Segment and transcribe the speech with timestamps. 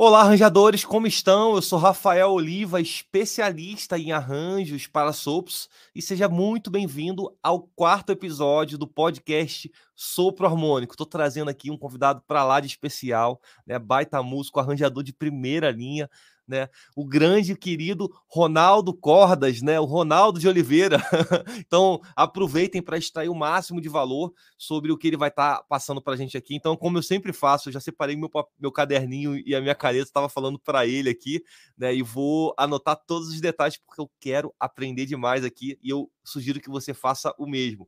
[0.00, 1.56] Olá, arranjadores, como estão?
[1.56, 8.12] Eu sou Rafael Oliva, especialista em arranjos para sopros, e seja muito bem-vindo ao quarto
[8.12, 10.92] episódio do podcast Sopro Harmônico.
[10.92, 13.76] Estou trazendo aqui um convidado para lá de especial, né?
[13.76, 16.08] Baita músico, arranjador de primeira linha,
[16.48, 16.68] né?
[16.96, 19.78] O grande querido Ronaldo Cordas, né?
[19.78, 20.98] O Ronaldo de Oliveira.
[21.58, 25.62] então, aproveitem para extrair o máximo de valor sobre o que ele vai estar tá
[25.62, 26.54] passando para a gente aqui.
[26.54, 30.04] Então, como eu sempre faço, eu já separei meu, meu caderninho e a minha caneta,
[30.04, 31.42] estava falando para ele aqui,
[31.76, 31.94] né?
[31.94, 36.60] E vou anotar todos os detalhes porque eu quero aprender demais aqui e eu sugiro
[36.60, 37.86] que você faça o mesmo.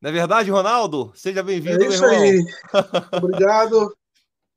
[0.00, 1.10] Não é verdade, Ronaldo?
[1.14, 2.44] Seja bem-vindo, é isso Aí.
[3.12, 3.96] Obrigado.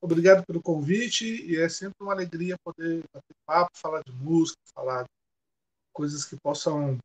[0.02, 5.04] Obrigado pelo convite e é sempre uma alegria poder bater papo, falar de música, falar
[5.04, 5.10] de
[5.92, 6.98] coisas que possam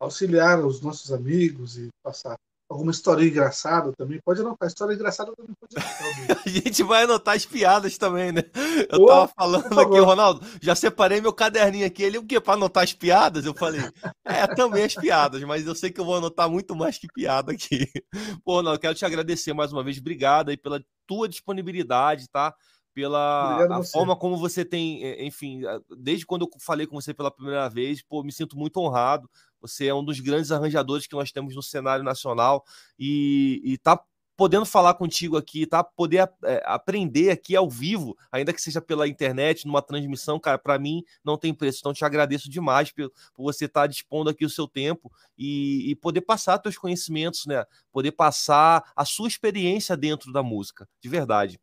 [0.00, 2.38] auxiliar os nossos amigos e passar
[2.72, 4.20] alguma história engraçada também.
[4.24, 6.42] Pode anotar, história engraçada também pode anotar.
[6.46, 8.42] a gente vai anotar as piadas também, né?
[8.90, 12.02] Eu tava falando aqui, Ronaldo, já separei meu caderninho aqui.
[12.02, 12.40] Ele, o quê?
[12.40, 13.44] Para anotar as piadas?
[13.44, 13.80] Eu falei,
[14.24, 17.52] é, também as piadas, mas eu sei que eu vou anotar muito mais que piada
[17.52, 17.86] aqui.
[18.44, 19.98] Pô, Ronaldo, quero te agradecer mais uma vez.
[19.98, 22.54] Obrigado aí pela tua disponibilidade, tá?
[22.94, 25.62] Pela forma como você tem, enfim,
[25.98, 29.30] desde quando eu falei com você pela primeira vez, pô, me sinto muito honrado.
[29.62, 32.64] Você é um dos grandes arranjadores que nós temos no cenário nacional
[32.98, 33.98] e, e tá
[34.36, 35.84] podendo falar contigo aqui, tá?
[35.84, 40.78] Poder é, aprender aqui ao vivo, ainda que seja pela internet, numa transmissão, cara, para
[40.78, 41.78] mim não tem preço.
[41.80, 45.90] Então te agradeço demais por, por você estar tá dispondo aqui o seu tempo e,
[45.90, 47.64] e poder passar seus conhecimentos, né?
[47.92, 51.60] Poder passar a sua experiência dentro da música, de verdade.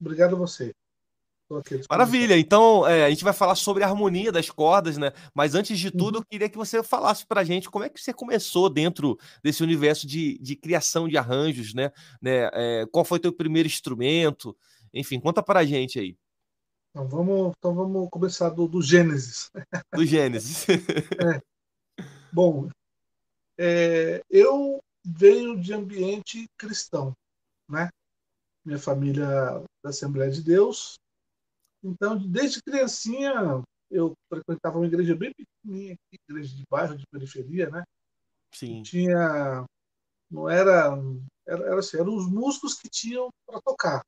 [0.00, 0.74] Obrigado a você.
[1.88, 2.38] Maravilha.
[2.38, 5.12] Então, é, a gente vai falar sobre a harmonia das cordas, né?
[5.34, 6.20] Mas antes de tudo, uhum.
[6.20, 10.06] eu queria que você falasse pra gente como é que você começou dentro desse universo
[10.06, 11.90] de, de criação de arranjos, né?
[12.20, 12.50] né?
[12.52, 14.56] É, qual foi teu primeiro instrumento?
[14.92, 16.16] Enfim, conta pra gente aí.
[16.90, 19.50] Então vamos, então vamos começar do, do Gênesis.
[19.92, 20.64] Do Gênesis.
[21.18, 21.40] é.
[22.32, 22.68] Bom,
[23.58, 27.12] é, eu venho de ambiente cristão,
[27.68, 27.88] né?
[28.64, 29.26] Minha família
[29.82, 30.94] da Assembleia de Deus,
[31.84, 37.84] então, desde criancinha, eu frequentava uma igreja bem pequenininha, igreja de bairro, de periferia, né?
[38.52, 38.82] Sim.
[38.82, 39.66] Tinha.
[40.30, 40.96] Não era.
[41.46, 44.02] Era, era assim, eram os músicos que tinham para tocar.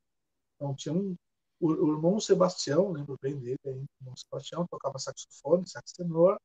[0.54, 1.14] Então, tinha um,
[1.60, 6.40] o, o, irmão Sebastião, lembro bem dele, aí, o irmão Sebastião tocava saxofone, sax tenor.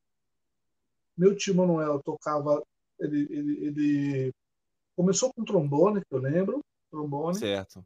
[1.18, 2.62] Meu tio Manuel tocava.
[3.00, 4.34] Ele, ele, ele
[4.98, 6.62] começou com trombone, que eu lembro.
[6.92, 7.40] Trombone.
[7.40, 7.86] Certo.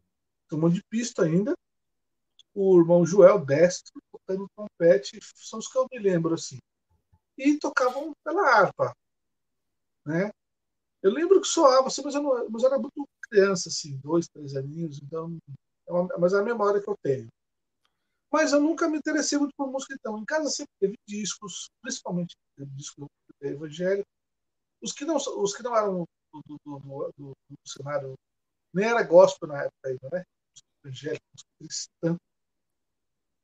[0.50, 1.56] Trombone de pista ainda
[2.56, 6.58] o irmão Joel Destro tocando trompete, são os que eu me lembro assim.
[7.38, 8.96] E tocavam pela harpa,
[10.06, 10.32] né?
[11.04, 14.28] Eu lembro que soava assim, mas eu, não, mas eu era muito criança, assim, dois,
[14.30, 15.38] três aninhos, então,
[15.86, 17.28] é uma, mas é a memória que eu tenho.
[18.32, 20.18] Mas eu nunca me interessei muito por música, então.
[20.18, 23.08] Em casa sempre teve discos, principalmente discos
[23.42, 24.08] evangélico.
[24.82, 28.16] Os que não, os que não eram do, do, do, do, do cenário,
[28.74, 30.24] nem era gospel na época ainda, né?
[30.84, 32.20] Evangélicos, cristãos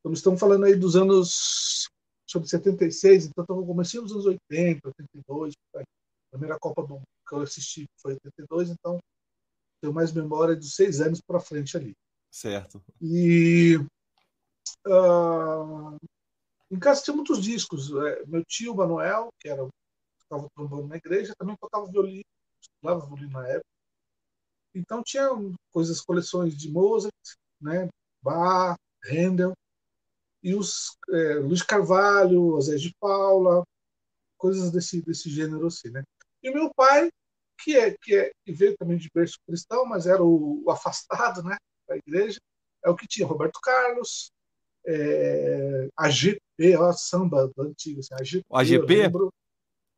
[0.02, 1.88] então, estamos falando aí dos anos
[2.28, 5.54] sobre 76, então estamos começando nos anos 80, 82.
[5.76, 5.84] A
[6.32, 9.00] primeira Copa do que eu assisti foi 82, então
[9.80, 11.94] tenho mais memória dos seis anos para frente ali.
[12.32, 12.82] Certo.
[13.00, 13.78] E
[14.88, 15.98] uh,
[16.72, 17.92] em casa tinha muitos discos.
[17.94, 19.68] É, meu tio Manuel, que era
[20.22, 22.24] tocava trombone na igreja, também tocava violino,
[22.60, 23.66] estudava violino na época.
[24.74, 25.28] Então tinha
[25.72, 27.14] coisas, coleções de Mozart,
[27.60, 27.90] né,
[28.24, 29.54] Bach, Handel
[30.44, 33.64] e os é, Luiz Carvalho, José de Paula,
[34.38, 36.04] coisas desse, desse gênero assim, né?
[36.42, 37.12] E meu pai,
[37.64, 41.44] que é que é que veio também de berço cristão, mas era o, o afastado,
[41.44, 41.56] né,
[41.88, 42.40] da igreja,
[42.84, 44.32] é o que tinha Roberto Carlos,
[44.86, 48.96] é, a GP, ó, samba antigo, assim, a GP, a GP?
[48.96, 49.34] Lembro,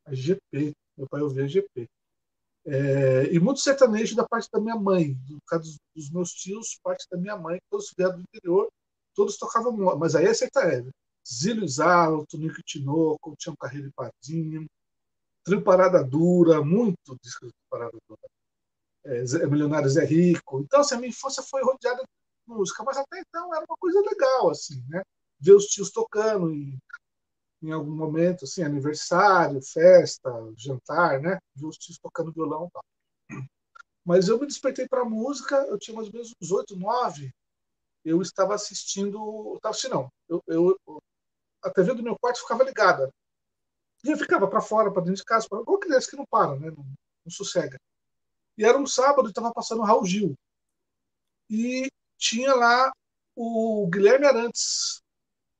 [0.04, 1.88] a GP, meu pai ouvia a GP.
[2.66, 6.78] É, e muito sertanejo da parte da minha mãe, do caso dos, dos meus tios,
[6.82, 8.68] parte da minha mãe, todos vieram do interior,
[9.14, 10.90] todos tocavam, mas aí é sertanejo.
[11.26, 14.66] Zílio Zalo, Tonico Tinoco, Tião Carreiro e Padinho,
[15.44, 18.20] Trio Parada Dura, muito disco de Parada Dura.
[19.04, 20.60] É, Milionário Zé Rico.
[20.60, 24.00] Então, assim, a minha infância foi rodeada de música, mas até então era uma coisa
[24.00, 25.02] legal, assim, né?
[25.38, 26.78] Ver os tios tocando em,
[27.62, 31.38] em algum momento, assim, aniversário, festa, jantar, né?
[31.54, 32.82] Ver os tios tocando violão e tal.
[34.04, 37.30] Mas eu me despertei para a música, eu tinha mais ou menos uns 8, 9,
[38.04, 39.54] eu estava assistindo.
[39.56, 40.12] Estava assistindo, não.
[40.28, 41.02] Eu, eu,
[41.62, 43.10] a TV do meu quarto ficava ligada.
[44.04, 46.56] E eu ficava para fora, para dentro de casa, pra, igual criança que não para,
[46.56, 46.70] né?
[46.70, 47.78] Não, não sossega.
[48.58, 50.34] E era um sábado e estava passando o Raul Gil.
[51.48, 52.92] E tinha lá
[53.34, 55.00] o Guilherme Arantes,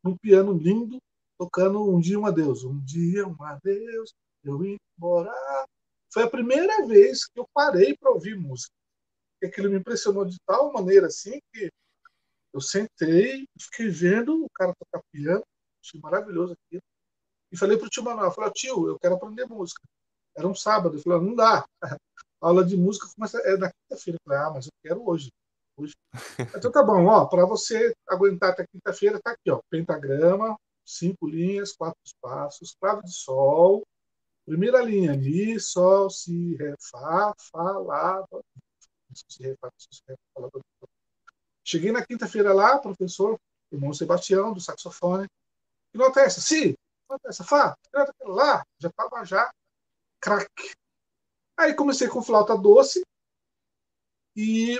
[0.02, 0.99] num piano lindo,
[1.38, 2.64] tocando Um Dia Um Adeus.
[2.64, 4.14] Um dia um adeus,
[4.44, 5.32] eu ia embora.
[6.12, 8.73] Foi a primeira vez que eu parei para ouvir música.
[9.43, 11.70] E aquilo me impressionou de tal maneira assim que
[12.54, 15.42] eu sentei, fiquei vendo o cara tocar piano,
[15.82, 16.82] achei maravilhoso aquilo.
[17.50, 19.82] E falei pro tio Manuel, falei, tio, eu quero aprender música.
[20.36, 21.66] Era um sábado, ele falou, não dá.
[22.40, 24.18] A aula de música começa é na quinta-feira.
[24.18, 25.30] Eu falei, ah, mas eu quero hoje.
[25.76, 25.94] hoje.
[26.56, 31.72] Então tá bom, ó, para você aguentar até quinta-feira, tá aqui, ó, pentagrama, cinco linhas,
[31.72, 33.82] quatro espaços, clave de sol,
[34.46, 38.24] primeira linha, mi, sol, si, ré, fá, fá, lá,
[39.14, 40.50] si, ré, fá, si, ré, fá, lá,
[41.64, 43.38] Cheguei na quinta-feira lá, professor,
[43.72, 45.26] irmão Sebastião, do saxofone.
[45.90, 46.40] Que nota é essa?
[46.40, 46.72] Si.
[46.72, 46.78] Que
[47.08, 47.43] nota é essa?
[47.43, 47.75] Fá.
[47.94, 48.62] É lá.
[48.78, 49.50] Já estava já
[50.20, 50.49] crack.
[51.56, 53.02] Aí comecei com flauta doce
[54.37, 54.78] e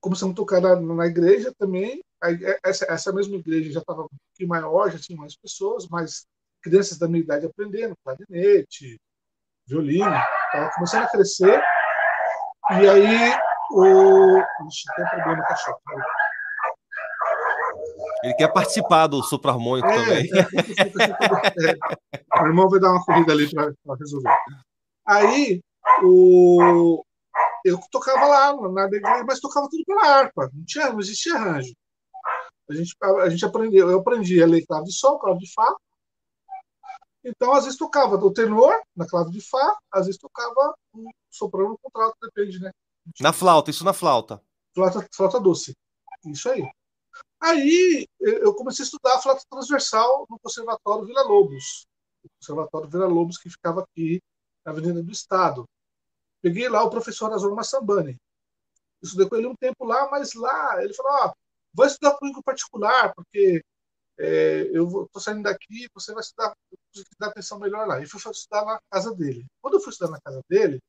[0.00, 2.00] começamos a tocar na, na igreja também.
[2.22, 6.26] Aí, essa, essa mesma igreja já estava um pouquinho maior, já tinha mais pessoas, mas
[6.62, 8.98] crianças da minha idade aprendendo, clarinete,
[9.66, 10.16] violino.
[10.46, 11.62] Estava começando a crescer.
[12.70, 14.38] E aí o.
[14.66, 15.80] Ixi, tem problema com a cachorro.
[18.22, 20.30] Ele quer participar do Supra Harmônico é, também.
[21.56, 24.36] É, é, o irmão vai dar uma corrida ali para resolver.
[25.06, 25.60] Aí,
[26.02, 27.02] o,
[27.64, 30.50] eu tocava lá na igreja, mas tocava tudo pela harpa.
[30.52, 31.72] Não, tinha, não existia arranjo.
[32.68, 35.74] A gente, a gente aprendeu, eu aprendi a ler clave de sol, clave de fá.
[37.24, 41.70] Então, às vezes tocava o tenor na clave de fá, às vezes tocava o soprano
[41.70, 42.70] no contralto, depende, né?
[43.20, 44.42] Na flauta, isso na flauta.
[44.74, 45.76] Flauta, flauta doce.
[46.26, 46.68] Isso aí.
[47.40, 51.86] Aí eu comecei a estudar a flauta transversal no Conservatório Vila Lobos.
[52.24, 54.20] O Conservatório Vila Lobos, que ficava aqui
[54.64, 55.64] na Avenida do Estado.
[56.42, 58.16] Peguei lá o professor Azor Massambani.
[59.02, 61.32] Estudei com ele um tempo lá, mas lá ele falou: ó,
[61.72, 63.62] vai estudar comigo particular, porque
[64.18, 66.52] é, eu estou saindo daqui, você vai estudar,
[67.18, 68.00] dar atenção melhor lá.
[68.00, 69.46] E fui estudar na casa dele.
[69.60, 70.80] Quando eu fui estudar na casa dele,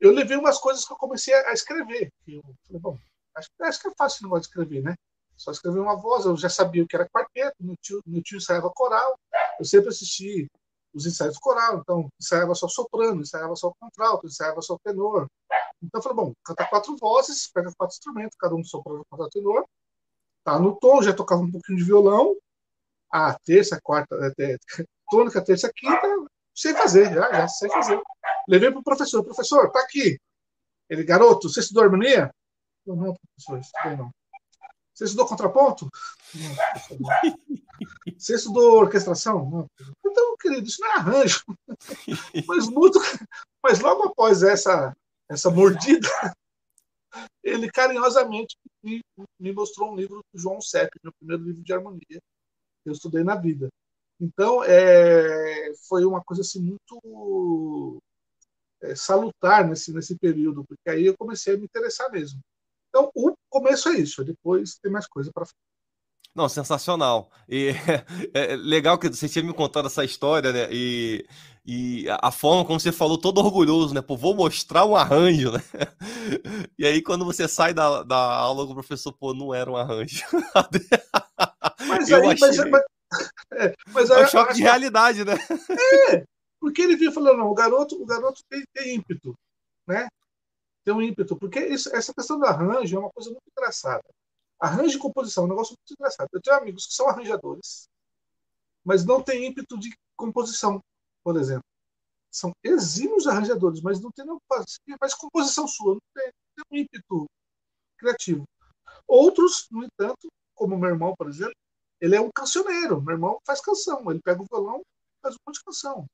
[0.00, 2.12] eu levei umas coisas que eu comecei a escrever.
[2.26, 2.98] Eu falei, bom,
[3.34, 4.94] acho, acho que é fácil não escrever, né?
[5.36, 8.38] Só escrever uma voz, eu já sabia o que era quarteto, meu tio, meu tio
[8.38, 9.16] ensaiava coral,
[9.58, 10.48] eu sempre assisti
[10.92, 15.28] os ensaios do coral, então ensaiava só soprano, ensaiava só contralto, ensaiava só tenor.
[15.80, 19.64] Então eu falei, bom, canta quatro vozes, pega quatro instrumentos, cada um soprano, contralto, tenor,
[20.42, 22.36] tá no tom, já tocava um pouquinho de violão,
[23.12, 24.56] a terça, quarta, é, é,
[25.08, 28.00] tônica, terça, quinta, sei fazer, já, já sei fazer.
[28.48, 29.22] Levei para o professor.
[29.22, 30.18] Professor, tá aqui.
[30.88, 32.34] Ele, garoto, você estudou harmonia?
[32.86, 34.10] Eu, não, professor, estudei não.
[34.94, 35.88] Você estudou contraponto?
[36.34, 37.38] Não, não.
[38.18, 39.48] Você estudou orquestração?
[39.48, 39.66] Não.
[40.04, 41.44] Então, querido, isso não é arranjo.
[42.48, 42.98] Mas, muito,
[43.62, 44.96] mas logo após essa,
[45.28, 46.08] essa mordida,
[47.44, 49.00] ele carinhosamente me,
[49.38, 52.18] me mostrou um livro do João Sepp, meu primeiro livro de harmonia que
[52.86, 53.68] eu estudei na vida.
[54.20, 58.02] Então, é, foi uma coisa assim muito
[58.82, 62.40] é, salutar nesse, nesse período, porque aí eu comecei a me interessar mesmo.
[62.88, 65.46] Então, o começo é isso, depois tem mais coisa para
[66.38, 67.30] não, sensacional.
[67.48, 67.70] E
[68.32, 70.68] é, é, legal que você tinha me contado essa história, né?
[70.70, 71.26] E,
[71.66, 74.00] e a forma como você falou, todo orgulhoso, né?
[74.00, 75.62] Pô, vou mostrar um arranjo, né?
[76.78, 79.76] E aí, quando você sai da, da aula com o professor, pô, não era um
[79.76, 80.22] arranjo.
[81.88, 82.40] Mas aí, achei...
[82.40, 82.82] mas, mas,
[83.52, 85.34] é, mas é um choque de realidade, né?
[86.10, 86.24] É,
[86.60, 89.34] porque ele vinha falando, não, o garoto, o garoto tem, tem ímpeto,
[89.86, 90.08] né?
[90.84, 94.04] Tem um ímpeto, porque isso, essa questão do arranjo é uma coisa muito engraçada.
[94.60, 96.28] Arranjo e composição é um negócio muito engraçado.
[96.32, 97.88] Eu tenho amigos que são arranjadores,
[98.84, 100.82] mas não têm ímpeto de composição,
[101.22, 101.64] por exemplo.
[102.30, 104.40] São exímios arranjadores, mas não tem não
[105.00, 107.26] mais composição sua, não tem, não tem um ímpeto
[107.98, 108.44] criativo.
[109.06, 111.54] Outros, no entanto, como meu irmão, por exemplo,
[112.00, 113.00] ele é um cancioneiro.
[113.00, 114.82] Meu irmão faz canção, ele pega o violão,
[115.22, 116.06] faz um monte de canção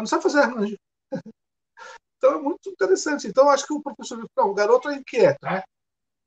[0.00, 0.76] mas não sabe fazer arranjo.
[2.22, 3.26] Então é muito interessante.
[3.26, 5.62] Então acho que o professor não, o garoto é inquieto, né?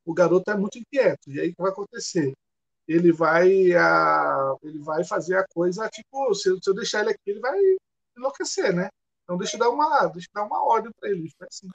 [0.03, 1.29] O garoto é muito inquieto.
[1.31, 2.33] E aí o que vai acontecer?
[2.87, 7.21] Ele vai, a, ele vai fazer a coisa tipo, se, se eu deixar ele aqui,
[7.27, 7.59] ele vai
[8.17, 8.89] enlouquecer, né?
[9.23, 11.29] Então deixa eu dar uma, deixa eu dar uma ordem para ele.
[11.41, 11.69] Assim.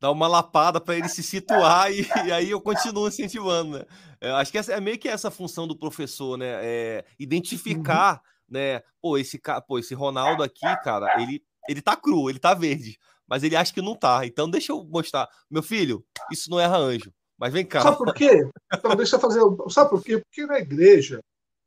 [0.00, 3.84] Dar uma lapada para ele se situar e, e, aí eu continuo incentivando, né?
[4.18, 6.64] Eu acho que essa, é meio que essa função do professor, né?
[6.64, 8.82] É identificar uhum né?
[9.00, 13.42] Pô, esse pô, esse Ronaldo aqui, cara, ele ele tá cru, ele tá verde, mas
[13.42, 14.24] ele acha que não tá.
[14.24, 17.12] Então deixa eu mostrar, meu filho, isso não é arranjo.
[17.36, 17.82] Mas vem cá.
[17.82, 18.50] Sabe por quê?
[18.72, 19.40] Então deixa eu fazer,
[19.70, 20.18] sabe por quê?
[20.18, 21.20] Porque na igreja,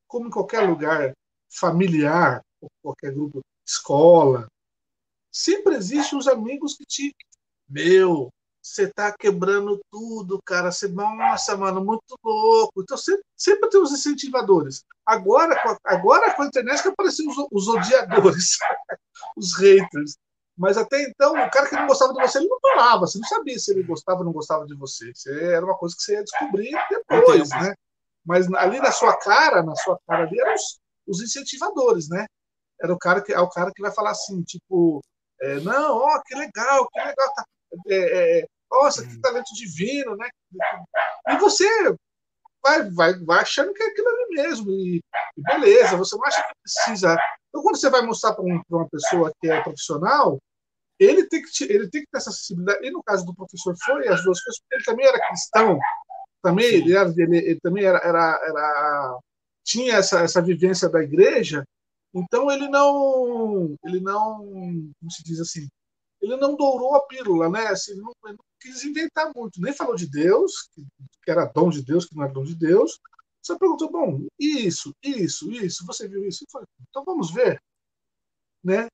[0.08, 1.14] como em qualquer lugar
[1.50, 2.42] familiar,
[2.82, 4.48] qualquer grupo, escola,
[5.32, 7.16] sempre existem os amigos que te
[7.70, 8.30] meu,
[8.62, 10.72] você tá quebrando tudo, cara.
[10.72, 12.82] Você, nossa, mano, muito louco.
[12.82, 14.84] Então sempre, sempre tem os incentivadores.
[15.06, 18.58] Agora, agora com a internet que apareciam os, os odiadores,
[19.36, 20.16] os haters.
[20.58, 23.08] Mas até então, o cara que não gostava de você, ele não falava.
[23.08, 25.12] Você não sabia se ele gostava ou não gostava de você.
[25.14, 27.74] você era uma coisa que você ia descobrir depois, né?
[28.24, 32.28] Mas ali na sua cara, na sua cara ali, eram os, os incentivadores, né?
[32.80, 35.02] Era o cara que é o cara que vai falar assim, tipo,
[35.42, 37.44] é, não, ó, que legal, que legal, tá,
[37.88, 40.30] é, é, nossa, que talento divino, né?
[41.30, 41.68] E você
[42.64, 45.02] vai, vai, vai achando que é aquilo ali mesmo, e,
[45.38, 47.18] e beleza, você não acha que precisa.
[47.50, 50.40] Então, quando você vai mostrar para um, uma pessoa que é profissional,
[51.00, 52.86] ele tem, que, ele tem que ter essa acessibilidade.
[52.86, 55.80] E no caso do professor foi as duas coisas, porque ele também era cristão,
[56.42, 59.20] também ele, era, ele, ele também era, era, era,
[59.64, 61.64] tinha essa, essa vivência da igreja,
[62.14, 64.40] então ele não, ele não,
[65.00, 65.68] como se diz assim,
[66.22, 67.68] ele não dourou a pílula, né?
[67.68, 70.70] Assim, não, não quis inventar muito, nem falou de Deus,
[71.24, 73.00] que era dom de Deus, que não era dom de Deus.
[73.42, 76.46] Só perguntou, bom, isso, isso, isso, você viu isso?
[76.52, 77.60] Falei, então vamos ver,
[78.64, 78.88] né?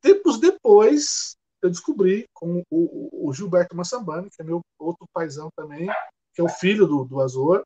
[0.00, 5.86] Tempos depois, eu descobri com o, o, Gilberto Massambani, que é meu outro paizão também,
[6.34, 7.62] que é o filho do, do Azor,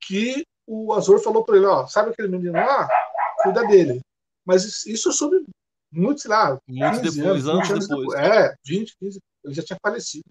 [0.00, 2.88] que o Azor falou para ele, ó, sabe aquele menino lá?
[3.42, 4.00] Cuida dele.
[4.44, 5.44] Mas isso eu soube
[5.92, 8.08] muito, sei lá, muito depois, anos, anos, anos depois.
[8.08, 8.20] depois.
[8.20, 10.24] É, 20, 15, ele já tinha falecido.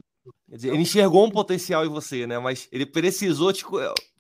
[0.50, 2.40] Quer dizer, ele enxergou um potencial em você, né?
[2.40, 3.64] Mas ele precisou te,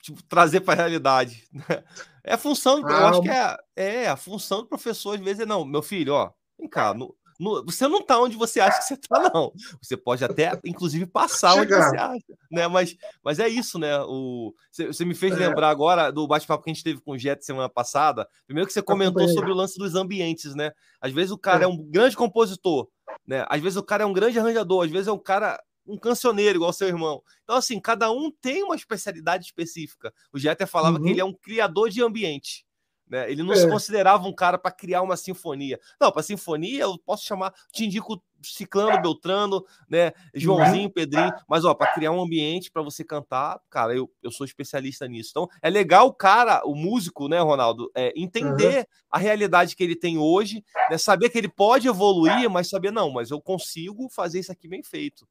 [0.01, 1.47] tipo, trazer para a realidade.
[2.21, 5.39] É a função, ah, eu acho que é, é a função do professor, às vezes,
[5.39, 8.83] é não, meu filho, ó, vem cá, no, você não está onde você acha que
[8.83, 9.53] você está, não.
[9.81, 11.77] Você pode até, inclusive, passar Chegar.
[11.77, 12.67] onde você acha, né?
[12.67, 13.97] Mas, mas é isso, né?
[14.01, 15.47] O, você, me fez é.
[15.47, 18.27] lembrar agora do bate-papo que a gente teve com o Jet semana passada.
[18.45, 20.71] Primeiro que você comentou sobre o lance dos ambientes, né?
[20.99, 22.89] Às vezes o cara é, é um grande compositor,
[23.25, 23.45] né?
[23.47, 26.57] Às vezes o cara é um grande arranjador, às vezes é um cara um cancioneiro
[26.59, 27.23] igual seu irmão.
[27.43, 30.13] Então, assim, cada um tem uma especialidade específica.
[30.31, 31.03] O Jeter falava uhum.
[31.03, 32.63] que ele é um criador de ambiente.
[33.09, 33.31] Né?
[33.31, 33.55] Ele não é.
[33.55, 35.79] se considerava um cara para criar uma sinfonia.
[35.99, 40.93] Não, para sinfonia eu posso chamar, te indico Ciclano, Beltrano, né, Joãozinho, uhum.
[40.93, 45.07] Pedrinho, mas ó, para criar um ambiente para você cantar, cara, eu, eu sou especialista
[45.07, 45.31] nisso.
[45.31, 48.85] Então, é legal o cara, o músico, né, Ronaldo, é, entender uhum.
[49.11, 53.11] a realidade que ele tem hoje, né, saber que ele pode evoluir, mas saber não,
[53.11, 55.27] mas eu consigo fazer isso aqui bem feito,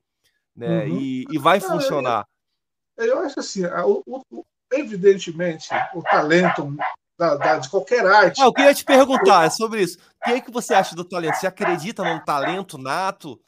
[0.54, 0.84] né?
[0.84, 0.98] Uhum.
[0.98, 2.26] E, e vai funcionar.
[2.96, 6.76] Eu, eu acho assim, o, o, evidentemente, o talento
[7.18, 8.40] da, da, de qualquer arte.
[8.40, 9.98] Ah, eu queria te perguntar sobre isso.
[9.98, 11.34] O que, é que você acha do talento?
[11.34, 13.40] Você acredita num talento nato?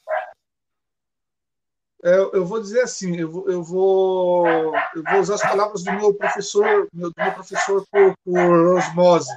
[2.03, 4.47] É, eu vou dizer assim, eu vou, eu vou,
[4.95, 9.31] eu vou usar as palavras do meu professor, meu, do meu professor por, por osmose,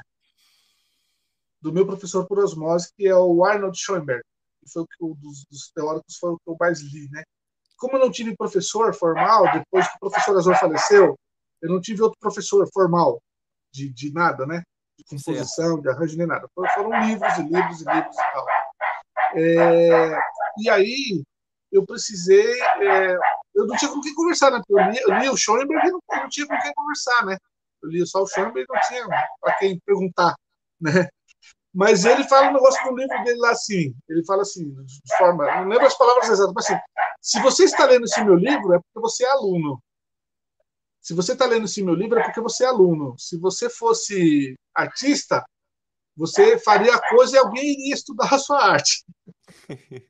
[1.62, 4.24] do meu professor por osmose, que é o Arnold Schoenberg,
[4.64, 7.24] que foi o dos, dos teóricos foi o que eu mais li, né?
[7.78, 11.20] Como eu não tive professor formal, depois que o professor Azor faleceu,
[11.62, 13.22] eu não tive outro professor formal
[13.74, 14.64] de, de nada, né?
[14.98, 16.48] De composição, de arranjo, nem nada.
[16.54, 18.46] Foram livros e livros e livros e tal.
[19.36, 20.20] É,
[20.60, 21.24] e aí
[21.72, 22.62] eu precisei.
[22.62, 23.18] É,
[23.56, 24.62] eu não tinha com quem conversar, né?
[24.70, 27.38] Eu li, eu li o Schoenberg e não, não, tinha com quem conversar, né?
[27.82, 29.08] Eu li só o Schoenberg e não tinha
[29.42, 30.36] para quem perguntar,
[30.80, 31.10] né?
[31.74, 33.96] Mas ele fala um negócio no livro dele lá assim.
[34.08, 35.44] Ele fala assim, de forma.
[35.56, 36.80] Não lembro as palavras exatas, mas assim:
[37.20, 39.82] se você está lendo esse meu livro, é porque você é aluno.
[41.04, 43.14] Se você está lendo esse meu livro é porque você é aluno.
[43.20, 45.44] Se você fosse artista,
[46.16, 49.04] você faria a coisa e alguém iria estudar a sua arte.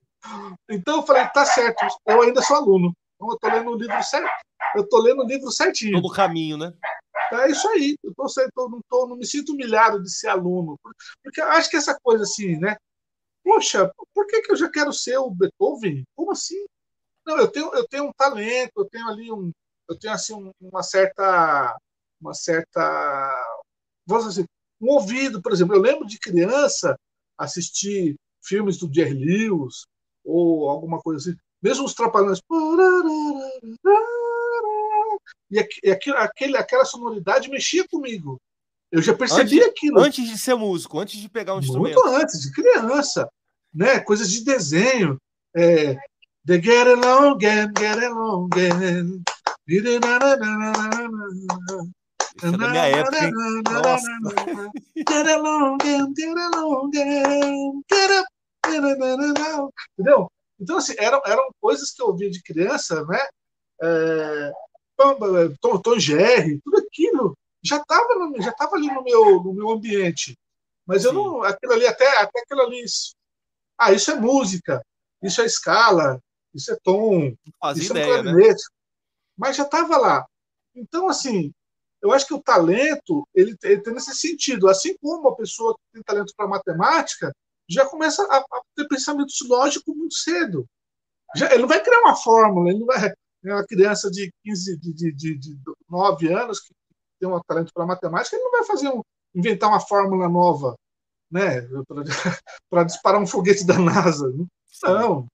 [0.70, 2.96] Então eu falei, tá certo, eu ainda sou aluno.
[3.16, 4.32] Então eu estou lendo o livro certo.
[4.74, 6.02] Eu estou lendo o livro certinho.
[6.02, 6.74] Todo caminho, né?
[7.34, 7.98] É isso aí.
[8.02, 10.80] Eu tô, tô, não, tô, não me sinto humilhado de ser aluno.
[11.22, 12.78] Porque eu acho que essa coisa assim, né?
[13.44, 16.06] Poxa, por que, que eu já quero ser o Beethoven?
[16.16, 16.64] Como assim?
[17.26, 19.52] Não, eu tenho, eu tenho um talento, eu tenho ali um,
[19.90, 21.78] eu tenho assim uma certa
[22.22, 23.60] uma certa
[24.06, 24.46] vamos dizer,
[24.82, 26.98] um ouvido, por exemplo, eu lembro de criança
[27.38, 29.86] assistir filmes do Jerry Lewis
[30.24, 32.40] ou alguma coisa assim, mesmo os trapalhões
[35.52, 38.40] e aquele, aquela sonoridade mexia comigo.
[38.92, 40.00] Eu já percebi antes, aquilo.
[40.00, 41.96] Antes de ser músico, antes de pegar um Muito instrumento.
[41.96, 43.28] Muito antes, de criança.
[43.74, 44.00] Né?
[44.00, 45.18] Coisas de desenho.
[45.56, 45.96] É,
[46.46, 48.50] The Get Along Get Along.
[52.36, 53.32] Isso é da minha época, hein?
[53.72, 54.12] Nossa.
[59.98, 60.32] Entendeu?
[60.60, 63.20] Então, assim, eram, eram coisas que eu ouvia de criança, né?
[63.82, 64.51] É,
[65.60, 68.08] Tom, Tom Jerry, tudo aquilo já estava
[68.39, 70.38] já tava ali no meu, no meu ambiente.
[70.86, 71.17] Mas eu Sim.
[71.17, 71.43] não.
[71.43, 72.84] Aquilo ali, até, até aquilo ali.
[72.84, 73.15] Isso,
[73.77, 74.86] ah, isso é música,
[75.22, 76.20] isso é escala,
[76.53, 78.55] isso é tom, Fazia isso é um ideia, né?
[79.38, 80.25] Mas já estava lá.
[80.75, 81.52] Então, assim,
[82.02, 84.68] eu acho que o talento ele, ele tem nesse sentido.
[84.70, 87.32] Assim como a pessoa que tem talento para matemática
[87.70, 90.66] já começa a, a, ter pensamentos lógicos muito cedo.
[91.36, 93.12] Já, ele não vai criar uma fórmula, ele não vai.
[93.46, 95.58] É uma criança de 15, de, de, de, de
[95.90, 96.74] 9 anos que
[97.20, 99.02] tem um talento para matemática, ele não vai fazer um,
[99.34, 100.75] inventar uma fórmula nova,
[101.32, 101.62] né,
[102.70, 104.32] para disparar um foguete da NASA.
[104.84, 105.28] Não.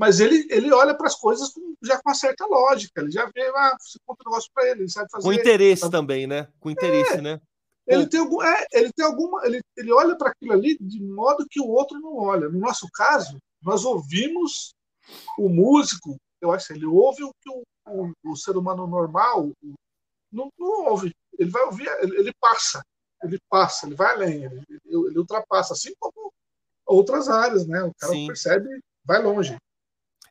[0.00, 3.02] Mas ele, ele olha para as coisas com, já com uma certa lógica.
[3.02, 5.24] Ele já vê, ah, você conta um negócio para ele, ele sabe fazer.
[5.24, 6.48] Com interesse também, né?
[6.58, 7.38] Com interesse, é, né?
[7.86, 9.44] Ele tem, algum, é, ele tem alguma.
[9.44, 12.48] Ele, ele olha para aquilo ali de modo que o outro não olha.
[12.48, 14.72] No nosso caso, nós ouvimos
[15.36, 19.50] o músico, eu acho que ele ouve o que o, o, o ser humano normal
[20.32, 21.14] não, não, ouve.
[21.38, 22.82] Ele vai ouvir, ele, ele, passa,
[23.22, 26.32] ele passa, ele vai além, ele, ele, ultrapassa, assim como
[26.86, 27.82] outras áreas, né?
[27.82, 28.26] O cara Sim.
[28.28, 28.66] percebe,
[29.04, 29.58] vai longe.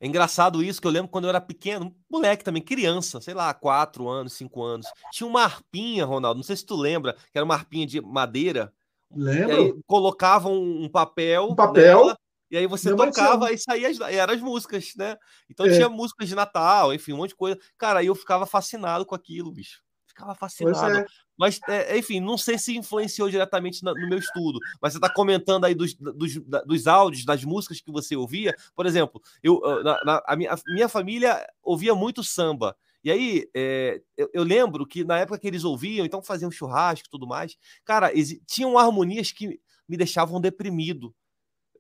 [0.02, 3.54] É engraçado isso, que eu lembro quando eu era pequeno, moleque também, criança, sei lá,
[3.54, 4.88] quatro anos, cinco anos.
[5.12, 8.72] Tinha uma arpinha, Ronaldo, não sei se tu lembra, que era uma arpinha de madeira.
[9.14, 9.82] Lembro.
[9.86, 11.50] Colocavam um papel.
[11.52, 12.06] Um papel.
[12.06, 12.18] Nela,
[12.52, 15.18] e aí você tocava e saía, e eram as músicas, né?
[15.50, 15.74] Então é.
[15.74, 17.60] tinha músicas de Natal, enfim, um monte de coisa.
[17.78, 19.82] Cara, aí eu ficava fascinado com aquilo, bicho.
[20.20, 20.98] Ficava fascinado.
[21.00, 21.06] É.
[21.38, 24.60] Mas, é, enfim, não sei se influenciou diretamente no meu estudo.
[24.82, 26.36] Mas você está comentando aí dos, dos,
[26.66, 28.54] dos áudios, das músicas que você ouvia.
[28.76, 32.76] Por exemplo, eu, na, na, a, minha, a minha família ouvia muito samba.
[33.02, 37.08] E aí, é, eu, eu, lembro que na época que eles ouviam, então faziam churrasco
[37.08, 38.12] e tudo mais, cara,
[38.46, 39.58] tinham harmonias que
[39.88, 41.16] me deixavam deprimido.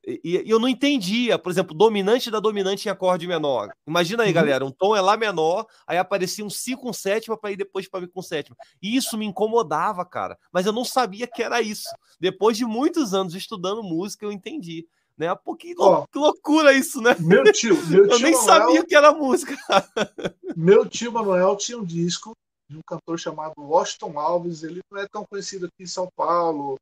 [0.05, 3.71] E, e, eu não entendia, por exemplo, dominante da dominante em acorde menor.
[3.87, 4.35] Imagina aí, uhum.
[4.35, 7.87] galera, um tom é lá menor, aí aparecia um si com sétima para ir depois
[7.87, 8.55] para mim com sétima.
[8.81, 10.37] E isso me incomodava, cara.
[10.51, 11.89] Mas eu não sabia que era isso.
[12.19, 14.87] Depois de muitos anos estudando música, eu entendi.
[15.17, 15.33] Né?
[15.35, 17.13] Pô, que, oh, que loucura isso, né?
[17.19, 19.57] Meu tio, meu tio eu nem Manuel, sabia que era música.
[20.55, 22.31] meu tio Manuel tinha um disco
[22.69, 24.63] de um cantor chamado Washington Alves.
[24.63, 26.77] Ele não é tão conhecido aqui em São Paulo.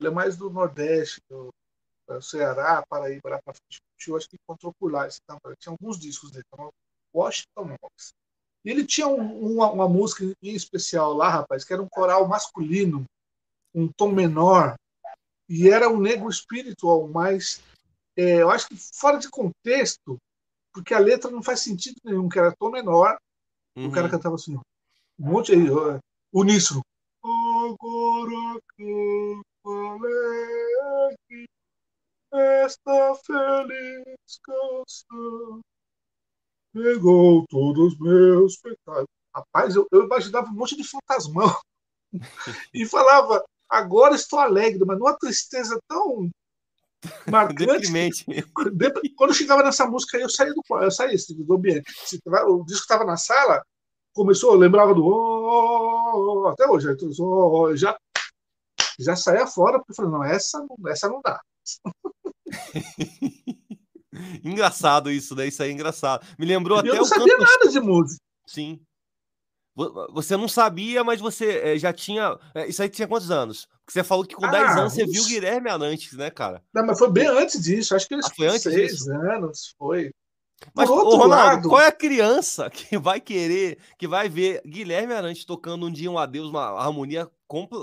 [0.00, 1.50] Ele é mais do Nordeste, do
[2.20, 3.80] Ceará, Paraíba, lá para frente.
[4.06, 5.20] Eu acho que encontrou por lá esse.
[5.58, 6.72] Tinha alguns discos dele, chamado
[7.14, 8.14] Washington Alves.
[8.64, 12.26] E ele tinha um, uma, uma, música em especial lá, rapaz, que era um coral
[12.26, 13.04] masculino,
[13.74, 14.76] um tom menor,
[15.48, 17.62] e era um negro espiritual, mas
[18.16, 20.18] é, eu acho que fora de contexto,
[20.72, 23.16] porque a letra não faz sentido nenhum, que era tom menor,
[23.76, 23.86] uhum.
[23.86, 24.12] o cara uhum.
[24.12, 24.62] cantava assim, um
[25.30, 25.60] monte aí,
[26.32, 26.82] uníssono.
[27.22, 30.65] Agora que falei
[32.38, 35.60] esta feliz canção
[36.72, 39.06] pegou todos os meus pecados.
[39.34, 41.54] Rapaz, eu, eu imaginava um monte de fantasmão
[42.72, 46.30] e falava, agora estou alegre, mas numa tristeza tão
[47.30, 48.24] marcante.
[49.16, 51.90] Quando chegava nessa música, eu saía do eu saía do ambiente.
[52.46, 53.64] O disco estava na sala,
[54.14, 56.88] começou, eu lembrava do oh, oh, até hoje,
[57.20, 57.96] oh, já
[58.98, 61.40] já saía fora porque eu falei, não, essa não, essa não dá.
[64.44, 65.46] engraçado isso, né?
[65.46, 66.26] Isso aí é engraçado.
[66.38, 66.90] Me lembrou eu até.
[66.90, 67.48] Eu não sabia canto...
[67.48, 68.20] nada de música.
[68.46, 68.80] Sim.
[70.12, 72.38] Você não sabia, mas você eh, já tinha.
[72.54, 73.68] Eh, isso aí tinha quantos anos?
[73.84, 76.62] Porque você falou que com ah, 10 anos você viu o Guilherme antes, né, cara?
[76.72, 77.94] Não, mas foi bem antes disso.
[77.94, 79.12] Acho que eles ah, foi antes 6 disso?
[79.12, 79.74] anos.
[79.76, 80.10] Foi.
[80.74, 81.68] Mas, Por outro Ronaldo, lado...
[81.68, 86.10] qual é a criança que vai querer, que vai ver Guilherme Arantes tocando um dia
[86.10, 87.30] um adeus, uma harmonia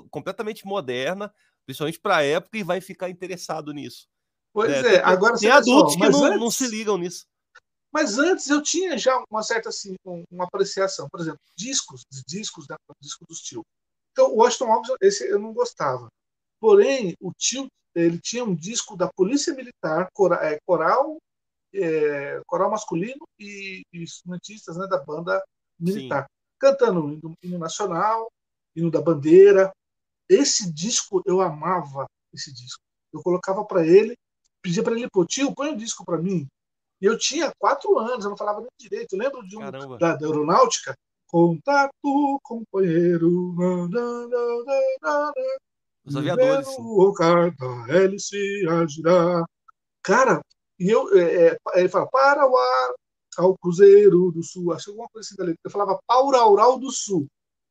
[0.10, 1.32] completamente moderna,
[1.66, 4.08] principalmente para a época, e vai ficar interessado nisso?
[4.54, 5.04] Pois é, é.
[5.04, 7.26] agora tem adultos só, que não, antes, não, se ligam nisso.
[7.92, 9.96] Mas antes eu tinha já uma certa assim,
[10.32, 11.08] uma apreciação.
[11.10, 13.64] Por exemplo, discos, discos, né, disco dos tio.
[14.12, 16.08] Então, o Washington Alves, esse eu não gostava.
[16.60, 20.10] Porém, o tio, ele tinha um disco da Polícia Militar,
[20.42, 21.18] é, coral,
[21.74, 25.44] é, coral masculino e, e, instrumentistas né, da banda
[25.80, 26.30] militar, Sim.
[26.60, 28.32] cantando hino, hino nacional,
[28.76, 29.72] hino da bandeira.
[30.30, 32.82] Esse disco eu amava esse disco.
[33.12, 34.16] Eu colocava para ele
[34.64, 36.48] pedia para ele, pô, tio, põe um disco para mim.
[37.02, 39.14] E eu tinha quatro anos, eu não falava nem direito.
[39.14, 40.96] Eu lembro de um da, da, aeronáutica.
[41.28, 43.54] Contato, companheiro.
[46.06, 46.68] Os aviadores.
[46.80, 49.44] O carta, hélice a girar.
[50.02, 50.42] Cara,
[50.80, 52.94] e eu, é, é, ele fala, para o ar,
[53.38, 54.72] ao Cruzeiro do Sul.
[54.72, 55.56] Acho alguma coisa assim dali.
[55.62, 57.28] Eu falava, Pauraural do Sul.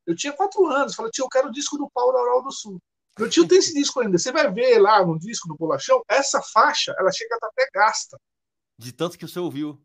[0.07, 0.95] Eu tinha quatro anos.
[0.95, 2.79] Falei, tio, eu quero o disco do Pauraural do Sul.
[3.19, 4.19] Meu tio tem esse disco ainda.
[4.19, 8.19] Você vai ver lá no disco, no bolachão, essa faixa, ela chega até gasta.
[8.79, 9.81] De tanto que você ouviu.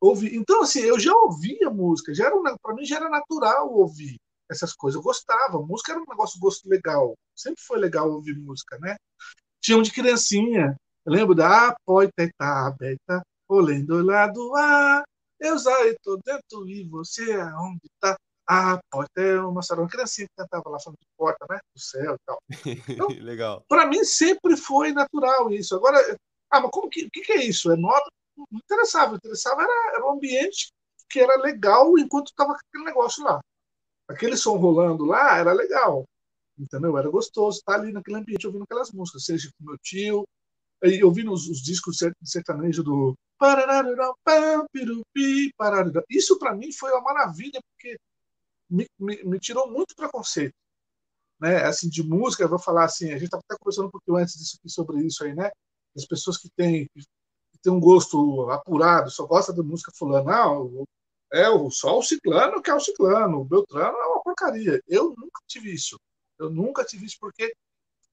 [0.00, 0.36] Ouvi.
[0.36, 2.14] Então, assim, eu já ouvia música.
[2.14, 4.16] Já era para mim já era natural ouvir
[4.50, 4.96] essas coisas.
[4.96, 5.60] Eu gostava.
[5.60, 7.14] Música era um negócio gosto legal.
[7.34, 8.96] Sempre foi legal ouvir música, né?
[9.60, 10.76] Tinha um de criancinha.
[11.04, 15.04] Eu lembro da Poiteta, Beta, olhem do lado A,
[15.38, 18.16] eu já estou dentro e você aonde está?
[18.48, 21.58] A porta é uma sarão, uma criancinha que cantava lá falando de porta, né?
[21.74, 22.38] Do céu e tal.
[22.88, 23.64] Então, Legal.
[23.68, 25.74] Para mim sempre foi natural isso.
[25.74, 25.98] Agora,
[26.50, 27.72] ah, mas como que, que, que é isso?
[27.72, 28.08] É nota?
[28.36, 29.16] Não interessava.
[29.16, 30.68] interessava era, era um ambiente
[31.08, 33.40] que era legal enquanto estava aquele negócio lá.
[34.08, 36.04] Aquele som rolando lá era legal.
[36.58, 36.96] Entendeu?
[36.96, 40.24] Era gostoso estar ali naquele ambiente ouvindo aquelas músicas, seja com meu tio,
[41.04, 43.14] ouvindo os, os discos sertanejo do
[46.08, 47.98] isso para mim foi uma maravilha porque
[48.68, 50.54] me, me, me, tirou muito preconceito
[51.40, 51.64] né?
[51.64, 54.34] Assim de música eu vou falar assim a gente estava até conversando um pouquinho antes
[54.38, 55.50] disso aqui sobre isso aí né?
[55.96, 60.84] As pessoas que têm que têm um gosto apurado só gosta da música fulana ah,
[61.32, 64.80] é o só o ciclano que é o ciclano o beltrano é uma porcaria.
[64.86, 65.98] Eu nunca tive isso.
[66.38, 67.54] Eu nunca tive isso porque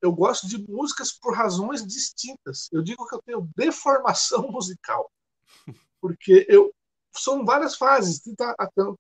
[0.02, 2.70] eu gosto de músicas por razões distintas.
[2.72, 5.10] Eu digo que eu tenho deformação musical,
[6.02, 6.74] porque eu
[7.16, 8.20] são várias fases.
[8.20, 8.36] Tem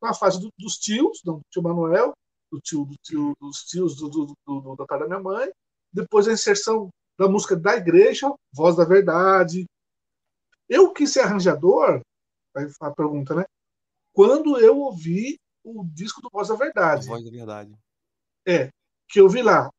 [0.04, 2.14] a fase do, dos tios, do tio Manuel,
[2.52, 5.52] do tio, do tio dos tios do, do, do, da parte da minha mãe,
[5.92, 9.66] depois a inserção da música da igreja, Voz da Verdade.
[10.70, 12.02] Eu quis ser arranjador,
[12.82, 13.46] a pergunta, né?
[14.14, 17.08] Quando eu ouvi o disco do Voz da Verdade.
[17.08, 17.76] Voz da Verdade.
[18.48, 18.70] É,
[19.08, 19.70] que eu vi lá,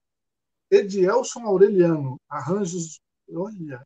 [0.71, 2.99] Edielson Aureliano, arranjos.
[3.31, 3.83] Olha,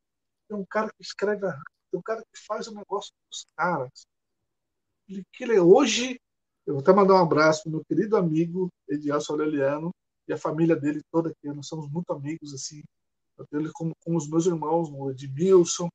[0.48, 4.06] tem um cara que escreve, tem um cara que faz o negócio dos caras.
[5.08, 6.18] Ele, que ele, hoje,
[6.66, 9.90] eu vou até mandar um abraço para meu querido amigo Edielson Aureliano
[10.28, 11.48] e a família dele toda aqui.
[11.48, 12.82] Nós somos muito amigos, assim.
[13.52, 15.88] Ele com, com os meus irmãos, o Edmilson,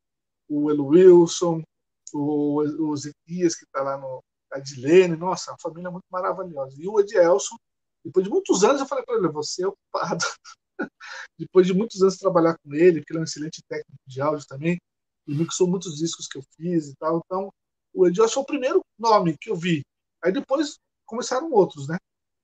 [0.50, 1.62] o Elo Wilson,
[2.14, 4.24] o, o Zequias, que está lá no.
[4.52, 6.76] A Edilene, nossa, uma família muito maravilhosa.
[6.80, 7.56] E o Edielson,
[8.06, 10.24] depois de muitos anos, eu falei para ele: você é ocupado.
[11.38, 14.46] Depois de muitos anos trabalhar com ele, porque ele é um excelente técnico de áudio
[14.48, 14.80] também,
[15.28, 17.22] e mixou muitos discos que eu fiz e tal.
[17.26, 17.52] Então,
[17.94, 19.82] o Edilson foi o primeiro nome que eu vi.
[20.24, 21.98] Aí depois começaram outros, né?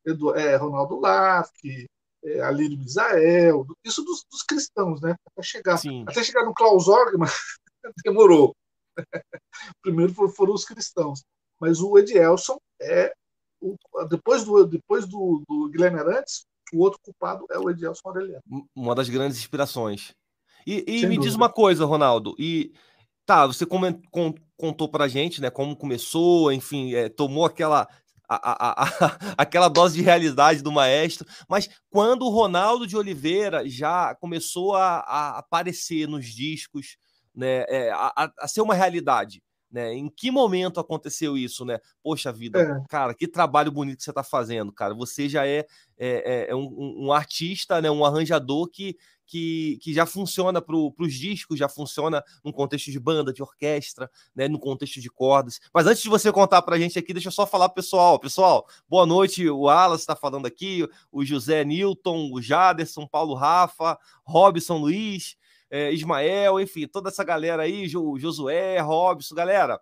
[0.06, 1.86] Edu, é, Ronaldo Lafke,
[2.24, 5.16] é, Alírio Misael, isso dos, dos, cristãos, né?
[5.26, 6.06] Até chegar, Sim.
[6.08, 7.30] até chegar no Klaus Orgman,
[8.06, 8.56] demorou.
[9.82, 11.22] Primeiro foram os cristãos.
[11.60, 13.14] Mas o Edielson é
[13.62, 18.42] o, depois do depois do, do Guilherme Arantes, o outro culpado é o Edielson Aureliano.
[18.76, 20.14] Uma das grandes inspirações.
[20.66, 21.24] E, e me dúvida.
[21.24, 22.36] diz uma coisa, Ronaldo.
[22.38, 22.74] E
[23.30, 23.64] tá, você
[24.58, 27.88] contou pra gente, né, como começou, enfim, é, tomou aquela
[28.28, 28.86] a, a, a,
[29.38, 35.38] aquela dose de realidade do maestro, mas quando o Ronaldo de Oliveira já começou a,
[35.38, 36.98] aparecer nos discos,
[37.36, 39.94] né, é, a, ser uma realidade, né?
[39.94, 41.78] Em que momento aconteceu isso, né?
[42.02, 42.90] Poxa vida, é.
[42.90, 44.96] cara, que trabalho bonito que você está fazendo, cara.
[44.96, 47.92] Você já é, é, é um, um, artista, né?
[47.92, 48.98] um arranjador que,
[49.30, 54.10] que, que já funciona para os discos, já funciona no contexto de banda, de orquestra,
[54.36, 54.48] né?
[54.48, 55.60] no contexto de cordas.
[55.72, 58.20] Mas antes de você contar para a gente aqui, deixa eu só falar pessoal.
[58.20, 59.48] Pessoal, boa noite.
[59.48, 65.38] O Alas está falando aqui, o José Newton, o Jaderson, Paulo Rafa, Robson Luiz
[65.70, 69.80] é, Ismael, enfim, toda essa galera aí, Josué, Robson, galera,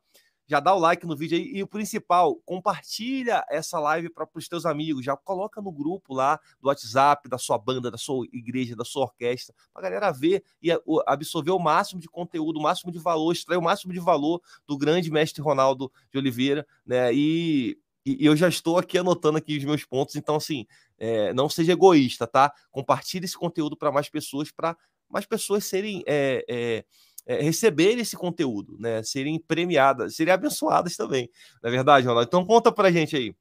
[0.47, 4.47] já dá o like no vídeo aí e o principal, compartilha essa live para os
[4.47, 8.75] teus amigos, já coloca no grupo lá do WhatsApp da sua banda, da sua igreja,
[8.75, 10.69] da sua orquestra, para a galera ver e
[11.05, 14.77] absorver o máximo de conteúdo, o máximo de valor, extrair o máximo de valor do
[14.77, 17.13] grande mestre Ronaldo de Oliveira, né?
[17.13, 20.65] E, e eu já estou aqui anotando aqui os meus pontos, então assim,
[20.97, 22.53] é, não seja egoísta, tá?
[22.71, 24.77] Compartilhe esse conteúdo para mais pessoas para
[25.09, 26.85] mais pessoas serem é, é,
[27.27, 29.03] é, receberem esse conteúdo, né?
[29.03, 31.29] Serem premiadas, serem abençoadas também.
[31.61, 32.27] Na é verdade, Ronaldo.
[32.27, 33.35] Então conta pra gente aí.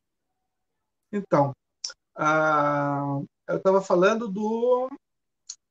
[1.13, 1.53] Então,
[2.19, 4.89] uh, eu estava falando do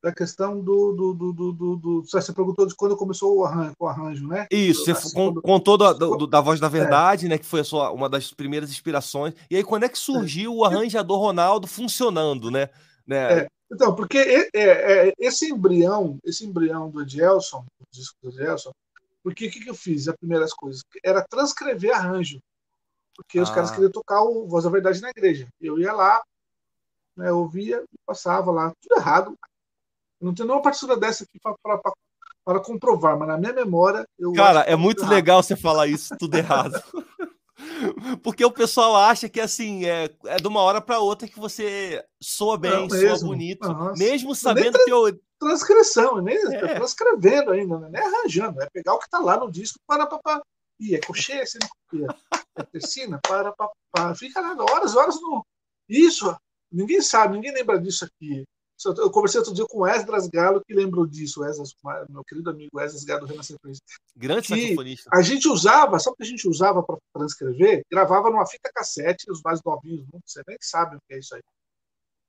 [0.01, 3.73] da questão do, do, do, do, do, do você perguntou de quando começou o arranjo,
[3.79, 4.45] o arranjo né?
[4.51, 5.41] Isso, você quando...
[5.41, 6.69] contou da, do, da voz da é.
[6.69, 7.29] verdade, é.
[7.29, 7.37] né?
[7.39, 9.33] Que foi a sua, uma das primeiras inspirações.
[9.49, 10.55] E aí, quando é que surgiu é.
[10.55, 12.69] o arranjador Ronaldo funcionando, né?
[13.05, 13.39] né?
[13.39, 13.47] É.
[13.71, 18.71] Então, porque é, esse embrião, esse embrião do Edelson, do disco do Edelson,
[19.23, 20.07] porque o que, que, eu fiz?
[20.07, 22.39] As primeiras coisas era transcrever arranjo,
[23.15, 23.43] porque ah.
[23.43, 23.73] os caras ah.
[23.73, 25.47] queriam tocar o Voz da Verdade na igreja.
[25.59, 26.21] Eu ia lá,
[27.15, 29.35] né, ouvia passava lá, tudo errado.
[30.21, 34.07] Eu não tenho nenhuma partitura dessa aqui para comprovar, mas na minha memória.
[34.17, 36.73] Eu Cara, é muito legal você falar isso tudo errado.
[38.21, 42.03] Porque o pessoal acha que assim é, é de uma hora para outra que você
[42.21, 44.03] soa bem, soa bonito, Nossa.
[44.03, 45.19] mesmo sabendo tra teu...
[45.39, 46.75] transcrição, nem é.
[46.75, 47.89] transcrevendo ainda, né?
[47.91, 50.41] nem arranjando, é pegar o que está lá no disco para para
[50.79, 51.57] e é coxê, assim,
[52.57, 53.53] é tercina, para
[53.91, 55.45] para fica lá horas, horas no
[55.87, 56.35] isso,
[56.71, 58.43] ninguém sabe, ninguém lembra disso aqui.
[58.83, 61.73] Eu conversei outro dia com o Esdras Galo, que lembrou disso, o Esdras,
[62.09, 63.61] meu querido amigo Esdras Galo do Renascimento
[64.15, 65.09] Grande saxofonista.
[65.13, 67.83] A gente usava, sabe o que a gente usava para transcrever?
[67.89, 71.35] Gravava numa fita cassete, os mais novinhos, não, você nem sabe o que é isso
[71.35, 71.41] aí.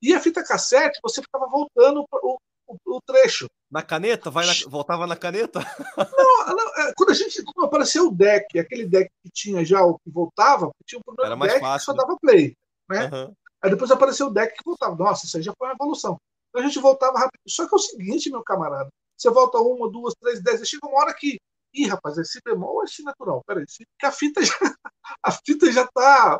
[0.01, 3.49] E a fita cassete, você ficava voltando o, o, o trecho.
[3.71, 4.31] Na caneta?
[4.31, 5.61] Vai na, voltava na caneta?
[6.17, 9.83] Não, não, é, quando a gente quando apareceu o deck, aquele deck que tinha já
[9.83, 11.99] o que voltava, tinha um problema Era mais deck fácil, que só né?
[11.99, 12.57] dava play.
[12.89, 13.11] Né?
[13.13, 13.35] Uhum.
[13.63, 14.95] Aí depois apareceu o deck que voltava.
[14.95, 16.17] Nossa, isso aí já foi uma evolução.
[16.57, 17.39] Então a gente voltava rápido.
[17.47, 18.89] Só que é o seguinte, meu camarada.
[19.15, 20.67] Você volta uma, duas, três, dez.
[20.67, 21.37] Chega uma hora que.
[21.75, 23.43] Ih, rapaz, é si bemol ou é si natural?
[23.47, 23.67] Peraí,
[24.03, 24.55] a fita já.
[25.23, 26.39] A fita já tá.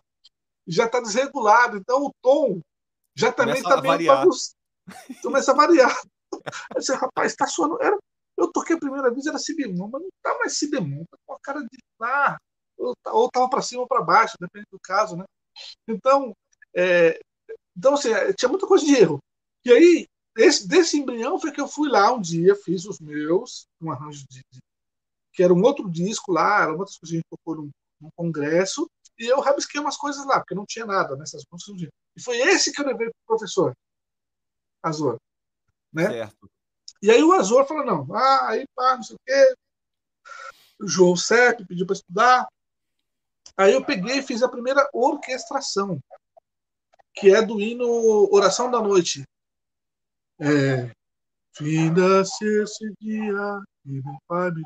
[0.67, 1.77] Já tá desregulada.
[1.77, 2.61] Então o tom
[3.15, 4.57] já também Começa tá meio bagunçado.
[5.23, 6.03] Começa a variar.
[6.75, 7.81] Aí você, rapaz, tá suando.
[7.83, 7.99] Era,
[8.39, 11.05] eu toquei a primeira vez, era si bemol, mas não tá mais si bemol.
[11.11, 11.79] Tá com a cara de.
[12.01, 12.39] Ah,
[12.79, 15.25] ou, tá- ou tava para cima ou para baixo, depende do caso, né?
[15.87, 16.33] Então,
[16.75, 17.21] é,
[17.77, 19.19] então assim, é, tinha muita coisa de erro.
[19.67, 23.67] E aí, esse, desse embrião foi que eu fui lá um dia, fiz os meus,
[23.81, 24.41] um arranjo de,
[25.33, 28.11] que era um outro disco lá, eram outras coisas que a gente tocou num, num
[28.15, 31.73] congresso, e eu rabisquei umas coisas lá, porque não tinha nada nessas músicas.
[31.73, 31.91] não tinha.
[32.17, 33.77] E foi esse que eu levei pro professor,
[34.81, 35.19] Azor.
[35.93, 36.11] Né?
[36.11, 36.49] Certo.
[37.03, 39.55] E aí o Azor falou, não, ah, aí pá, não sei o quê.
[40.79, 42.49] O João Sepp pediu para estudar.
[43.57, 45.99] Aí eu peguei e fiz a primeira orquestração,
[47.13, 49.25] que é do hino Oração da Noite.
[50.39, 50.91] É,
[51.57, 54.03] Finda-se esse dia, e me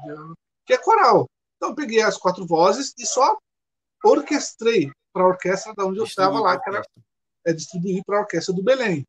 [0.05, 0.35] deu.
[0.67, 1.27] Que é coral.
[1.57, 3.39] Então eu peguei as quatro vozes e só
[4.03, 6.83] orquestrei para a orquestra da onde eu estava lá, que era
[7.47, 9.05] é, distribuir para a orquestra do Belém.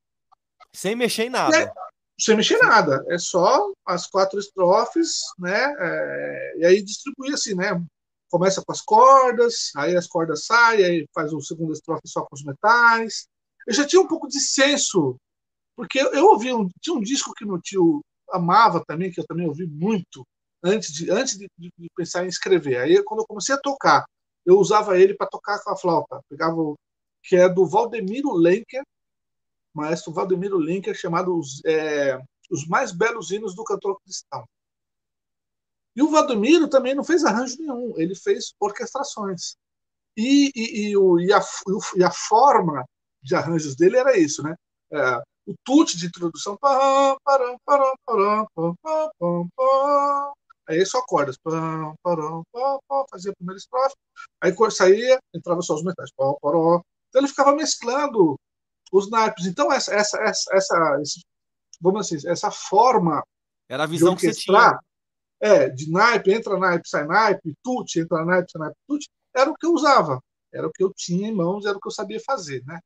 [0.75, 1.57] Sem mexer em nada.
[1.57, 1.73] É.
[2.19, 3.03] sem mexer nada.
[3.09, 5.73] É só as quatro estrofes, né?
[5.79, 7.81] É, e aí distribui assim, né?
[8.29, 12.35] Começa com as cordas, aí as cordas saem, aí faz o segundo estrofe só com
[12.35, 13.27] os metais.
[13.67, 15.17] Eu já tinha um pouco de senso,
[15.75, 19.47] porque eu, ouvi um, tinha um disco que meu tio amava também, que eu também
[19.47, 20.25] ouvi muito
[20.63, 22.77] antes de antes de- de pensar em escrever.
[22.77, 24.05] Aí quando eu comecei a tocar,
[24.45, 26.21] eu usava ele para tocar com a flauta.
[26.29, 26.75] Pegava o
[27.23, 28.83] que é do Valdemiro Lenker,
[29.73, 32.19] maestro Valdemiro Lenker, chamado os, é,
[32.51, 34.45] os mais belos hinos do cantor cristão.
[35.95, 39.55] E o Valdemiro também não fez arranjo nenhum, ele fez orquestrações.
[40.17, 41.41] E, e, e, o, e, a,
[41.97, 42.85] e a forma
[43.23, 44.55] de arranjos dele era isso, né?
[44.93, 46.57] É, o tute de introdução.
[50.67, 51.37] Aí só cordas.
[53.09, 53.95] Fazia a primeira estrofe.
[54.41, 56.09] Aí quando saía, entrava só os metais.
[56.17, 56.83] Então
[57.15, 58.35] ele ficava mesclando
[58.91, 59.45] os naipes.
[59.45, 61.21] Então essa, essa, essa, essa esse,
[61.79, 63.23] vamos dizer, essa forma
[63.69, 64.79] Era a visão que você tinha.
[65.41, 69.55] é, de naipe, entra naipe, sai naipe, tute, entra naipe, sai naipe, tute, era o
[69.55, 70.21] que eu usava,
[70.53, 72.79] era o que eu tinha em mãos, era o que eu sabia fazer, né?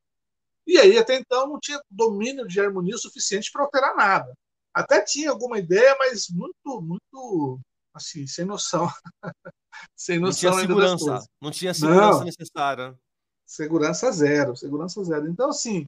[0.68, 4.34] E aí, até então, não tinha domínio de harmonia suficiente para alterar nada.
[4.74, 7.60] Até tinha alguma ideia, mas muito, muito,
[7.94, 8.88] assim, sem noção.
[9.96, 11.28] sem Não noção tinha ainda das segurança.
[11.42, 12.26] Não tinha segurança Não.
[12.26, 13.00] necessária.
[13.46, 15.30] Segurança zero, segurança zero.
[15.30, 15.86] Então, assim,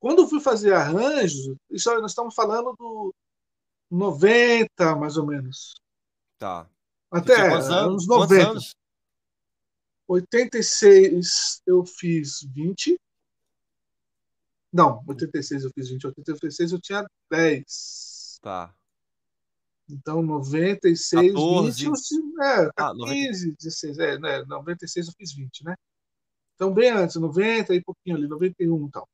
[0.00, 3.14] quando eu fui fazer arranjos, isso nós estamos falando do
[3.90, 5.74] 90, mais ou menos.
[6.38, 6.68] Tá.
[7.10, 7.68] Até Tinha anos?
[7.70, 8.50] anos Quantos 90.
[8.50, 8.74] anos?
[10.06, 12.98] 86 eu fiz 20.
[14.72, 16.06] Não, 86 eu fiz 20.
[16.06, 18.38] 86 eu tinha 10.
[18.42, 18.74] Tá.
[19.88, 21.84] Então, 96, 14.
[21.86, 23.14] 20, eu é, Ah, 90.
[23.14, 25.74] 15, 16, é, né, 96 eu fiz 20, né?
[26.54, 29.08] Então, bem antes, 90 e pouquinho ali, 91 e tal.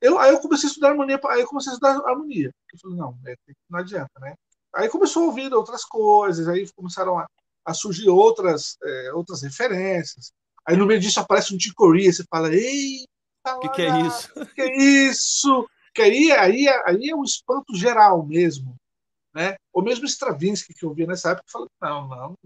[0.00, 2.52] Eu, aí eu comecei a estudar harmonia, aí eu comecei a estudar harmonia.
[2.72, 3.36] Eu falei, não, é,
[3.70, 4.34] não adianta, né?
[4.74, 7.26] Aí começou a ouvir outras coisas, aí começaram a,
[7.64, 10.32] a surgir outras, é, outras referências.
[10.66, 13.06] Aí no meio disso aparece um Ticoria, você fala, ei,
[13.46, 14.32] O que, que é isso?
[14.54, 14.76] que é
[15.08, 15.68] isso?
[15.94, 18.76] Que aí, aí, aí é um espanto geral mesmo.
[19.34, 19.56] Né?
[19.72, 22.36] Ou mesmo Stravinsky, que eu via nessa época, falou: não, não,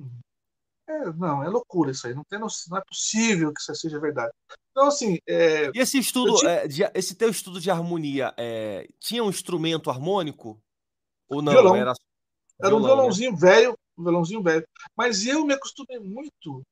[0.89, 2.47] é, não, é loucura isso aí, não, tem, não
[2.79, 4.33] é possível que isso seja verdade.
[4.71, 8.87] Então, assim, é, E esse estudo, tinha- é, de- esse teu estudo de harmonia, é,
[9.01, 10.61] tinha um instrumento harmônico?
[11.29, 11.53] Ou não?
[11.53, 11.77] Violão.
[11.77, 11.93] Era,
[12.61, 12.95] era um violão, né?
[12.95, 14.67] violãozinho velho, um violãozinho velho.
[14.97, 16.63] Mas eu me acostumei muito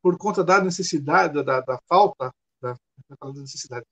[0.00, 2.74] por conta da necessidade, da, da falta, da,
[3.20, 3.84] da necessidade,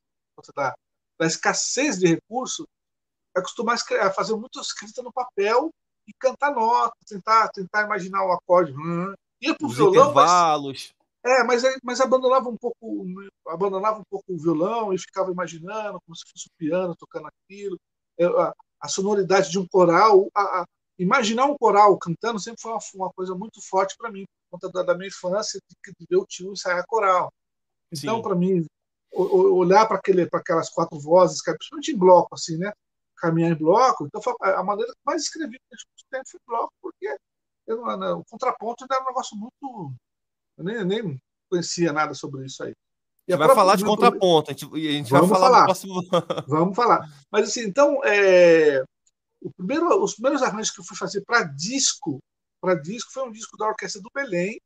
[0.54, 0.74] da,
[1.18, 2.66] da escassez de recursos,
[3.36, 5.70] acostumar a fazer muita escrita no papel
[6.06, 8.72] e cantar notas, tentar, tentar imaginar o acorde.
[8.72, 9.12] Hum.
[9.40, 10.92] Ia pro Os violão, mas,
[11.24, 13.06] é, mas, mas abandonava um pouco,
[13.48, 17.78] abandonava um pouco o violão e ficava imaginando como se fosse o piano tocando aquilo,
[18.18, 20.64] Eu, a, a sonoridade de um coral, a- a-
[20.98, 24.72] imaginar um coral cantando sempre foi uma, uma coisa muito forte para mim, por conta
[24.72, 27.32] da, da minha infância, de, de ver o tio ensaiar coral.
[27.92, 28.64] Então, para mim,
[29.12, 30.00] o- o- olhar para
[30.32, 32.72] aquelas quatro vozes, cara, principalmente em bloco, assim, né?
[33.16, 34.06] caminhar em bloco.
[34.06, 35.58] Então, a maneira que mais escrevi
[36.10, 37.14] tempo foi bloco, porque
[37.66, 39.94] eu, o contraponto ainda era um negócio muito.
[40.56, 42.72] Eu nem, nem conhecia nada sobre isso aí.
[43.28, 45.64] E a gente vai falar de contraponto, a gente, a gente vai falar, falar.
[45.64, 45.94] Próximo...
[46.48, 47.06] Vamos falar.
[47.30, 48.82] Mas assim, então, é,
[49.56, 52.18] primeiro, os primeiros arranjos que eu fui fazer para disco,
[52.60, 54.58] para disco foi um disco da Orquestra do Belém,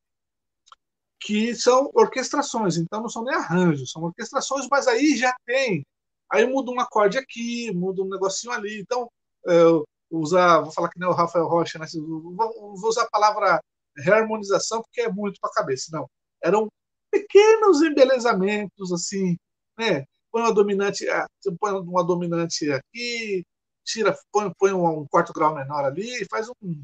[1.20, 5.84] que são orquestrações, então não são nem arranjos, são orquestrações, mas aí já tem.
[6.30, 8.80] Aí muda um acorde aqui, muda um negocinho ali.
[8.80, 9.08] Então,
[9.46, 11.86] eu usar, vou falar que nem o Rafael Rocha, né?
[11.94, 13.60] vou, vou usar a palavra
[13.96, 15.90] reharmonização, porque é muito para a cabeça.
[15.92, 16.08] Não.
[16.42, 16.68] Eram
[17.10, 19.36] pequenos embelezamentos, assim,
[19.78, 20.04] né?
[20.32, 21.26] Põe uma dominante, ah,
[21.60, 23.44] põe uma dominante aqui,
[23.84, 26.82] tira, põe, põe um, quarto grau menor ali, faz um.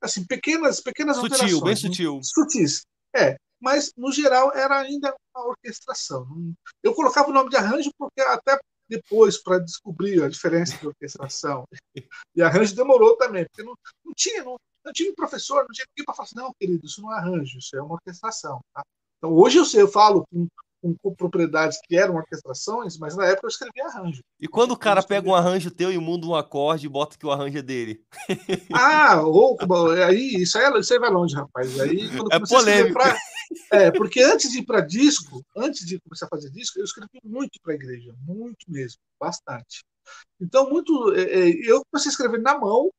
[0.00, 1.62] Assim, pequenas, pequenas sutil, alterações.
[1.62, 2.20] bem sutil.
[2.22, 2.86] Sutis.
[3.16, 6.26] É, mas no geral era ainda uma orquestração.
[6.82, 11.64] Eu colocava o nome de arranjo porque até depois para descobrir a diferença de orquestração.
[12.34, 13.74] E arranjo demorou também, porque não,
[14.04, 17.02] não tinha, não, não tinha professor, não tinha ninguém para falar assim, não, querido, isso
[17.02, 18.60] não é arranjo, isso é uma orquestração.
[18.72, 18.82] Tá?
[19.18, 20.46] Então, hoje eu sei, eu falo com,
[20.80, 24.22] com, propriedades que eram orquestrações, mas na época eu escrevia arranjo.
[24.40, 27.26] E quando o cara pega um arranjo teu e muda um acorde e bota que
[27.26, 28.04] o arranjo é dele?
[28.72, 29.56] Ah, ou,
[30.06, 31.80] aí isso aí, isso aí vai longe, rapaz.
[31.80, 32.94] Aí, quando é polêmico.
[32.94, 33.16] Pra...
[33.72, 37.20] É, porque antes de ir para disco, antes de começar a fazer disco, eu escrevi
[37.24, 39.84] muito para a igreja, muito mesmo, bastante.
[40.40, 42.90] Então, muito, é, é, eu comecei a escrever na mão,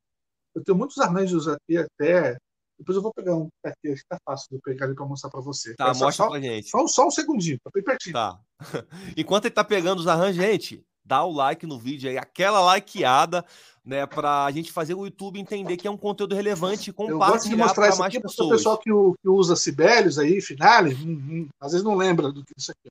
[0.55, 2.37] eu tenho muitos arranjos aqui até
[2.77, 5.05] depois eu vou pegar um aqui, acho que tá fácil de eu pegar ele para
[5.05, 5.75] mostrar para você.
[5.75, 6.69] Tá, Essa, mostra só, pra gente.
[6.69, 8.13] Só, só um segundinho, tá bem pertinho.
[8.13, 8.39] Tá.
[9.17, 13.43] Enquanto ele tá pegando os arranjos, gente, dá o like no vídeo aí, aquela likeada,
[13.83, 17.31] né, pra gente fazer o YouTube entender que é um conteúdo relevante e compartilhar Eu
[17.31, 21.13] gosto de mostrar isso aqui para o pessoal que, que usa Sibelius aí, Finale, hum,
[21.29, 22.89] hum, às vezes não lembra do que isso aqui.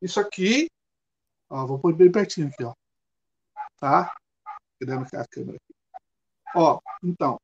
[0.00, 0.68] Isso aqui,
[1.50, 2.72] ó, vou pôr bem pertinho aqui, ó.
[3.80, 4.14] Tá?
[4.78, 5.74] Cadê a câmera aqui?
[6.54, 7.38] Ó, então,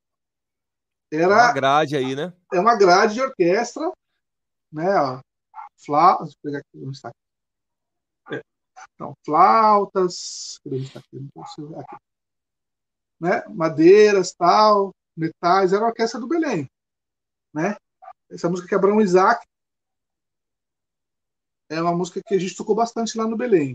[1.17, 2.33] era uma grade aí, né?
[2.53, 3.91] É uma grade de orquestra,
[4.73, 4.95] né?
[4.97, 5.21] Ó,
[5.85, 8.37] flautas, deixa eu pegar aqui, onde está aqui.
[8.37, 8.43] É.
[8.95, 10.99] Então, flautas, aqui?
[11.79, 11.97] Aqui.
[13.21, 13.45] Né?
[13.49, 16.69] Madeiras, tal, metais, era a orquestra do Belém,
[17.53, 17.77] né?
[18.31, 19.45] Essa música que Abraão Isaac
[21.69, 23.75] é uma música que a gente tocou bastante lá no Belém.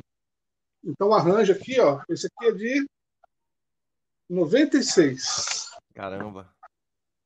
[0.84, 2.86] Então, o arranjo aqui, ó, esse aqui é de
[4.30, 5.72] 96.
[5.94, 6.54] Caramba.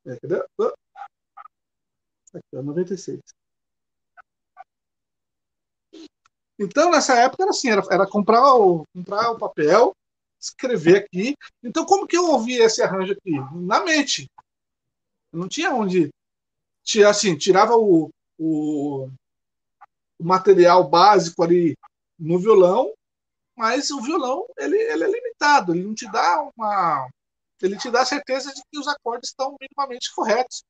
[0.05, 0.45] É, cadê?
[2.33, 3.19] Aqui, ó, 96.
[6.59, 9.93] Então, nessa época, era assim, era, era comprar, o, comprar o papel,
[10.39, 11.35] escrever aqui.
[11.63, 13.31] Então, como que eu ouvi esse arranjo aqui?
[13.53, 14.27] Na mente.
[15.31, 16.09] não tinha onde...
[16.83, 19.09] Tinha, assim, tirava o, o,
[20.19, 21.75] o material básico ali
[22.19, 22.93] no violão,
[23.55, 27.07] mas o violão ele, ele é limitado, ele não te dá uma
[27.65, 30.63] ele te dá a certeza de que os acordes estão minimamente corretos.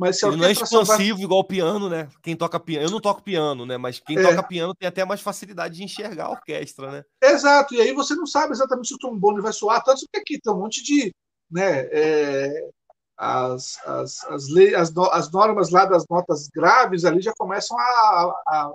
[0.00, 1.24] Mas se ele não é expansivo vai...
[1.24, 2.08] igual o piano, né?
[2.22, 3.76] Quem toca piano, eu não toco piano, né?
[3.76, 4.22] Mas quem é.
[4.22, 7.04] toca piano tem até mais facilidade de enxergar a orquestra, né?
[7.22, 7.74] Exato.
[7.74, 10.52] E aí você não sabe exatamente se o trombone vai soar, tanto que aqui tem
[10.52, 11.14] um monte de,
[11.50, 11.86] né?
[11.92, 12.70] É,
[13.18, 18.34] as, as, as, leis, as, as normas lá das notas graves ali já começam a,
[18.48, 18.72] a,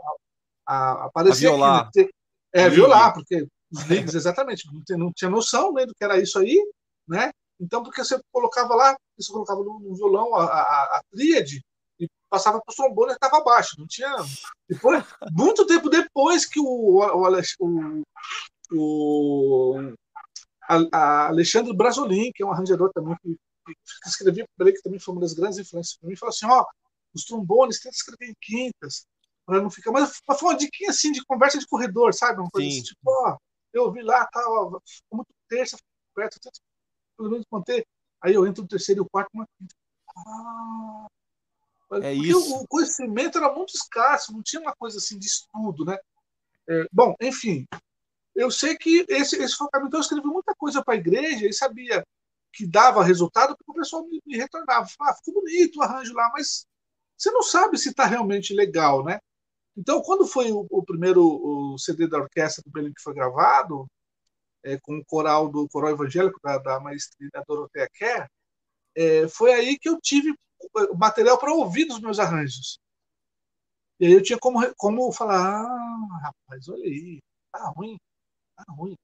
[0.67, 1.47] a aparecer.
[1.47, 1.88] A violar.
[1.88, 2.10] Aqui, né?
[2.54, 6.19] É, violar, porque os leigos, exatamente, não, tem, não tinha noção né, do que era
[6.19, 6.63] isso aí,
[7.08, 7.32] né?
[7.60, 11.63] Então, porque você colocava lá, você colocava no, violão a, a, a tríade
[12.00, 13.76] e passava para o trombone e estava abaixo.
[13.80, 14.13] Não tinha.
[14.68, 17.24] Depois, muito tempo depois que o, o,
[17.60, 18.04] o,
[18.74, 19.94] o
[20.91, 25.00] a, Alexandre Brasolin, que é um arranjador também, que, que escrevia para ele, que também
[25.00, 26.65] foi uma das grandes influências para mim, falou assim: ó,
[27.13, 29.06] os trombones tenta escrever em quintas,
[29.46, 29.91] para não ficar.
[29.91, 32.41] Mas foi uma diquinha assim de conversa de corredor, sabe?
[32.41, 33.38] Uma coisa assim, tipo, ó,
[33.74, 34.80] eu ouvi lá, tá, ó,
[35.12, 35.78] muito terça,
[36.13, 36.39] perto,
[37.17, 37.86] pelo menos manter.
[38.21, 39.47] Aí eu entro no terceiro e o quarto, uma
[40.28, 41.08] ah,
[42.01, 42.56] é isso.
[42.56, 45.97] O conhecimento era muito escasso, não tinha uma coisa assim de estudo, né?
[46.67, 47.67] É, bom, enfim,
[48.36, 49.88] eu sei que esse, esse foi o caminho.
[49.88, 52.04] Então, eu escrevi muita coisa para a igreja e sabia
[52.54, 54.88] que dava resultado porque o pessoal me, me retornava.
[54.88, 56.65] Falava, ah, ficou bonito o arranjo lá, mas
[57.17, 59.19] você não sabe se está realmente legal, né?
[59.77, 63.85] Então, quando foi o, o primeiro o CD da orquestra do Belém que foi gravado,
[64.66, 68.28] é, com o coral do coral evangélico da, da maestria Doroteia Kerr,
[68.96, 70.34] é, foi aí que eu tive
[70.98, 72.80] material para ouvir dos meus arranjos.
[74.00, 77.20] E aí eu tinha como, como falar, ah, rapaz, olha aí,
[77.52, 77.98] tá ruim,
[78.58, 78.96] tá ruim.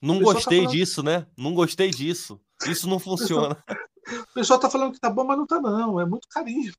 [0.00, 0.70] Não tá gostei tá falando...
[0.72, 1.26] disso, né?
[1.36, 2.40] Não gostei disso.
[2.66, 3.62] Isso não funciona.
[4.04, 6.00] O pessoal está falando que tá bom, mas não tá não.
[6.00, 6.72] É muito carinho.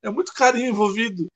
[0.00, 1.26] É muito carinho envolvido.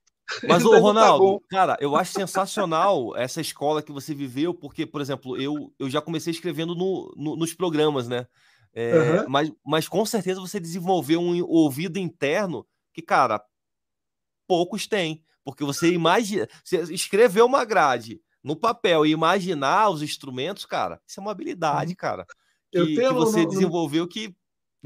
[0.49, 4.85] Mas, o tá Ronaldo, tá cara, eu acho sensacional essa escola que você viveu, porque,
[4.85, 8.27] por exemplo, eu, eu já comecei escrevendo no, no nos programas, né?
[8.74, 9.29] É, uhum.
[9.29, 13.43] mas, mas com certeza você desenvolveu um ouvido interno que, cara,
[14.47, 15.22] poucos têm.
[15.45, 21.20] Porque você imagina, você escreveu uma grade no papel e imaginar os instrumentos, cara, isso
[21.20, 21.97] é uma habilidade, uhum.
[21.97, 22.27] cara.
[22.70, 24.35] Que, que você no, desenvolveu que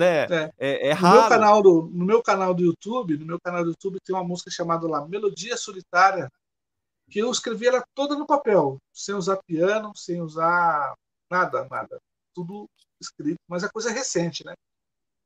[0.00, 1.16] né, é, é, é raro.
[1.16, 4.14] No meu, canal do, no meu canal do YouTube, no meu canal do YouTube tem
[4.14, 6.28] uma música chamada lá Melodia Solitária,
[7.10, 10.94] que eu escrevi ela toda no papel, sem usar piano, sem usar
[11.30, 11.98] nada, nada.
[12.34, 12.68] Tudo
[13.00, 14.54] escrito, mas a coisa é recente, né?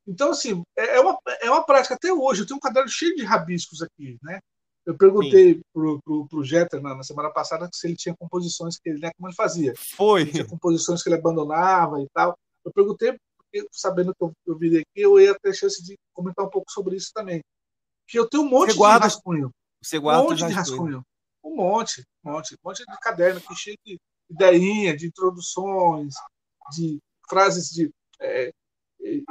[0.07, 2.41] Então, assim, é, é uma, é uma prática até hoje.
[2.41, 4.39] Eu tenho um caderno cheio de rabiscos aqui, né?
[4.85, 8.87] Eu perguntei pro, pro, pro Jeter na, na, semana passada se ele tinha composições que
[8.87, 9.73] ele, né, como ele fazia.
[9.95, 10.21] Foi.
[10.21, 12.37] Ele tinha composições que ele abandonava e tal.
[12.63, 13.17] Eu perguntei,
[13.71, 16.95] sabendo que eu, eu virei aqui, eu ia ter chance de comentar um pouco sobre
[16.95, 17.41] isso também.
[18.07, 19.51] Que eu tenho um monte guarda, de rascunho.
[19.81, 21.03] Você guarda um monte de rascunho.
[21.43, 23.97] Um monte, um monte, um monte de caderno que cheio de
[24.29, 26.15] ideinha, de introduções,
[26.71, 26.99] de
[27.29, 28.51] frases de é,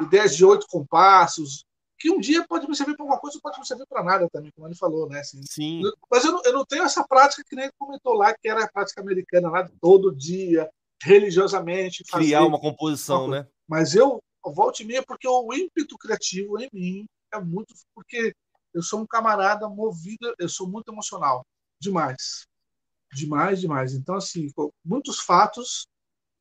[0.01, 1.65] ideias de oito compassos,
[1.99, 4.51] que um dia pode me servir para alguma coisa, pode me servir para nada também,
[4.55, 5.21] como ele falou, né?
[5.21, 5.83] Assim, Sim.
[6.11, 8.65] Mas eu não, eu não tenho essa prática que nem ele comentou lá, que era
[8.65, 10.69] a prática americana lá de todo dia,
[11.03, 12.05] religiosamente.
[12.05, 13.49] Criar uma composição, uma né?
[13.69, 17.75] Mas eu, volto e meia, porque o ímpeto criativo em mim é muito.
[17.95, 18.35] Porque
[18.73, 21.45] eu sou um camarada movido, eu sou muito emocional.
[21.81, 22.47] Demais.
[23.13, 23.95] Demais, demais.
[23.95, 24.49] Então, assim,
[24.85, 25.87] muitos fatos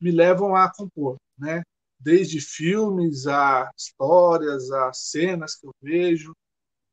[0.02, 1.62] me levam a compor né?
[2.00, 6.34] Desde filmes a histórias, a cenas que eu vejo,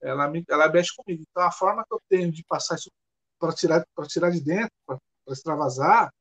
[0.01, 1.25] ela me, ela mexe comigo.
[1.29, 2.91] Então a forma que eu tenho de passar isso
[3.39, 6.13] para tirar para tirar de dentro, para extravasar,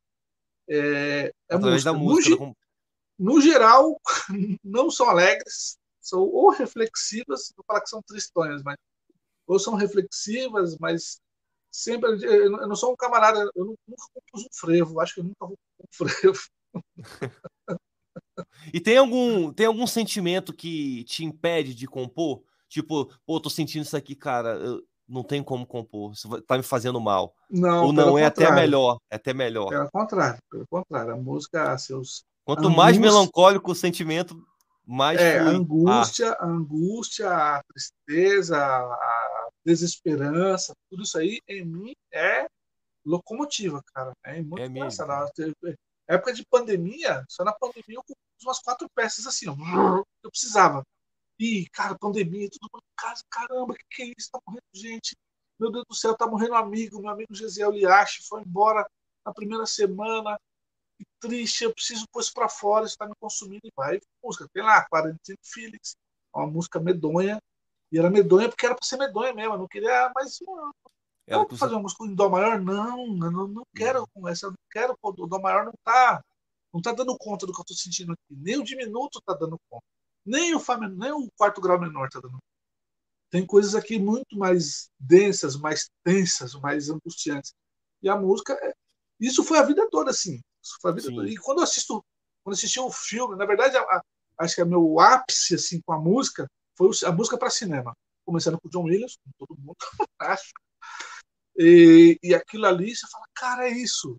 [0.68, 1.92] é, é música.
[1.92, 2.54] Da música
[3.20, 4.00] no, geral,
[4.64, 8.78] não são alegres, são ou reflexivas, vou falar que são tristonhas, mas
[9.46, 11.20] ou são reflexivas, mas
[11.72, 15.46] sempre eu não sou um camarada, eu nunca compus um frevo, acho que eu nunca
[15.46, 16.40] vou um frevo.
[18.74, 22.42] E tem algum, tem algum sentimento que te impede de compor?
[22.68, 26.64] Tipo, pô, tô sentindo isso aqui, cara, eu não tem como compor, isso tá me
[26.64, 27.34] fazendo mal.
[27.50, 29.70] Não, Ou não, é até melhor, é até melhor.
[29.70, 32.24] Pelo contrário, pelo contrário, a música, seus...
[32.50, 34.44] Quanto angústia, mais melancólico o sentimento,
[34.84, 41.94] mais é, a angústia, a angústia, a tristeza, a desesperança, tudo isso aí em mim
[42.12, 42.48] é
[43.06, 44.14] locomotiva, cara.
[44.24, 45.30] É muito é engraçado.
[46.08, 48.04] Época de pandemia, só na pandemia eu
[48.44, 49.56] umas quatro peças assim, ó,
[50.24, 50.82] eu precisava.
[51.38, 54.32] E, cara, pandemia, todo mundo em casa, caramba, que que é isso?
[54.32, 55.16] Tá morrendo gente.
[55.60, 58.90] Meu Deus do céu, tá morrendo um amigo, meu amigo Gesiel Liache foi embora
[59.24, 60.36] na primeira semana.
[61.20, 63.62] Triste, eu preciso pôr isso pra fora, isso tá me consumindo.
[63.64, 65.96] E vai, música, tem lá, Quarantine Felix,
[66.34, 67.40] uma música medonha.
[67.92, 70.72] E era medonha porque era pra ser medonha mesmo, eu não queria mais uma.
[71.28, 72.60] Não, fazer uma música em Dó maior?
[72.60, 76.22] Não, eu não, não quero com essa, eu não quero, o Dó maior não tá
[76.72, 78.36] não está dando conta do que eu estou sentindo aqui.
[78.36, 79.84] Nem o diminuto está dando conta.
[80.26, 82.44] Nem o, Fá, nem o quarto grau menor está dando conta.
[83.30, 87.54] Tem coisas aqui muito mais densas, mais tensas, mais angustiantes.
[88.02, 88.74] E a música, é,
[89.20, 90.40] isso foi a vida toda, assim.
[91.32, 92.04] E quando eu assisto,
[92.44, 94.02] quando assisti o filme, na verdade, a, a,
[94.40, 96.48] acho que é meu ápice assim com a música
[96.78, 97.94] foi a música para cinema.
[98.26, 99.76] Começando com o John Williams, com todo mundo,
[100.20, 100.52] acho.
[101.58, 104.16] E, e aquilo ali, você fala, cara, é isso.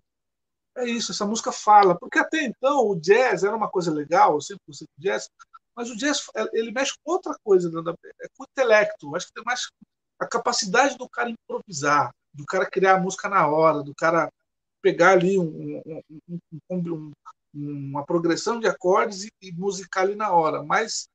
[0.77, 1.97] É isso, essa música fala.
[1.97, 5.27] Porque até então o jazz era uma coisa legal, eu sempre gostei do jazz,
[5.75, 9.15] mas o jazz ele mexe com outra coisa, né, é com o intelecto.
[9.15, 9.67] Acho que tem mais
[10.19, 14.29] a capacidade do cara improvisar, do cara criar a música na hora, do cara
[14.81, 15.81] pegar ali um,
[16.69, 17.11] um, um,
[17.53, 20.63] uma progressão de acordes e, e musicar ali na hora.
[20.63, 21.07] Mas,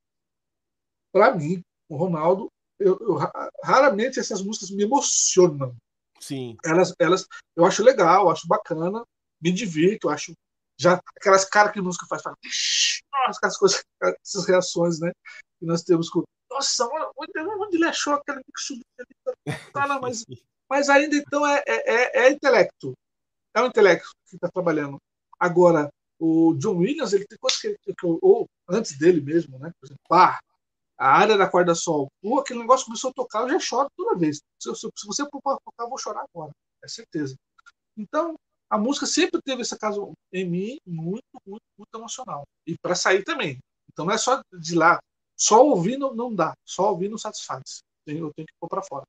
[1.13, 2.49] para mim, o Ronaldo,
[2.79, 3.19] eu, eu,
[3.63, 5.75] raramente essas músicas me emocionam.
[6.21, 6.57] Sim.
[6.65, 9.05] Elas, elas, eu acho legal, acho bacana,
[9.41, 10.33] me divirto, acho
[10.79, 12.37] já aquelas caras que a música faz, fala,
[13.35, 13.85] aquelas coisas,
[14.23, 15.11] essas reações, né?
[15.59, 16.87] Que nós temos com, nossa,
[17.17, 18.83] onde, onde ele achou aquele mix
[19.73, 20.25] tá mas,
[20.69, 22.93] mas ainda então é, é, é, é intelecto,
[23.57, 24.99] é o intelecto que está trabalhando.
[25.41, 29.73] Agora, o John Williams, ele tem coisas que, que, que ou antes dele mesmo, né?
[29.81, 30.39] Por exemplo, pá,
[30.99, 34.41] a área da corda sol, aquele negócio começou a tocar, eu já choro toda vez.
[34.61, 36.53] Se, se, se você for tocar, eu vou chorar agora,
[36.83, 37.35] é certeza.
[37.97, 38.35] Então,
[38.69, 42.45] a música sempre teve esse caso em mim muito, muito, muito emocional.
[42.67, 43.59] E para sair também.
[43.91, 44.99] Então não é só de lá.
[45.37, 46.53] Só ouvindo não dá.
[46.65, 47.81] Só ouvindo não satisfaz.
[48.07, 49.05] Eu tenho que pôr para fora.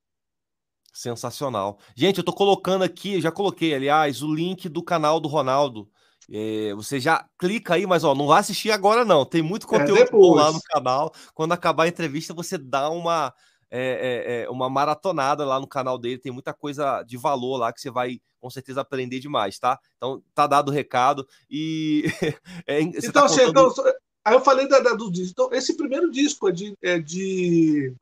[0.97, 1.77] Sensacional.
[1.95, 5.87] Gente, eu tô colocando aqui, já coloquei, aliás, o link do canal do Ronaldo.
[6.27, 9.23] É, você já clica aí, mas ó, não vai assistir agora, não.
[9.23, 11.13] Tem muito é, conteúdo lá no canal.
[11.35, 13.31] Quando acabar a entrevista, você dá uma
[13.69, 17.71] é, é, é, uma maratonada lá no canal dele, tem muita coisa de valor lá
[17.71, 19.79] que você vai com certeza aprender demais, tá?
[19.97, 22.05] Então tá dado o recado e
[22.65, 23.49] é, então, tá contando...
[23.49, 23.93] então,
[24.25, 25.31] aí eu falei da, da, do disco.
[25.31, 27.93] Então, esse primeiro disco é de, é de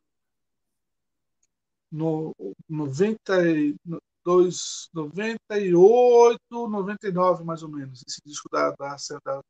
[1.95, 2.35] no
[2.67, 8.97] 92, 98, 99 mais ou menos, esse disco da, da,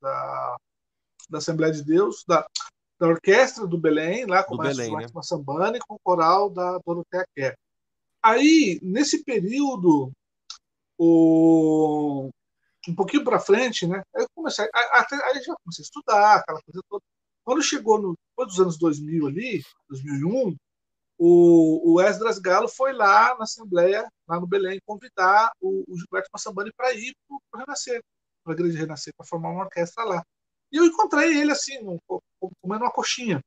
[0.01, 0.57] da,
[1.29, 2.45] da Assembleia de Deus, da,
[2.99, 5.07] da orquestra do Belém, lá com o Belém, né?
[5.23, 7.55] Sambani, com o coral da Dorotea Kerr.
[8.21, 10.11] Aí, nesse período,
[10.97, 12.29] o...
[12.87, 14.03] um pouquinho para frente, né?
[14.15, 17.03] Aí eu comecei, até, aí já comecei a estudar, aquela coisa toda.
[17.43, 20.55] Quando chegou no, depois dos anos 2000 ali, 2001,
[21.17, 26.29] o, o Esdras Galo foi lá na Assembleia, lá no Belém, convidar o, o Gilberto
[26.31, 28.03] Massambani para ir para o Renascer,
[28.43, 30.23] para a Igreja Renascer, para formar uma orquestra lá.
[30.71, 31.77] E eu encontrei ele assim,
[32.61, 33.41] comendo uma coxinha.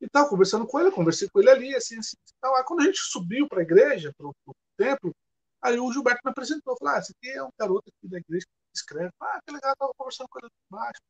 [0.00, 2.16] E tal, conversando com ele, conversei com ele ali, assim, assim.
[2.40, 2.54] Tal.
[2.56, 4.34] Aí quando a gente subiu para a igreja, para o
[4.76, 5.12] templo,
[5.60, 8.46] aí o Gilberto me apresentou, falou: Ah, esse aqui é um garoto aqui da igreja
[8.46, 9.10] que escreve.
[9.20, 11.00] Ah, que legal, estava conversando com ele embaixo.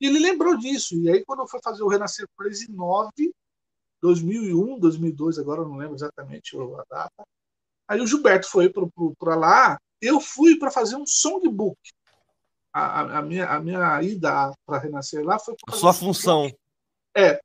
[0.00, 0.96] E ele lembrou disso.
[0.96, 3.10] E aí, quando eu fui fazer o Renascer Praise 9,
[4.02, 7.22] 2001, 2002, agora não lembro exatamente a data.
[7.88, 8.72] Aí o Gilberto foi
[9.18, 11.78] para lá, eu fui para fazer um songbook
[12.72, 15.54] a, a, minha, a minha ida para renascer lá foi.
[15.68, 16.50] A sua função.
[17.14, 17.40] É,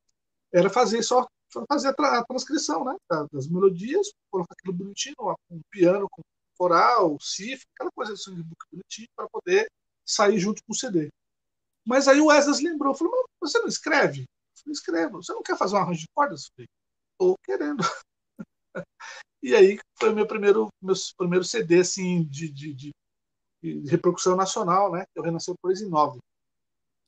[0.54, 1.28] era fazer só
[1.68, 2.96] fazer a, transcrição né,
[3.32, 5.16] das melodias, colocar aquilo bonitinho,
[5.50, 6.22] um piano com
[6.58, 9.68] coral, cifra, aquela coisa de songbook bonitinho, para poder
[10.06, 11.10] sair junto com o CD.
[11.86, 14.26] Mas aí o Wesley lembrou, falou, mas você não escreve?
[14.60, 15.24] Eu falei, escrevo.
[15.24, 16.50] Você não quer fazer um arranjo de cordas?
[16.58, 17.84] Estou querendo.
[19.44, 22.92] e aí foi o meu primeiro, meu primeiro CD assim, de, de, de
[23.62, 25.06] de repercussão nacional, né?
[25.16, 26.20] É o Renascer Poesia 9.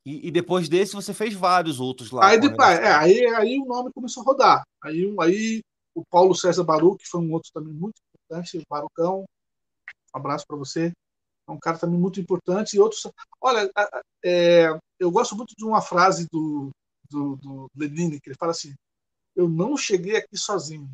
[0.05, 2.27] E, e, depois desse você fez vários outros lá.
[2.27, 4.63] Aí, depois, é, aí, aí o nome começou a rodar.
[4.81, 5.61] Aí, aí
[5.93, 9.25] o Paulo César Baru, que foi um outro também muito importante, o Barucão,
[10.15, 10.91] um abraço para você.
[11.47, 12.75] É um cara também muito importante.
[12.75, 13.05] E outros.
[13.41, 13.69] Olha,
[14.23, 14.69] é,
[14.99, 16.69] eu gosto muito de uma frase do,
[17.09, 18.73] do, do Lenine, que ele fala assim:
[19.35, 20.89] Eu não cheguei aqui sozinho.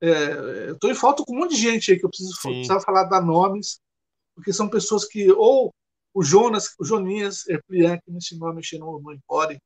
[0.00, 2.80] É, eu estou em falta com um monte de gente aí que eu preciso precisava
[2.80, 3.80] falar dar nomes,
[4.34, 5.72] porque são pessoas que, ou
[6.12, 9.58] o Jonas, o Joninhas Erplian, que me ensinou a mexer no, no Empore,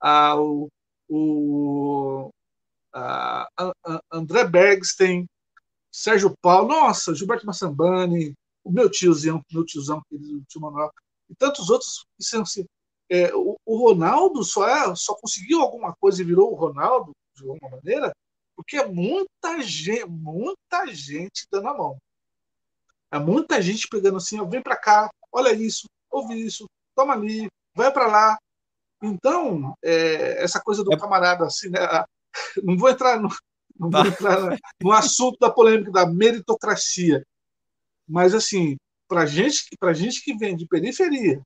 [0.00, 0.68] ah, o,
[1.08, 2.30] o
[2.92, 5.26] a, a André Bergstein,
[5.92, 10.90] Sérgio Paulo, nossa, Gilberto Massambani, o meu tiozão, meu tiozão, querido tio Manuel,
[11.28, 12.64] e tantos outros que são assim,
[13.10, 17.48] é, o, o, Ronaldo só, é, só conseguiu alguma coisa e virou o Ronaldo, de
[17.48, 18.12] alguma maneira,
[18.56, 21.98] porque é muita gente, muita gente dando a mão.
[23.10, 27.48] É muita gente pegando assim, ó, vem para cá, olha isso, ouve isso, toma ali,
[27.74, 28.38] vai para lá.
[29.02, 30.98] Então, é, essa coisa do é...
[30.98, 31.80] camarada assim, né,
[32.62, 33.28] não vou entrar no,
[33.78, 34.08] não vou tá.
[34.08, 37.24] entrar no assunto da polêmica da meritocracia,
[38.06, 41.40] mas assim, para gente, para gente que vem de periferia,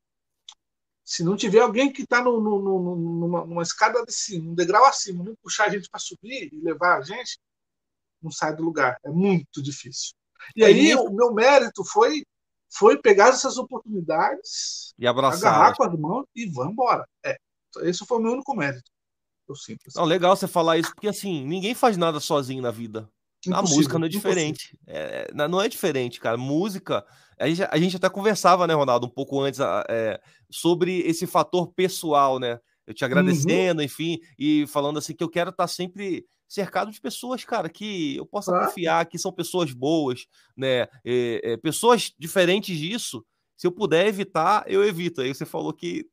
[1.05, 4.55] se não tiver alguém que está no, no, no, numa, numa, escada de cima, um
[4.55, 7.39] degrau acima, não puxar a gente para subir e levar a gente,
[8.23, 8.97] não sai do lugar.
[9.05, 10.15] É muito difícil.
[10.57, 12.25] E é aí o meu mérito foi
[12.75, 15.53] foi pegar essas oportunidades, e abraçar.
[15.53, 17.07] agarrar com as mãos e vamos embora.
[17.23, 17.37] É,
[17.83, 18.91] esse foi o meu único mérito.
[19.47, 19.81] Eu sinto.
[19.87, 19.99] Assim.
[19.99, 23.07] Não, legal você falar isso, porque assim, ninguém faz nada sozinho na vida.
[23.49, 24.79] Impossível, a música não é diferente.
[24.87, 26.37] É, não é diferente, cara.
[26.37, 27.05] Música.
[27.39, 30.21] A gente, a gente até conversava, né, Ronaldo, um pouco antes é,
[30.51, 32.61] sobre esse fator pessoal, né?
[32.87, 33.85] Eu te agradecendo, uhum.
[33.85, 38.27] enfim, e falando assim que eu quero estar sempre cercado de pessoas, cara, que eu
[38.27, 38.67] possa ah.
[38.67, 40.27] confiar que são pessoas boas,
[40.57, 40.83] né?
[41.05, 43.25] É, é, pessoas diferentes disso.
[43.57, 45.21] Se eu puder evitar, eu evito.
[45.21, 46.07] Aí você falou que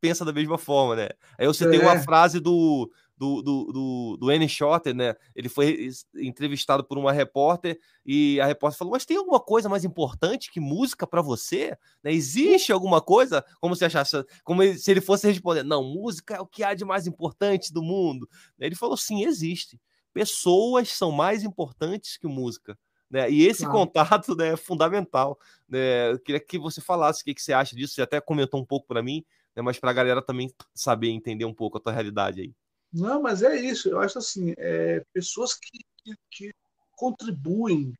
[0.00, 1.08] pensa da mesma forma, né?
[1.38, 2.02] Aí você tem uma é.
[2.02, 4.48] frase do do, do, do, do N.
[4.48, 5.14] Shorter, né?
[5.34, 9.84] Ele foi entrevistado por uma repórter e a repórter falou: Mas tem alguma coisa mais
[9.84, 11.76] importante que música para você?
[12.02, 12.12] Né?
[12.12, 13.44] Existe alguma coisa?
[13.60, 16.84] Como se achasse, como se ele fosse responder: Não, música é o que há de
[16.84, 18.28] mais importante do mundo.
[18.58, 19.80] Ele falou: Sim, existe.
[20.12, 22.78] Pessoas são mais importantes que música.
[23.10, 23.30] Né?
[23.30, 23.78] E esse claro.
[23.78, 25.38] contato né, é fundamental.
[25.68, 26.10] Né?
[26.12, 27.94] Eu queria que você falasse o que, que você acha disso.
[27.94, 31.44] Você até comentou um pouco para mim, né, mas para a galera também saber entender
[31.44, 32.54] um pouco a tua realidade aí.
[32.92, 33.88] Não, mas é isso.
[33.88, 36.54] Eu acho assim, é, pessoas que, que, que
[36.92, 37.94] contribuem,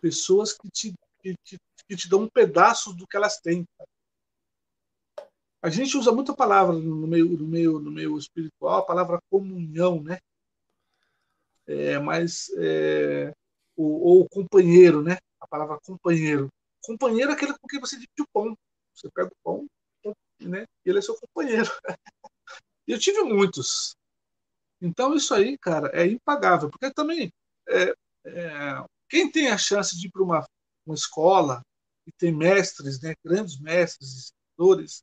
[0.00, 3.66] pessoas que te, que, que, te dão um pedaço do que elas têm.
[5.60, 10.02] A gente usa muita palavra no meio, no meio, no meio espiritual, a palavra comunhão,
[10.02, 10.18] né?
[11.66, 13.32] É, mas é,
[13.76, 15.18] ou, ou companheiro, né?
[15.40, 16.48] A palavra companheiro.
[16.82, 18.56] Companheiro é aquele com quem você divide o pão.
[18.94, 19.66] Você pega o pão,
[20.40, 20.64] né?
[20.84, 21.70] E ele é seu companheiro.
[22.92, 23.96] eu tive muitos.
[24.80, 26.70] Então, isso aí, cara, é impagável.
[26.70, 27.32] Porque também,
[27.68, 27.94] é,
[28.26, 30.46] é, quem tem a chance de ir para uma,
[30.86, 31.62] uma escola
[32.06, 35.02] e tem mestres, né, grandes mestres, escritores,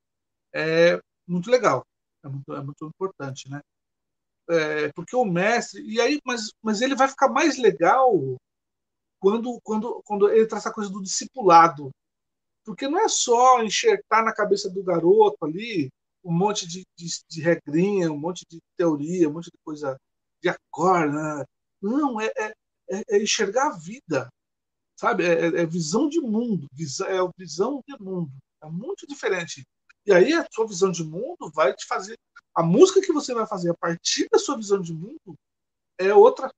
[0.54, 1.86] é muito legal.
[2.24, 3.62] É muito, é muito importante, né?
[4.50, 5.82] É, porque o mestre.
[5.84, 8.12] E aí, mas, mas ele vai ficar mais legal
[9.20, 11.92] quando, quando, quando ele traz a coisa do discipulado.
[12.64, 15.90] Porque não é só enxertar na cabeça do garoto ali
[16.26, 19.96] um monte de, de, de regrinha, um monte de teoria, um monte de coisa
[20.42, 21.14] de acorde.
[21.14, 21.46] Né?
[21.82, 22.54] Não, é, é,
[22.90, 24.28] é, é, enxergar a vida,
[25.00, 25.24] sabe?
[25.24, 28.32] É, é, é visão de mundo, visão, é visão de mundo.
[28.64, 29.64] É muito diferente.
[30.04, 32.18] E aí a sua visão de mundo vai te fazer.
[32.56, 35.36] A música que você vai fazer a partir da sua visão de mundo
[36.00, 36.50] é outra.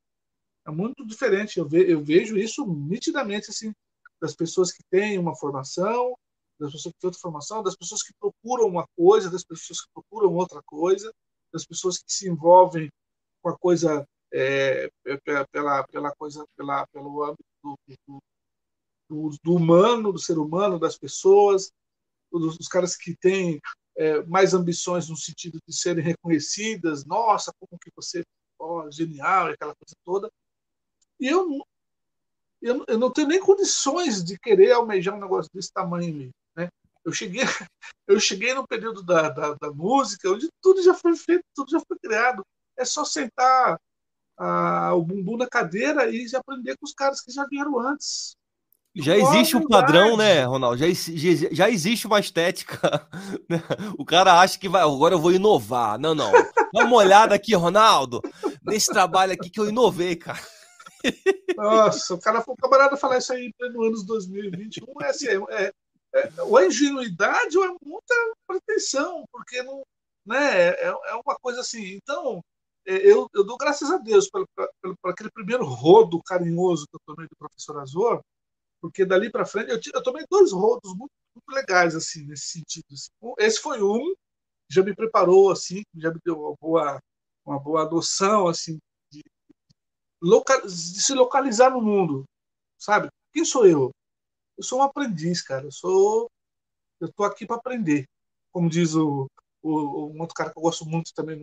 [0.66, 1.60] É muito diferente.
[1.60, 3.74] Eu, ve, eu vejo isso nitidamente assim
[4.22, 6.16] das pessoas que têm uma formação
[6.60, 9.90] das pessoas que têm outra formação, das pessoas que procuram uma coisa, das pessoas que
[9.94, 11.12] procuram outra coisa,
[11.52, 12.90] das pessoas que se envolvem
[13.42, 14.90] com a coisa é,
[15.52, 17.78] pela, pela coisa pela, pelo âmbito do,
[19.10, 21.72] do, do, humano, do ser humano, das pessoas,
[22.32, 23.60] dos, dos caras que têm
[23.96, 28.24] é, mais ambições no sentido de serem reconhecidas, nossa, como que você
[28.60, 30.32] oh, genial, aquela coisa toda.
[31.20, 31.66] E eu,
[32.62, 36.32] eu, eu não tenho nem condições de querer almejar um negócio desse tamanho.
[37.08, 37.42] Eu cheguei,
[38.06, 41.80] eu cheguei no período da, da, da, música, onde tudo já foi feito, tudo já
[41.80, 42.44] foi criado.
[42.78, 43.80] É só sentar
[44.38, 48.36] a, o bumbum na cadeira e já aprender com os caras que já vieram antes.
[48.94, 50.78] Já existe um padrão, né, Ronaldo?
[50.78, 53.08] Já, já, já, existe uma estética.
[53.50, 53.64] Né?
[53.98, 55.98] O cara acha que vai, agora eu vou inovar.
[55.98, 56.32] Não, não.
[56.74, 58.22] Dá uma olhada aqui, Ronaldo,
[58.62, 60.42] nesse trabalho aqui que eu inovei, cara.
[61.56, 65.72] Nossa, o cara, o camarada falar isso aí no anos 2021 é assim, é,
[66.14, 68.16] é, ou é ingenuidade ou é muita
[68.48, 69.84] pretensão, porque não,
[70.26, 71.96] né, é, é uma coisa assim.
[71.96, 72.42] Então,
[72.86, 74.48] é, eu, eu dou graças a Deus por,
[75.06, 78.22] aquele primeiro rodo carinhoso que eu tomei do professor Azor,
[78.82, 82.86] porque dali para frente eu, eu, tomei dois rodos muito, muito legais assim nesse sentido.
[82.92, 83.10] Assim.
[83.40, 84.14] Esse foi um,
[84.70, 87.00] já me preparou assim, já me deu uma boa,
[87.46, 88.78] uma boa adoção assim
[89.12, 89.22] de,
[90.22, 92.24] local, de se localizar no mundo,
[92.78, 93.10] sabe?
[93.34, 93.92] Quem sou eu?
[94.58, 95.66] Eu sou um aprendiz, cara.
[95.66, 96.30] Eu sou.
[97.00, 98.06] Eu tô aqui para aprender.
[98.52, 99.28] Como diz o,
[99.62, 101.42] o, um outro cara que eu gosto muito também.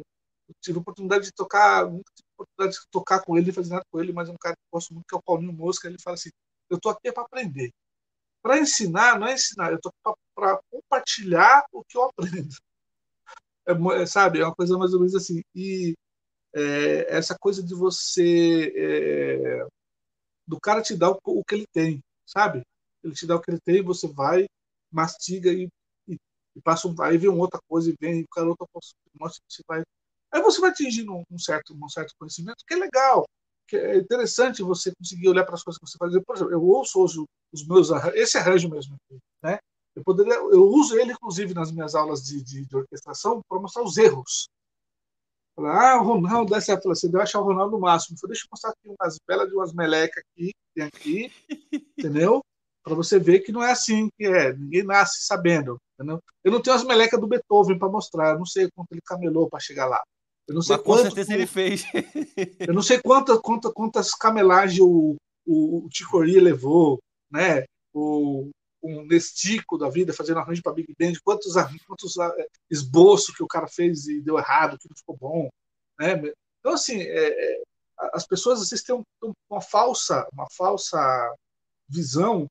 [0.49, 3.71] Eu tive a oportunidade de tocar, nunca tive a oportunidade de tocar com ele, fazer
[3.71, 5.53] nada com ele, mas é um cara que eu gosto muito, que é o Paulinho
[5.53, 5.89] Mosca.
[5.89, 6.31] Ele fala assim:
[6.69, 7.71] eu tô aqui para aprender.
[8.43, 9.91] Para ensinar, não é ensinar, eu tô
[10.35, 12.55] para compartilhar o que eu aprendo.
[13.67, 15.43] É, é, sabe, é uma coisa mais ou menos assim.
[15.55, 15.95] E
[16.55, 18.73] é, essa coisa de você.
[18.77, 19.67] É,
[20.47, 22.63] do cara te dar o, o que ele tem, sabe?
[23.05, 24.47] Ele te dá o que ele tem, você vai,
[24.91, 25.69] mastiga e,
[26.09, 26.17] e,
[26.57, 29.63] e passa um, aí vem outra coisa e vem, o cara outra mostra que você
[29.69, 29.83] vai.
[30.33, 33.25] Aí você vai atingindo um, certo, um certo conhecimento, que é legal,
[33.69, 36.13] que é interessante você conseguir olhar para as coisas que você faz.
[36.25, 38.97] Por exemplo, eu ouço hoje os meus esse arranjo mesmo,
[39.43, 39.59] né?
[39.95, 43.83] Eu poderia, eu uso ele inclusive nas minhas aulas de, de, de orquestração para mostrar
[43.85, 44.49] os erros.
[45.55, 48.19] Falar, ah, o Ronaldo, essa fala assim, deve achar o Ronaldo no máximo.
[48.19, 51.33] Falei, deixa eu mostrar aqui umas belas de umas melecas aqui, tem aqui,
[51.97, 52.43] entendeu?
[52.85, 54.53] Para você ver que não é assim que é.
[54.53, 55.81] Ninguém nasce sabendo.
[55.95, 56.23] Entendeu?
[56.45, 58.33] Eu não tenho as melecas do Beethoven para mostrar.
[58.33, 60.03] Eu não sei quanto ele camelou para chegar lá.
[60.47, 61.85] Eu não sei Mas com certeza ele fez.
[62.61, 65.17] eu não sei quantas, quantas, quantas camelagens o,
[65.47, 67.65] o, o levou, né?
[67.95, 68.51] O,
[68.83, 71.55] um Nestico da vida fazendo arranjo para Big Band, quantos,
[71.87, 75.49] quantos é, esboços que o cara fez e deu errado, que não ficou bom.
[75.99, 76.33] Né?
[76.61, 77.63] Então, assim, é, é,
[78.13, 79.03] as pessoas às vezes têm
[79.49, 81.35] uma falsa, uma falsa
[81.89, 82.47] visão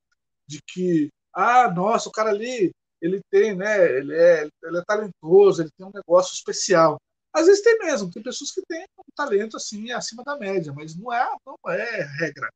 [0.46, 5.62] de que, ah, nossa, o cara ali, ele tem, né, ele é, ele é talentoso,
[5.62, 6.98] ele tem um negócio especial.
[7.32, 10.96] Às vezes tem mesmo, tem pessoas que têm um talento assim acima da média, mas
[10.96, 12.48] não é, não é regra.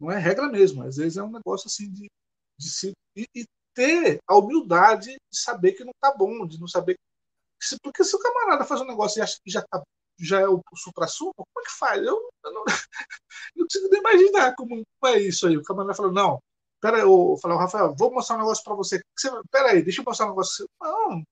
[0.00, 0.82] Não é regra mesmo.
[0.82, 2.10] Às vezes é um negócio assim de,
[2.58, 6.68] de se, e, e ter a humildade de saber que não está bom, de não
[6.68, 6.96] saber.
[7.82, 9.82] Porque se o camarada faz um negócio e acha que já tá,
[10.18, 12.02] já é o supra-sumo, como é que faz?
[12.02, 12.64] Eu, eu não,
[13.56, 15.56] não consigo nem imaginar como, é isso aí.
[15.56, 16.38] O camarada fala, não,
[16.84, 19.00] Pera eu falei, Rafael, vou mostrar um negócio para você.
[19.18, 19.30] você.
[19.50, 20.68] Pera aí, deixa eu mostrar um negócio.
[20.78, 21.24] Não,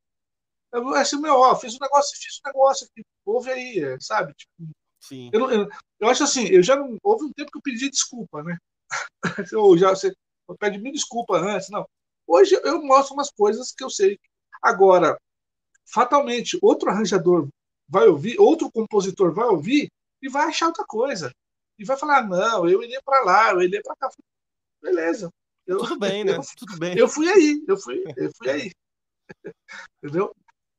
[0.73, 4.33] eu, assim, meu, ó, fiz um negócio, fiz um negócio aqui, ouve aí, é, sabe?
[4.33, 5.29] Tipo, Sim.
[5.31, 5.69] Eu, eu,
[6.01, 6.97] eu, acho assim, eu já não.
[7.03, 8.57] Houve um tempo que eu pedi desculpa, né?
[9.55, 10.15] ou já você
[10.59, 11.87] pede mil desculpa antes, não.
[12.27, 14.19] Hoje eu mostro umas coisas que eu sei.
[14.63, 15.21] Agora,
[15.85, 17.47] fatalmente, outro arranjador
[17.87, 19.91] vai ouvir, outro compositor vai ouvir
[20.23, 21.31] e vai achar outra coisa.
[21.79, 24.09] E vai falar: não, eu iria para lá, eu iria para cá.
[24.81, 25.31] Beleza.
[25.67, 26.37] Eu, Tudo bem, né?
[26.37, 26.97] Eu, Tudo bem.
[26.97, 28.73] Eu fui aí, eu fui, eu fui aí.
[30.03, 30.35] Entendeu?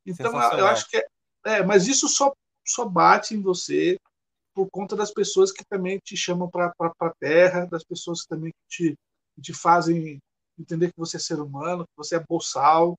[0.05, 1.05] Então, eu acho que é,
[1.45, 2.33] é, mas isso só
[2.65, 3.97] só bate em você
[4.53, 8.51] por conta das pessoas que também te chamam para a terra, das pessoas que também
[8.69, 8.95] te,
[9.41, 10.19] te fazem
[10.57, 12.95] entender que você é ser humano, que você é boçal,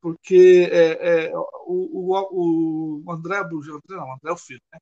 [0.00, 1.36] porque é, é,
[1.66, 4.78] o, o, o André Abujan, não, André é o filho, né?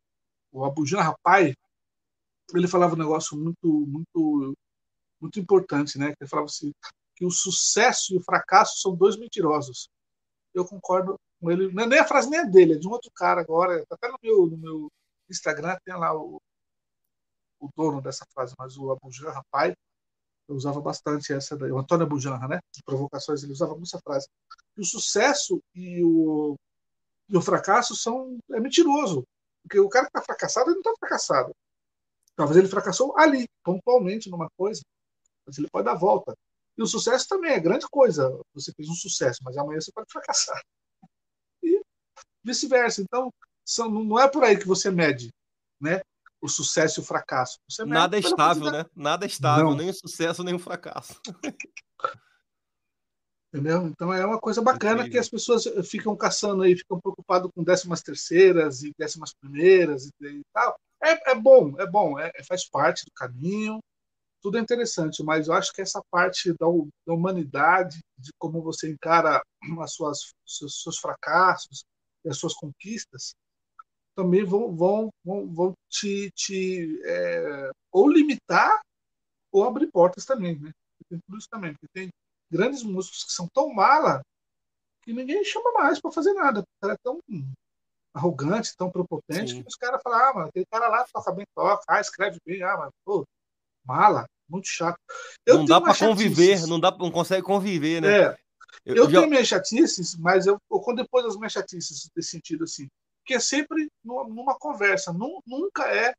[0.51, 1.55] o Abujan Rapai,
[2.55, 4.55] ele falava um negócio muito, muito,
[5.23, 6.13] muito importante, né?
[6.21, 6.73] Ele falava assim,
[7.15, 9.89] que o sucesso e o fracasso são dois mentirosos.
[10.53, 11.73] Eu concordo com ele.
[11.73, 13.87] Não é nem a frase nem é dele, é de um outro cara agora.
[13.87, 14.93] Tá até no meu, no meu
[15.31, 16.41] Instagram tem lá o,
[17.61, 19.75] o dono dessa frase, mas o Abujan Rapai
[20.49, 21.71] eu usava bastante essa daí.
[21.71, 22.61] O Antônio Abujanra, né?
[22.75, 24.29] De provocações, ele usava muito essa frase.
[24.77, 26.57] o sucesso e o,
[27.29, 29.25] e o fracasso são é mentiroso.
[29.63, 31.55] Porque o cara que está fracassado, ele não está fracassado.
[32.35, 34.83] Talvez ele fracassou ali, pontualmente, numa coisa,
[35.47, 36.35] mas ele pode dar volta.
[36.77, 38.41] E o sucesso também é grande coisa.
[38.55, 40.61] Você fez um sucesso, mas amanhã você pode fracassar.
[41.63, 41.83] E
[42.43, 43.03] vice-versa.
[43.03, 43.33] Então,
[43.65, 45.31] são, não é por aí que você mede
[45.81, 46.01] né,
[46.41, 47.59] o sucesso e o fracasso.
[47.69, 48.87] Você Nada é estável, né?
[48.95, 49.77] Nada é estável, não.
[49.77, 51.21] nem o sucesso, nem o fracasso.
[53.55, 53.87] Entendeu?
[53.87, 58.01] Então é uma coisa bacana que as pessoas ficam caçando aí, ficam preocupadas com décimas
[58.01, 60.75] terceiras e décimas primeiras e, e tal.
[61.03, 63.79] É, é, bom, é bom, é, faz parte do caminho,
[64.43, 66.67] tudo é interessante, mas eu acho que essa parte da,
[67.07, 69.41] da humanidade, de como você encara
[69.81, 71.85] as suas, seus, seus fracassos
[72.25, 73.35] e as suas conquistas,
[74.15, 78.81] também vão, vão, vão, vão te, te é, ou limitar
[79.51, 80.73] ou abrir portas também, né?
[81.09, 82.09] Tem tudo isso também, porque tem
[82.51, 84.23] grandes músicos que são tão mala
[85.03, 86.61] que ninguém chama mais para fazer nada.
[86.61, 87.19] O cara é tão
[88.15, 89.63] arrogante, tão prepotente, Sim.
[89.63, 92.63] que os caras falam, ah, mano, aquele cara lá toca bem, toca, ah, escreve bem,
[92.63, 93.25] ah, mas, pô,
[93.85, 94.99] mala, muito chato.
[95.47, 98.23] Eu não dá para conviver, não dá, não consegue conviver, né?
[98.23, 98.37] É.
[98.85, 99.21] Eu, eu já...
[99.21, 102.89] tenho minhas chatices, mas eu, eu depois das minhas chatices desse sentido assim,
[103.25, 106.13] que é sempre numa, numa conversa, nunca é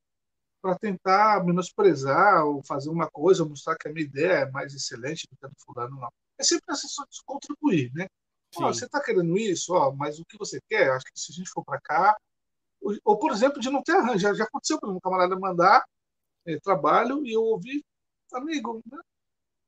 [0.61, 5.27] para tentar menosprezar ou fazer uma coisa, mostrar que a minha ideia é mais excelente
[5.29, 6.09] do que a do fulano, não.
[6.39, 8.07] É sempre essa de contribuir, né?
[8.55, 10.91] Ó, você está querendo isso, ó, mas o que você quer?
[10.91, 12.15] Acho que se a gente for para cá,
[12.81, 15.83] ou, ou, por exemplo, de não ter arranjo, já, já aconteceu para um camarada mandar
[16.45, 17.83] é, trabalho e eu ouvi,
[18.33, 18.99] amigo, né?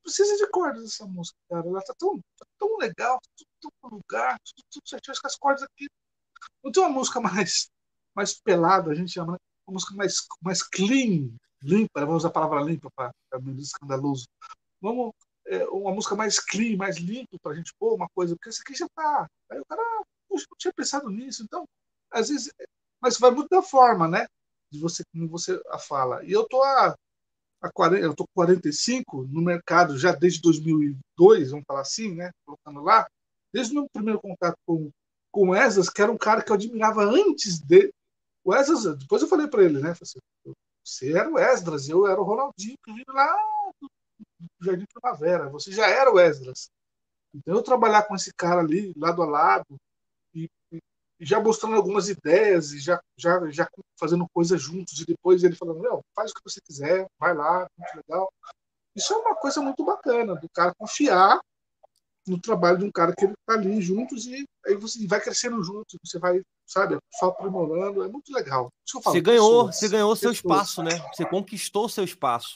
[0.03, 3.89] precisa de cordas essa música, cara, ela tá tão, tá tão legal, tá tudo no
[3.97, 5.87] lugar, tudo, tudo certinho, acho que as cordas aqui
[6.63, 7.69] não tem uma música mais,
[8.15, 9.37] mais pelada, a gente chama, né?
[9.67, 11.29] uma música mais, mais clean,
[11.61, 13.11] limpa, vamos usar a palavra limpa para
[13.41, 14.27] menos escandaloso.
[14.79, 15.13] Vamos,
[15.47, 18.61] é, uma música mais clean, mais limpa para a gente pôr uma coisa, porque essa
[18.61, 19.27] aqui já tá.
[19.49, 19.81] Aí o cara,
[20.29, 21.43] poxa, não tinha pensado nisso.
[21.43, 21.65] Então,
[22.11, 22.51] às vezes,
[23.01, 24.27] mas vai muito da forma, né?
[24.75, 26.23] De você, como você a fala.
[26.23, 26.95] E eu tô a,
[27.61, 32.31] a 40, eu tô com 45 no mercado já desde 2002, vamos falar assim, né?
[32.45, 33.07] Colocando lá,
[33.53, 34.91] desde o meu primeiro contato com
[35.35, 37.93] com o Esdras, que era um cara que eu admirava antes de.
[38.41, 39.93] O Esdras, depois eu falei para ele, né?
[40.01, 40.19] Assim,
[40.81, 43.35] você era o Esdras, eu era o Ronaldinho, que vive lá
[43.81, 43.89] do
[44.61, 45.49] Jardim Primavera.
[45.49, 46.69] Você já era o Esdras.
[47.33, 49.65] Então eu trabalhar com esse cara ali, lado a lado,
[51.19, 53.67] já mostrando algumas ideias, e já, já, já
[53.99, 57.67] fazendo coisas juntos, e depois ele falando, meu, faz o que você quiser, vai lá,
[57.77, 58.31] muito legal.
[58.95, 61.39] Isso é uma coisa muito bacana, do cara confiar
[62.27, 65.63] no trabalho de um cara que ele está ali juntos e aí você vai crescendo
[65.63, 68.69] juntos, você vai, sabe, só aprimorando, é muito legal.
[68.89, 70.91] Falo, você ganhou, pessoas, você ganhou seu espaço, né?
[71.13, 72.55] Você conquistou seu espaço.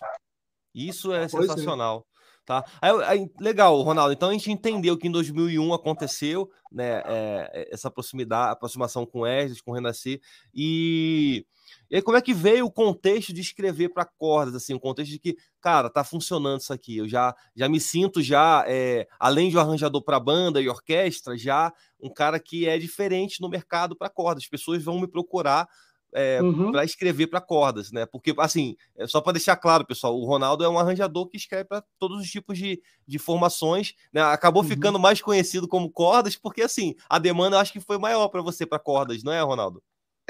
[0.73, 1.47] Isso é pois é.
[1.47, 2.03] sensacional.
[2.05, 2.18] É.
[2.49, 2.65] Tá?
[2.81, 4.11] Aí, aí, legal, Ronaldo.
[4.11, 9.61] Então a gente entendeu que em 2001 aconteceu né, é, essa proximidade, aproximação com Esdras,
[9.61, 10.19] com Renascer,
[10.51, 11.45] e
[11.91, 15.11] e aí, como é que veio o contexto de escrever para cordas, assim, o contexto
[15.11, 16.97] de que, cara, tá funcionando isso aqui.
[16.97, 21.37] Eu já, já me sinto já, é, além de um arranjador para banda e orquestra,
[21.37, 21.71] já
[22.01, 24.43] um cara que é diferente no mercado para cordas.
[24.43, 25.67] As pessoas vão me procurar
[26.13, 26.71] é, uhum.
[26.71, 28.05] para escrever para cordas, né?
[28.05, 31.65] Porque, assim, é só para deixar claro, pessoal, o Ronaldo é um arranjador que escreve
[31.65, 34.21] para todos os tipos de, de formações, né?
[34.21, 34.69] Acabou uhum.
[34.69, 38.41] ficando mais conhecido como cordas, porque, assim, a demanda eu acho que foi maior para
[38.41, 39.81] você para cordas, não é, Ronaldo?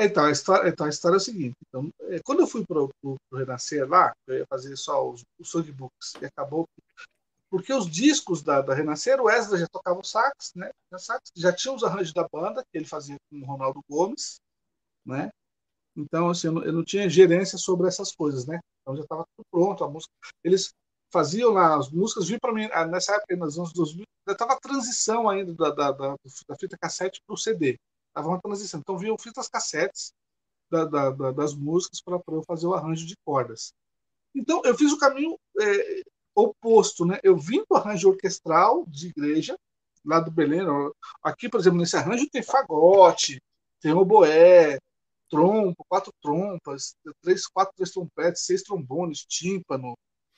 [0.01, 1.55] Então a, história, então, a história é o seguinte.
[1.67, 5.49] Então, é, quando eu fui para o Renascer lá, eu ia fazer só os, os
[5.49, 6.65] songbooks, e acabou
[7.49, 10.69] porque os discos da, da Renascer, o Wesley já tocava o sax, né?
[10.91, 14.39] Já, sax, já tinha os arranjos da banda, que ele fazia com o Ronaldo Gomes,
[15.03, 15.31] né?
[15.95, 18.59] Então, assim, eu não, tinha gerência sobre essas coisas, né?
[18.81, 20.13] Então já estava tudo pronto, a música.
[20.43, 20.73] Eles
[21.11, 24.53] faziam lá as músicas, vi para mim, ah, nessa época, nos anos 2000, já estava
[24.53, 26.15] a transição ainda da, da, da,
[26.47, 27.79] da fita cassete para o CD.
[28.09, 28.79] Estava uma transição.
[28.79, 30.13] Então, vinham fitas cassetes
[30.69, 33.73] da, da, da, das músicas para eu fazer o arranjo de cordas.
[34.35, 36.03] Então, eu fiz o caminho é,
[36.35, 37.05] oposto.
[37.05, 37.19] Né?
[37.23, 39.57] Eu vim do arranjo orquestral de igreja,
[40.05, 40.61] lá do Belém.
[41.23, 43.41] Aqui, por exemplo, nesse arranjo tem fagote,
[43.81, 44.77] tem oboé,
[45.29, 49.95] trompa, quatro trompas, três, quatro, três trompetes, seis trombones, tímpano,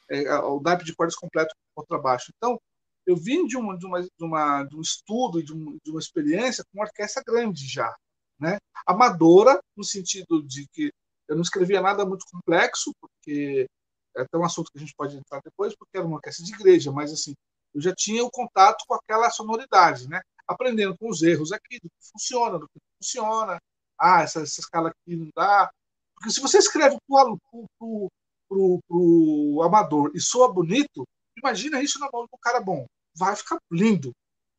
[0.10, 2.32] é, o naipe de cordas completo com contrabaixo.
[2.36, 2.60] Então,
[3.06, 6.00] eu vim de, uma, de, uma, de, uma, de um estudo, de, um, de uma
[6.00, 7.94] experiência com uma orquestra grande já,
[8.40, 8.58] né?
[8.86, 10.92] Amadora, no sentido de que
[11.28, 13.68] eu não escrevia nada muito complexo, porque
[14.16, 16.54] é até um assunto que a gente pode entrar depois, porque era uma orquestra de
[16.54, 17.34] igreja, mas assim,
[17.74, 20.22] eu já tinha o contato com aquela sonoridade, né?
[20.48, 23.60] Aprendendo com os erros aqui, do que funciona, do que não funciona.
[24.02, 25.70] Ah, essa, essa escala aqui não dá.
[26.16, 27.36] Porque se você escreve para
[28.90, 31.06] o amador e soa bonito,
[31.38, 32.86] imagina isso na mão de um cara bom.
[33.16, 34.12] Vai ficar lindo.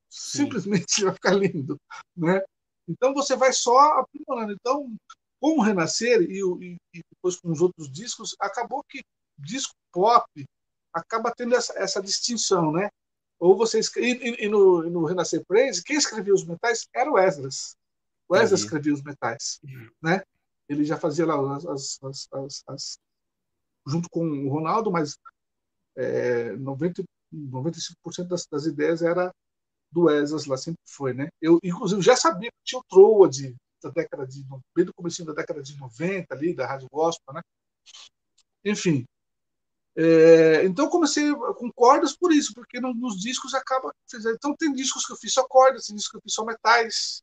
[0.09, 1.05] Simplesmente Sim.
[1.07, 1.77] vai ficar lindo.
[2.17, 2.43] Né?
[2.89, 4.53] Então você vai só aprimorando.
[4.53, 4.95] Então,
[5.41, 9.03] com o Renascer e, e, e depois com os outros discos, acabou que
[9.39, 10.25] disco pop
[10.93, 12.89] acaba tendo essa, essa distinção, né?
[13.41, 17.75] Ou você e, e, no, no Renascer Praise, quem escrevia os metais era o Esdras.
[18.41, 18.55] Uhum.
[18.55, 19.61] escrevia os metais,
[20.03, 20.23] né?
[20.69, 22.99] Ele já fazia lá as, as, as, as
[23.87, 25.19] junto com o Ronaldo, mas
[25.97, 27.03] é, 90,
[27.35, 29.33] 95% das, das ideias era
[29.91, 31.29] do Esdras lá, sempre foi, né?
[31.41, 35.33] Eu, inclusive, já sabia que tinha o Troad da década de, bem do começo da
[35.33, 37.43] década de 90 ali, da Rádio Gospel, né?
[38.65, 39.05] Enfim,
[39.95, 43.93] é, então comecei com cordas por isso, porque no, nos discos acaba.
[44.35, 47.23] Então tem discos que eu fiz só cordas, tem discos que eu fiz só metais.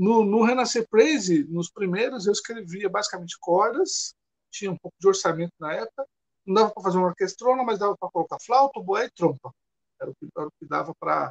[0.00, 4.14] No, no Renascer Praise, nos primeiros, eu escrevia basicamente cordas,
[4.50, 6.06] tinha um pouco de orçamento na época.
[6.46, 9.52] Não dava para fazer uma orquestrona, mas dava para colocar flauta, boé e trompa.
[10.00, 11.30] Era o que, era o que dava para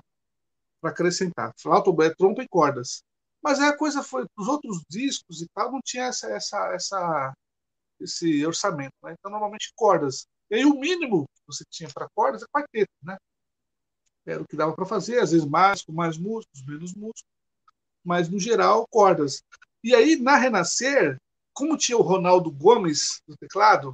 [0.83, 1.51] acrescentar.
[1.59, 3.01] Flauta, boé, trompa e cordas.
[3.41, 4.27] Mas aí a coisa foi.
[4.37, 7.33] Os outros discos e tal não tinha essa, essa, essa,
[7.99, 8.93] esse orçamento.
[9.01, 9.15] Né?
[9.17, 10.27] Então, normalmente cordas.
[10.47, 13.17] E aí o mínimo que você tinha para cordas é quarteto, né?
[14.27, 17.38] Era o que dava para fazer, às vezes mais, com mais músicos, menos músicos,
[18.09, 19.43] mas no geral, cordas.
[19.83, 21.15] E aí, na Renascer,
[21.53, 23.93] como tinha o Ronaldo Gomes no teclado,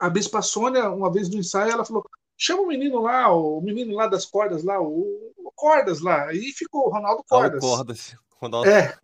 [0.00, 2.04] a Bispa Sônia, uma vez no ensaio, ela falou:
[2.36, 6.24] chama o menino lá, o menino lá das cordas lá, o, o Cordas lá.
[6.24, 7.62] Aí ficou o Ronaldo Cordas.
[7.62, 8.16] Ah, cordas.
[8.42, 8.68] Ronaldo...
[8.68, 8.98] É.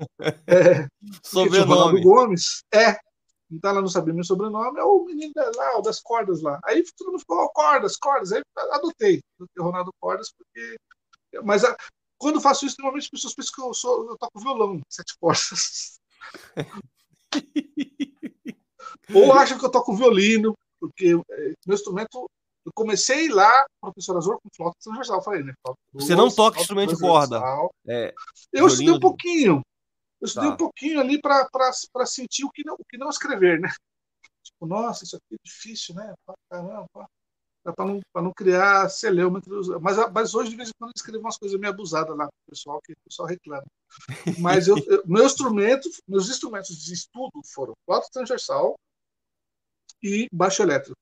[0.48, 0.88] é
[1.24, 1.72] Sobrenome.
[1.72, 2.64] Ronaldo Gomes.
[2.74, 2.98] É.
[3.48, 6.60] Então ela não sabia meu sobrenome, é o menino lá, das cordas lá.
[6.64, 8.32] Aí todo mundo ficou, oh, cordas, cordas.
[8.32, 8.42] Aí
[8.72, 10.76] adotei, adotei Ronaldo Cordas, porque.
[11.44, 11.76] Mas a...
[12.20, 15.16] quando eu faço isso, normalmente as pessoas pensam que eu, sou, eu toco violão, sete
[15.18, 15.98] cordas.
[19.14, 22.30] Ou acham que eu toco violino, porque é, meu instrumento.
[22.62, 25.54] Eu comecei lá, professor Azul, com flauta transversal, eu falei, né?
[25.94, 27.40] Você não toca instrumento de corda.
[27.88, 28.12] É,
[28.52, 29.62] eu estudei um pouquinho,
[30.20, 30.54] eu estudei tá.
[30.54, 33.70] um pouquinho ali para sentir o que, não, o que não escrever, né?
[34.42, 36.12] Tipo, nossa, isso aqui é difícil, né?
[36.50, 37.08] Caramba,
[37.72, 39.68] para não, não criar celeuma entre os.
[39.80, 42.50] Mas, mas hoje, de vez em quando, eu escrevo umas coisas meio abusadas lá o
[42.50, 43.66] pessoal, que o pessoal reclama.
[44.38, 48.76] Mas eu, eu, meu instrumento, meus instrumentos de estudo foram flauta transversal
[50.02, 50.96] e baixo elétrico.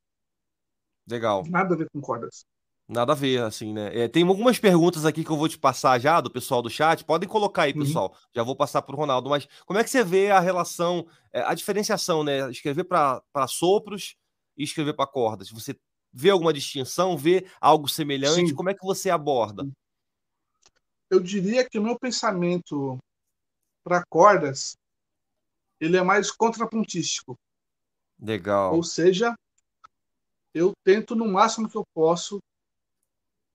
[1.09, 1.45] Legal.
[1.49, 2.45] Nada a ver com cordas.
[2.89, 3.91] Nada a ver, assim, né?
[3.95, 7.05] É, tem algumas perguntas aqui que eu vou te passar já do pessoal do chat.
[7.05, 7.81] Podem colocar aí, uhum.
[7.81, 8.09] pessoal.
[8.09, 8.29] Uhum.
[8.35, 9.29] Já vou passar para o Ronaldo.
[9.29, 12.51] Mas como é que você vê a relação, é, a diferenciação, né?
[12.51, 14.17] Escrever para sopros
[14.57, 15.51] e escrever para cordas.
[15.51, 15.77] Você
[16.19, 17.17] vê alguma distinção?
[17.17, 18.49] Vê algo semelhante?
[18.49, 18.55] Sim.
[18.55, 19.69] Como é que você aborda?
[21.09, 22.99] Eu diria que o meu pensamento
[23.85, 24.77] para cordas
[25.81, 27.39] ele é mais contrapontístico.
[28.21, 28.75] Legal.
[28.75, 29.33] Ou seja,
[30.53, 32.41] eu tento no máximo que eu posso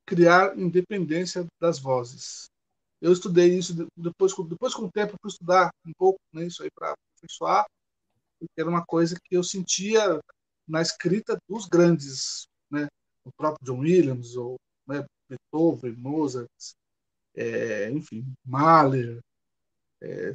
[0.06, 2.46] criar independência das vozes.
[3.02, 6.70] Eu estudei isso depois, depois com o tempo para estudar um pouco né, isso aí
[6.72, 7.66] para aperfeiçoar,
[8.40, 10.22] porque era uma coisa que eu sentia
[10.68, 12.88] na escrita dos grandes, né,
[13.24, 14.58] o próprio John Williams ou
[14.88, 16.50] né, Beethoven, Mozart,
[17.36, 19.20] é, enfim, Mahler,
[20.02, 20.34] é,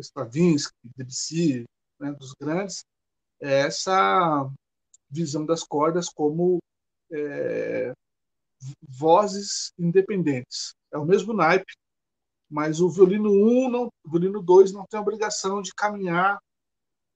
[0.00, 1.64] Stravinsky, Debussy,
[1.98, 2.84] né, dos grandes,
[3.40, 4.50] é essa
[5.08, 6.58] visão das cordas como
[7.12, 7.92] é,
[8.82, 10.74] vozes independentes.
[10.92, 11.72] É o mesmo naipe,
[12.50, 16.38] mas o violino 1, não, o violino 2 não tem a obrigação de caminhar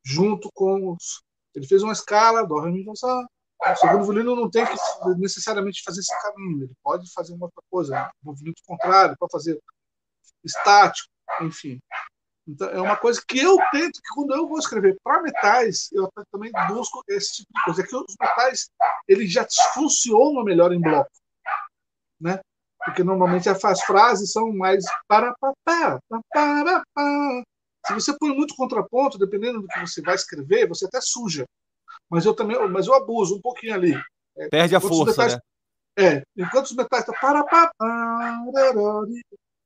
[0.05, 1.23] junto com os.
[1.55, 3.27] Ele fez uma escala, dó, ré, mi, fá.
[3.61, 4.75] O segundo violino não tem que
[5.19, 9.59] necessariamente fazer esse caminho, ele pode fazer uma outra coisa, um movimento contrário, pode fazer
[10.45, 11.09] estático,
[11.43, 11.81] enfim.
[12.47, 16.09] Então, é uma coisa que eu tento que quando eu vou escrever para metais, eu
[16.31, 17.83] também busco esse tipo de coisa.
[17.83, 18.71] É que os metais
[19.07, 21.11] eles já funcionam melhor em bloco
[22.21, 22.41] né?
[22.85, 25.35] Porque normalmente as frases são mais para
[25.65, 25.99] para.
[27.87, 31.45] Se você põe muito contraponto, dependendo do que você vai escrever, você até suja.
[32.11, 33.95] Mas eu também, mas eu abuso um pouquinho ali.
[34.37, 35.41] É, Perde a força, metais, né?
[35.99, 37.73] É, enquanto os metais estão para para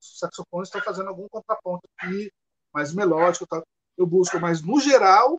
[0.03, 2.33] os saxofones estão fazendo algum contraponto aqui,
[2.73, 3.63] mais melódico, tá?
[3.97, 5.39] eu busco, mas no geral,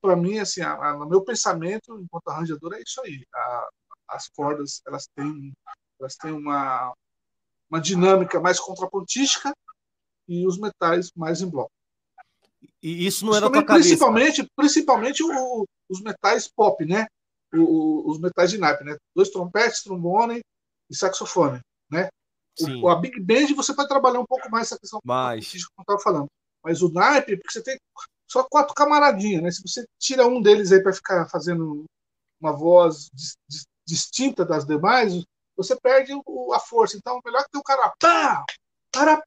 [0.00, 3.26] para mim, assim, a, a, no meu pensamento, enquanto arranjador, é isso aí.
[3.34, 3.68] A,
[4.08, 5.52] as cordas, elas têm,
[5.98, 6.92] elas têm uma,
[7.70, 9.52] uma dinâmica mais contrapontística
[10.28, 11.70] e os metais mais em bloco.
[12.86, 13.88] E isso não é da tua cabeça?
[13.88, 17.08] Principalmente, principalmente o, os metais pop, né?
[17.52, 18.96] O, o, os metais de naipe, né?
[19.12, 20.40] Dois trompetes, trombone
[20.88, 21.58] e saxofone,
[21.90, 22.08] né?
[22.80, 25.50] O, a Big Band você pode trabalhar um pouco mais essa questão mais.
[25.50, 26.26] que eu estava falando.
[26.62, 27.76] Mas o naipe, porque você tem
[28.30, 29.50] só quatro camaradinhas, né?
[29.50, 31.84] Se você tira um deles aí para ficar fazendo
[32.40, 33.10] uma voz
[33.84, 35.24] distinta das demais,
[35.56, 36.96] você perde a força.
[36.96, 37.92] Então, melhor que ter o cara.
[37.98, 38.44] Pá,
[38.92, 39.20] para,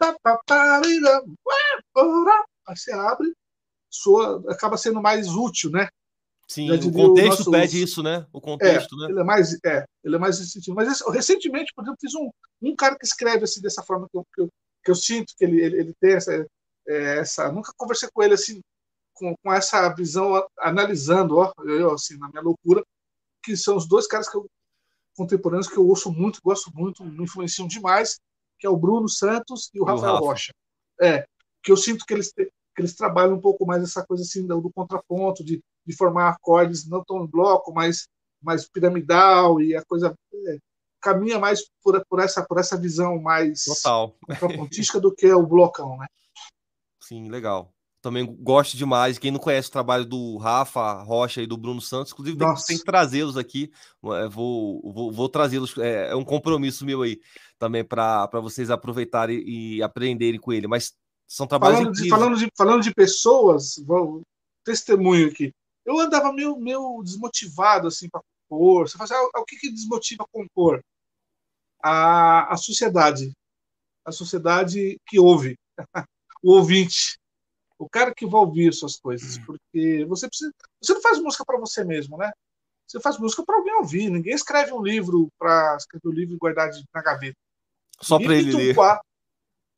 [2.74, 3.34] você abre,
[3.89, 5.87] soa, acaba sendo mais útil, né?
[6.47, 7.51] Sim, o contexto nosso...
[7.51, 8.25] pede isso, né?
[8.33, 9.11] O contexto, é, né?
[9.11, 10.75] Ele é mais, é, ele é mais instintivo.
[10.75, 12.29] Mas recentemente, por exemplo, fiz um,
[12.61, 14.49] um cara que escreve assim dessa forma que eu, que eu,
[14.83, 16.33] que eu sinto que ele, ele, ele tem essa,
[16.87, 17.51] é, essa.
[17.51, 18.59] Nunca conversei com ele assim
[19.13, 22.83] com, com essa visão analisando, ó, eu assim na minha loucura,
[23.43, 24.49] que são os dois caras que eu,
[25.15, 28.19] contemporâneos que eu ouço muito, gosto muito, me influenciam demais,
[28.57, 30.25] que é o Bruno Santos e o Rafael Rafa.
[30.25, 30.53] Rocha.
[31.01, 31.25] É,
[31.61, 32.33] que eu sinto que eles
[32.82, 36.88] eles trabalham um pouco mais essa coisa assim do, do contraponto, de, de formar acordes
[36.88, 38.07] não tão em bloco, mas
[38.41, 40.15] mais piramidal e a coisa
[40.47, 40.57] é,
[41.01, 44.15] caminha mais por, por, essa por essa visão mais Total.
[44.25, 46.07] contrapontística do que o blocão, né?
[47.01, 47.73] Sim, legal.
[48.01, 49.17] Também gosto demais.
[49.17, 52.77] Quem não conhece o trabalho do Rafa Rocha e do Bruno Santos, inclusive tem, tem
[52.77, 53.71] que trazê-los aqui.
[54.05, 55.77] É, vou, vou, vou trazê-los.
[55.77, 57.19] É, é, um compromisso meu aí
[57.57, 60.65] também para vocês aproveitarem e aprenderem com ele.
[60.65, 60.93] Mas
[61.30, 61.77] são trabalhos.
[61.77, 64.23] Falando, de, falando, de, falando de pessoas, vou,
[64.63, 65.53] testemunho aqui.
[65.86, 68.89] Eu andava meio, meio desmotivado assim para compor.
[68.89, 70.84] Você fala assim, ah, o que, que desmotiva compor?
[71.82, 73.32] A, a sociedade.
[74.03, 75.55] A sociedade que ouve.
[76.41, 77.19] o ouvinte,
[77.77, 79.45] o cara que vai ouvir suas coisas, hum.
[79.45, 80.51] porque você precisa,
[80.82, 82.32] você não faz música para você mesmo, né?
[82.88, 84.09] Você faz música para alguém ouvir.
[84.09, 87.38] Ninguém escreve um livro para escrever um livro e guardar na gaveta.
[88.01, 88.73] Só para ele ler.
[88.73, 89.03] Quadro,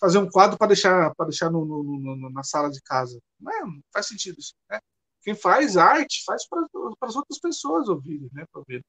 [0.02, 3.20] fazer um quadro para deixar para deixar no, no, no, na sala de casa.
[3.40, 4.80] Não, é, não, faz sentido isso, né?
[5.22, 6.66] Quem faz arte faz para
[7.02, 8.44] as outras pessoas ouvirem, né?
[8.52, 8.84] Para ver.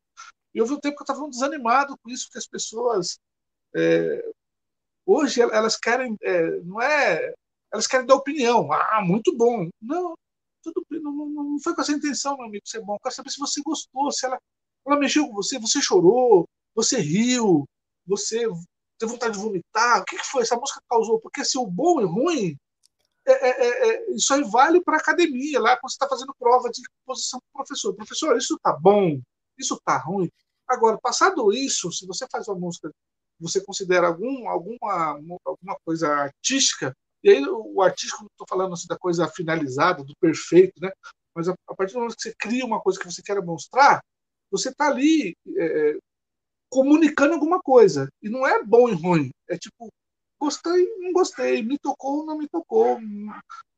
[0.55, 3.19] E houve um tempo que eu estava desanimado com isso, que as pessoas
[3.77, 4.25] é,
[5.05, 7.35] hoje elas querem, é, não é
[7.71, 8.73] elas querem dar opinião.
[8.73, 9.69] Ah, muito bom.
[9.81, 10.15] Não,
[10.63, 12.95] tudo, não, não foi com essa intenção, meu amigo, ser bom.
[12.95, 14.39] Eu quero saber se você gostou, se ela,
[14.87, 17.67] ela mexeu com você, você chorou, você riu,
[18.07, 18.47] você
[19.03, 20.01] teve vontade de vomitar.
[20.01, 20.43] O que, que foi?
[20.43, 21.19] Essa música causou?
[21.21, 22.57] Porque se o bom e ruim,
[23.27, 26.71] é, é, é, é isso aí vale para academia, lá quando você está fazendo prova
[26.71, 27.95] de composição com o professor.
[27.95, 29.21] Professor, isso tá bom,
[29.59, 30.31] isso tá ruim.
[30.69, 32.91] Agora, passado isso, se você faz uma música,
[33.39, 38.87] você considera algum, alguma, alguma coisa artística, e aí o artístico, não estou falando assim
[38.87, 40.91] da coisa finalizada, do perfeito, né?
[41.35, 44.03] Mas a, a, partir do momento que você cria uma coisa que você quer mostrar,
[44.51, 45.97] você está ali é,
[46.73, 48.09] comunicando alguma coisa.
[48.23, 49.31] E não é bom e ruim.
[49.47, 49.93] É tipo,
[50.41, 52.99] gostei, não gostei, me tocou, não me tocou,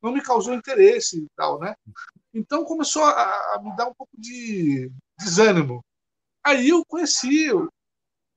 [0.00, 1.74] não me causou interesse e tal, né?
[2.32, 3.10] Então começou a,
[3.54, 5.84] a me dar um pouco de desânimo.
[6.44, 7.48] Aí eu conheci,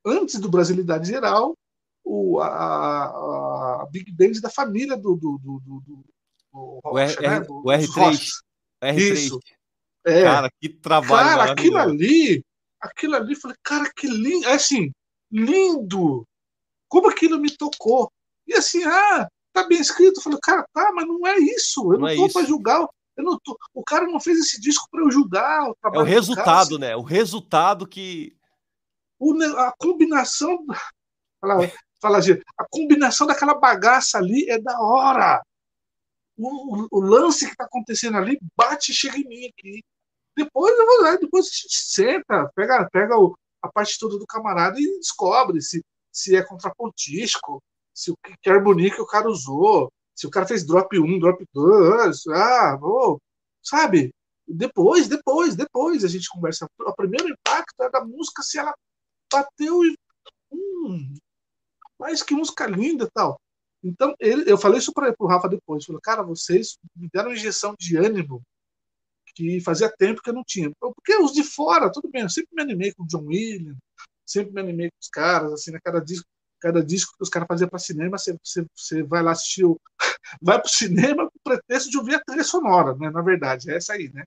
[0.03, 1.55] antes do Brasilidade Geral,
[2.03, 6.05] o, a, a, Big Band da família do, do, do, do, do
[6.83, 7.41] o, R, né?
[7.41, 8.27] do, o R3.
[8.81, 8.97] R3.
[8.97, 9.39] Isso.
[10.05, 10.23] É.
[10.23, 11.37] Cara, que trabalho.
[11.37, 12.41] Cara, aquilo ali,
[12.87, 14.47] aquilo ali, falei, cara, que lindo.
[14.47, 14.91] É assim,
[15.31, 16.25] lindo.
[16.87, 18.11] Como aquilo me tocou.
[18.47, 20.19] E assim, ah, tá bem escrito.
[20.19, 21.81] Eu falei, cara, tá, mas não é isso.
[21.93, 22.87] Eu não, não é tô para julgar.
[23.15, 25.69] Eu não tô, o cara não fez esse disco para eu julgar.
[25.69, 26.77] O é o resultado, cara, assim.
[26.77, 26.95] né?
[26.95, 28.35] O resultado que.
[29.19, 30.63] O, a combinação
[31.99, 35.41] fala assim, a combinação daquela bagaça ali é da hora.
[36.37, 39.83] O, o, o lance que está acontecendo ali bate e chega em mim aqui.
[40.37, 40.71] Depois
[41.19, 45.83] depois a gente senta, pega, pega o, a parte toda do camarada e descobre se,
[46.11, 47.61] se é contrapontístico,
[47.91, 51.43] se o que harmonia que o cara usou, se o cara fez drop 1, drop
[51.51, 53.19] 2, ah, vou,
[53.63, 54.13] sabe?
[54.47, 56.67] Depois, depois, depois a gente conversa.
[56.79, 58.73] O primeiro impacto é da música se ela
[59.31, 59.97] bateu e.
[60.51, 61.17] Hum,
[61.99, 63.41] mas que música linda tal.
[63.83, 65.83] Então, ele, eu falei isso para o Rafa depois.
[65.83, 68.41] Falei, cara, vocês me deram uma injeção de ânimo
[69.37, 70.71] que fazia tempo que eu não tinha.
[70.79, 73.77] Porque os de fora, tudo bem, eu sempre me animei com o John Williams,
[74.25, 76.27] sempre me animei com os caras, assim, né, cada disco,
[76.59, 79.79] cada disco que os caras faziam para cinema, você, você, você, vai lá assistir, o,
[80.41, 83.69] vai para o cinema com o pretexto de ouvir a trilha sonora, né, na verdade,
[83.69, 84.23] é essa aí, né?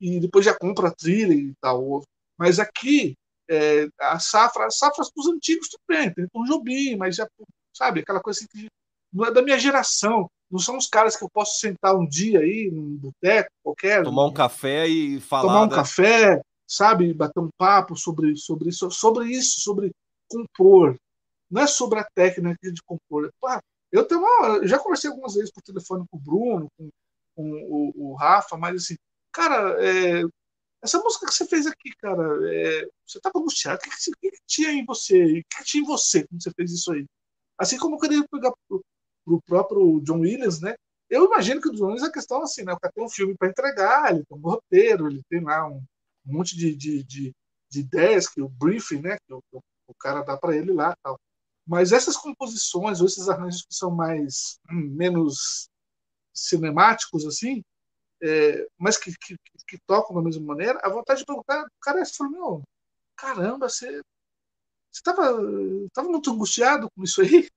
[0.00, 2.02] E depois já compra a trilha e tal.
[2.38, 3.14] Mas aqui,
[3.50, 7.28] é, a safra, as safras dos antigos tudo bem, tem Tom Jobim, mas já,
[7.74, 8.68] sabe, aquela coisa assim que
[9.12, 10.30] não é da minha geração.
[10.50, 14.02] Não são os caras que eu posso sentar um dia aí num boteco qualquer.
[14.02, 15.42] Tomar um café e falar.
[15.42, 15.74] Tomar um né?
[15.74, 17.12] café, sabe?
[17.12, 19.90] Bater um papo sobre, sobre isso, sobre isso, sobre
[20.28, 20.96] compor.
[21.50, 23.30] Não é sobre a técnica de compor.
[23.90, 26.88] Eu tenho uma, eu já conversei algumas vezes por telefone com o Bruno, com,
[27.34, 28.96] com o, o, Rafa, mas assim,
[29.32, 30.22] cara, é,
[30.82, 32.22] essa música que você fez aqui, cara,
[32.52, 33.78] é, você estava angustiado.
[33.78, 35.22] O que, que, que, tinha em você?
[35.22, 37.06] O que, tinha em você quando você fez isso aí?
[37.58, 38.52] Assim como eu queria pegar
[39.28, 40.74] pro, pro próprio John Williams, né?
[41.10, 42.72] Eu imagino que o John Williams a questão é assim, né?
[42.72, 45.82] O cara tem um filme para entregar, ele tem um roteiro, ele tem lá um,
[46.26, 47.34] um monte de, de, de,
[47.70, 49.16] de, ideias que o briefing, né?
[49.26, 51.18] Que o, o cara dá para ele lá, tal.
[51.66, 55.68] Mas essas composições ou esses arranjos que são mais hum, menos
[56.34, 57.62] cinemáticos assim,
[58.22, 62.04] é, mas que, que, que, tocam da mesma maneira, a vontade de perguntar, o cara
[62.06, 62.62] falou, meu,
[63.16, 64.00] caramba, você
[64.90, 65.38] você estava
[65.92, 67.48] tava muito angustiado com isso aí?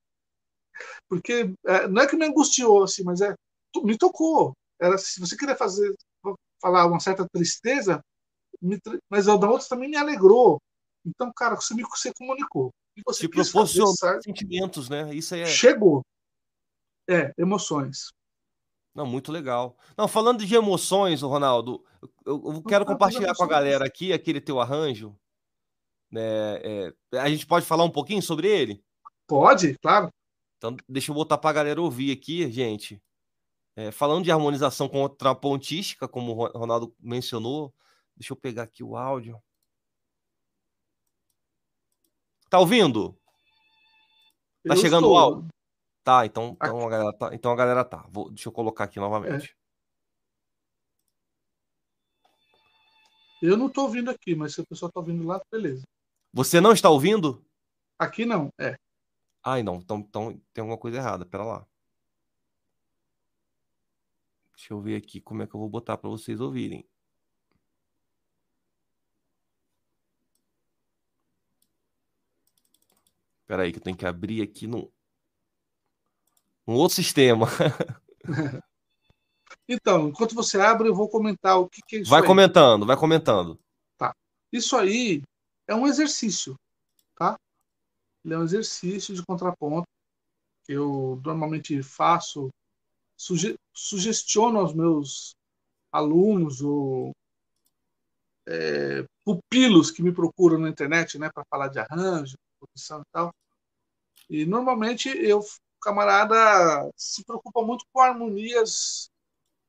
[1.11, 3.35] Porque é, não é que me angustiou, assim, mas é
[3.83, 4.53] me tocou.
[4.79, 5.93] Era se você queria fazer
[6.61, 8.01] falar uma certa tristeza,
[8.61, 10.57] me, mas a da outra também me alegrou.
[11.05, 12.69] Então, cara, você me você comunicou.
[12.95, 13.93] E você Te proporcionou
[14.23, 15.13] sentimentos, né?
[15.13, 15.45] Isso é.
[15.45, 16.01] Chegou.
[17.09, 18.07] É, emoções.
[18.95, 19.77] Não, muito legal.
[19.97, 21.83] Não, falando de emoções, Ronaldo,
[22.25, 25.13] eu, eu quero compartilhar com a galera aqui aquele teu arranjo.
[26.09, 26.21] Né,
[26.63, 28.81] é, a gente pode falar um pouquinho sobre ele?
[29.27, 30.09] Pode, claro.
[30.61, 33.01] Então, deixa eu botar para a galera ouvir aqui, gente.
[33.75, 37.73] É, falando de harmonização contrapontística, como o Ronaldo mencionou,
[38.15, 39.41] deixa eu pegar aqui o áudio.
[42.47, 43.17] Tá ouvindo?
[44.67, 45.13] Tá eu chegando estou.
[45.13, 45.47] o áudio?
[46.03, 47.33] Tá, então, então, a galera tá.
[47.33, 48.07] Então a galera tá.
[48.11, 49.57] Vou, deixa eu colocar aqui novamente.
[53.41, 53.47] É.
[53.47, 55.81] Eu não tô ouvindo aqui, mas se a pessoa tá ouvindo lá, beleza.
[56.31, 57.43] Você não está ouvindo?
[57.97, 58.75] Aqui não, é.
[59.43, 59.77] Ai, não.
[59.77, 61.25] Então, então tem alguma coisa errada.
[61.25, 61.67] Pera lá.
[64.55, 66.87] Deixa eu ver aqui como é que eu vou botar para vocês ouvirem.
[73.41, 74.91] Espera aí que eu tenho que abrir aqui no
[76.67, 77.47] um outro sistema.
[79.67, 82.09] então, enquanto você abre, eu vou comentar o que, que é isso.
[82.09, 82.27] Vai aí.
[82.27, 83.59] comentando, vai comentando.
[83.97, 84.15] Tá.
[84.53, 85.21] Isso aí
[85.67, 86.55] é um exercício,
[87.15, 87.37] tá?
[88.23, 89.87] Ele é um exercício de contraponto
[90.63, 92.49] que eu normalmente faço,
[93.17, 95.35] suge sugestiono aos meus
[95.91, 97.11] alunos ou
[98.47, 103.33] é, pupilos que me procuram na internet, né, para falar de arranjo, produção e tal.
[104.29, 105.45] E normalmente eu, o
[105.81, 109.09] camarada se preocupa muito com harmonias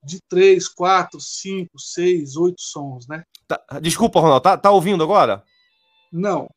[0.04, 3.24] de três, quatro, cinco, seis, oito sons, né?
[3.46, 5.44] Tá, desculpa, Ronaldo, tá, tá ouvindo agora?
[6.10, 6.48] Não.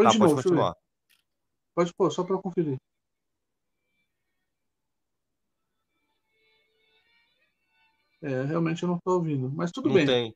[0.00, 0.76] Põe tá, de pode novo, continuar.
[1.74, 2.78] Pode pôr, só para conferir.
[8.22, 10.06] É, realmente eu não estou ouvindo, mas tudo não bem.
[10.06, 10.34] Tem.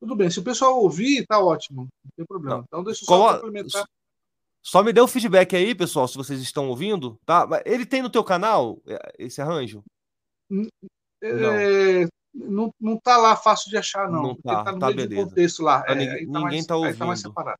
[0.00, 0.30] Tudo bem.
[0.30, 1.82] Se o pessoal ouvir, tá ótimo.
[2.02, 2.56] Não tem problema.
[2.56, 2.64] Não.
[2.64, 3.34] Então deixa eu só Colo...
[3.34, 3.86] complementar.
[4.62, 7.46] Só me dê o feedback aí, pessoal, se vocês estão ouvindo, tá?
[7.66, 9.82] Ele tem no teu canal é, esse arranjo?
[11.22, 12.72] É, não.
[12.80, 14.22] não, tá lá fácil de achar, não.
[14.22, 15.28] Não tá, tá no tá, meio beleza.
[15.28, 15.84] contexto lá.
[15.86, 16.98] É, ninguém, tá ninguém mais, tá ouvindo.
[16.98, 17.58] Tá mais separado.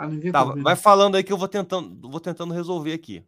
[0.00, 3.22] Ah, tá, tá vai falando aí que eu vou tentando, vou tentando resolver aqui.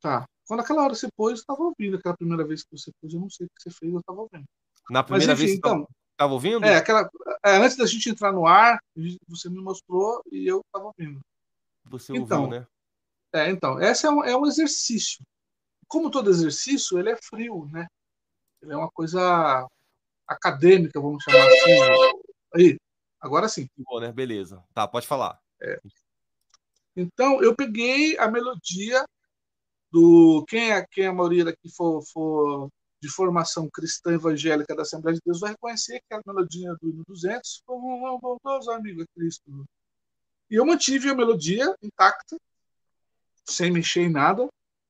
[0.00, 0.24] Tá.
[0.48, 1.98] Quando aquela hora você pôs, eu estava ouvindo.
[1.98, 4.22] Aquela primeira vez que você pôs, eu não sei o que você fez, eu estava
[4.22, 4.44] ouvindo.
[4.88, 6.64] Na primeira Mas, enfim, vez que então, estava ouvindo?
[6.64, 7.10] É, aquela,
[7.44, 8.78] é, antes da gente entrar no ar,
[9.28, 11.20] você me mostrou e eu estava ouvindo.
[11.84, 12.66] Você então, ouviu, né?
[13.34, 15.22] É, então, esse é um, é um exercício.
[15.86, 17.86] Como todo exercício, ele é frio, né?
[18.62, 19.68] Ele é uma coisa
[20.26, 22.16] acadêmica, vamos chamar assim.
[22.54, 22.76] Aí,
[23.20, 23.66] agora sim.
[23.76, 24.10] Bom, né?
[24.10, 24.64] Beleza.
[24.72, 25.38] Tá, pode falar.
[25.62, 25.80] É.
[26.96, 29.04] Então, eu peguei a melodia
[29.90, 30.44] do.
[30.48, 32.68] Quem é, quem é a maioria daqui for, for
[33.00, 37.04] de formação cristã evangélica da Assembleia de Deus vai reconhecer que a melodia do hino
[37.06, 38.80] 200 foi um bondoso a
[39.14, 39.66] Cristo.
[40.50, 42.36] E eu mantive a melodia intacta,
[43.44, 44.48] sem mexer em nada,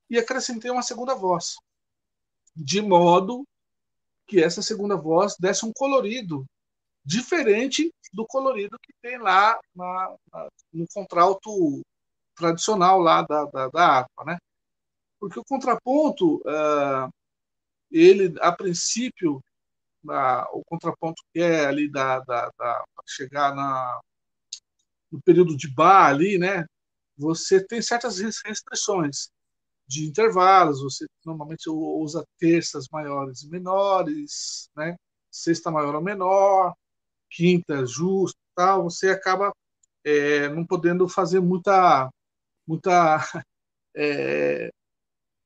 [0.09, 1.55] e acrescentei uma segunda voz,
[2.55, 3.47] de modo
[4.27, 6.45] que essa segunda voz desse um colorido
[7.05, 11.81] diferente do colorido que tem lá na, na, no contralto
[12.35, 14.37] tradicional lá da, da, da harpa, né?
[15.19, 17.09] Porque o contraponto, uh,
[17.91, 19.37] ele, a princípio,
[20.05, 24.01] uh, o contraponto que é ali da, da, da chegar na,
[25.11, 26.65] no período de bar ali, né?
[27.17, 29.29] Você tem certas restrições
[29.87, 34.95] de intervalos, você normalmente usa terças maiores e menores, né?
[35.31, 36.73] Sexta maior ou menor,
[37.33, 38.83] quinta justo, tal.
[38.83, 39.53] Você acaba
[40.03, 42.09] é, não podendo fazer muita,
[42.67, 43.17] muita
[43.95, 44.69] é,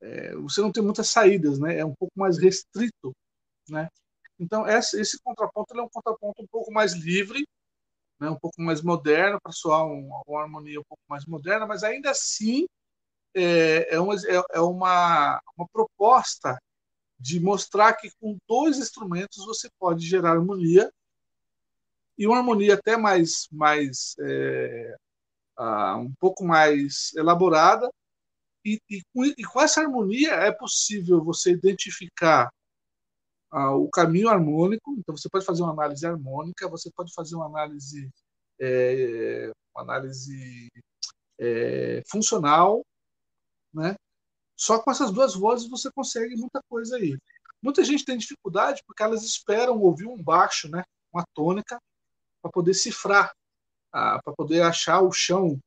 [0.02, 1.80] é, você não tem muitas saídas, né?
[1.80, 3.14] É um pouco mais restrito,
[3.70, 3.90] né?
[4.40, 7.48] Então esse, contraponto é um contraponto um pouco mais livre,
[8.20, 8.30] né?
[8.30, 12.12] Um pouco mais moderno para soar uma, uma, harmonia um pouco mais moderna, mas ainda
[12.12, 12.66] assim
[13.36, 16.58] é, é, uma, é, é uma, uma proposta
[17.20, 20.92] de mostrar que com dois instrumentos você pode gerar harmonia
[22.18, 24.96] e uma harmonia até mais mais é,
[25.60, 27.90] uh, um pouco mais elaborada
[28.66, 32.52] e, e, com, e, com, essa harmonia é possível você identificar
[33.54, 34.96] uh, o caminho harmônico.
[34.98, 38.10] Então você pode fazer uma análise harmônica, você pode fazer uma análise
[38.60, 40.70] é, uma análise
[41.40, 42.84] é, funcional,
[43.74, 43.96] né?
[44.56, 47.16] Só com essas duas vozes você consegue muita coisa aí.
[47.62, 50.84] Muita gente tem dificuldade porque elas esperam ouvir um baixo, né?
[51.14, 51.78] Uma tônica
[52.42, 53.32] para poder cifrar,
[53.92, 55.60] ah, para poder achar o chão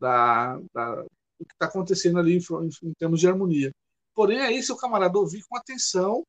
[0.00, 1.04] da, da
[1.42, 3.72] do que está acontecendo ali em, em, termos de harmonia.
[4.14, 6.22] Porém, aí, se o camarada ouvir com atenção,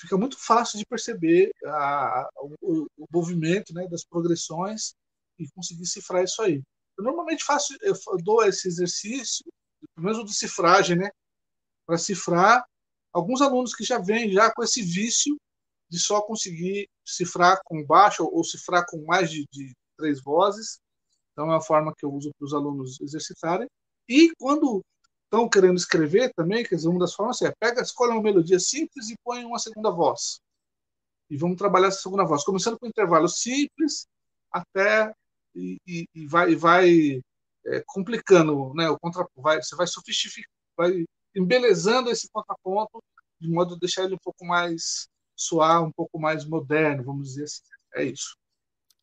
[0.00, 2.28] fica muito fácil de perceber a,
[2.62, 4.94] o, o, movimento né, das progressões
[5.38, 6.62] e conseguir cifrar isso aí.
[6.96, 9.44] Eu normalmente faço, eu dou esse exercício,
[9.94, 11.10] pelo menos o de cifragem, né,
[11.86, 12.64] para cifrar
[13.12, 15.36] alguns alunos que já vêm já com esse vício
[15.90, 20.78] de só conseguir cifrar com baixo ou cifrar com mais de, de três vozes.
[21.32, 23.68] Então, é uma forma que eu uso para os alunos exercitarem.
[24.08, 24.82] E quando
[25.24, 29.10] estão querendo escrever também, quer dizer, uma das formas é pega, escolhe uma melodia simples
[29.10, 30.40] e põe uma segunda voz.
[31.30, 34.06] E vamos trabalhar essa segunda voz, começando com um intervalo simples
[34.50, 35.12] até
[35.54, 37.20] e, e, e vai, e vai
[37.66, 38.88] é, complicando, né?
[38.88, 41.04] O contra, vai, você vai sofistificando, vai
[41.36, 42.98] embelezando esse contraponto
[43.40, 45.06] de modo a deixar ele um pouco mais
[45.38, 47.62] soar, um pouco mais moderno, vamos dizer assim.
[47.94, 48.36] É isso.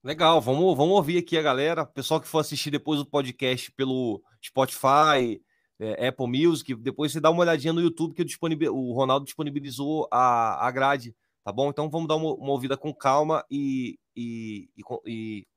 [0.03, 1.86] Legal, vamos, vamos ouvir aqui a galera.
[1.86, 5.41] Pessoal que for assistir depois o podcast pelo Spotify,
[5.80, 8.24] é, Apple Music, depois você dá uma olhadinha no YouTube que
[8.70, 11.70] o, Ronaldo disponibilizou a, a grade, tá bom?
[11.70, 14.70] Então vamos dar uma, uma ouvida com calma e, e,
[15.07, 15.48] e,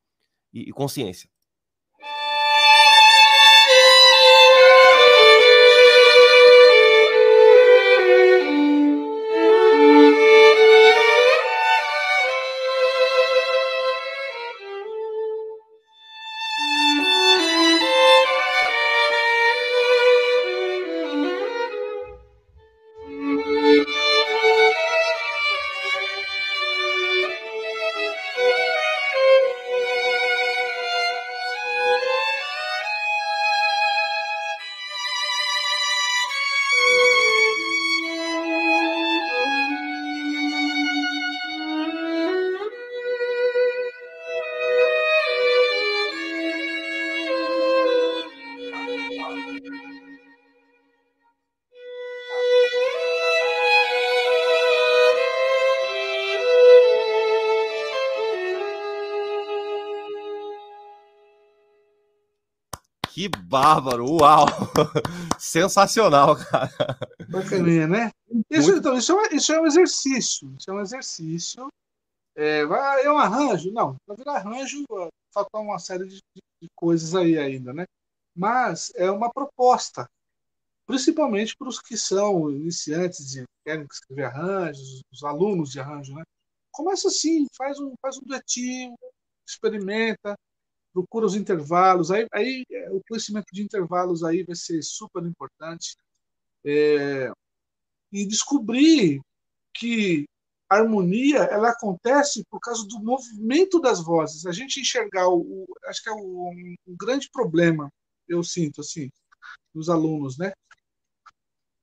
[0.53, 1.29] e consciência.
[63.19, 64.07] Que bárbaro!
[64.09, 64.47] Uau!
[65.41, 66.71] Sensacional, cara.
[67.29, 68.13] Bacaninha, né?
[68.49, 70.55] Isso, então, isso, é, isso é um exercício.
[70.57, 71.69] Isso é um exercício.
[72.37, 73.73] É, vai, é um arranjo?
[73.73, 74.85] Não, para virar arranjo,
[75.35, 76.21] falta uma série de,
[76.63, 77.87] de, coisas aí ainda, né?
[78.37, 80.09] Mas é uma proposta,
[80.87, 86.23] principalmente para os que são iniciantes e querem escrever arranjos, os alunos de arranjo, né?
[86.71, 88.95] Começa assim, faz um, faz um duetinho,
[89.45, 90.37] experimenta,
[90.93, 95.97] procura os intervalos, aí, aí é, o conhecimento de intervalos aí vai ser super importante.
[96.65, 97.31] É,
[98.13, 99.21] e descobrir
[99.75, 100.27] que
[100.69, 104.45] a harmonia ela acontece por causa do movimento das vozes.
[104.45, 107.91] A gente enxergar o, o acho que é o, um, um grande problema
[108.29, 109.11] eu sinto assim
[109.75, 110.53] dos alunos, né?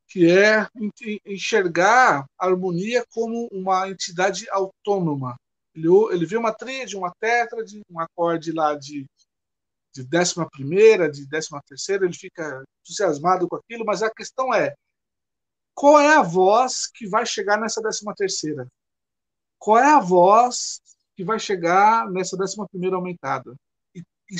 [0.07, 0.67] Que é
[1.25, 5.35] enxergar a harmonia como uma entidade autônoma.
[5.75, 9.05] Ele, ele vê uma tríade, uma tétrade, um acorde lá de,
[9.93, 14.73] de décima primeira, de décima terceira, ele fica entusiasmado com aquilo, mas a questão é
[15.75, 18.65] qual é a voz que vai chegar nessa décima terceira?
[19.59, 20.79] Qual é a voz
[21.15, 23.53] que vai chegar nessa décima primeira aumentada?
[23.93, 23.99] E,
[24.31, 24.37] e,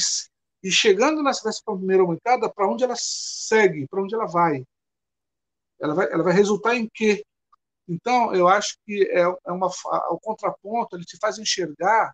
[0.63, 3.85] e chegando nessa décima primeira aumentada, para onde ela segue?
[3.89, 4.63] Para onde ela vai?
[5.77, 7.25] Ela vai, ela vai resultar em quê?
[7.87, 9.67] Então, eu acho que é, é uma,
[10.09, 12.13] o contraponto ele te faz enxergar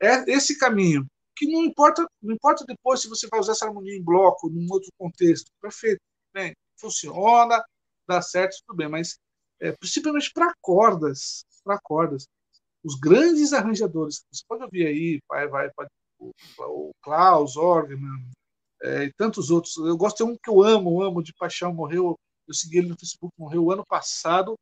[0.00, 3.96] é esse caminho, que não importa, não importa depois se você vai usar essa harmonia
[3.96, 6.00] em bloco, num outro contexto, perfeito,
[6.34, 7.64] bem, funciona,
[8.06, 9.18] dá certo, tudo bem, mas
[9.60, 12.26] é, principalmente para cordas, para cordas,
[12.84, 18.30] os grandes arranjadores, você pode ouvir aí, vai, vai, pode, o, o Klaus, Orgman,
[18.82, 19.76] é, e tantos outros.
[19.78, 22.16] Eu gosto de um que eu amo, amo de paixão, morreu
[22.46, 24.54] eu segui ele no Facebook, morreu ano passado,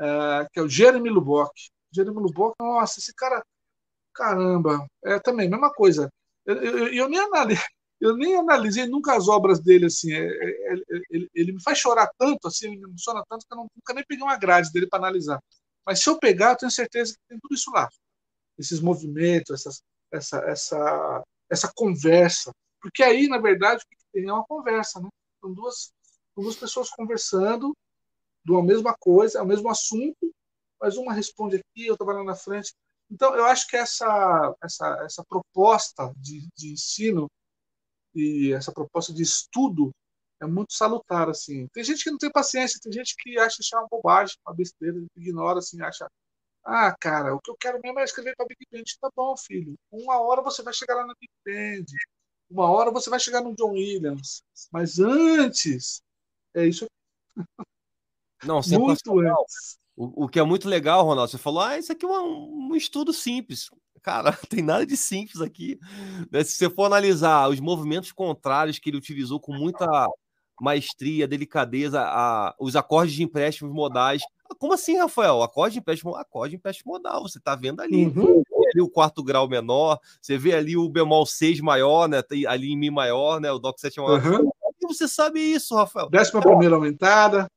[0.00, 1.52] uh, que é o Jeremy Lubbock.
[1.92, 3.44] Jeremy Lubbock, nossa, esse cara,
[4.14, 6.10] caramba, é também, mesma coisa.
[6.46, 7.64] Eu, eu, eu nem analisei,
[8.00, 10.12] eu nem analisei nunca as obras dele assim.
[10.12, 13.52] É, é, é, ele, ele, me faz chorar tanto, assim, ele me emociona tanto que
[13.52, 15.40] eu não, nunca nem peguei uma grade dele para analisar.
[15.86, 17.88] Mas se eu pegar, eu tenho certeza que tem tudo isso lá.
[18.58, 19.82] Esses movimentos, essas,
[20.12, 22.52] essa, essa, essa conversa.
[22.80, 25.08] Porque aí, na verdade, o que tem é uma conversa, né?
[25.40, 25.92] São duas,
[26.36, 27.74] duas pessoas conversando
[28.44, 30.32] de uma mesma coisa, é o mesmo assunto,
[30.80, 32.72] mas uma responde aqui, outra vai lá na frente.
[33.10, 37.28] Então, eu acho que essa, essa, essa proposta de, de ensino
[38.14, 39.90] e essa proposta de estudo
[40.40, 41.66] é muito salutar, assim.
[41.72, 44.96] Tem gente que não tem paciência, tem gente que acha achar uma bobagem, uma besteira,
[45.16, 46.08] ignora, assim, acha,
[46.64, 48.84] ah, cara, o que eu quero mesmo é escrever para Big Band.
[49.00, 49.74] Tá bom, filho.
[49.90, 51.86] Uma hora você vai chegar lá na Big Band.
[52.50, 54.42] Uma hora você vai chegar no John Williams.
[54.70, 56.02] Mas antes,
[56.54, 57.46] é isso aqui.
[58.44, 59.78] Não, muito antes.
[59.96, 62.74] O, o, que é muito legal, Ronaldo, você falou, ah, isso aqui é um, um
[62.74, 63.68] estudo simples.
[64.02, 65.78] Cara, tem nada de simples aqui.
[66.30, 66.42] Né?
[66.42, 69.86] Se você for analisar os movimentos contrários que ele utilizou com muita
[70.60, 74.22] maestria, delicadeza, a, os acordes de empréstimos modais.
[74.58, 75.42] Como assim, Rafael?
[75.42, 78.06] Acorde de empréstimo, acorde de empréstimo modal, você está vendo ali.
[78.06, 78.42] Uhum.
[78.72, 82.22] ali o quarto grau menor, você vê ali o bemol 6 maior, né?
[82.46, 83.50] Ali em Mi maior, né?
[83.50, 84.24] O Doc 7 maior.
[84.24, 84.50] Uhum.
[84.82, 86.10] Você sabe isso, Rafael.
[86.10, 87.50] Décima primeira aumentada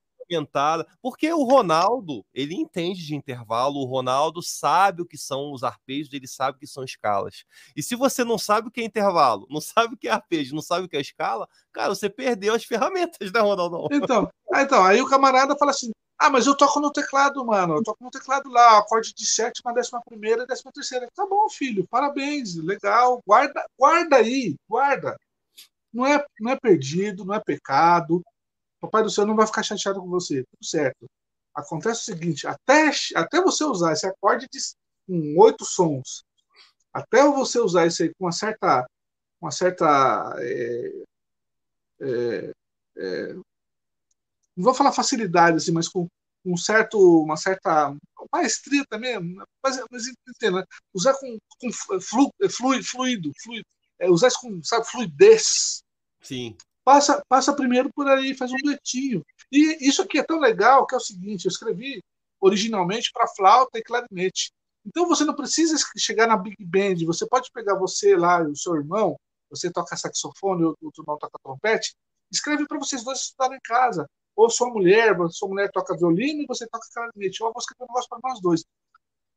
[1.01, 6.13] porque o Ronaldo, ele entende de intervalo, o Ronaldo sabe o que são os arpejos,
[6.13, 7.45] ele sabe o que são escalas.
[7.75, 10.55] E se você não sabe o que é intervalo, não sabe o que é arpejo,
[10.55, 13.87] não sabe o que é escala, cara, você perdeu as ferramentas, né, Ronaldo?
[13.91, 17.75] Então, então aí o camarada fala assim: ah, mas eu toco no teclado, mano.
[17.75, 21.07] Eu toco no teclado lá, acorde de sétima, décima primeira, décima terceira.
[21.13, 23.21] Tá bom, filho, parabéns, legal.
[23.27, 25.17] Guarda, guarda aí, guarda.
[25.93, 28.23] Não é, não é perdido, não é pecado.
[28.83, 30.43] Papai do céu não vai ficar chateado com você.
[30.43, 31.09] Tudo certo.
[31.55, 34.59] Acontece o seguinte: até, até você usar esse acorde de,
[35.07, 36.25] com oito sons,
[36.91, 38.85] até você usar isso aí com uma certa.
[39.39, 41.03] Uma certa é,
[42.01, 42.53] é,
[42.97, 43.43] é, não
[44.63, 46.07] vou falar facilidade, assim, mas com
[46.45, 47.95] um certo, uma certa
[48.31, 49.17] maestria também,
[49.63, 53.67] mas, mas entenda, usar com, com flu, fluido, fluido, fluido
[53.99, 55.83] é, usar isso com sabe, fluidez.
[56.21, 59.25] Sim passa, passa primeiro por aí, faz um duetinho.
[59.51, 62.01] E isso aqui é tão legal que é o seguinte: eu escrevi
[62.39, 64.51] originalmente para flauta e clarinete.
[64.85, 68.55] Então você não precisa chegar na big band, você pode pegar você lá e o
[68.55, 69.15] seu irmão,
[69.49, 71.95] você toca saxofone, o outro irmão toca trompete,
[72.29, 74.05] escreve para vocês dois estudarem em casa.
[74.35, 77.41] Ou sua mulher, sua mulher toca violino e você toca clarinete.
[77.43, 78.65] Ou eu vou escrever um negócio para nós dois.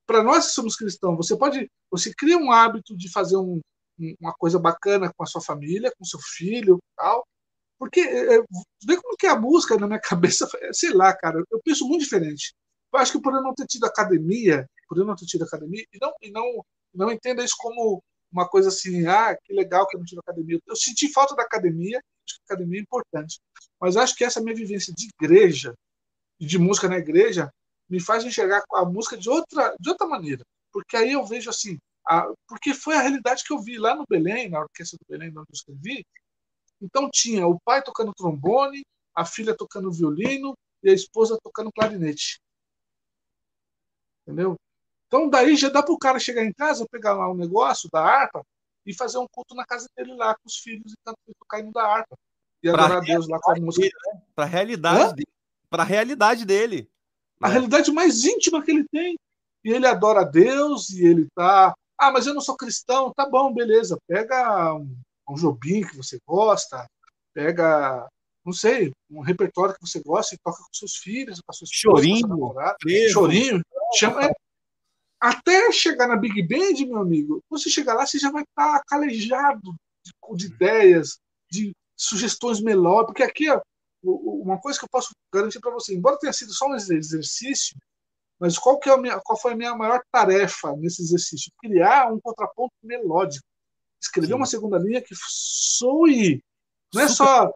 [0.06, 3.60] Para nós que somos cristãos, você pode, você cria um hábito de fazer um,
[4.20, 7.26] uma coisa bacana com a sua família, com seu filho, tal,
[7.78, 8.42] porque é, é,
[8.84, 12.54] vê como que a música na minha cabeça, sei lá, cara, eu penso muito diferente.
[12.92, 15.84] Eu acho que por eu não ter tido academia, por eu não ter tido academia,
[15.92, 19.96] e não, e não, não entenda isso como uma coisa assim, ah, que legal que
[19.96, 20.58] eu não tive academia.
[20.66, 23.40] Eu senti falta da academia, acho que a academia é importante.
[23.80, 25.74] Mas acho que essa minha vivência de igreja,
[26.40, 27.50] de música na igreja,
[27.88, 30.44] me faz enxergar a música de outra, de outra maneira.
[30.72, 34.04] Porque aí eu vejo assim, a, porque foi a realidade que eu vi lá no
[34.08, 36.04] Belém, na orquestra do Belém, onde eu escrevi,
[36.80, 38.84] então tinha o pai tocando trombone,
[39.14, 42.40] a filha tocando violino e a esposa tocando clarinete.
[44.22, 44.56] Entendeu?
[45.06, 48.00] Então daí já dá para o cara chegar em casa, pegar lá um negócio da
[48.00, 48.44] harpa
[48.84, 51.82] e fazer um culto na casa dele lá com os filhos e tocar indo da
[51.82, 52.16] harpa.
[52.62, 53.98] E pra adorar a Deus lá com a música.
[54.06, 54.22] Né?
[54.34, 55.28] Para a realidade dele.
[55.70, 56.90] Para a realidade dele.
[57.40, 57.52] A né?
[57.52, 59.16] realidade mais íntima que ele tem.
[59.64, 61.74] E ele adora a Deus e ele tá.
[61.98, 63.12] Ah, mas eu não sou cristão.
[63.14, 63.98] Tá bom, beleza.
[64.06, 64.96] Pega um
[65.28, 66.86] um Jobim que você gosta,
[67.34, 68.08] pega,
[68.44, 72.28] não sei, um repertório que você gosta e toca com seus filhos, com esposa, chorinho,
[72.28, 72.76] namorada,
[73.10, 73.62] chorinho,
[73.94, 74.32] chama, é,
[75.20, 79.74] até chegar na Big Band, meu amigo, você chegar lá, você já vai estar calejado
[80.04, 81.18] de, de ideias,
[81.50, 83.60] de sugestões melhores, porque aqui, ó,
[84.02, 87.76] uma coisa que eu posso garantir para você, embora tenha sido só um exercício,
[88.38, 91.50] mas qual, que é a minha, qual foi a minha maior tarefa nesse exercício?
[91.58, 93.46] Criar um contraponto melódico
[94.06, 94.34] escrever Sim.
[94.34, 96.42] uma segunda linha que soe.
[96.94, 97.16] Não é Super.
[97.16, 97.52] só.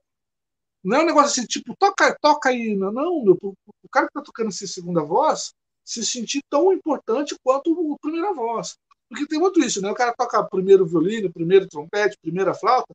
[0.83, 2.75] Não é um negócio assim, tipo, toca, toca aí.
[2.75, 5.53] Não, não meu, o cara que está tocando essa segunda voz
[5.85, 8.77] se sentir tão importante quanto a primeira voz.
[9.09, 9.91] Porque tem muito isso, né?
[9.91, 12.95] O cara toca primeiro violino, primeiro trompete, primeira flauta,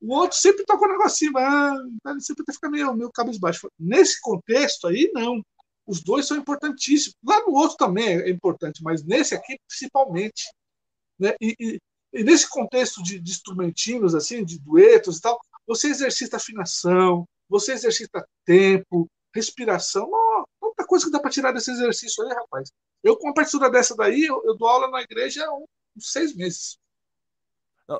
[0.00, 1.74] o outro sempre toca um negocinho, ah,
[2.06, 3.68] ele sempre fica meio, meio cabisbaixo.
[3.78, 5.42] Nesse contexto aí, não.
[5.86, 7.16] Os dois são importantíssimos.
[7.24, 10.52] Lá no outro também é importante, mas nesse aqui principalmente.
[11.18, 11.34] Né?
[11.40, 11.80] E, e,
[12.12, 17.72] e nesse contexto de, de instrumentinhos, assim, de duetos e tal, você exercita afinação, você
[17.72, 22.70] exercita tempo, respiração, oh, tanta coisa que dá para tirar desse exercício aí, rapaz.
[23.02, 26.34] Eu, com uma partitura dessa daí, eu, eu dou aula na igreja há uns seis
[26.34, 26.78] meses.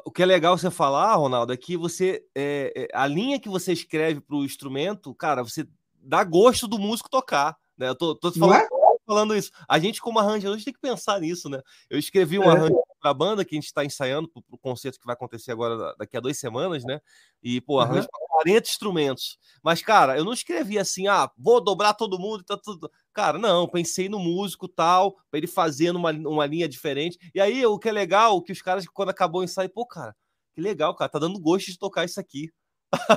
[0.04, 2.24] O que é legal você falar, Ronaldo, é que você.
[2.34, 5.64] É, é, a linha que você escreve para o instrumento, cara, você
[5.94, 7.56] dá gosto do músico tocar.
[7.78, 7.88] Né?
[7.88, 8.68] Eu tô, tô te falando, é?
[9.06, 9.52] falando isso.
[9.68, 11.62] A gente, como arranjador, a gente tem que pensar nisso, né?
[11.88, 12.48] Eu escrevi um é.
[12.48, 12.76] arranjo
[13.06, 15.94] para a banda que a gente está ensaiando para o concerto que vai acontecer agora
[15.96, 17.00] daqui a duas semanas, né?
[17.40, 18.26] E, pô, arranjo uhum.
[18.42, 19.38] 40 instrumentos.
[19.62, 22.90] Mas, cara, eu não escrevi assim, ah, vou dobrar todo mundo e tá tudo.
[23.12, 27.16] Cara, não, pensei no músico tal, para ele fazendo uma, uma linha diferente.
[27.32, 30.16] E aí, o que é legal, que os caras, quando acabou o ensaio, pô, cara,
[30.52, 32.50] que legal, cara, tá dando gosto de tocar isso aqui.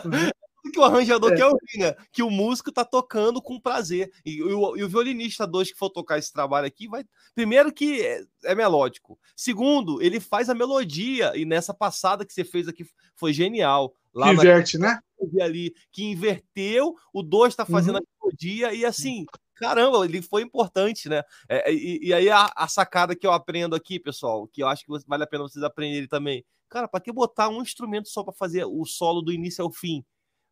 [0.06, 0.30] Uhum
[0.72, 1.36] que o arranjador é.
[1.36, 1.96] quer ouvir, né?
[2.12, 4.12] Que o músico tá tocando com prazer.
[4.26, 7.04] E, e, o, e o, violinista 2 que for tocar esse trabalho aqui, vai.
[7.34, 9.18] Primeiro, que é, é, melódico.
[9.36, 11.32] Segundo, ele faz a melodia.
[11.36, 13.94] E nessa passada que você fez aqui foi genial.
[14.14, 14.96] Lá que inverte, na...
[14.96, 15.02] né?
[15.42, 18.02] Ali, que inverteu, o 2 tá fazendo uhum.
[18.02, 19.26] a melodia, e assim,
[19.56, 21.24] caramba, ele foi importante, né?
[21.48, 24.86] É, e, e, aí a, a, sacada que eu aprendo aqui, pessoal, que eu acho
[24.86, 26.46] que vale a pena vocês aprenderem também.
[26.70, 30.06] Cara, para que botar um instrumento só para fazer o solo do início ao fim?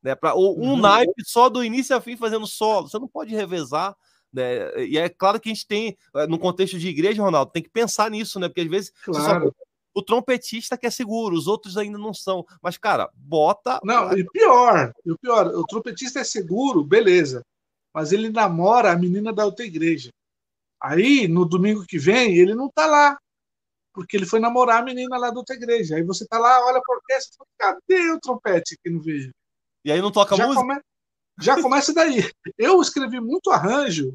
[0.08, 0.16] Né?
[0.16, 0.78] Para ou um uhum.
[0.78, 2.88] naipe só do início a fim fazendo solo.
[2.88, 3.96] Você não pode revezar.
[4.32, 4.86] Né?
[4.86, 7.70] E é claro que a gente tem, eh, no contexto de igreja, Ronaldo, tem que
[7.70, 8.48] pensar nisso, né?
[8.48, 9.48] Porque às vezes claro.
[9.48, 9.66] só...
[9.94, 12.46] o trompetista que é seguro, os outros ainda não são.
[12.62, 13.80] Mas, cara, bota.
[13.84, 17.44] Não, e pior, e o pior, o trompetista é seguro, beleza.
[17.94, 20.10] Mas ele namora a menina da outra igreja.
[20.82, 23.18] Aí, no domingo que vem, ele não tá lá.
[23.94, 25.96] Porque ele foi namorar a menina lá da outra igreja.
[25.96, 29.32] Aí você tá lá, olha a orquestra, cadê o trompete que não vejo?
[29.88, 30.62] E aí não toca já música?
[30.62, 30.82] Come...
[31.40, 32.30] Já começa daí.
[32.58, 34.14] Eu escrevi muito arranjo,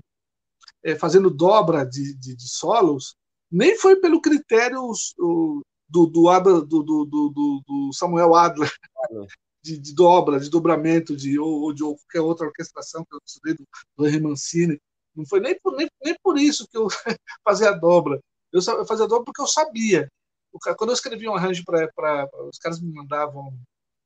[0.84, 3.14] é, fazendo dobra de, de, de, solos,
[3.50, 4.82] nem foi pelo critério
[5.18, 6.30] o, do, do,
[6.60, 8.70] do, do, do, do Samuel Adler,
[9.64, 13.20] de, de, dobra, de dobramento, de, ou, ou de ou qualquer outra orquestração que eu
[13.26, 13.64] estudei do,
[13.96, 14.78] do Henry Mancini.
[15.16, 16.86] Não foi nem por, nem, nem por isso que eu
[17.42, 18.20] fazia a dobra.
[18.52, 20.06] Eu, eu fazia a dobra porque eu sabia.
[20.76, 22.28] Quando eu escrevia um arranjo para.
[22.46, 23.54] Os caras me mandavam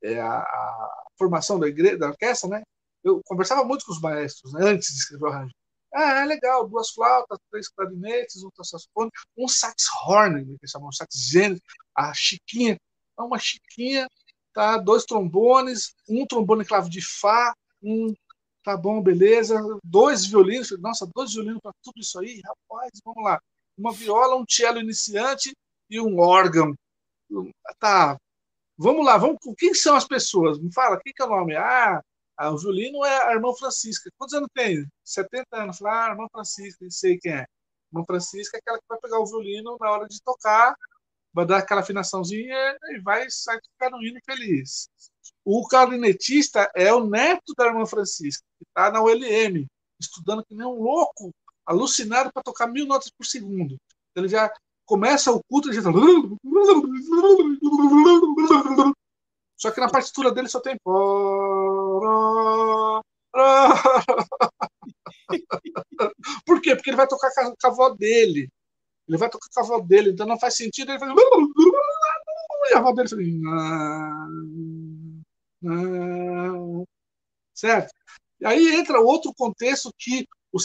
[0.03, 2.63] é, a, a, formação da igreja, da orquestra, né?
[3.03, 5.53] Eu conversava muito com os maestros né, antes de escrever o arranjo.
[5.93, 10.91] Ah, é legal, duas flautas, três clarinetes, um saxofone, um sax horn, né, que chamam
[10.91, 11.61] sax gênero,
[11.95, 12.77] a chiquinha,
[13.17, 14.07] é uma chiquinha,
[14.53, 14.77] tá?
[14.77, 18.13] Dois trombones, um trombone clave de fá, um
[18.63, 23.39] tá bom, beleza, dois violinos, nossa, dois violinos para tudo isso aí, rapaz, vamos lá,
[23.77, 25.55] uma viola, um cello iniciante
[25.89, 26.75] e um órgão,
[27.79, 28.17] tá,
[28.77, 29.37] Vamos lá, vamos.
[29.57, 30.59] Quem são as pessoas?
[30.59, 31.55] Me fala, quem que é o nome?
[31.55, 32.01] Ah,
[32.51, 34.11] o Julino é a irmã Francisca.
[34.17, 34.85] Quantos anos tem?
[35.03, 35.81] 70 anos.
[35.81, 37.39] Ah, irmã Francisca, não sei quem é.
[37.39, 37.47] A
[37.91, 40.75] irmã Francisca é aquela que vai pegar o violino na hora de tocar,
[41.33, 44.89] vai dar aquela afinaçãozinha e vai sair tocando um hino feliz.
[45.43, 49.65] O clarinetista é o neto da irmã Francisca, que está na ULM,
[49.99, 51.33] estudando que nem um louco,
[51.65, 53.75] alucinado para tocar mil notas por segundo.
[54.15, 54.51] Ele já
[54.87, 55.91] começa o culto e tá...
[59.57, 60.77] Só que na partitura dele só tem.
[66.45, 66.75] Por quê?
[66.75, 68.47] Porque ele vai tocar com a avó dele.
[69.07, 70.91] Ele vai tocar com a avó dele, então não faz sentido.
[70.91, 71.11] Ele faz.
[72.69, 73.21] E a avó dele faz.
[77.53, 77.93] Certo?
[78.39, 80.59] E aí entra outro contexto que, o,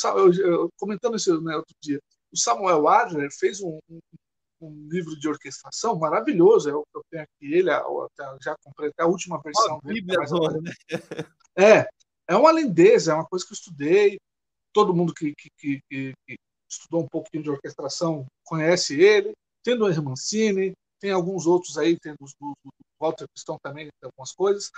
[0.77, 1.99] comentando isso né, outro dia,
[2.32, 4.00] o Samuel Adler fez um, um,
[4.60, 6.70] um, livro de orquestração maravilhoso.
[6.70, 7.70] É o que eu tenho aqui, ele
[8.40, 9.78] já comprei até a última versão.
[9.82, 10.72] Oh, dele, né?
[11.54, 11.86] É,
[12.26, 14.18] é uma lindeza, é uma coisa que eu estudei.
[14.72, 15.80] Todo mundo que, que, que,
[16.26, 16.36] que
[16.66, 19.32] estudou um pouquinho de orquestração conhece ele.
[19.62, 22.54] Tem do Hermancini, tem alguns outros aí, tem do
[22.98, 24.70] Walter Pistão também, tem algumas coisas.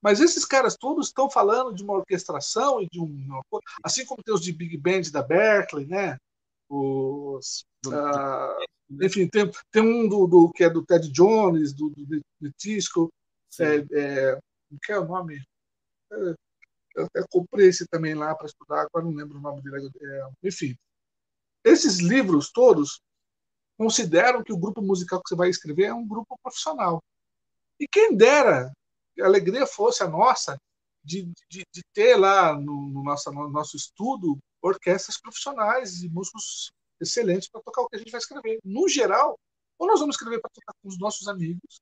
[0.00, 3.40] Mas esses caras todos estão falando de uma orquestração e de um.
[3.82, 6.16] Assim como tem os de Big Band da Berkeley, né?
[6.68, 12.20] Os, uh, enfim, tem, tem um do, do, que é do Ted Jones, do, do,
[12.40, 13.12] do Tisco,
[13.60, 14.38] é, é,
[14.82, 15.42] que é o nome?
[16.12, 16.34] É,
[16.96, 19.90] eu até comprei esse também lá para estudar, agora não lembro o nome dele.
[20.00, 20.76] É, enfim,
[21.64, 23.00] esses livros todos
[23.76, 27.02] consideram que o grupo musical que você vai escrever é um grupo profissional.
[27.78, 28.72] E quem dera
[29.14, 30.58] que a alegria fosse a nossa
[31.04, 36.70] de, de, de ter lá no, no, nosso, no nosso estudo orquestras profissionais e músicos
[37.00, 38.58] excelentes para tocar o que a gente vai escrever.
[38.64, 39.38] No geral,
[39.78, 41.80] ou nós vamos escrever para tocar com os nossos amigos,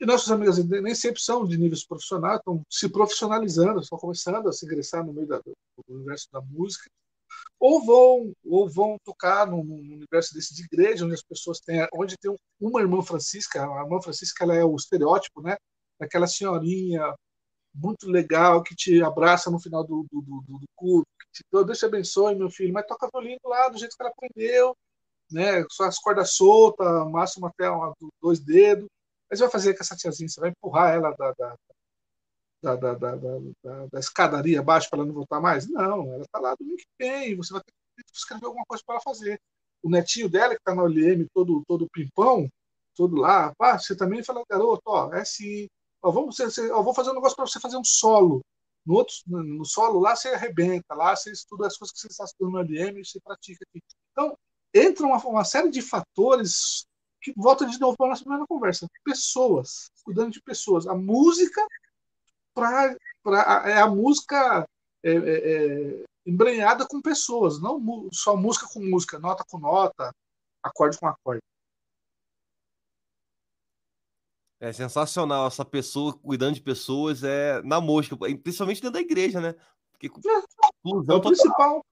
[0.00, 4.52] e nossos amigos nem sempre são de níveis profissionais, estão se profissionalizando, estão começando a
[4.52, 5.54] se ingressar no meio do
[5.88, 6.90] universo da música,
[7.58, 12.16] ou vão ou vão tocar no, universo desse de igreja, onde as pessoas têm, onde
[12.18, 15.56] tem uma irmã Francisca, a irmã Francisca ela é o estereótipo, né,
[15.98, 17.14] daquela senhorinha
[17.76, 21.78] muito legal, que te abraça no final do, do, do, do culto, que te, Deus
[21.78, 24.76] te abençoe, meu filho, mas toca violino lá do jeito que ela aprendeu,
[25.30, 25.64] né?
[25.70, 28.86] Só as cordas soltas, máximo até uma, dois dedos.
[29.28, 31.56] Mas você vai fazer com essa tiazinha, você vai empurrar ela da, da,
[32.62, 35.68] da, da, da, da, da escadaria abaixo para ela não voltar mais?
[35.68, 38.96] Não, ela está lá do que vem, você vai ter que escrever alguma coisa para
[38.96, 39.40] ela fazer.
[39.82, 42.48] O netinho dela, que está no LM todo, todo pimpão,
[42.94, 45.68] todo lá, pá, você também fala, garoto, ó, é assim,
[46.06, 46.36] ó, vamos,
[46.72, 48.40] ó, vou fazer um negócio para você fazer um solo.
[48.84, 52.24] No, outro, no solo lá você arrebenta, lá você estuda as coisas que você está
[52.24, 53.82] estudando no LM você pratica aqui.
[54.12, 54.38] Então,
[54.72, 56.86] entra uma, uma série de fatores
[57.20, 58.86] que volta de novo para a nossa primeira conversa.
[59.04, 60.86] Pessoas, cuidando de pessoas.
[60.86, 61.60] A música
[62.54, 64.64] pra, pra, é a música
[65.02, 70.12] é, é, é, embrenhada com pessoas, não só música com música, nota com nota,
[70.62, 71.42] acorde com acorde.
[74.58, 79.54] É sensacional essa pessoa cuidando de pessoas é na mosca, principalmente dentro da igreja, né?
[79.92, 81.84] Porque é, é o principal.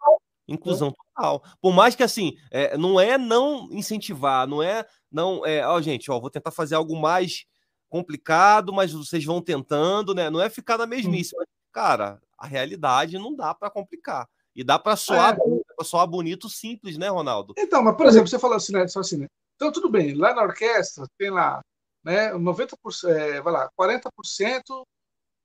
[0.47, 1.43] Inclusão total.
[1.61, 6.11] Por mais que assim, é, não é não incentivar, não é não é, ó, gente,
[6.11, 7.47] ó, vou tentar fazer algo mais
[7.89, 10.29] complicado, mas vocês vão tentando, né?
[10.29, 14.29] Não é ficar na mesmice, mas, cara, a realidade não dá para complicar.
[14.55, 15.85] E dá para soar, é.
[15.85, 17.55] soar bonito simples, né, Ronaldo?
[17.57, 18.87] Então, mas por exemplo, você falou assim, né?
[18.89, 19.27] Só assim, né?
[19.57, 21.61] Então, tudo bem, lá na orquestra tem lá,
[22.05, 24.85] né, 90%, é, vai lá, 40%,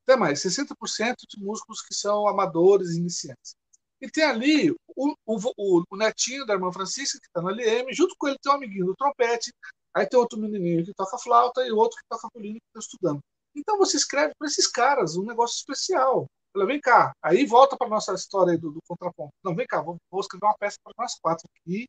[0.03, 3.56] até mais, 60% de músicos que são amadores iniciantes.
[4.02, 8.15] E tem ali o, o, o netinho da irmã Francisca, que está no LM, junto
[8.18, 9.52] com ele tem um amiguinho do trompete,
[9.94, 13.19] aí tem outro menininho que toca flauta e outro que toca violino que está estudando.
[13.56, 16.26] Então você escreve para esses caras um negócio especial.
[16.53, 19.31] Fala, vem cá, aí volta para nossa história do, do, contraponto.
[19.44, 21.86] Não, vem cá, vou, vou escrever uma peça para nós quatro aqui,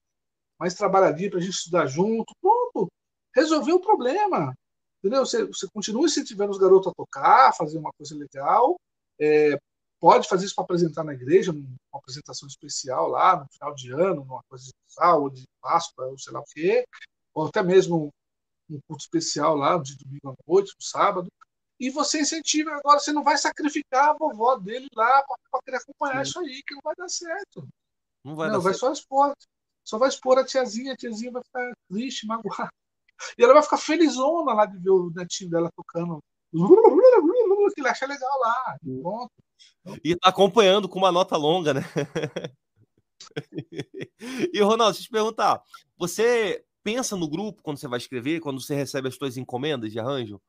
[0.59, 2.35] mais trabalhadinha para a gente estudar junto.
[2.41, 2.89] Pronto,
[3.35, 4.55] resolveu o problema.
[4.99, 5.25] Entendeu?
[5.25, 8.77] Você, você continua incentivando os garotos a tocar, fazer uma coisa legal,
[9.19, 9.59] é,
[9.99, 14.25] pode fazer isso para apresentar na igreja, numa apresentação especial lá, no final de ano,
[14.25, 16.87] numa coisa de Natal, ou de Páscoa, ou sei lá o quê,
[17.35, 18.11] ou até mesmo
[18.69, 21.29] um culto especial lá, de domingo à noite, no sábado.
[21.79, 26.25] E você incentiva, agora você não vai sacrificar a vovó dele lá para querer acompanhar
[26.25, 26.31] Sim.
[26.31, 27.69] isso aí, que não vai dar certo.
[28.23, 28.81] Não vai, não, dar vai certo.
[28.81, 29.35] só expor.
[29.83, 32.71] Só vai expor a tiazinha, a tiazinha vai ficar triste, magoada.
[33.37, 36.23] E ela vai ficar felizona lá de ver o netinho dela tocando.
[37.73, 38.77] Que ele acha legal lá.
[38.83, 39.31] Pronto.
[40.03, 41.83] E tá acompanhando com uma nota longa, né?
[44.53, 45.63] e, Ronaldo, deixa eu te perguntar:
[45.97, 50.01] você pensa no grupo quando você vai escrever, quando você recebe as suas encomendas de
[50.01, 50.41] arranjo?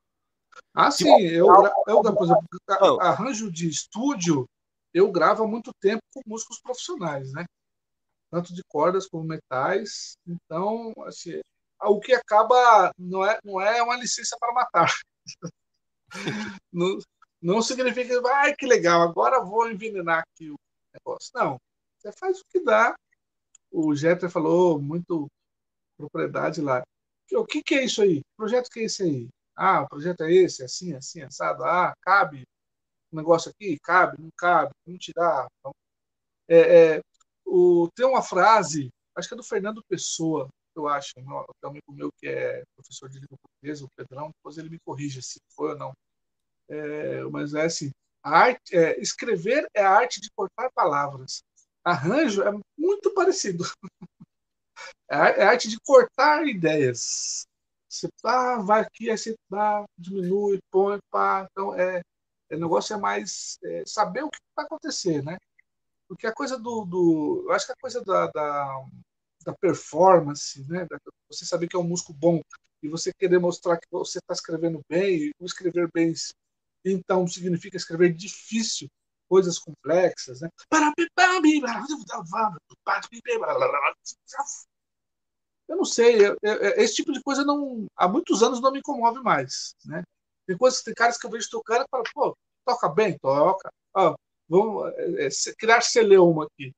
[0.74, 1.08] Ah, sim.
[1.20, 1.46] Eu,
[1.86, 4.48] eu, por exemplo, arranjo de estúdio,
[4.92, 7.44] eu gravo há muito tempo com músicos profissionais, né?
[8.30, 10.16] Tanto de cordas como metais.
[10.26, 11.40] Então, assim,
[11.84, 14.92] o que acaba não é, não é uma licença para matar.
[16.72, 16.98] não,
[17.40, 20.56] não significa, ai, que legal, agora vou envenenar aqui o
[20.94, 21.30] negócio.
[21.34, 21.60] Não,
[21.98, 22.94] você faz o que dá.
[23.70, 25.28] O Jeter falou muito
[25.96, 26.82] propriedade lá.
[27.32, 28.18] O que, que é isso aí?
[28.18, 29.28] O projeto que é esse aí?
[29.56, 31.64] Ah, o projeto é esse, assim, assim, assado.
[31.64, 32.44] Ah, cabe
[33.12, 33.78] um negócio aqui?
[33.82, 35.46] Cabe, não cabe, vamos tirar.
[35.58, 35.72] Então,
[36.48, 37.00] é, é,
[37.44, 41.92] o, tem uma frase, acho que é do Fernando Pessoa, eu acho, tem um amigo
[41.92, 45.70] meu que é professor de língua portuguesa, o Pedrão, depois ele me corrige se foi
[45.70, 45.92] ou não.
[46.68, 47.90] É, mas é assim,
[48.22, 51.42] arte, é, escrever é a arte de cortar palavras.
[51.84, 53.64] Arranjo é muito parecido.
[55.08, 57.46] É, é a arte de cortar ideias.
[57.86, 61.46] Você ah, vai aqui, aí você dá, diminui, põe, pá.
[61.50, 62.00] Então, é,
[62.50, 65.36] o negócio é mais é, saber o que vai acontecer, né?
[66.08, 67.44] Porque a coisa do, do.
[67.46, 68.84] Eu acho que a coisa da, da,
[69.42, 70.86] da performance, né?
[71.30, 72.40] Você saber que é um músico bom
[72.82, 76.12] e você querer mostrar que você está escrevendo bem, e escrever bem
[76.84, 78.88] então significa escrever difícil,
[79.28, 80.48] coisas complexas, né?
[85.68, 86.18] Eu não sei,
[86.76, 90.02] esse tipo de coisa não, há muitos anos não me comove mais, né?
[90.46, 93.72] Tem coisas, tem caras que eu vejo tocando e falo, pô, toca bem, toca.
[93.96, 94.14] Ah,
[94.48, 96.72] vamos é, criar celeuma aqui.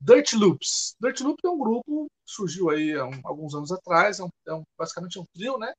[0.00, 0.94] Dirt Loops.
[1.00, 4.30] Dirt Loops é um grupo que surgiu aí há um, alguns anos atrás, é, um,
[4.46, 5.72] é um, basicamente é um trio, né?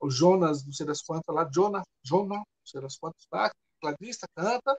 [0.00, 3.50] O Jonas, não sei das quantas lá, Jonah, Jonah, não sei das quantas lá,
[3.80, 4.76] cladista, canta,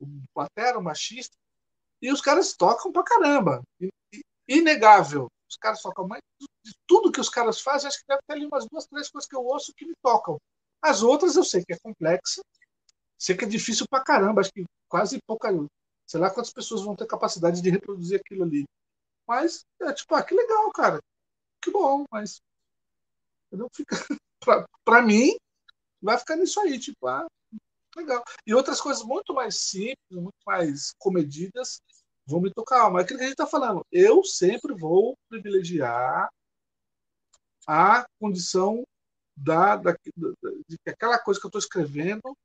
[0.00, 1.36] o batera, o machista,
[2.00, 3.62] e os caras tocam pra caramba.
[4.48, 5.28] Inegável.
[5.48, 6.22] Os caras tocam mais.
[6.64, 9.28] De tudo que os caras fazem, acho que deve ter ali umas duas, três coisas
[9.28, 10.38] que eu ouço que me tocam.
[10.82, 12.42] As outras eu sei que é complexa,
[13.18, 15.48] sei que é difícil pra caramba, acho que quase pouca.
[16.06, 18.64] Sei lá quantas pessoas vão ter capacidade de reproduzir aquilo ali.
[19.26, 21.00] Mas, é tipo, ah, que legal, cara.
[21.62, 22.40] Que bom, mas.
[23.50, 23.96] Não fica.
[24.84, 25.36] para mim,
[26.00, 27.26] vai ficar nisso aí, tipo, ah,
[27.96, 28.22] Legal.
[28.46, 31.80] E outras coisas muito mais simples, muito mais comedidas,
[32.26, 32.90] vão me tocar.
[32.90, 36.28] Mas aquilo que a gente está falando, eu sempre vou privilegiar
[37.66, 38.84] a condição
[39.34, 42.36] da, da, de que aquela coisa que eu estou escrevendo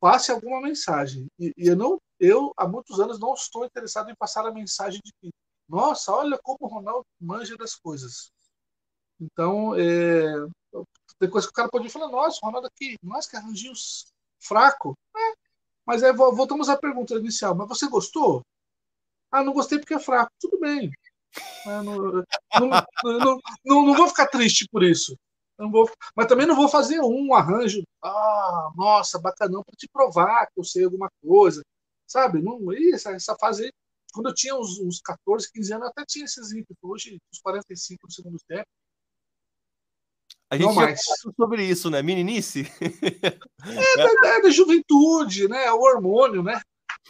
[0.00, 1.26] passe alguma mensagem.
[1.38, 5.00] E, e, eu não, eu há muitos anos não estou interessado em passar a mensagem
[5.04, 5.30] de que,
[5.68, 8.30] nossa, olha como o Ronaldo manja das coisas.
[9.20, 10.32] Então, é,
[11.30, 14.06] coisa que o cara pode falar, nossa, o Ronaldo aqui, nós que arranjinhos
[14.38, 14.96] fraco.
[15.16, 15.34] É,
[15.84, 18.42] mas voltamos à pergunta inicial, mas você gostou?
[19.30, 20.30] Ah, não gostei porque é fraco.
[20.40, 20.90] Tudo bem.
[21.66, 22.24] Não, não,
[22.60, 25.16] não, não, não vou ficar triste por isso.
[25.58, 30.46] Não vou, mas também não vou fazer um arranjo, ah, nossa, bacanão, para te provar
[30.46, 31.62] que eu sei alguma coisa,
[32.06, 32.40] sabe?
[32.40, 32.60] Não,
[32.94, 33.70] essa, essa fase
[34.12, 36.76] quando eu tinha uns, uns 14, 15 anos, eu até tinha esses ímpetos.
[36.82, 38.66] Hoje, uns 45 no segundo tempo.
[40.50, 41.00] A gente não mais.
[41.36, 42.02] sobre isso, né?
[42.02, 42.66] Meninice?
[42.80, 45.66] É, da, é da juventude, né?
[45.66, 46.60] É o hormônio, né?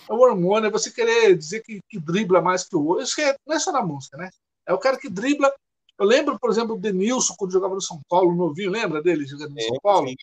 [0.08, 3.04] É o hormônio, é você querer dizer que, que dribla mais que o outro.
[3.04, 4.30] Isso é, não é só na música, né?
[4.66, 5.52] É o cara que dribla
[5.98, 9.54] eu lembro, por exemplo, o Denilson, quando jogava no São Paulo, novinho, lembra dele jogando
[9.54, 10.14] no São Paulo?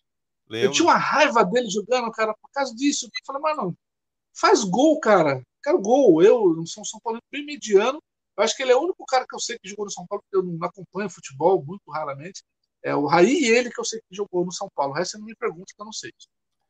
[0.50, 3.08] Eu tinha uma raiva dele jogando, cara, por causa disso.
[3.08, 3.78] Eu falei, mano,
[4.34, 5.42] faz gol, cara.
[5.62, 6.22] Quero gol.
[6.22, 8.02] Eu, não sou um São Paulo bem mediano.
[8.38, 10.06] Eu acho que ele é o único cara que eu sei que jogou no São
[10.08, 12.42] Paulo, porque eu não acompanho futebol muito raramente.
[12.84, 14.94] É o Raí e ele que eu sei que jogou no São Paulo.
[14.94, 16.12] O resto você não me pergunta que eu não sei.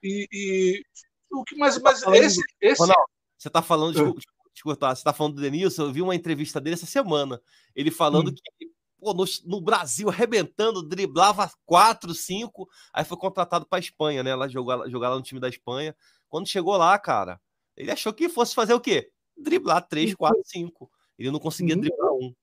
[0.02, 0.84] E, e
[1.32, 2.80] o que mais, mas tá esse, esse...
[2.80, 4.24] Ronaldo, você tá falando de,
[4.64, 7.42] você está falando do Denilson, eu vi uma entrevista dele essa semana,
[7.76, 8.34] ele falando hum.
[8.34, 8.75] que
[9.06, 14.32] pô, no, no, Brasil arrebentando, driblava 4, 5, aí foi contratado para Espanha, né?
[14.32, 15.96] Ela jogou, jogar lá no time da Espanha.
[16.28, 17.40] Quando chegou lá, cara,
[17.78, 19.12] ele achou que fosse fazer o quê?
[19.38, 20.90] Driblar 3, 4, 5.
[21.20, 21.82] Ele não conseguia uhum.
[21.82, 22.34] driblar um.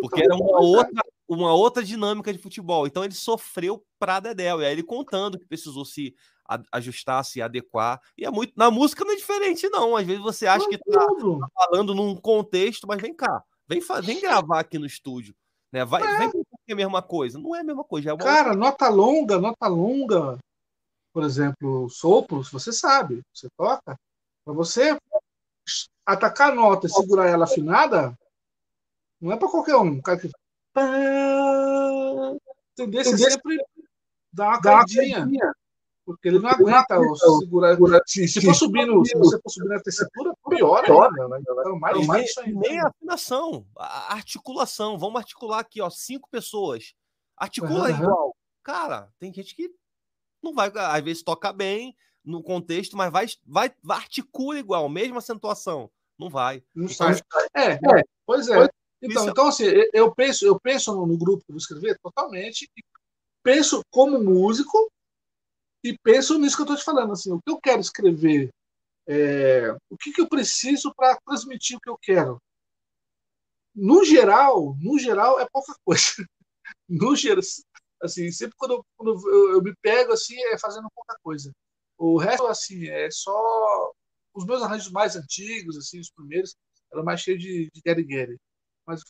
[0.00, 2.88] Porque era uma outra, uma outra dinâmica de futebol.
[2.88, 4.60] Então ele sofreu pra Dedéu.
[4.60, 6.12] E aí ele contando que precisou se
[6.72, 8.00] ajustar, se adequar.
[8.18, 8.52] E é muito.
[8.56, 9.96] Na música não é diferente, não.
[9.96, 13.44] Às vezes você acha que tá, tá falando num contexto, mas vem cá.
[13.68, 15.34] Vem, vem gravar aqui no estúdio.
[15.74, 15.84] Né?
[15.84, 16.18] Vai, é.
[16.18, 16.38] Vem que
[16.68, 17.36] é a mesma coisa.
[17.36, 18.12] Não é a mesma coisa.
[18.12, 18.54] É Cara, outra...
[18.54, 20.38] nota longa, nota longa,
[21.12, 23.96] por exemplo, sopros, você sabe, você toca.
[24.44, 24.96] Para você
[26.06, 28.16] atacar a nota e segurar ela afinada,
[29.20, 30.00] não é para qualquer um.
[30.00, 30.30] cara que.
[32.76, 33.58] Tendência sempre
[34.32, 35.26] dá uma caidinha.
[36.04, 37.00] Porque ele não aguenta
[37.40, 37.76] segurar.
[38.06, 41.28] Se, se for subindo, se você for subindo a tessitura, pior ainda.
[41.28, 41.38] Né?
[41.40, 44.98] Então, mais, mais nem, nem a afinação, a articulação.
[44.98, 46.94] Vamos articular aqui, ó, cinco pessoas.
[47.36, 47.96] Articula uhum.
[47.96, 48.36] igual.
[48.62, 49.70] Cara, tem gente que
[50.42, 55.18] não vai, às vezes toca bem no contexto, mas vai, vai, vai articula igual, mesma
[55.18, 55.90] acentuação.
[56.18, 56.62] Não vai.
[56.74, 57.16] Não sai.
[57.54, 57.78] É, é,
[58.26, 58.68] pois é.
[59.02, 62.70] Então, então assim, eu penso, eu penso no grupo que eu vou escrever totalmente,
[63.42, 64.90] penso como músico
[65.84, 67.12] e penso nisso que eu estou te falando.
[67.12, 68.50] Assim, o que eu quero escrever,
[69.06, 72.40] é, o que, que eu preciso para transmitir o que eu quero.
[73.74, 76.04] No geral, no geral é pouca coisa.
[76.88, 77.42] no geral,
[78.02, 81.52] assim, sempre quando, eu, quando eu, eu, me pego assim é fazendo pouca coisa.
[81.98, 83.92] O resto assim é só
[84.32, 86.56] os meus arranjos mais antigos, assim, os primeiros,
[86.92, 88.38] eram mais cheios de, de Gary.
[88.86, 89.02] Mas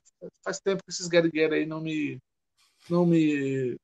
[0.44, 2.18] faz tempo que esses Gary aí não me
[2.88, 3.76] não me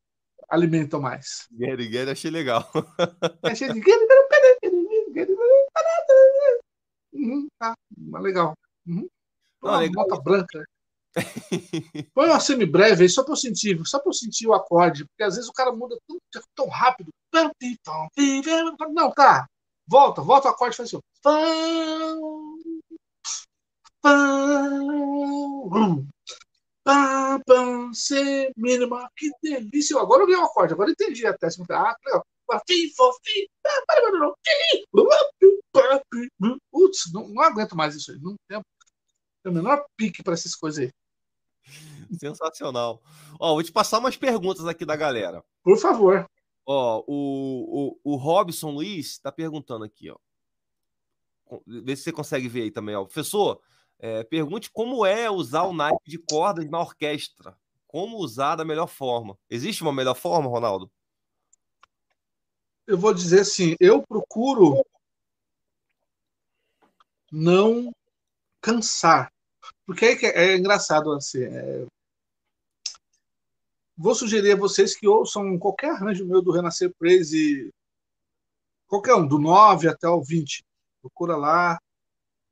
[0.51, 1.47] alimentam mais.
[1.53, 2.69] Gary Gary achei legal.
[3.43, 3.81] Achei de
[7.13, 7.75] uhum, tá,
[8.19, 8.55] legal.
[8.87, 9.09] Uhum.
[9.63, 10.09] Não, uma legal.
[10.09, 10.65] nota branca.
[12.15, 15.23] Põe uma semi-breve aí, só para eu sentir, só para eu sentir o acorde, porque
[15.23, 16.19] às vezes o cara muda tão,
[16.55, 17.11] tão rápido.
[18.93, 19.47] Não, tá.
[19.87, 21.01] Volta, volta o acorde e faz assim.
[26.83, 29.99] Pam, pam, C mínima, que delícia.
[30.01, 31.67] Agora eu ganhei o acorde, agora eu entendi a décima.
[31.71, 32.25] Ah, que legal.
[36.71, 38.19] Putz, não, não aguento mais isso aí.
[38.21, 38.63] Não tenho,
[39.43, 40.93] tenho o menor pique para essas coisas aí.
[42.19, 43.03] Sensacional.
[43.39, 45.45] Ó, vou te passar umas perguntas aqui da galera.
[45.63, 46.27] Por favor.
[46.67, 50.17] Ó, o, o, o Robson Luiz está perguntando aqui, ó.
[51.67, 53.05] Vê se você consegue ver aí também, ó.
[53.05, 53.61] Professor,
[54.03, 57.55] é, pergunte como é usar o naipe de cordas na orquestra.
[57.87, 59.39] Como usar da melhor forma.
[59.49, 60.91] Existe uma melhor forma, Ronaldo?
[62.87, 64.83] Eu vou dizer assim, eu procuro
[67.31, 67.93] não
[68.61, 69.31] cansar.
[69.85, 71.43] Porque é, é engraçado assim.
[71.45, 71.87] É...
[73.97, 77.71] Vou sugerir a vocês que ouçam qualquer arranjo meu do Renascer Praise,
[78.89, 80.65] qualquer um, do 9 até o 20.
[81.03, 81.79] Procura lá,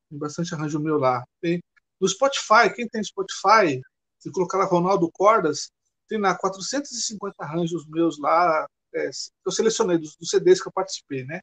[0.08, 1.24] tem bastante arranjo meu lá.
[1.40, 1.60] Tem
[2.00, 3.80] no Spotify, quem tem Spotify,
[4.18, 5.70] se colocar lá Ronaldo Cordas,
[6.08, 9.10] tem lá 450 arranjos meus lá, é,
[9.44, 11.40] eu selecionei dos, dos, CDs que eu participei, né?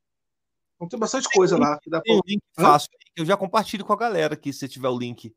[0.76, 1.78] Então tem bastante coisa lá.
[1.82, 2.14] Que dá pra...
[2.14, 2.90] um link fácil.
[3.16, 5.34] Eu já compartilho com a galera aqui, se tiver o link.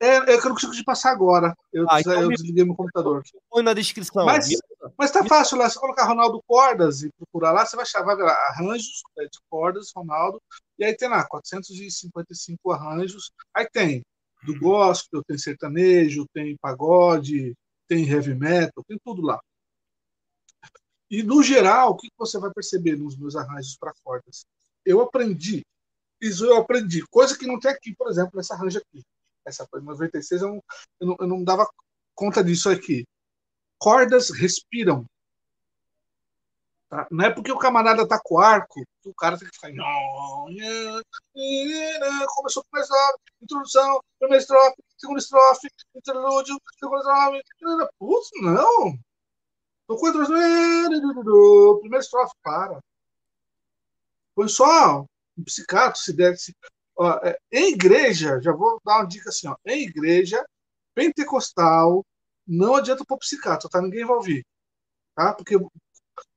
[0.00, 1.52] É, é que eu não consigo te passar agora.
[1.72, 2.34] Eu, ah, então eu me...
[2.34, 3.22] desliguei meu computador.
[3.50, 4.24] Põe na descrição.
[4.24, 4.48] Mas,
[4.96, 5.68] mas tá fácil lá.
[5.68, 9.24] Se colocar Ronaldo Cordas e procurar lá, você vai achar, vai ver lá, arranjos né,
[9.24, 10.40] de cordas, Ronaldo.
[10.78, 13.32] E aí tem lá 455 arranjos.
[13.54, 14.02] Aí tem
[14.44, 14.60] do uhum.
[14.60, 17.54] gospel, tem sertanejo, tem pagode,
[17.88, 19.40] tem heavy metal, tem tudo lá.
[21.10, 24.44] E no geral, o que você vai perceber nos meus arranjos para cordas?
[24.84, 25.62] Eu aprendi,
[26.20, 29.02] isso eu aprendi, coisa que não tem aqui, por exemplo, essa arranjo aqui
[29.48, 30.62] essa foi 96, eu não,
[31.00, 31.68] eu não, eu não dava
[32.14, 33.04] conta disso aqui.
[33.78, 35.06] Cordas respiram.
[36.88, 37.06] Tá?
[37.10, 39.70] Não é porque o camarada tá com arco que o cara tem que ficar.
[42.34, 47.90] Começou com estrofe, introdução, primeira estrofe, segunda estrofe, interlúdio, segunda estrofe.
[47.98, 48.98] Putz, não!
[49.90, 52.80] A introdução, primeira estrofe, para.
[54.34, 55.04] Põe só
[55.36, 56.54] um psicato, se der, se,
[56.98, 60.44] Ó, é, em igreja, já vou dar uma dica assim, ó, em igreja
[60.96, 62.04] pentecostal,
[62.48, 63.80] não adianta pôr psicato, tá?
[63.80, 64.46] Ninguém vai ouvir.
[65.14, 65.34] Tá?
[65.34, 65.54] Porque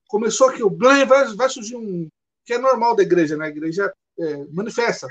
[0.08, 2.10] começou aqui o blém, vai, vai surgir um.
[2.46, 3.46] que é normal da igreja, né?
[3.46, 5.08] A igreja é, manifesta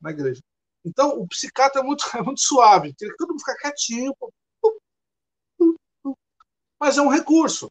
[0.00, 0.40] na igreja.
[0.84, 4.14] Então, o psicato é muito, é muito suave, tem que todo mundo ficar quietinho.
[6.80, 7.70] Mas é um recurso.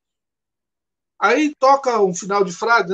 [1.20, 2.94] Aí toca um final de frase.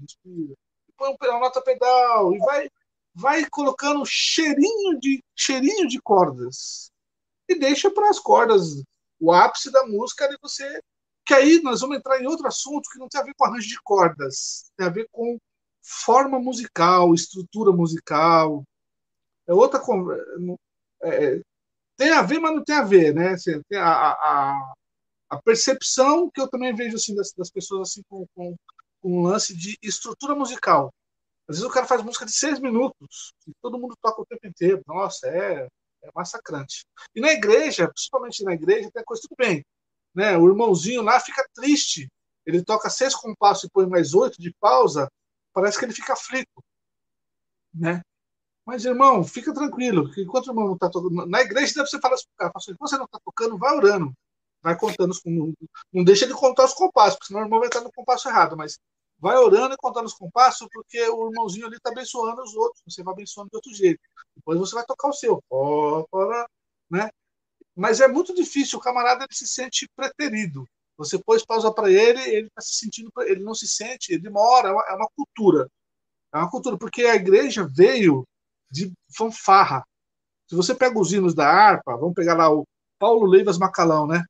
[0.00, 0.54] Respira
[0.96, 2.70] põe uma nota pedal e vai,
[3.14, 6.90] vai colocando cheirinho de, cheirinho de cordas.
[7.48, 8.82] E deixa para as cordas
[9.20, 10.80] o ápice da música e você.
[11.24, 13.68] Que aí nós vamos entrar em outro assunto que não tem a ver com arranjo
[13.68, 15.38] de cordas, tem a ver com
[15.80, 18.64] forma musical, estrutura musical.
[19.46, 19.80] É outra
[21.02, 21.40] é,
[21.96, 23.30] tem a ver, mas não tem a ver, né?
[23.30, 24.74] Assim, a, a,
[25.30, 28.56] a, percepção que eu também vejo assim das, das pessoas assim com, com
[29.02, 30.92] um lance de estrutura musical.
[31.52, 34.46] Às vezes o cara faz música de seis minutos e todo mundo toca o tempo
[34.46, 34.82] inteiro.
[34.86, 35.68] Nossa, é,
[36.02, 36.86] é massacrante.
[37.14, 39.62] E na igreja, principalmente na igreja, tem a coisa tudo bem.
[40.14, 40.34] Né?
[40.38, 42.08] O irmãozinho lá fica triste.
[42.46, 45.10] Ele toca seis compassos e põe mais oito de pausa,
[45.52, 46.64] parece que ele fica aflito.
[47.74, 48.00] Né?
[48.64, 51.26] Mas, irmão, fica tranquilo, que enquanto o irmão não está tocando.
[51.26, 54.10] Na igreja, deve você falar assim, cara, se você não está tocando, vai orando.
[54.62, 55.14] Vai contando.
[55.26, 55.52] Não,
[55.92, 58.56] não deixa de contar os compassos, porque senão o irmão vai estar no compasso errado.
[58.56, 58.78] Mas
[59.22, 63.04] vai orando e contando os compassos, porque o irmãozinho ali está abençoando os outros, você
[63.04, 64.00] vai abençoando de outro jeito.
[64.34, 65.40] Depois você vai tocar o seu.
[66.90, 67.08] né?
[67.76, 70.66] Mas é muito difícil, o camarada ele se sente preterido.
[70.96, 74.70] Você pôs pausa para ele, ele está se sentindo, ele não se sente, ele demora,
[74.70, 75.68] é uma, é uma cultura.
[76.34, 78.26] É uma cultura, porque a igreja veio
[78.68, 79.84] de fanfarra.
[80.48, 82.66] Se você pega os hinos da harpa, vamos pegar lá o
[82.98, 84.24] Paulo Leivas Macalão, né?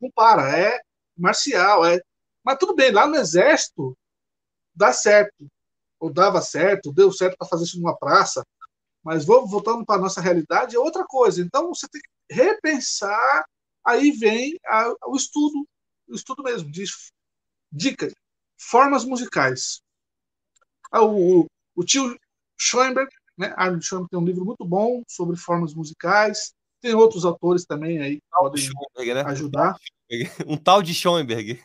[0.00, 0.80] Não para, é
[1.16, 2.00] marcial, é.
[2.44, 3.96] Mas tudo bem, lá no exército
[4.74, 5.46] dá certo,
[5.98, 8.42] ou dava certo, deu certo para fazer isso numa praça,
[9.02, 11.42] mas voltando para nossa realidade é outra coisa.
[11.42, 13.44] Então você tem que repensar
[13.84, 15.66] aí vem a, o estudo,
[16.14, 16.84] estudo mesmo, de
[17.72, 18.12] dicas,
[18.58, 19.80] formas musicais.
[20.90, 22.18] Ah, o, o tio
[22.58, 26.52] Schoenberg, né, Arnold Schoenberg tem um livro muito bom sobre formas musicais.
[26.80, 29.22] Tem outros autores também aí que podem né?
[29.26, 29.76] ajudar.
[30.44, 31.62] Um tal de Schoenberg.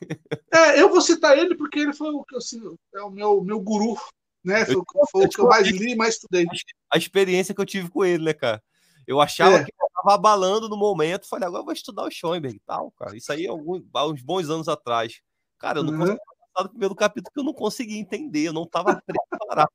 [0.54, 2.62] É, eu vou citar ele porque ele foi o que assim,
[2.94, 3.98] é o meu, meu guru,
[4.44, 4.64] né?
[4.66, 6.46] Foi, foi o que eu mais li e mais estudei.
[6.94, 8.62] A experiência que eu tive com ele, né, cara?
[9.08, 9.64] Eu achava é.
[9.64, 12.92] que eu tava abalando no momento, falei, agora eu vou estudar o Schoenberg e tal,
[12.92, 13.18] cara.
[13.18, 15.20] Isso aí é alguns, há uns bons anos atrás.
[15.58, 16.00] Cara, eu não uhum.
[16.00, 16.20] consegui
[16.54, 19.72] passar do primeiro capítulo que eu não consegui entender, eu não estava preparado.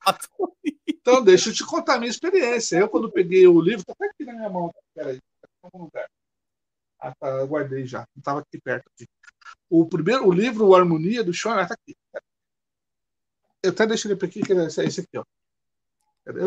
[0.87, 2.77] Então, deixa eu te contar a minha experiência.
[2.77, 4.73] Eu, quando peguei o livro, tá aqui na minha mão.
[4.95, 6.09] Peraí, tá em algum lugar.
[7.01, 8.01] Ah, tá, guardei já.
[8.15, 8.89] Não estava aqui perto.
[8.95, 9.09] Aqui.
[9.69, 11.97] O primeiro, o livro, o Harmonia, do Schoenberg, tá aqui.
[13.63, 15.25] Eu até deixei ele aqui, que é esse aqui, ó.
[16.25, 16.41] Cadê?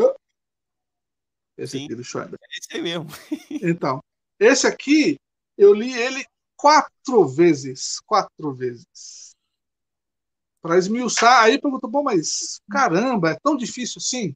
[1.57, 2.39] Esse Sim, aqui do Schreiber.
[2.41, 3.07] É esse aí mesmo.
[3.63, 4.03] então,
[4.39, 5.17] esse aqui,
[5.57, 6.25] eu li ele
[6.55, 7.99] quatro vezes.
[8.05, 9.35] Quatro vezes.
[10.61, 14.33] Para esmiuçar, aí perguntou, bom, mas caramba, é tão difícil assim?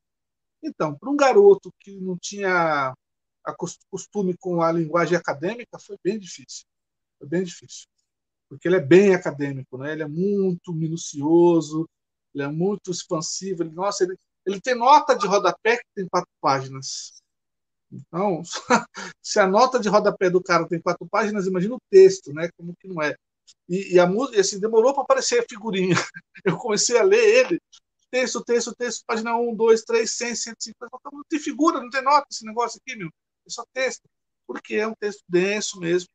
[0.62, 2.94] Então, para um garoto que não tinha
[3.90, 6.66] costume com a linguagem acadêmica, foi bem difícil.
[7.18, 7.88] Foi bem difícil.
[8.50, 9.94] Porque ele é bem acadêmico, né?
[9.94, 11.88] ele é muito minucioso,
[12.34, 13.64] ele é muito expansivo.
[13.64, 14.18] Ele, nossa, ele,
[14.48, 17.22] ele tem nota de rodapé que tem quatro páginas.
[17.92, 18.42] Então,
[19.22, 22.50] se a nota de rodapé do cara tem quatro páginas, imagina o texto, né?
[22.58, 23.14] Como que não é.
[23.68, 25.96] E, e a música, assim, demorou para aparecer a figurinha.
[26.46, 27.62] Eu comecei a ler ele,
[28.10, 30.98] texto, texto, texto, página 1, 2, 3, 100, 150.
[31.12, 33.10] Não tem figura, não tem nota esse negócio aqui, meu.
[33.46, 34.04] É só texto.
[34.48, 36.08] Porque é um texto denso mesmo.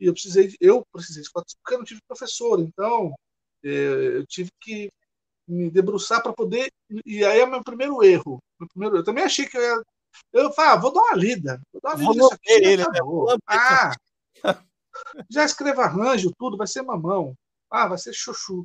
[0.00, 2.58] E eu precisei, de, eu precisei de porque eu não tive professor.
[2.60, 3.14] Então,
[3.62, 4.90] é, eu tive que
[5.46, 6.70] me debruçar para poder.
[7.04, 8.38] E aí é meu primeiro erro.
[8.58, 9.82] Meu primeiro, eu também achei que eu ia.
[10.32, 11.60] Eu falei, ah, vou dar uma lida.
[11.72, 12.52] Vou dar uma lida nisso aqui.
[12.52, 13.38] Ele, né?
[13.46, 13.92] Ah,
[15.30, 17.34] já escreva arranjo, tudo, vai ser mamão.
[17.70, 18.64] Ah, vai ser chuchu.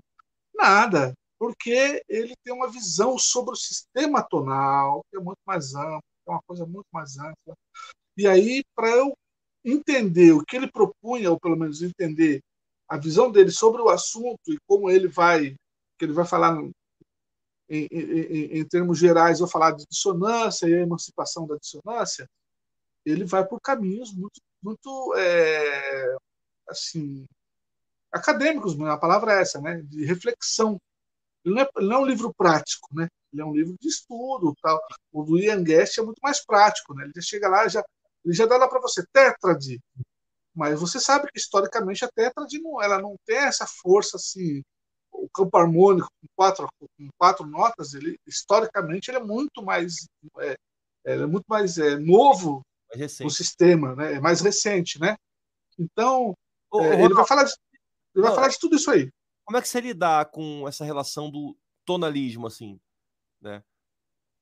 [0.54, 6.04] Nada, porque ele tem uma visão sobre o sistema tonal, que é muito mais amplo,
[6.28, 7.56] é uma coisa muito mais ampla.
[8.16, 9.14] E aí, para eu
[9.64, 12.42] entender o que ele propunha, ou pelo menos entender
[12.88, 15.56] a visão dele sobre o assunto e como ele vai,
[16.02, 16.60] que ele vai falar
[17.70, 22.28] em, em, em, termos gerais, vou falar de dissonância e a emancipação da dissonância,
[23.06, 26.16] ele vai por caminhos muito, muito é,
[26.68, 27.24] assim,
[28.12, 30.82] acadêmicos, a palavra é essa, né, de reflexão.
[31.46, 33.08] Ele não, é, ele não, é, um livro prático, né?
[33.32, 34.82] Ele é um livro de estudo, tal.
[35.12, 37.04] O do Ian Guest é muito mais prático, né?
[37.04, 37.84] Ele já chega lá, já
[38.26, 39.80] ele já dá lá para você tétrade,
[40.54, 44.64] mas você sabe que historicamente a tétrade não, ela não tem essa força assim.
[45.24, 50.08] O campo harmônico com quatro, com quatro notas, ele historicamente ele é muito mais
[50.40, 50.58] é,
[51.06, 52.62] é muito mais é, novo
[53.22, 54.14] no sistema, né?
[54.14, 55.16] É mais recente, né?
[55.78, 56.34] Então
[56.72, 57.54] ô, é, ô, ele vai falar de,
[58.16, 59.10] ele vai falar de tudo isso aí.
[59.46, 62.80] Como é que você lidar com essa relação do tonalismo assim,
[63.40, 63.64] né?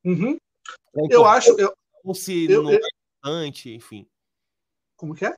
[0.03, 0.37] Uhum.
[0.95, 1.73] É eu acho eu,
[2.03, 4.07] ou se eu, não eu, importante, enfim.
[4.95, 5.33] Como que é?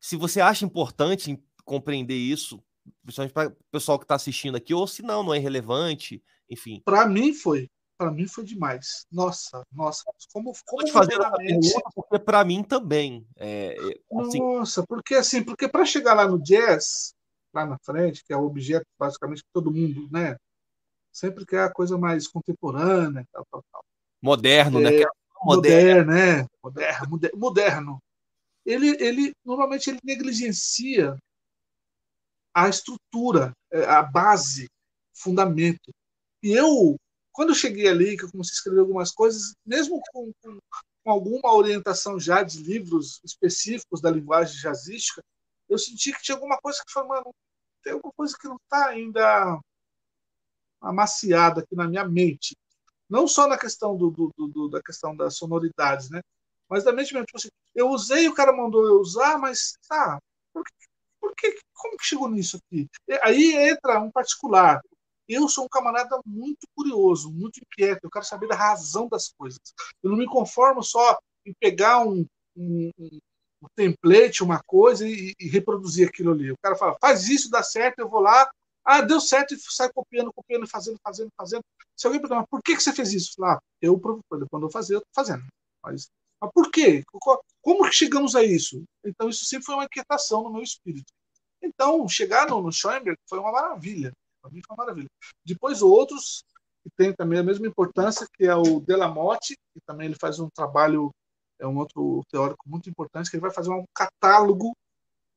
[0.00, 2.62] Se você acha importante compreender isso,
[3.02, 6.82] principalmente para o pessoal que está assistindo aqui, ou se não, não é relevante, enfim.
[6.84, 7.70] Para mim foi.
[7.96, 9.06] Para mim foi demais.
[9.10, 10.02] Nossa, nossa.
[10.32, 13.26] Como, como te fazer essa pergunta, porque para mim também.
[13.36, 14.38] É, é, assim...
[14.38, 17.14] Nossa, porque assim, porque para chegar lá no jazz,
[17.54, 20.36] lá na frente, que é o objeto basicamente que todo mundo, né?
[21.12, 23.84] Sempre quer a coisa mais contemporânea, tal, tal, tal.
[24.20, 24.96] Moderno, né?
[24.96, 25.06] é, né?
[25.44, 26.46] moderno, né?
[26.62, 28.02] Moderno, moderno.
[28.66, 31.16] Ele, ele normalmente ele negligencia
[32.54, 34.68] a estrutura, é, a base,
[35.12, 35.92] fundamento.
[36.42, 36.96] E eu,
[37.32, 40.58] quando eu cheguei ali, que eu comecei a escrever algumas coisas, mesmo com, com,
[41.02, 45.22] com alguma orientação já de livros específicos da linguagem jazzística,
[45.68, 47.34] eu senti que tinha alguma coisa que foi, mano,
[47.82, 49.60] tem alguma coisa que não está ainda
[50.80, 52.54] amaciada aqui na minha mente
[53.08, 56.20] não só na questão do, do, do, da questão das sonoridades, né?
[56.68, 60.18] Mas da mente mesmo, tipo assim, eu usei, o cara mandou eu usar, mas tá,
[60.52, 60.72] por, que,
[61.24, 62.86] por que, como que chegou nisso aqui?
[63.08, 64.80] E aí entra um particular.
[65.26, 69.58] Eu sou um camarada muito curioso, muito inquieto, eu quero saber da razão das coisas.
[70.02, 75.48] Eu não me conformo só em pegar um, um, um template, uma coisa e, e,
[75.48, 76.52] reproduzir aquilo ali.
[76.52, 78.50] O cara fala, faz isso, dá certo, eu vou lá,
[78.84, 81.62] ah, deu certo e sai copiando, copiando, fazendo, fazendo, fazendo.
[81.96, 83.42] Se alguém perguntar, por que, que você fez isso?
[83.42, 85.44] Ah, eu, quando eu fazer, eu estou fazendo.
[85.82, 86.10] Mas,
[86.40, 87.02] mas por quê?
[87.62, 88.84] Como que chegamos a isso?
[89.04, 91.12] Então, isso sempre foi uma inquietação no meu espírito.
[91.62, 94.12] Então, chegar no, no Schoenberg foi uma maravilha.
[94.42, 95.08] Para mim foi uma maravilha.
[95.44, 96.44] Depois, outros
[96.82, 100.50] que têm também a mesma importância, que é o Delamotte, que também ele faz um
[100.50, 101.10] trabalho,
[101.58, 104.76] é um outro teórico muito importante, que ele vai fazer um catálogo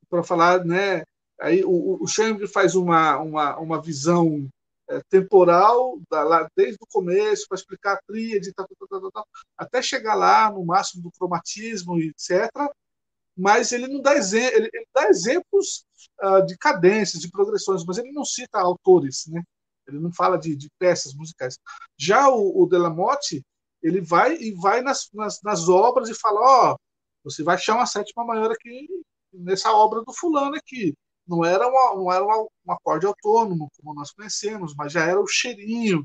[0.10, 1.04] para falar, né,
[1.40, 4.48] Aí o, o Schoenberg faz uma, uma, uma visão
[4.90, 9.28] é, temporal, da, lá, desde o começo, para explicar a tríade, tal, tal, tal, tal,
[9.58, 12.50] até chegar lá no máximo do cromatismo, etc.
[13.36, 15.86] Mas ele não dá, ele, ele dá exemplos
[16.24, 19.44] uh, de cadências, de progressões, mas ele não cita autores, né?
[19.88, 21.58] ele não fala de, de peças musicais.
[21.98, 23.44] Já o, o Delamotte,
[23.82, 26.78] ele vai e vai nas, nas, nas obras e fala: Ó, oh,
[27.24, 28.88] você vai achar uma sétima maior aqui
[29.32, 30.96] nessa obra do fulano aqui
[31.28, 35.20] não era, uma, não era uma, um acorde autônomo, como nós conhecemos, mas já era
[35.20, 36.04] o cheirinho,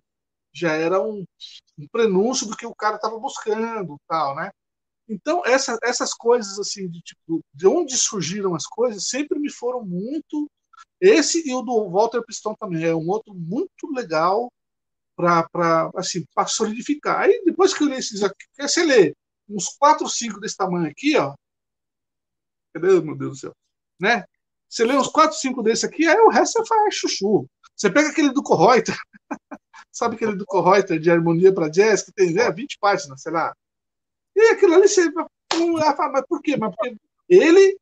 [0.52, 1.24] já era um,
[1.78, 4.50] um prenúncio do que o cara estava buscando, tal, né?
[5.08, 9.84] Então, essa, essas coisas, assim, de, tipo, de onde surgiram as coisas, sempre me foram
[9.84, 10.50] muito.
[11.00, 14.50] Esse e o do Walter Piston também é um outro muito legal
[15.16, 17.20] para assim, solidificar.
[17.20, 19.14] Aí, depois que eu li esses aqui, você lê
[19.48, 21.34] uns 4 ou 5 desse tamanho aqui, ó.
[22.74, 23.52] Meu Deus do céu?
[24.00, 24.24] Né?
[24.72, 27.46] Você lê uns 4, 5 desse aqui, aí o resto você faz chuchu.
[27.76, 28.96] Você pega aquele do Correuter,
[29.92, 33.54] sabe aquele do Correuter de harmonia para jazz, que tem né, 20 páginas, sei lá.
[34.34, 35.12] E aquilo ali você
[35.94, 36.56] fala, mas por quê?
[36.56, 36.96] Mas porque
[37.28, 37.78] ele,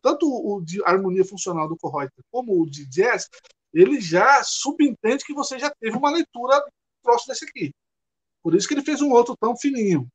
[0.00, 3.28] tanto o de harmonia funcional do Correuter como o de jazz,
[3.74, 6.64] ele já subentende que você já teve uma leitura
[7.02, 7.74] próxima desse aqui.
[8.44, 10.06] Por isso que ele fez um outro tão fininho,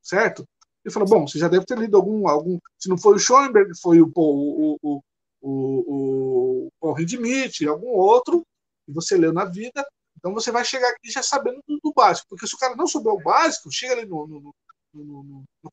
[0.00, 0.44] certo?
[0.84, 3.72] Ele falou, bom, você já deve ter lido algum, algum se não foi o Schoenberg,
[3.80, 5.02] foi o, o, o,
[5.42, 8.46] o, o Paul Hindemith, algum outro
[8.86, 9.84] que você leu na vida.
[10.16, 12.86] Então você vai chegar aqui já sabendo do, do básico, porque se o cara não
[12.86, 14.54] souber o básico, chega ali no, no, no,
[14.94, 15.70] no, no, no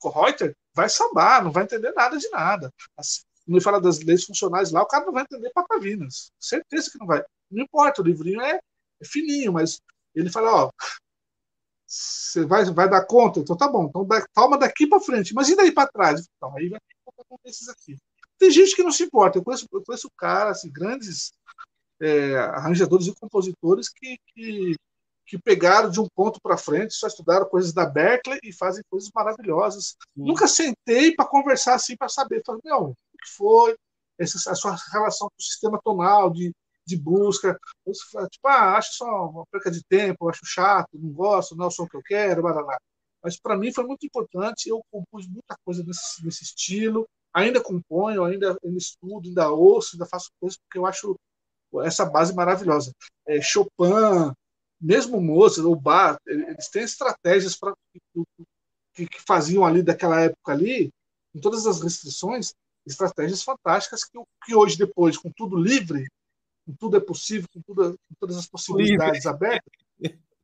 [0.74, 2.74] vai sambar, não vai entender nada de nada.
[2.98, 6.32] Assim, ele fala das leis funcionais lá, o cara não vai entender papavinas.
[6.40, 7.24] Certeza que não vai.
[7.52, 8.60] Não importa, o livrinho é,
[9.02, 9.80] é fininho, mas
[10.16, 10.72] ele fala, ó,
[11.86, 13.40] você vai, vai dar conta?
[13.40, 16.28] Então tá bom, então toma daqui para frente, mas e daí para trás?
[16.38, 17.98] Então aí vai ter que esses aqui.
[18.40, 21.34] Tem gente que não se importa, eu conheço, eu conheço caras, assim, grandes
[22.02, 24.76] é, arranjadores e compositores que, que,
[25.28, 29.10] que, pegaram de um ponto para frente, só estudaram coisas da Berkeley e fazem coisas
[29.14, 29.96] maravilhosas.
[30.16, 32.42] Nunca sentei para conversar assim, para saber.
[32.46, 33.76] Falei, meu, o que foi
[34.18, 36.54] essa, a sua relação com o sistema tonal, de,
[36.88, 37.60] de busca?
[37.86, 41.72] Tipo, ah, acho só uma perca de tempo, acho chato, não gosto, não é o
[41.72, 42.78] som que eu quero, blá, blá, blá.
[43.22, 48.24] Mas para mim foi muito importante, eu compus muita coisa nesse, nesse estilo, ainda componho,
[48.24, 51.16] ainda, ainda estudo, ainda ouço, ainda faço coisas, porque eu acho
[51.84, 52.92] essa base maravilhosa.
[53.28, 54.34] É, Chopin,
[54.80, 57.74] mesmo Mozart ou Bach, eles têm estratégias para
[58.94, 60.90] que, que, faziam ali daquela época ali,
[61.32, 62.54] com todas as restrições,
[62.86, 66.08] estratégias fantásticas que, que hoje depois, com tudo livre,
[66.66, 69.30] com tudo é possível, com, tudo, com todas as possibilidades livre.
[69.30, 69.72] abertas,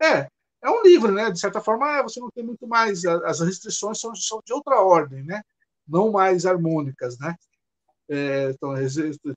[0.01, 0.27] é
[0.65, 1.29] é um livre, né?
[1.29, 5.23] De certa forma, você não tem muito mais as restrições são, são de outra ordem,
[5.23, 5.41] né?
[5.87, 7.35] Não mais harmônicas, né?
[8.09, 8.73] É, então,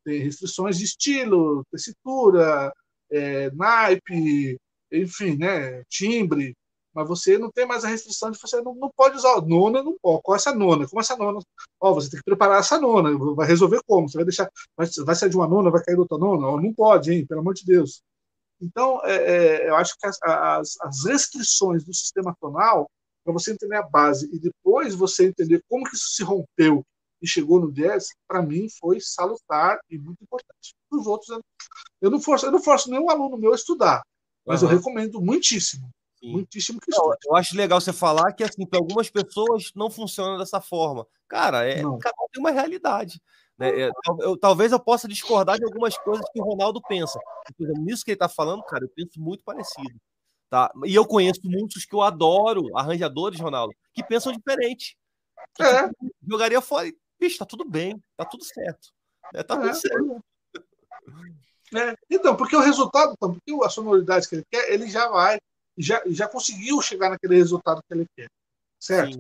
[0.05, 2.73] tem restrições de estilo, tessitura,
[3.11, 4.59] é, naipe,
[4.93, 6.55] enfim, né, timbre,
[6.99, 9.97] mas você não tem mais a restrição de você não, não pode usar nona, não
[10.03, 10.23] pode.
[10.23, 10.89] Qual é essa nona?
[10.89, 11.39] Como essa nona?
[11.81, 13.17] Ó, você tem que preparar essa nona.
[13.35, 14.09] Vai resolver como?
[14.09, 16.49] Você vai deixar, vai, vai sair de uma nona, vai cair de outra nona?
[16.49, 17.27] Ó, não pode, hein?
[17.27, 18.03] Pelo amor de Deus.
[18.61, 22.91] Então, é, é, eu acho que as, as, as restrições do sistema tonal,
[23.29, 26.83] para você entender a base e depois você entender como que isso se rompeu
[27.21, 30.75] e chegou no 10, para mim foi salutar e muito importante.
[30.91, 31.39] Os outros,
[32.01, 34.01] eu não forço, eu não forço nenhum aluno meu a estudar,
[34.47, 34.71] mas uhum.
[34.71, 35.91] eu recomendo muitíssimo.
[36.19, 36.33] Sim.
[36.33, 37.19] Muitíssimo que estude.
[37.27, 41.07] Eu acho legal você falar que assim, para algumas pessoas não funciona dessa forma.
[41.29, 43.21] Cara, é, cada um tem uma realidade.
[43.59, 43.83] Né?
[43.83, 43.91] É,
[44.21, 47.19] eu, talvez eu possa discordar de algumas coisas que o Ronaldo pensa.
[47.81, 50.01] nisso que ele está falando, cara, eu penso muito parecido.
[50.51, 50.73] Tá?
[50.87, 54.97] E eu conheço muitos que eu adoro, arranjadores, Ronaldo, que pensam diferente.
[55.61, 55.89] É.
[55.89, 58.89] Tipo, jogaria fora bicho, tá tudo bem, tá tudo certo.
[59.35, 60.25] É, tá tudo é, certo.
[61.75, 61.95] É.
[62.09, 65.39] Então, porque o resultado, então, porque a sonoridade que ele quer, ele já vai,
[65.77, 68.29] já, já conseguiu chegar naquele resultado que ele quer.
[68.81, 69.15] Certo?
[69.15, 69.19] Sim.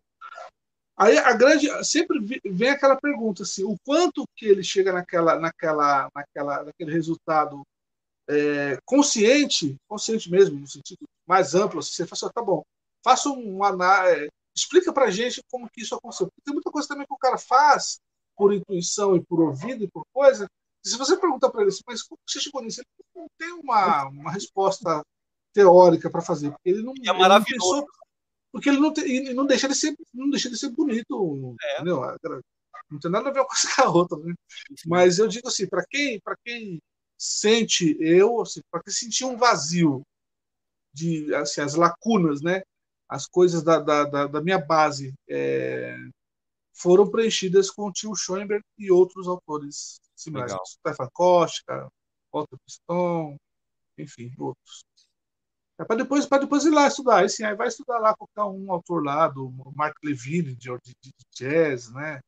[0.96, 6.09] Aí a grande sempre vem aquela pergunta assim, o quanto que ele chega naquela naquela
[6.12, 7.62] naquela naquele resultado
[8.28, 12.64] é, consciente, consciente mesmo no sentido mais amplo, assim, você fala assim, tá bom,
[13.05, 14.28] faça um análise
[14.59, 16.26] Explica para gente como que isso aconteceu.
[16.26, 18.00] Porque tem muita coisa também que o cara faz
[18.36, 20.48] por intuição e por ouvido e por coisa.
[20.84, 22.80] E se você perguntar para ele assim, mas como você chegou nisso?
[22.80, 25.02] Ele não tem uma, uma resposta
[25.52, 26.50] teórica para fazer.
[26.50, 27.48] Porque ele não, é maravilhoso.
[27.50, 27.86] Ele não pensou,
[28.50, 31.74] porque ele não, tem, não deixa de ser não deixa de ser bonito é.
[31.74, 32.00] entendeu?
[32.90, 34.34] não tem nada a ver uma coisa com a outra né?
[34.86, 36.80] mas eu digo assim para quem para quem
[37.18, 40.02] sente eu assim, para quem sentir um vazio
[40.98, 42.62] de assim as lacunas né
[43.08, 45.96] as coisas da, da, da, da minha base é,
[46.74, 50.54] foram preenchidas com o tio Schoenberg e outros autores similares.
[50.66, 51.88] Stefan Koska,
[52.32, 53.36] Walter Piston,
[53.96, 54.84] enfim, outros.
[55.78, 57.18] É para depois, depois ir lá estudar.
[57.18, 60.94] Aí, sim, aí vai estudar lá qualquer um autor lá, do Mark Levine, de, de,
[61.02, 62.20] de jazz, né?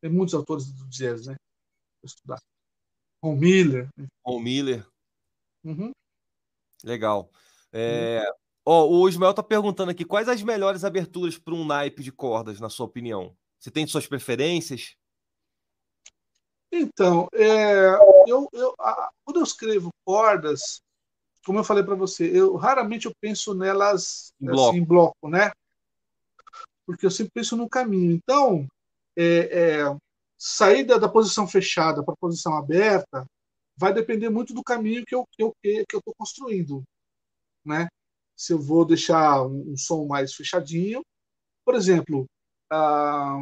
[0.00, 1.36] Tem muitos autores do jazz, né?
[2.00, 2.38] Para estudar.
[3.22, 3.88] Ron Miller.
[4.24, 4.86] Ron Miller.
[5.64, 5.92] Uhum.
[6.82, 7.30] Legal.
[7.72, 8.34] É, uhum.
[8.70, 12.60] Ó, o Ismael tá perguntando aqui quais as melhores aberturas para um naipe de cordas,
[12.60, 13.34] na sua opinião?
[13.58, 14.94] Você tem suas preferências?
[16.70, 17.86] Então, é,
[18.26, 20.82] eu, eu, a, quando eu escrevo cordas,
[21.46, 25.28] como eu falei para você, eu raramente eu penso nelas em bloco, assim, em bloco
[25.28, 25.50] né?
[26.86, 28.12] Porque eu sempre penso no caminho.
[28.12, 28.66] Então,
[29.16, 29.96] é, é,
[30.36, 33.26] sair da, da posição fechada para a posição aberta
[33.78, 36.82] vai depender muito do caminho que eu que eu que eu estou construindo,
[37.64, 37.88] né?
[38.38, 41.02] se eu vou deixar um, um som mais fechadinho.
[41.64, 42.24] Por exemplo,
[42.70, 43.38] ah,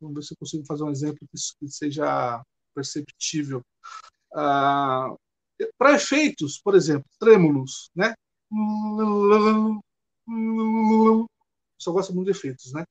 [0.00, 2.42] vamos ver se eu consigo fazer um exemplo que, seja
[2.74, 3.62] perceptível.
[4.34, 5.14] Ah,
[5.76, 8.14] Para efeitos, por exemplo, trêmulos, né?
[11.78, 12.84] Só gosto muito de efeitos, né?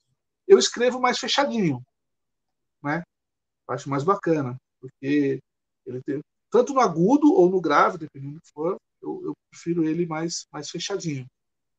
[0.48, 1.82] Eu escrevo mais fechadinho,
[2.84, 3.02] né?
[3.68, 5.40] Acho mais bacana, porque
[5.86, 9.84] ele tem tanto no agudo ou no grave, dependendo do que for, eu, eu prefiro
[9.86, 11.26] ele mais, mais fechadinho.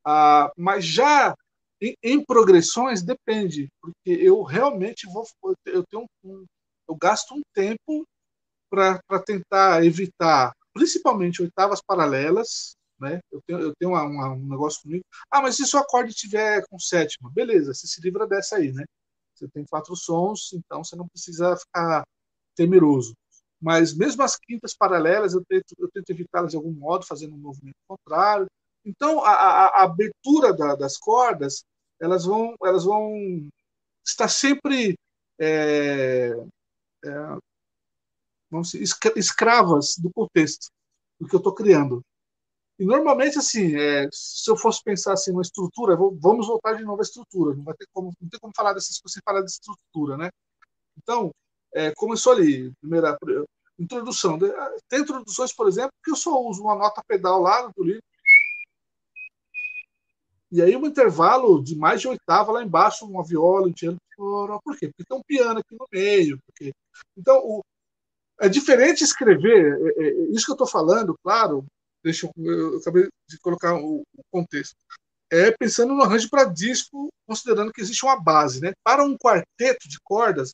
[0.04, 1.34] Ah, mas já
[1.80, 5.24] em, em, progressões depende, porque eu realmente vou,
[5.66, 6.44] eu tenho um,
[6.88, 8.06] eu gasto um tempo
[8.70, 13.20] para tentar evitar, principalmente oitavas paralelas, né?
[13.32, 15.04] Eu tenho, eu tenho uma, uma, um negócio comigo.
[15.30, 18.84] Ah, mas se o acorde tiver com sétima, beleza, você se livra dessa aí, né?
[19.34, 22.04] Você tem quatro sons, então você não precisa ficar
[22.54, 23.14] temeroso.
[23.60, 27.38] Mas mesmo as quintas paralelas, eu tento, eu tento evitá-las de algum modo, fazendo um
[27.38, 28.46] movimento contrário.
[28.84, 31.64] Então, a, a, a abertura da, das cordas,
[32.00, 33.12] elas vão, elas vão
[34.04, 34.96] estar sempre
[35.38, 36.30] é,
[37.04, 37.10] é,
[38.50, 38.82] vamos dizer,
[39.16, 40.70] escravas do contexto,
[41.18, 42.02] do que eu estou criando.
[42.78, 47.00] E normalmente, assim, é, se eu fosse pensar assim, uma estrutura, vamos voltar de novo
[47.00, 47.54] à estrutura.
[47.54, 50.30] Não vai ter como, não tem como falar dessas coisas sem falar de estrutura, né?
[50.96, 51.30] Então,
[51.74, 53.16] é, começou ali, primeira
[53.78, 54.38] introdução.
[54.88, 58.02] Tem introduções, por exemplo, que eu só uso uma nota pedal lá no livro.
[60.52, 63.98] E aí um intervalo de mais de oitava lá embaixo, uma viola, um piano.
[64.16, 64.88] Por quê?
[64.88, 66.38] Porque tem um piano aqui no meio.
[66.44, 66.72] Porque...
[67.16, 67.64] Então, o...
[68.40, 71.64] é diferente escrever, é, é, isso que eu estou falando, claro,
[72.02, 74.74] deixa eu, eu, acabei de colocar o, o contexto.
[75.32, 78.72] É pensando no arranjo para disco, considerando que existe uma base, né?
[78.82, 80.52] Para um quarteto de cordas,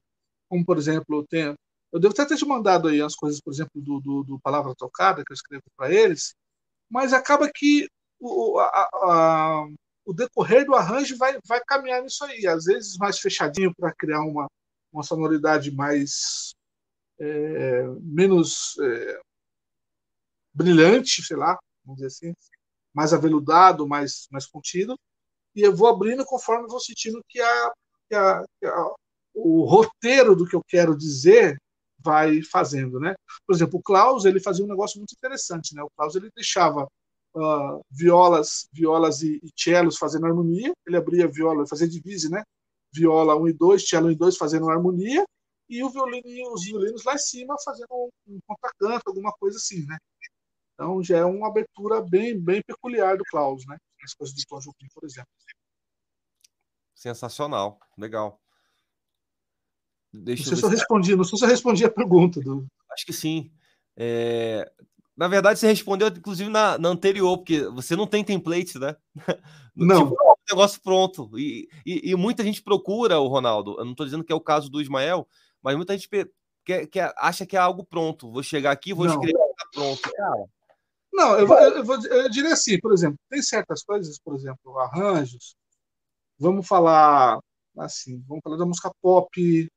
[0.49, 1.55] como por exemplo, tem,
[1.93, 4.75] eu devo até ter te mandado aí as coisas, por exemplo, do, do, do Palavra
[4.77, 6.35] Tocada, que eu escrevo para eles,
[6.91, 9.67] mas acaba que o, a, a,
[10.05, 14.21] o decorrer do arranjo vai, vai caminhar nisso aí, às vezes mais fechadinho para criar
[14.21, 14.47] uma,
[14.93, 16.55] uma sonoridade mais
[17.19, 19.21] é, menos é,
[20.55, 22.35] brilhante, sei lá, vamos dizer assim,
[22.95, 24.99] mais aveludado, mais, mais contido,
[25.55, 27.73] e eu vou abrindo conforme eu vou sentindo que, a,
[28.09, 28.95] que, a, que a,
[29.37, 31.61] o roteiro do que eu quero dizer
[32.03, 33.15] vai fazendo, né?
[33.47, 35.83] Por exemplo, o Klaus ele fazia um negócio muito interessante, né?
[35.83, 36.89] O Klaus ele deixava
[37.35, 42.43] uh, violas, violas e, e cellos fazendo harmonia, ele abria viola, fazia divise, né?
[42.95, 45.25] Viola 1 e 2, cello 1 e 2 fazendo harmonia,
[45.69, 49.85] e o violino, os violinos lá em cima fazendo um, um contracanto, alguma coisa assim,
[49.85, 49.99] né?
[50.75, 53.77] Então já é uma abertura bem, bem peculiar do Klaus, né?
[54.05, 55.29] As coisas de Tom Jobim, por exemplo.
[56.95, 58.41] Sensacional, legal.
[60.23, 62.41] Deixa não sei se eu respondi, não sei se eu respondi a pergunta.
[62.41, 62.67] Do...
[62.91, 63.51] Acho que sim.
[63.97, 64.71] É...
[65.17, 68.97] Na verdade, você respondeu, inclusive, na, na, anterior, porque você não tem template, né?
[69.75, 70.09] Não.
[70.09, 71.31] Tipo, é um negócio pronto.
[71.39, 73.77] E, e, e, muita gente procura o Ronaldo.
[73.79, 75.29] Eu não estou dizendo que é o caso do Ismael,
[75.63, 76.09] mas muita gente
[76.65, 78.33] quer, quer, acha que é algo pronto.
[78.33, 79.13] Vou chegar aqui, vou não.
[79.13, 80.01] escrever, tá pronto.
[80.01, 80.47] Cara,
[81.13, 84.79] não, eu, vou, eu, vou, eu diria assim, por exemplo, tem certas coisas, por exemplo,
[84.79, 85.57] arranjos.
[86.39, 87.39] Vamos falar
[87.79, 89.69] assim, vamos falar da música pop.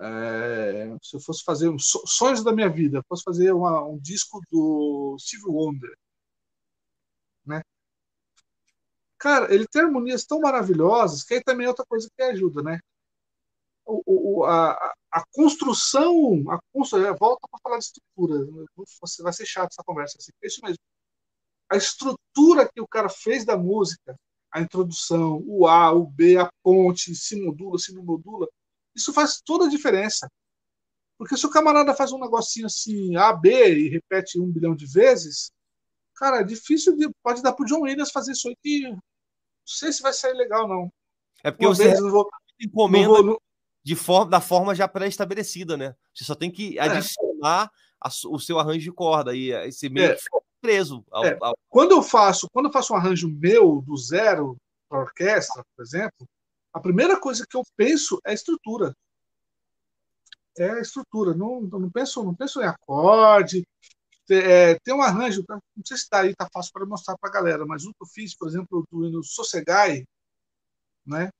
[0.00, 4.40] É, se eu fosse fazer um, sonhos da minha vida, fosse fazer uma, um disco
[4.50, 5.96] do Steve Wonder,
[7.46, 7.62] né?
[9.18, 12.78] Cara, ele tem harmonias tão maravilhosas que aí também é outra coisa que ajuda, né?
[13.88, 14.72] o, a,
[15.10, 18.46] a, construção, a construção, é, volta para falar de estrutura,
[19.00, 20.78] você vai ser chato essa conversa assim, é isso mesmo.
[21.70, 24.14] A estrutura que o cara fez da música,
[24.50, 28.48] a introdução, o A, o B, a ponte, se modula, se não modula,
[28.94, 30.30] isso faz toda a diferença.
[31.18, 34.86] Porque se o camarada faz um negocinho assim, A, B, e repete um bilhão de
[34.86, 35.50] vezes,
[36.14, 39.00] cara, é difícil, de, pode dar pro John Williams fazer isso aí que não
[39.64, 40.92] sei se vai sair legal, não.
[41.44, 42.28] É porque Uma você vez, não vou,
[42.60, 43.42] encomenda, não vou,
[43.82, 45.94] de forma, da forma já pré-estabelecida, né?
[46.14, 46.82] Você só tem que é.
[46.82, 47.70] adicionar
[48.00, 50.16] a, o seu arranjo de corda e esse meio é.
[50.60, 51.04] Preso.
[51.10, 51.38] Ao, é.
[51.40, 51.56] ao...
[51.68, 54.56] Quando eu faço, quando eu faço um arranjo meu do zero
[54.88, 56.26] para orquestra, por exemplo,
[56.72, 58.94] a primeira coisa que eu penso é a estrutura.
[60.56, 61.34] É a estrutura.
[61.34, 63.66] Não, não penso, não penso em acorde.
[64.30, 67.32] É, tem um arranjo, não sei se está aí, está fácil para mostrar para a
[67.32, 70.04] galera, mas o que eu fiz, por exemplo, do hino Sossegai,
[71.06, 71.30] né?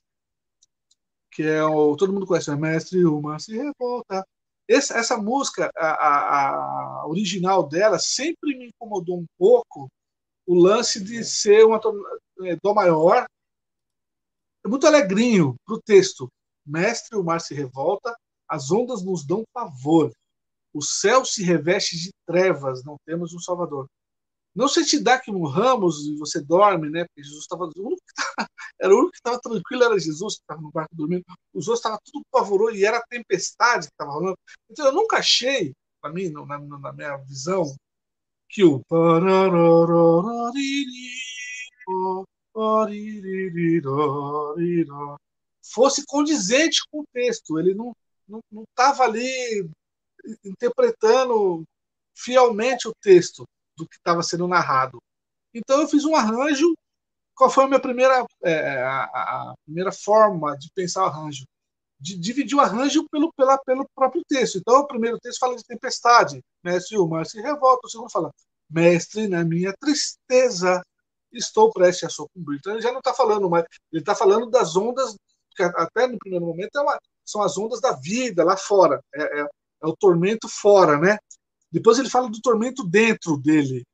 [1.39, 4.27] que é o todo mundo conhece, é Mestre Uma se revolta.
[4.69, 9.89] Essa, essa música, a, a, a, original dela, sempre me incomodou um pouco
[10.47, 11.81] o lance de ser uma
[12.43, 13.27] é, dó maior,
[14.65, 16.29] é muito alegrinho para o texto.
[16.67, 18.15] Mestre, o mar se revolta,
[18.47, 20.13] as ondas nos dão pavor,
[20.73, 23.89] o céu se reveste de trevas, não temos um Salvador.
[24.59, 27.05] Não se te dá que morramos e você dorme, né?
[27.05, 27.71] Porque Jesus estava.
[28.81, 31.25] Era o único que estava tranquilo, era Jesus que estava no barco dormindo.
[31.55, 34.37] Os outros estavam tudo pavoroso e era a tempestade que estava rolando.
[34.69, 37.73] Então eu nunca achei, para mim, na, na, minha visão,
[38.49, 38.83] que o
[45.73, 47.61] fosse condizente com o texto.
[47.61, 47.95] Ele não
[48.71, 49.71] estava ali
[50.45, 51.63] interpretando
[52.13, 53.45] fielmente o texto
[53.79, 54.99] do que estava sendo narrado.
[55.55, 56.75] Então eu fiz um arranjo.
[57.35, 61.45] Qual foi a minha primeira, é, a, a, primeira forma de pensar o arranjo?
[62.01, 64.59] dividir o arranjo pelo, pela, pelo próprio texto.
[64.59, 67.87] Então, o primeiro texto fala de tempestade, mestre Omar se revolta.
[67.87, 68.33] O segundo fala,
[68.71, 70.81] mestre, na minha tristeza,
[71.33, 72.59] estou prestes a sucumbir.
[72.59, 75.17] Então, ele já não está falando mais, ele está falando das ondas,
[75.57, 79.41] que até no primeiro momento é uma, são as ondas da vida lá fora, é,
[79.41, 79.47] é,
[79.83, 81.19] é o tormento fora, né?
[81.71, 83.85] Depois ele fala do tormento dentro dele,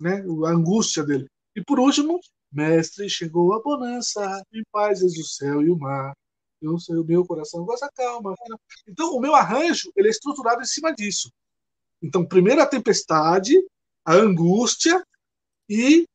[0.00, 0.22] né?
[0.46, 1.28] A angústia dele.
[1.54, 2.20] E por último,
[2.50, 6.14] mestre, chegou a bonança, em paz o céu e o mar.
[6.60, 8.34] Eu sei, o meu coração gosta calma.
[8.86, 11.30] Então, o meu arranjo ele é estruturado em cima disso.
[12.02, 13.54] Então, primeiro a tempestade,
[14.04, 15.04] a angústia
[15.68, 16.06] e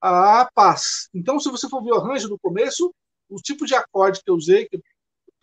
[0.00, 1.08] a paz.
[1.14, 2.92] Então, se você for ver o arranjo no começo,
[3.28, 4.82] o tipo de acorde que eu usei, que eu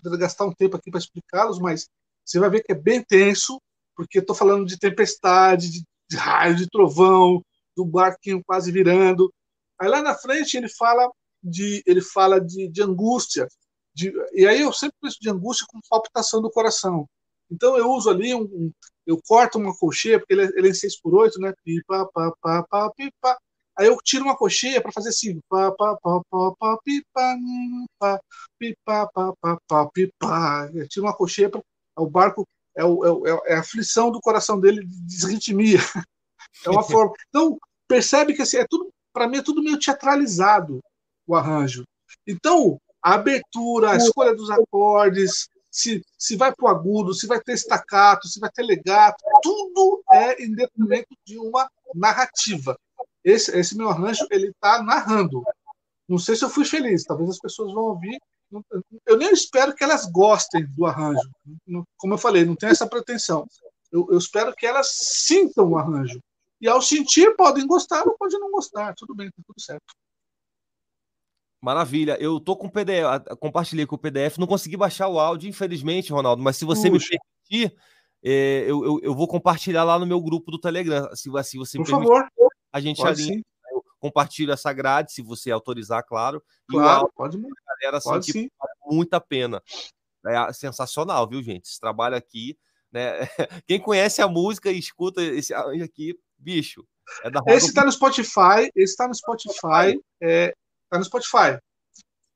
[0.10, 1.88] vou gastar um tempo aqui para explicá-los, mas
[2.26, 3.62] você vai ver que é bem tenso,
[4.00, 7.44] porque estou falando de tempestade, de, de raio, de trovão,
[7.76, 9.30] do barquinho quase virando.
[9.78, 11.12] Aí lá na frente ele fala
[11.44, 13.46] de ele fala de, de angústia,
[13.94, 17.06] de, e aí eu sempre penso de angústia com palpitação do coração.
[17.52, 18.72] Então eu uso ali um, um
[19.06, 21.54] eu corto uma colcheia porque ele, é, ele é 6 por 8 né?
[21.66, 23.38] Pipa, pa, pa, pa, pipa.
[23.78, 27.36] Aí eu tiro uma colcheia para fazer assim, pa, pa, pa, pa, pa, pipa,
[28.00, 28.22] pa,
[28.58, 30.72] pipa, pa, pa, pa, pipa.
[30.74, 31.62] Eu tiro uma colcheia para
[31.98, 32.48] o barco
[32.80, 35.80] é, o, é, é, a aflição do coração dele de desritmia.
[36.66, 37.14] É uma forma.
[37.30, 37.58] Então,
[37.88, 40.80] percebe que assim, é tudo, para mim, é tudo meio teatralizado
[41.26, 41.84] o arranjo.
[42.28, 47.40] Então, a abertura, a escolha dos acordes, se, se vai para o agudo, se vai
[47.40, 52.78] ter estacato, se vai ter legato, tudo é em detrimento de uma narrativa.
[53.24, 55.44] Esse, esse meu arranjo, ele está narrando.
[56.10, 58.20] Não sei se eu fui feliz, talvez as pessoas vão ouvir
[59.06, 61.30] eu nem espero que elas gostem do arranjo.
[61.98, 63.48] Como eu falei, não tem essa pretensão.
[63.92, 66.20] Eu, eu, espero que elas sintam o arranjo.
[66.62, 68.94] E ao sentir, podem gostar ou podem não gostar.
[68.96, 69.94] Tudo bem, tá tudo certo.
[71.62, 72.18] Maravilha.
[72.20, 73.04] Eu tô com o PDF,
[73.40, 77.10] compartilhei com o PDF, não consegui baixar o áudio, infelizmente, Ronaldo, mas se você Puxa.
[77.12, 77.20] me
[77.50, 77.78] permitir,
[78.24, 81.10] é, eu, eu, eu, vou compartilhar lá no meu grupo do Telegram.
[81.16, 82.28] Se, se você Por me favor.
[82.72, 83.42] a gente alinha
[84.00, 86.42] compartilho essa grade, se você autorizar, claro.
[86.70, 87.38] Claro, pode,
[87.80, 88.50] galera, assim, pode sim.
[88.60, 89.62] Vale muito a pena.
[90.26, 91.66] É sensacional, viu, gente?
[91.66, 92.58] Esse trabalho aqui,
[92.92, 93.20] né?
[93.68, 96.86] Quem conhece a música e escuta esse aqui, bicho.
[97.24, 100.54] É da esse está no Spotify, esse está no Spotify, é,
[100.90, 101.58] tá no Spotify.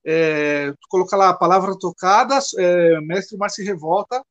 [0.05, 4.21] É, colocar lá a palavra tocada, é, Mestre Márcio Revolta,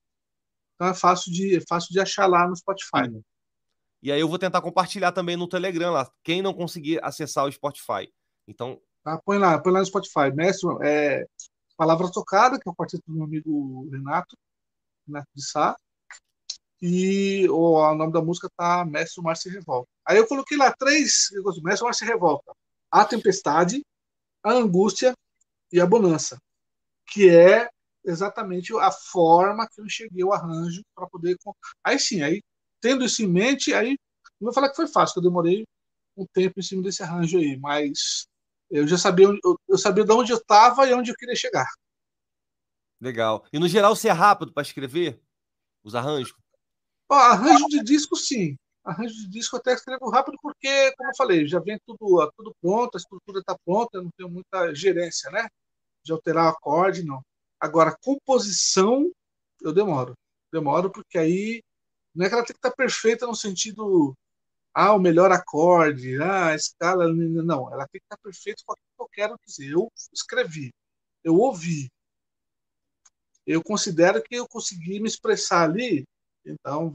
[0.75, 3.05] então é fácil de, é fácil de achar lá no Spotify.
[3.09, 3.23] Sim.
[4.03, 7.53] E aí eu vou tentar compartilhar também no Telegram lá, quem não conseguir acessar o
[7.53, 8.13] Spotify.
[8.47, 8.81] Então.
[9.05, 10.31] Ah, põe lá, põe lá no Spotify.
[10.35, 11.27] Mestre, é,
[11.77, 14.37] Palavra Tocada, que é o quarteto do meu amigo Renato,
[15.07, 15.77] Renato de Sá.
[16.81, 19.89] E o, o nome da música tá Mestre Márcio Revolta.
[20.07, 21.29] Aí eu coloquei lá três,
[21.63, 22.53] Mestre Márcio Revolta.
[22.91, 23.83] A Tempestade,
[24.43, 25.15] a Angústia
[25.73, 26.39] e a Bonança.
[27.07, 27.69] Que é
[28.05, 31.37] exatamente a forma que eu enxerguei o arranjo para poder.
[31.85, 32.43] Aí sim, aí
[32.81, 33.97] tendo isso em mente, aí
[34.41, 35.65] não vou falar que foi fácil, que eu demorei
[36.17, 38.27] um tempo em cima desse arranjo aí, mas
[38.73, 41.69] eu já sabia, eu, eu sabia de onde eu estava e onde eu queria chegar.
[42.99, 43.45] Legal.
[43.53, 45.21] E no geral você é rápido para escrever
[45.85, 46.35] os arranjos?
[47.11, 48.57] Arranjo de disco, sim.
[48.83, 52.97] Arranjo de disco até escrevo rápido porque, como eu falei, já vem tudo, tudo pronto,
[52.97, 55.47] a estrutura está pronta, eu não tenho muita gerência, né?
[56.03, 57.23] De alterar o acorde, não.
[57.61, 59.11] Agora, composição,
[59.61, 60.15] eu demoro.
[60.51, 61.63] Demoro porque aí
[62.15, 64.15] não é que ela tem que estar perfeita no sentido,
[64.75, 67.13] ah, o melhor acorde, ah, a escala.
[67.13, 69.71] Não, ela tem que estar perfeita com aquilo que eu quero dizer.
[69.73, 70.73] Eu escrevi,
[71.25, 71.91] eu ouvi.
[73.47, 76.05] Eu considero que eu consegui me expressar ali,
[76.45, 76.93] então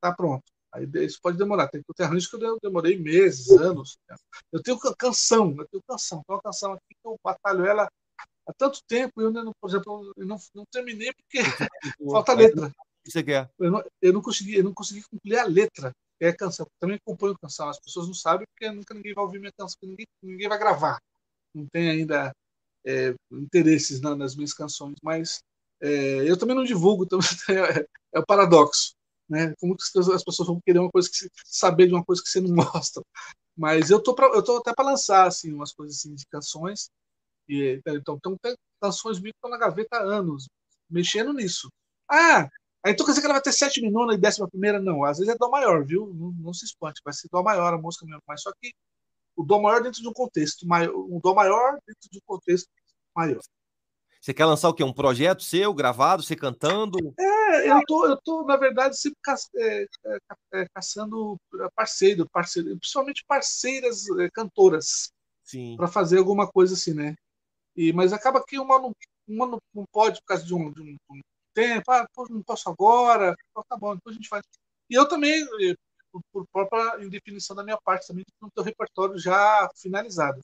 [0.00, 0.44] tá pronto.
[0.72, 1.68] Aí isso pode demorar.
[1.68, 3.96] Tem, ter arranjos que eu demorei meses, anos.
[4.52, 6.22] Eu tenho canção, eu tenho canção.
[6.26, 7.88] Tem uma canção aqui que eu batalho ela
[8.46, 11.38] há tanto tempo, eu, não, por exemplo, eu não, não terminei porque
[12.12, 12.72] falta letra
[13.08, 13.50] que você quer?
[13.58, 15.92] Eu não, eu não consegui, eu não consegui concluir a letra.
[16.20, 16.66] É canção.
[16.80, 17.68] também componho canção.
[17.68, 20.98] As pessoas não sabem porque nunca ninguém vai ouvir minha canção, ninguém, ninguém vai gravar.
[21.54, 22.32] Não tem ainda
[22.86, 25.40] é, interesses na, nas minhas canções, mas
[25.80, 27.18] é, eu também não divulgo, então
[27.50, 27.86] é,
[28.18, 28.94] é paradoxo.
[29.28, 29.54] Né?
[29.60, 32.40] Como que as pessoas vão querer uma coisa que saber de uma coisa que você
[32.40, 33.02] não mostra?
[33.56, 36.90] Mas eu tô, pra, eu tô até para lançar assim, umas coisas assim, de canções.
[37.48, 40.46] E, então, então tem canções minhas que estão na gaveta há anos,
[40.88, 41.68] mexendo nisso.
[42.10, 42.48] Ah,
[42.84, 44.80] Aí tu quer dizer que ela vai ter sétima, nona e décima primeira?
[44.80, 46.12] Não, às vezes é dó maior, viu?
[46.14, 48.22] Não, não, se espante, vai ser dó maior a música mesmo.
[48.26, 48.72] Mas só que
[49.36, 52.68] o dó maior dentro de um contexto maior, um dó maior dentro de um contexto
[53.14, 53.40] maior.
[54.20, 54.82] Você quer lançar o quê?
[54.82, 56.98] Um projeto seu, gravado, você cantando?
[57.18, 60.18] É, eu tô, eu tô na verdade, sempre ca é, é,
[60.54, 61.36] é, caçando
[61.74, 65.12] parceiro, parceiro, principalmente parceiras é, cantoras,
[65.76, 67.14] para fazer alguma coisa assim, né?
[67.76, 68.92] E, mas acaba que uma não,
[69.26, 70.96] uma não, pode por causa de um, de um
[71.58, 73.34] tempo, ah, pô, não posso agora,
[73.68, 74.44] tá bom, depois a gente faz.
[74.88, 75.74] E eu também, eh,
[76.12, 80.40] por, por própria indefinição da minha parte, também não tenho repertório já finalizado.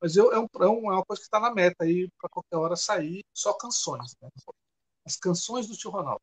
[0.00, 2.76] Mas eu, é, um, é, uma coisa que está na meta aí, para qualquer hora
[2.76, 4.14] sair, só canções.
[4.22, 4.28] Né?
[5.04, 6.22] As canções do tio Ronaldo.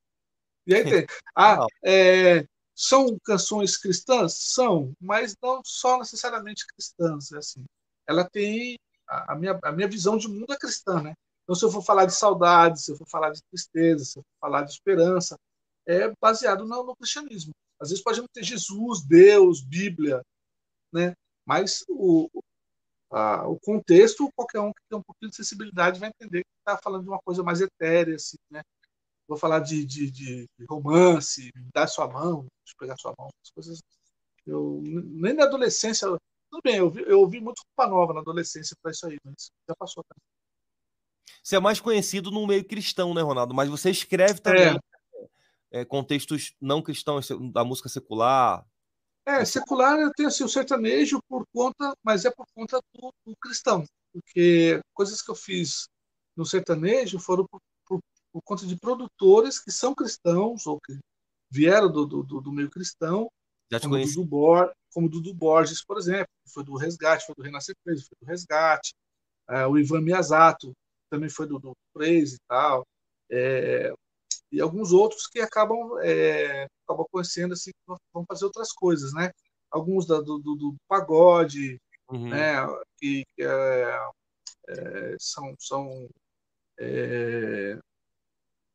[0.66, 1.06] E aí tem.
[1.36, 2.46] Ah, é,
[2.76, 4.34] são canções cristãs?
[4.54, 7.32] São, mas não só necessariamente cristãs.
[7.32, 7.64] É assim.
[8.08, 8.78] Ela tem.
[9.08, 11.14] A, a, minha, a minha visão de mundo é cristã, né?
[11.44, 14.24] Então, se eu for falar de saudade, se eu for falar de tristeza, se eu
[14.24, 15.38] for falar de esperança,
[15.86, 17.54] é baseado no, no cristianismo.
[17.80, 20.22] Às vezes pode ter Jesus, Deus, Bíblia,
[20.94, 21.16] né?
[21.46, 22.30] Mas o,
[23.12, 26.80] a, o contexto, qualquer um que tem um pouquinho de sensibilidade vai entender que está
[26.82, 28.62] falando de uma coisa mais etérea, assim, né?
[29.28, 32.46] Vou falar de, de, de romance, dar sua mão,
[32.82, 33.80] pegar sua mão, as coisas.
[34.46, 36.08] Eu, nem na adolescência,
[36.50, 39.76] tudo bem, eu, eu ouvi muito roupa nova na adolescência para isso aí, mas já
[39.76, 40.31] passou também.
[41.44, 43.54] Você é mais conhecido no meio cristão, né, Ronaldo?
[43.54, 45.82] Mas você escreve também é.
[45.82, 48.66] É, contextos não cristãos, da música secular.
[49.26, 53.36] É, secular eu tenho assim, o sertanejo por conta, mas é por conta do, do
[53.38, 53.86] cristão.
[54.12, 55.88] Porque coisas que eu fiz
[56.36, 58.00] no sertanejo foram por, por,
[58.32, 60.98] por, conta de produtores que são cristãos ou que
[61.50, 63.30] vieram do, do, do meio cristão,
[63.72, 64.16] Já te como, conheci.
[64.16, 68.08] Dudu Bor, como Dudu Borges, por exemplo, que foi do Resgate, foi do Renascer Preso,
[68.08, 68.94] foi do Resgate.
[69.50, 70.74] É, o Ivan Miyazato,
[71.12, 72.88] também foi do, do Praise e tal,
[73.30, 73.94] é,
[74.52, 77.72] e alguns outros que acabam, é, acabam conhecendo assim,
[78.14, 79.32] vão fazer outras coisas, né?
[79.70, 81.80] Alguns da, do, do, do, pagode,
[82.10, 82.30] uhum.
[82.30, 82.56] né?
[82.98, 84.10] Que, que é,
[84.68, 86.10] é são, são
[86.78, 87.80] é,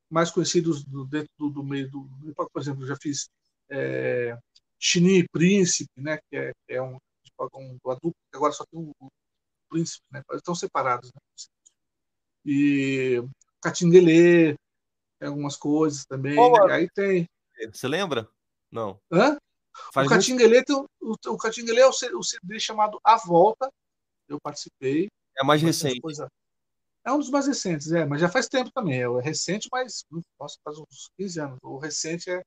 [0.08, 3.28] mais conhecidos do, dentro do, do, meio do, por exemplo, já fiz
[3.68, 4.38] é,
[4.78, 6.18] Chini Príncipe, né?
[6.30, 9.08] Que é, é um, tipo, um adulto, que agora só tem um, um
[9.68, 10.22] príncipe, né?
[10.32, 11.20] Estão separados, né?
[12.46, 13.22] E
[13.60, 14.54] Catinguelê,
[15.20, 16.38] algumas coisas também.
[16.38, 17.28] Oh, aí tem.
[17.72, 18.28] Você lembra?
[18.70, 18.98] Não.
[19.10, 19.36] Hã?
[19.92, 23.68] Faz o Catinguelê, tem, o, o Catinguelê é o, o CD chamado A Volta.
[24.28, 25.08] Eu participei.
[25.36, 26.00] É mais recente.
[26.00, 26.28] Coisa...
[27.04, 29.02] É um dos mais recentes, é, mas já faz tempo também.
[29.02, 30.04] É recente, mas
[30.38, 31.58] nossa, faz uns 15 anos.
[31.62, 32.42] O recente é.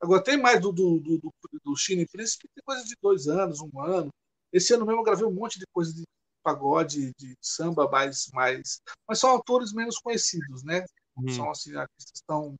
[0.00, 1.32] Agora tem mais do, do, do, do,
[1.64, 4.10] do Chine Príncipe, tem coisa de dois anos, um ano.
[4.52, 6.04] Esse ano mesmo eu gravei um monte de coisa de
[6.44, 8.80] pagode, de samba mais, mais.
[9.08, 10.84] Mas são autores menos conhecidos, né?
[11.16, 11.28] Uhum.
[11.30, 12.54] São assim, artistas tão.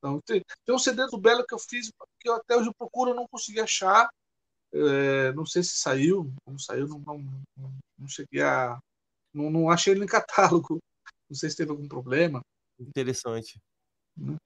[0.00, 3.14] tão tem, tem um CD do Belo que eu fiz, que eu até hoje procuro,
[3.14, 4.08] não consegui achar.
[4.72, 7.18] É, não sei se saiu, como saiu, não, não,
[7.56, 8.78] não, não cheguei a.
[9.32, 10.08] Não, não achei ele em
[10.58, 10.78] catálogo.
[11.28, 12.40] Não sei se teve algum problema.
[12.80, 13.60] Interessante.
[14.16, 14.36] Né?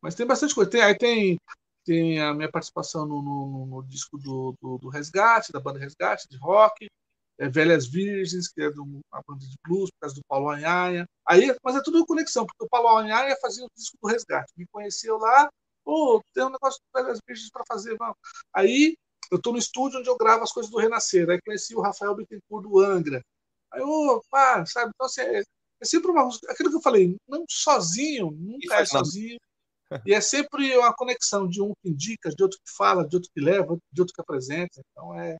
[0.00, 0.70] Mas tem bastante coisa.
[0.70, 1.38] Tem, aí tem,
[1.84, 6.28] tem a minha participação no, no, no disco do, do, do, Resgate, da banda Resgate,
[6.28, 6.86] de rock
[7.38, 11.06] é, Velhas Virgens, que é de uma banda de blues, por causa do Paulo Anhaia.
[11.26, 14.52] Aí, mas é tudo conexão, porque o Paulo Anhaia fazia o disco do Resgate.
[14.56, 15.48] Me conheceu lá,
[15.84, 17.96] pô, tem um negócio de Velhas Virgens para fazer.
[17.96, 18.16] Vamos.
[18.54, 18.96] Aí
[19.30, 21.28] eu estou no estúdio onde eu gravo as coisas do Renascer.
[21.30, 23.22] Aí conheci o Rafael Bittencourt do Angra.
[23.72, 24.90] Aí, ô, pá, sabe?
[24.94, 25.42] Então, assim, é,
[25.80, 26.28] é sempre uma.
[26.48, 29.38] Aquilo que eu falei, não sozinho, nunca é sozinho.
[30.04, 33.30] E é sempre uma conexão de um que indica, de outro que fala, de outro
[33.34, 34.82] que leva, de outro que apresenta.
[34.90, 35.36] Então é,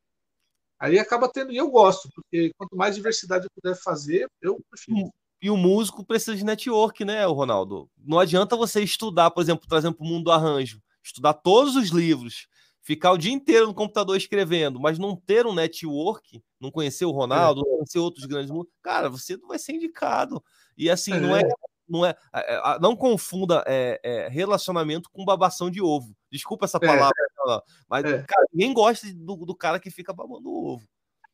[0.78, 5.12] Aí acaba tendo, e eu gosto, porque quanto mais diversidade eu puder fazer, eu prefiro.
[5.40, 7.88] E o músico precisa de network, né, Ronaldo?
[7.96, 11.90] Não adianta você estudar, por exemplo, trazendo para o mundo do arranjo, estudar todos os
[11.90, 12.48] livros,
[12.82, 17.10] ficar o dia inteiro no computador escrevendo, mas não ter um network, não conhecer o
[17.10, 17.64] Ronaldo, é.
[17.64, 20.42] não conhecer outros grandes músicos, cara, você não vai ser indicado.
[20.76, 21.20] E assim, é.
[21.20, 21.42] não é
[21.88, 26.14] não é, é não confunda é, é, relacionamento com babação de ovo.
[26.30, 26.86] Desculpa essa é.
[26.86, 28.22] palavra, mas é.
[28.22, 30.84] cara, ninguém gosta do, do, cara que fica babando o ovo.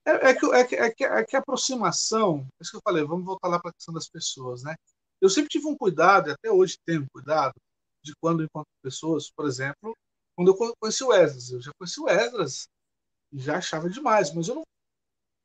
[0.06, 3.24] É, que, é, que, é, que, é que a aproximação, isso que eu falei, vamos
[3.24, 4.74] voltar lá para a questão das pessoas, né?
[5.20, 7.54] Eu sempre tive um cuidado, e até hoje tenho cuidado,
[8.02, 9.96] de quando eu encontro pessoas, por exemplo,
[10.36, 12.68] quando eu conheci o Esdras, eu já conheci o Esdras
[13.32, 14.62] e já achava demais, mas eu não.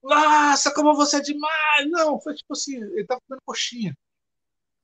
[0.03, 1.90] Nossa, como você é demais!
[1.90, 3.94] Não, foi tipo assim, ele tava comendo coxinha.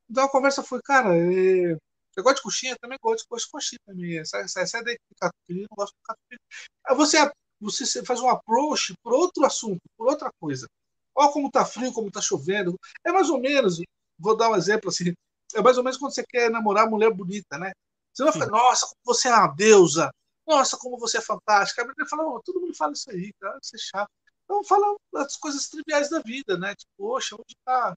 [0.09, 1.73] Então a conversa foi, cara, é...
[2.15, 4.19] eu gosto de coxinha, também gosto, de coxinha também.
[4.19, 6.39] Essa, essa, essa ideia de catupiry, não gosto de catupiry.
[6.87, 10.67] Aí você, você faz um approach por outro assunto, por outra coisa.
[11.15, 12.77] Olha como tá frio, como tá chovendo.
[13.05, 13.81] É mais ou menos,
[14.19, 15.13] vou dar um exemplo assim,
[15.55, 17.71] é mais ou menos quando você quer namorar mulher bonita, né?
[18.13, 20.11] Você vai falar, nossa, como você é uma deusa.
[20.47, 21.81] Nossa, como você é fantástica.
[21.81, 24.09] A mulher fala, oh, todo mundo fala isso aí, cara, isso é chato.
[24.43, 26.75] Então fala as coisas triviais da vida, né?
[26.75, 27.95] Tipo, poxa, onde tá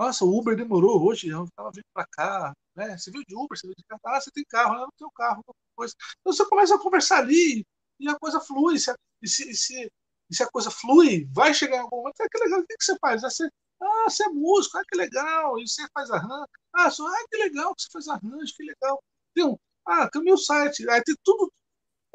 [0.00, 2.54] nossa, o Uber demorou hoje, eu estava vindo para cá.
[2.74, 2.96] Né?
[2.96, 4.00] Você veio de Uber, você veio de carro.
[4.06, 5.44] Ah, você tem carro, eu não tenho carro.
[5.76, 5.94] Coisa.
[6.20, 7.66] Então você começa a conversar ali
[7.98, 8.78] e a coisa flui.
[8.78, 9.92] Se, e, se, e, se,
[10.30, 12.18] e se a coisa flui, vai chegar em algum momento.
[12.18, 13.20] É que legal, o que, que você faz?
[13.20, 13.46] Você,
[13.82, 16.46] Ah, você é músico, ah, que legal, e você faz arranjo.
[16.72, 19.02] Ah, só, ah, que legal que você faz arranjo, que legal.
[19.38, 19.56] Um,
[19.86, 20.88] ah, tem o meu site.
[20.88, 21.52] Aí tem tudo,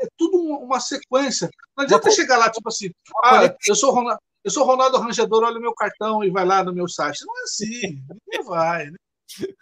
[0.01, 1.51] é tudo uma sequência.
[1.77, 2.89] Não adianta chegar lá, tipo assim,
[3.23, 6.63] ah, eu sou Ronaldo, eu sou Ronaldo Arranjador, olha o meu cartão e vai lá
[6.63, 7.25] no meu site.
[7.25, 7.81] Não é assim,
[8.27, 8.97] ninguém vai, né?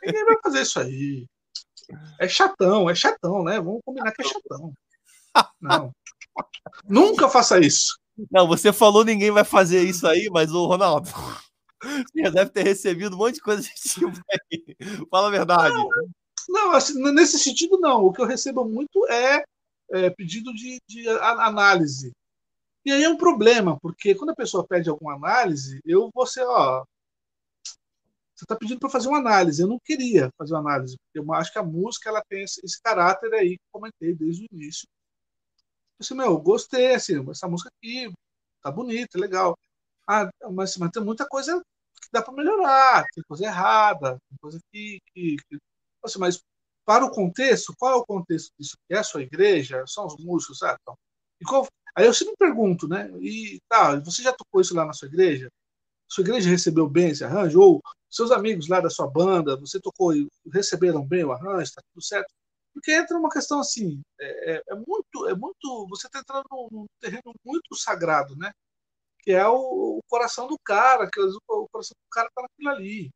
[0.04, 1.26] Ninguém vai fazer isso aí.
[2.20, 3.62] É chatão, é chatão, né?
[3.62, 4.74] Vamos combinar que é chatão.
[5.62, 5.94] Não.
[6.84, 7.98] Nunca faça isso.
[8.30, 11.14] Não, você falou ninguém vai fazer isso aí, mas o Ronaldo, você
[12.22, 14.76] já deve ter recebido um monte de coisa desse tipo aí.
[15.10, 15.74] Fala a verdade.
[15.74, 15.90] Não,
[16.50, 18.04] não assim, nesse sentido, não.
[18.04, 19.46] O que eu recebo muito é,
[19.92, 22.12] é pedido de, de análise.
[22.86, 26.44] E aí é um problema, porque quando a pessoa pede alguma análise, eu vou ser,
[26.46, 26.86] ó,
[28.36, 29.62] você está pedindo para fazer uma análise.
[29.62, 32.60] Eu não queria fazer uma análise, porque eu acho que a música ela tem esse,
[32.64, 34.88] esse caráter aí que comentei desde o início.
[35.98, 38.12] Eu disse, meu, gostei, assim, essa música aqui
[38.62, 39.58] tá bonita, legal.
[40.08, 41.60] Ah, mas, mas tem muita coisa
[42.02, 45.00] que dá para melhorar, tem coisa errada, tem coisa que.
[45.14, 45.58] que, que...
[46.04, 46.42] Assim, mas
[46.86, 48.78] para o contexto, qual é o contexto disso?
[48.90, 49.86] É a sua igreja?
[49.88, 50.62] São os músicos?
[50.64, 50.98] Ah, então.
[51.42, 51.68] e qual...
[51.96, 53.10] Aí eu sempre pergunto, né?
[53.22, 55.50] E tá, você já tocou isso lá na sua igreja?
[56.08, 57.60] Sua igreja recebeu bem esse arranjo?
[57.60, 61.82] Ou seus amigos lá da sua banda, você tocou e receberam bem o arranjo, está
[61.94, 62.34] tudo certo?
[62.74, 66.68] Porque entra uma questão assim, é, é, é muito, é muito, você está entrando num,
[66.72, 68.52] num, terreno muito sagrado, né?
[69.20, 73.12] Que é o, o coração do cara, que o, coração do cara está naquilo ali.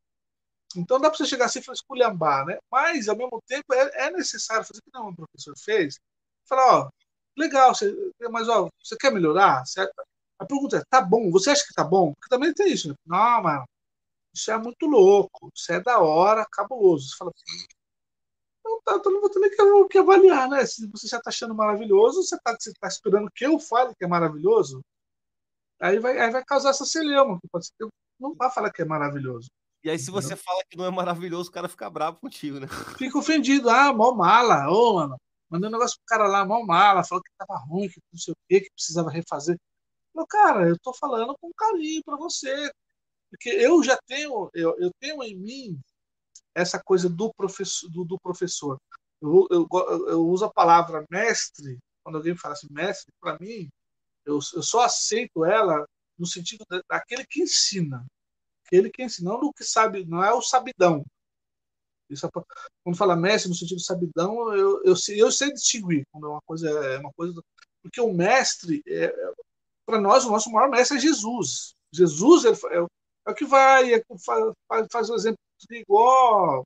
[0.76, 2.58] Então dá para você chegar assim e esculhambar, né?
[2.70, 5.98] Mas ao mesmo tempo é, é necessário fazer o que não o professor fez,
[6.46, 6.90] falar, ó,
[7.38, 7.94] legal, você,
[8.30, 9.64] mas ó, você quer melhorar?
[9.64, 9.80] Você,
[10.38, 11.30] a pergunta é, tá bom?
[11.30, 12.12] Você acha que tá bom?
[12.14, 12.94] Porque também tem isso, né?
[13.06, 13.64] Não, mano,
[14.34, 17.08] isso é muito louco, isso é da hora, cabuloso.
[17.08, 17.32] Você fala,
[18.60, 20.64] então tá, então vou ter que, que, avaliar, né?
[20.66, 24.04] Se você já está achando maravilhoso, você está você tá esperando que eu fale que
[24.04, 24.80] é maravilhoso,
[25.80, 27.88] aí vai, aí vai causar essa celeuma, que pode ser
[28.20, 29.48] não vá falar que é maravilhoso.
[29.84, 32.66] E aí, se você fala que não é maravilhoso, o cara fica bravo contigo, né?
[32.98, 33.70] Fica ofendido.
[33.70, 34.68] Ah, mó mala.
[34.68, 35.16] Ô, mano,
[35.50, 38.32] mandei um negócio pro cara lá, mó mala, falou que tava ruim, que não sei
[38.32, 39.58] o quê, que precisava refazer.
[40.12, 42.72] Falei, cara, eu tô falando com carinho para você,
[43.30, 45.80] porque eu já tenho, eu, eu tenho em mim
[46.54, 47.90] essa coisa do professor.
[47.90, 48.80] Do, do professor.
[49.20, 49.68] Eu, eu,
[50.08, 53.68] eu, uso a palavra mestre, quando alguém fala assim, mestre, para mim,
[54.24, 55.86] eu, eu só aceito ela
[56.18, 58.06] no sentido daquele que ensina.
[58.64, 61.04] Aquele que ensina, não do que sabe, não é o sabidão.
[62.10, 62.30] Isso é,
[62.84, 66.42] quando fala mestre no sentido sabidão, eu, eu, sei, eu sei distinguir quando é uma
[66.42, 67.42] coisa é uma coisa
[67.82, 69.14] porque o mestre é,
[69.86, 71.74] para nós o nosso maior mestre é Jesus.
[71.92, 72.86] Jesus ele, é,
[73.28, 76.62] é o que vai, é, faz, faz o exemplo do trigo, ó,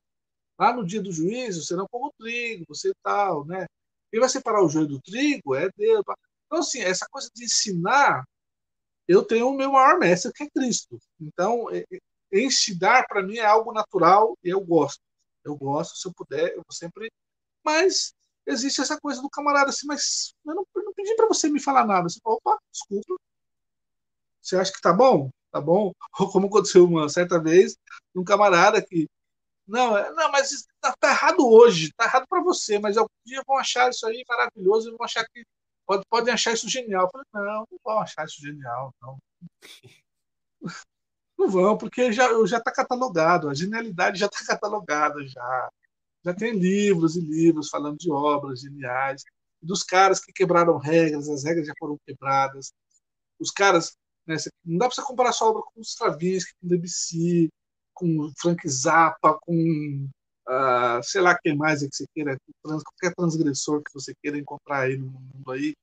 [0.59, 3.65] lá no dia do juízo, serão como o trigo, você tal, né?
[4.11, 6.03] Quem vai separar o joio do trigo é Deus.
[6.45, 8.23] Então, assim, essa coisa de ensinar,
[9.07, 10.99] eu tenho o meu maior mestre, que é Cristo.
[11.19, 15.01] Então, é, é, ensinar, para mim, é algo natural e eu gosto.
[15.43, 17.11] Eu gosto, se eu puder, eu vou sempre.
[17.63, 18.13] Mas
[18.45, 21.59] existe essa coisa do camarada assim, mas eu não, eu não pedi para você me
[21.61, 22.09] falar nada.
[22.09, 23.15] Você fala, opa, desculpa.
[24.41, 25.29] Você acha que tá bom?
[25.53, 25.93] tá bom?
[26.19, 27.77] Ou como aconteceu uma certa vez,
[28.15, 29.07] um camarada que
[29.65, 33.41] não, é, não, mas está tá errado hoje, está errado para você, mas algum dia
[33.47, 35.45] vão achar isso aí maravilhoso e vão achar que
[35.85, 37.05] pode, podem achar isso genial.
[37.05, 39.17] Eu falei, não, não vão achar isso genial, não.
[41.43, 45.69] Não vão, porque já já está catalogado, a genialidade já está catalogada já.
[46.25, 49.23] Já tem livros e livros falando de obras geniais,
[49.61, 52.71] dos caras que quebraram regras, as regras já foram quebradas.
[53.39, 53.93] Os caras
[54.25, 54.37] né?
[54.63, 57.49] Não dá para você comparar sua obra com Stravinsky, com Debussy,
[57.93, 60.07] com Frank Zappa, com
[60.47, 64.83] uh, sei lá quem mais é que você queira, qualquer transgressor que você queira encontrar
[64.83, 65.73] aí no mundo aí.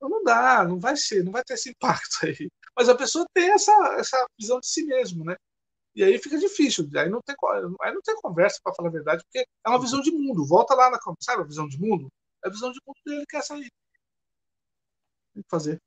[0.00, 2.50] Não dá, não vai ser, não vai ter esse impacto aí.
[2.76, 5.36] Mas a pessoa tem essa, essa visão de si mesmo, né?
[5.94, 7.34] E aí fica difícil, aí não tem,
[7.82, 10.46] aí não tem conversa para falar a verdade, porque é uma visão de mundo.
[10.46, 12.08] Volta lá na sabe a visão de mundo?
[12.44, 13.68] É a visão de mundo dele que é essa aí.
[15.34, 15.80] Tem que fazer.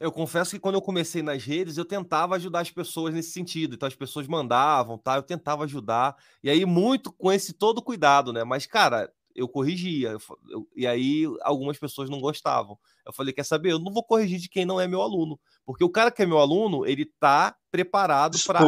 [0.00, 3.74] Eu confesso que quando eu comecei nas redes, eu tentava ajudar as pessoas nesse sentido.
[3.74, 5.16] Então as pessoas mandavam, tá?
[5.16, 6.16] Eu tentava ajudar.
[6.42, 8.44] E aí muito com esse todo cuidado, né?
[8.44, 10.10] Mas cara, eu corrigia.
[10.10, 10.20] Eu,
[10.50, 12.78] eu, e aí algumas pessoas não gostavam.
[13.06, 13.72] Eu falei, quer saber?
[13.72, 16.26] Eu não vou corrigir de quem não é meu aluno, porque o cara que é
[16.26, 18.60] meu aluno, ele tá preparado para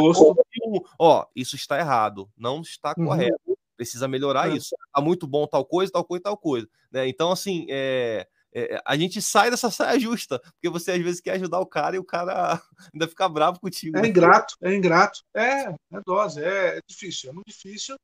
[0.99, 3.07] ó, isso está errado, não está uhum.
[3.07, 3.59] correto.
[3.77, 4.77] Precisa melhorar isso.
[4.95, 7.09] Tá muito bom tal coisa, tal coisa, tal coisa, né?
[7.09, 11.33] Então assim, é é, a gente sai dessa saia justa, porque você às vezes quer
[11.33, 12.61] ajudar o cara e o cara
[12.93, 13.97] ainda fica bravo contigo.
[13.97, 14.09] É né?
[14.09, 15.21] ingrato, é ingrato.
[15.35, 17.97] É, é dose, é, é difícil, é muito difícil.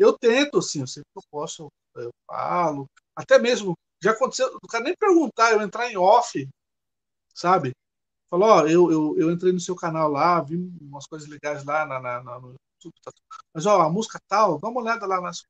[0.00, 2.86] Eu tento, assim, eu sempre que eu posso, eu falo.
[3.14, 6.48] Até mesmo, já aconteceu, o cara nem perguntar, eu entrar em off,
[7.34, 7.72] sabe?
[8.30, 11.84] falou, ó, eu, eu, eu entrei no seu canal lá, vi umas coisas legais lá
[11.86, 13.12] na, na, na no YouTube, tá,
[13.54, 15.44] mas ó, a música tal, dá uma olhada lá nas.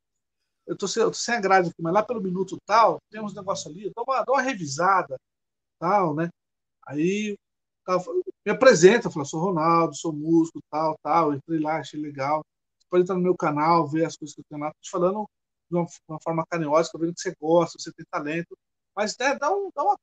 [0.67, 3.23] Eu tô, sem, eu tô sem a grade aqui, mas lá pelo minuto tal, tem
[3.23, 5.19] uns negócios ali, dá uma, dá uma revisada,
[5.81, 6.31] tal, né?
[6.87, 7.37] Aí
[8.47, 12.43] me apresenta, fala, sou Ronaldo, sou músico, tal, tal, entrei lá, achei legal.
[12.91, 15.29] Pode entrar no meu canal, ver as coisas que eu tenho lá, tô te falando
[15.71, 18.59] de uma, uma forma carinhosa, vendo que você gosta, você tem talento,
[18.95, 19.97] mas né, dá, um, dá uma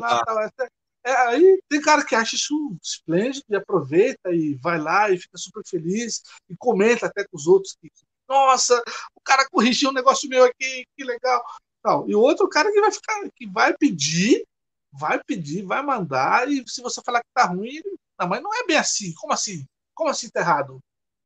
[0.00, 0.68] lá, tal,
[1.04, 5.36] é, aí tem cara que acha isso esplêndido e aproveita e vai lá e fica
[5.36, 7.90] super feliz e comenta até com os outros que,
[8.26, 8.82] nossa,
[9.14, 11.44] o cara corrigiu um negócio meu aqui, que legal.
[11.82, 12.08] Tal.
[12.08, 14.46] E o outro cara que vai ficar, que vai pedir,
[14.90, 18.54] vai pedir, vai mandar, e se você falar que tá ruim, ele, não, mas não
[18.54, 19.12] é bem assim.
[19.14, 19.66] Como assim?
[19.94, 20.80] Como assim tá errado?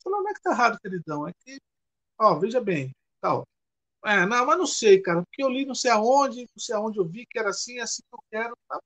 [0.08, 1.58] Falou, não é que tá errado, queridão, é que,
[2.18, 2.90] ó, veja bem,
[3.20, 3.46] tal.
[4.04, 6.98] É, não, mas não sei, cara, porque eu li não sei aonde, não sei aonde
[6.98, 8.80] eu vi que era assim, é assim que eu quero, tá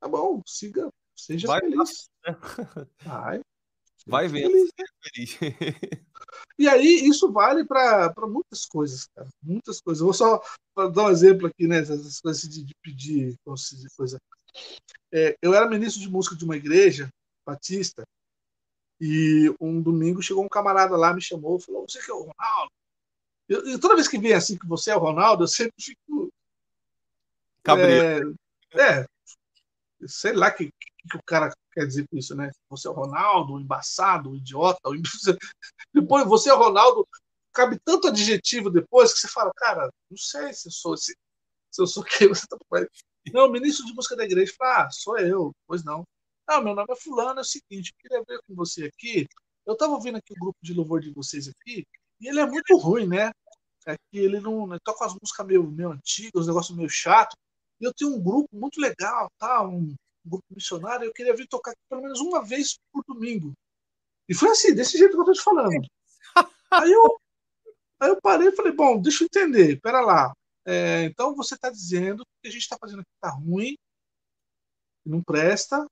[0.00, 2.08] Tá bom, siga, seja Vai feliz.
[3.04, 3.40] Vai.
[4.06, 4.50] Vai vendo.
[4.50, 4.70] Feliz.
[5.02, 5.38] feliz.
[6.58, 9.28] e aí, isso vale para muitas coisas, cara.
[9.42, 10.00] Muitas coisas.
[10.00, 10.40] Eu vou só
[10.76, 11.78] dar um exemplo aqui, né?
[11.78, 14.18] Essas coisas de, de pedir, de coisa.
[15.12, 17.08] É, eu era ministro de música de uma igreja
[17.44, 18.04] batista,
[19.00, 22.72] e um domingo chegou um camarada lá, me chamou, falou: Você que é o Ronaldo?
[23.48, 26.32] E toda vez que vem assim que você é o Ronaldo, eu sempre fico.
[27.62, 28.34] Cabreiro.
[28.74, 29.06] É, é,
[30.06, 32.50] sei lá que, que, que o cara quer dizer com isso, né?
[32.68, 34.80] Você é o Ronaldo, o embaçado, o idiota.
[34.84, 34.92] O...
[35.94, 37.06] Depois você é o Ronaldo,
[37.52, 41.16] cabe tanto adjetivo depois que você fala, cara, não sei se eu sou se,
[41.70, 42.56] se eu sou quem você tá
[43.32, 45.52] Não, o ministro de música da igreja fala, ah, sou eu.
[45.66, 46.04] Pois não.
[46.48, 49.26] Ah, meu nome é fulano, é o seguinte, eu queria ver com você aqui.
[49.66, 51.86] Eu estava ouvindo aqui o grupo de louvor de vocês aqui,
[52.20, 53.30] e ele é muito ruim, né?
[53.86, 57.36] É que ele não ele toca as músicas meio, meio antigas, os negócios meio chato
[57.80, 59.62] eu tenho um grupo muito legal, tá?
[59.66, 59.94] um
[60.24, 63.52] grupo missionário, eu queria vir tocar aqui pelo menos uma vez por domingo.
[64.28, 65.86] E foi assim, desse jeito que eu tô te falando.
[66.70, 67.18] Aí eu,
[67.98, 70.34] aí eu parei e falei, bom, deixa eu entender, pera lá.
[70.66, 73.74] É, então você está dizendo que a gente está fazendo aqui está ruim,
[75.02, 75.86] que não presta,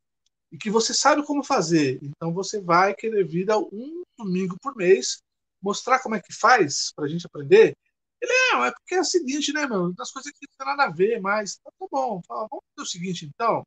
[0.50, 1.98] e que você sabe como fazer.
[2.02, 5.22] Então você vai querer vir um domingo por mês
[5.62, 7.76] mostrar como é que faz para a gente aprender.
[8.20, 9.92] Ele é, é porque é o seguinte, né, meu?
[9.94, 12.20] Das coisas que não tem nada a ver, mas tá, tá bom.
[12.26, 13.62] Fala, vamos fazer o seguinte, então.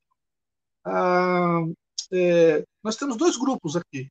[0.86, 1.62] Ah,
[2.12, 4.10] é, nós temos dois grupos aqui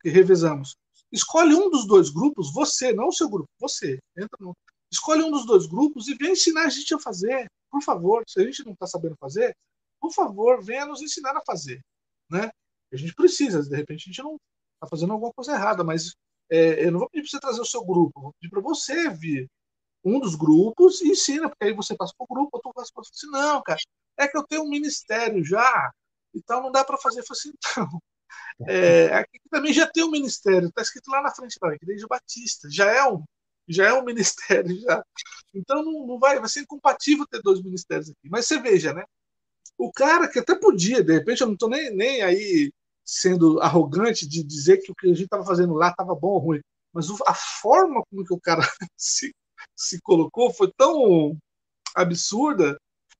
[0.00, 0.76] que revezamos.
[1.12, 3.98] Escolhe um dos dois grupos, você, não o seu grupo, você.
[4.16, 4.56] Entra no,
[4.90, 7.46] escolhe um dos dois grupos e vem ensinar a gente a fazer.
[7.70, 9.54] Por favor, se a gente não está sabendo fazer,
[10.00, 11.80] por favor, venha nos ensinar a fazer.
[12.30, 12.50] Né?
[12.92, 14.36] A gente precisa, de repente a gente não
[14.74, 16.14] está fazendo alguma coisa errada, mas
[16.50, 19.10] é, eu não vou pedir para você trazer o seu grupo, vou pedir para você
[19.10, 19.48] vir
[20.04, 23.02] um dos grupos e ensina, porque aí você passa para o grupo, outro passa para
[23.02, 23.78] assim, não, cara,
[24.16, 25.92] é que eu tenho um ministério já,
[26.34, 27.20] então não dá para fazer.
[27.20, 28.02] Eu falei assim, então,
[28.68, 32.68] é, aqui também já tem um ministério, está escrito lá na frente da Igreja Batista,
[32.70, 33.24] já é um,
[33.68, 35.04] já é um ministério, já.
[35.54, 38.28] Então não, não vai, vai ser incompatível ter dois ministérios aqui.
[38.30, 39.04] Mas você veja, né?
[39.78, 42.72] O cara que até podia, de repente, eu não estou nem, nem aí
[43.04, 46.38] sendo arrogante de dizer que o que a gente estava fazendo lá estava bom ou
[46.38, 46.60] ruim,
[46.92, 48.62] mas a forma como que o cara
[48.96, 49.32] se
[49.74, 51.36] se colocou foi tão
[51.94, 52.78] absurda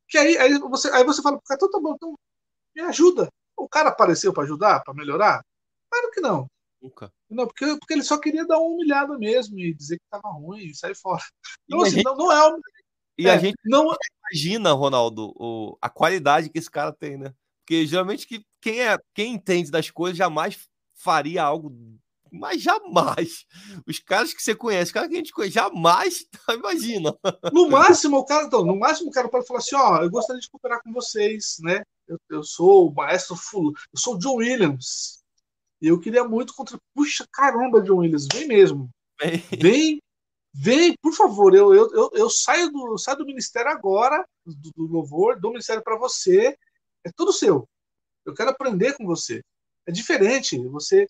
[0.08, 2.14] que aí, aí, você, aí você fala cara, então tá bom, então
[2.74, 3.28] me ajuda.
[3.56, 5.42] O cara apareceu para ajudar, para melhorar?
[5.90, 6.46] Claro que não.
[6.80, 7.10] Nunca.
[7.28, 10.66] Não, porque, porque ele só queria dar uma humilhada mesmo e dizer que tava ruim
[10.66, 11.22] e sair fora.
[11.66, 12.04] Então, assim, gente...
[12.04, 12.60] não, não é.
[13.18, 13.90] E é, a gente não
[14.30, 17.32] imagina, Ronaldo, o, a qualidade que esse cara tem, né?
[17.60, 20.58] Porque geralmente que, quem, é, quem entende das coisas jamais
[20.94, 21.70] faria algo
[22.30, 23.44] mas jamais.
[23.86, 27.16] Os caras que você conhece, cara que a gente conhece, jamais, imagina.
[27.52, 30.40] No máximo, o cara, então, no máximo, o cara pode falar assim: ó, eu gostaria
[30.40, 31.82] de cooperar com vocês, né?
[32.06, 35.22] Eu, eu sou o maestro Fulo, eu sou o John Williams.
[35.80, 36.78] E eu queria muito contra.
[36.94, 38.90] Puxa, caramba, John Williams, vem mesmo.
[39.60, 40.00] Vem,
[40.56, 41.54] vem, por favor.
[41.54, 45.82] Eu, eu, eu, eu saio, do, saio do ministério agora, do, do louvor, do ministério
[45.82, 46.56] para você.
[47.04, 47.68] É tudo seu.
[48.24, 49.42] Eu quero aprender com você.
[49.86, 50.58] É diferente.
[50.68, 51.06] Você,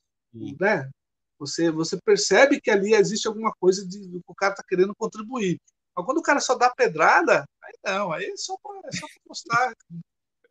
[0.60, 0.90] né?
[1.38, 5.58] Você, você percebe que ali existe alguma coisa de, que o cara está querendo contribuir.
[5.94, 8.90] Mas quando o cara só dá pedrada, aí não, aí é só para é
[9.26, 9.72] mostrar.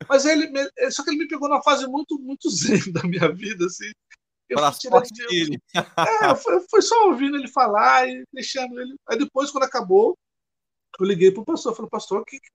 [0.07, 0.51] Mas ele,
[0.91, 3.91] só que ele me pegou numa fase muito, muito zen da minha vida, assim.
[4.49, 5.59] Eu fui de...
[5.73, 8.95] É, foi, foi, só ouvindo ele falar e deixando ele.
[9.07, 10.15] Aí depois, quando acabou,
[10.99, 12.51] eu liguei pro pastor, falei, pastor, que, que,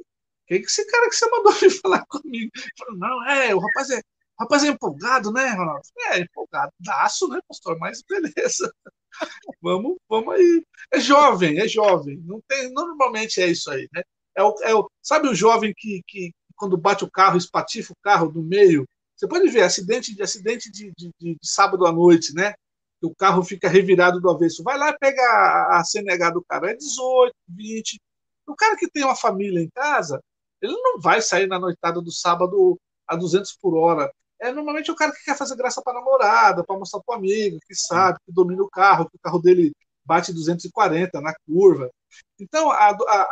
[0.46, 2.50] que é esse cara que você mandou vir falar comigo?
[2.54, 4.00] Ele falou, não, é, o rapaz é,
[4.40, 5.82] Rapaz, é empolgado, né, Ronaldo?
[5.98, 7.78] É, empolgado, daço, né, pastor?
[7.78, 8.74] Mas beleza.
[9.60, 10.64] vamos, vamos aí.
[10.90, 12.18] É jovem, é jovem.
[12.24, 14.02] Não tem, normalmente é isso aí, né?
[14.34, 18.02] É o, é o, sabe o jovem que, que quando bate o carro, espatifa o
[18.02, 18.86] carro do meio,
[19.20, 22.54] Você pode ver acidente de acidente de, de, de, sábado à noite, né?
[23.02, 24.62] O carro fica revirado do avesso.
[24.62, 28.00] Vai lá pega a, a CNH do cara, é 18, 20.
[28.46, 30.22] O cara que tem uma família em casa,
[30.62, 34.10] ele não vai sair na noitada do sábado a 200 por hora.
[34.40, 37.58] É normalmente o cara que quer fazer graça para namorada, para mostrar para o amigo,
[37.66, 39.70] que sabe, que domina o carro, que o carro dele
[40.02, 41.90] bate 240 na curva.
[42.38, 43.30] Então, a, a,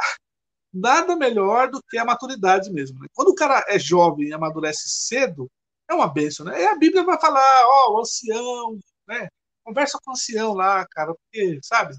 [0.70, 3.00] nada melhor do que a maturidade mesmo.
[3.00, 3.06] Né?
[3.14, 5.50] Quando o cara é jovem e amadurece cedo,
[5.88, 6.62] é uma benção, né?
[6.62, 9.28] E a Bíblia vai falar, ó, o ancião, né?
[9.64, 11.96] Conversa com o ancião lá, cara, porque, sabe?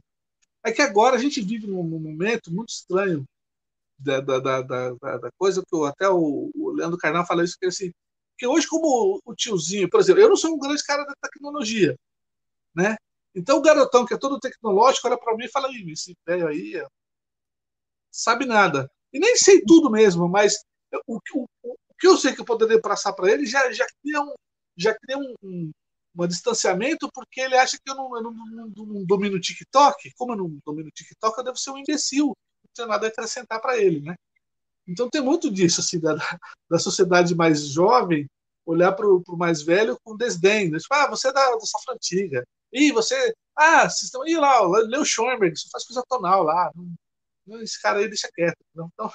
[0.63, 3.25] É que agora a gente vive num, momento muito estranho
[3.97, 7.65] da, da, da, da, coisa que eu, até o, o Leandro Carnal falou isso, que
[7.67, 7.91] assim,
[8.37, 11.95] que hoje como o tiozinho, por exemplo, eu não sou um grande cara da tecnologia,
[12.75, 12.95] né?
[13.35, 16.81] Então o garotão que é todo tecnológico olha para mim e fala, esse velho aí
[18.11, 18.89] sabe nada.
[19.13, 20.55] E nem sei tudo mesmo, mas
[21.07, 24.21] o, o, o que eu sei que eu poderia passar para ele já, já cria,
[24.21, 24.33] um,
[24.77, 25.71] já cria um, um,
[26.17, 30.11] um distanciamento, porque ele acha que eu não, eu não, não, não domino o TikTok.
[30.17, 32.27] Como eu não domino o TikTok, eu devo ser um imbecil.
[32.27, 34.15] Não tenho nada a acrescentar para ele, né?
[34.87, 36.15] Então tem muito disso, assim, da,
[36.69, 38.27] da sociedade mais jovem
[38.65, 40.69] olhar para o mais velho com desdém.
[40.69, 40.79] Né?
[40.79, 42.45] Tipo, ah, você é da, da safra antiga.
[42.73, 43.33] Ih, você.
[43.55, 44.25] Ah, vocês estão.
[44.27, 46.71] Ih, lá, o Schoenberg, você faz coisa tonal lá.
[47.61, 48.57] Esse cara aí deixa quieto.
[48.71, 49.11] Então,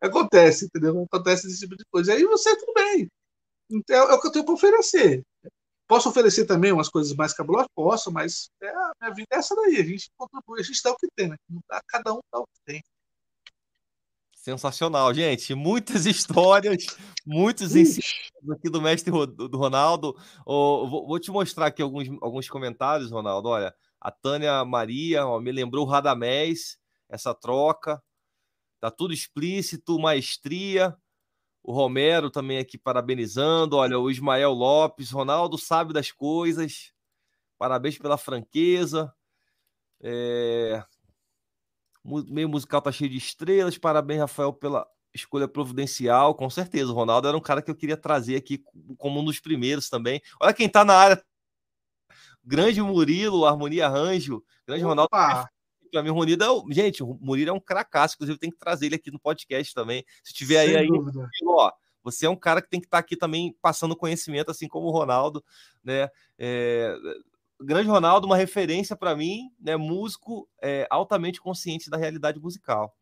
[0.00, 1.02] acontece, entendeu?
[1.10, 2.12] Acontece esse tipo de coisa.
[2.12, 3.08] Aí você, tudo bem.
[3.70, 5.22] Então, é, o que eu tenho para oferecer.
[5.86, 7.68] Posso oferecer também umas coisas mais cabulosas?
[7.74, 9.76] Posso, mas é, a minha vida é essa daí.
[9.76, 11.36] A gente contribui, a gente dá o que tem, né?
[11.88, 12.82] Cada um dá o que tem.
[14.34, 15.54] Sensacional, gente.
[15.54, 16.86] Muitas histórias,
[17.26, 20.16] muitos ensinos aqui do mestre do Ronaldo.
[20.46, 23.48] Oh, vou, vou, te mostrar aqui alguns, alguns comentários, Ronaldo.
[23.48, 26.78] Olha, a Tânia Maria ó, me lembrou o Radamés,
[27.08, 28.02] essa troca.
[28.80, 30.96] Tá tudo explícito, maestria.
[31.62, 33.76] O Romero também aqui parabenizando.
[33.76, 36.92] Olha, o Ismael Lopes, Ronaldo sabe das coisas.
[37.58, 39.12] Parabéns pela franqueza.
[40.00, 40.82] É...
[42.04, 43.76] Meio musical tá cheio de estrelas.
[43.76, 46.34] Parabéns, Rafael, pela escolha providencial.
[46.34, 48.62] Com certeza, o Ronaldo era um cara que eu queria trazer aqui
[48.96, 50.22] como um dos primeiros também.
[50.40, 51.22] Olha quem tá na área.
[52.42, 54.42] Grande Murilo, Harmonia Arranjo.
[54.66, 54.90] Grande Opa.
[54.90, 55.48] Ronaldo
[55.90, 58.94] para mim, o é, gente, o Murilo é um cracaço, inclusive tem que trazer ele
[58.94, 60.04] aqui no podcast também.
[60.22, 60.88] Se tiver Sem aí, aí
[61.44, 64.68] ó, você é um cara que tem que estar tá aqui também passando conhecimento, assim
[64.68, 65.44] como o Ronaldo,
[65.82, 66.08] né?
[66.38, 66.96] É,
[67.60, 69.76] grande Ronaldo, uma referência para mim, né?
[69.76, 72.96] Músico é, altamente consciente da realidade musical.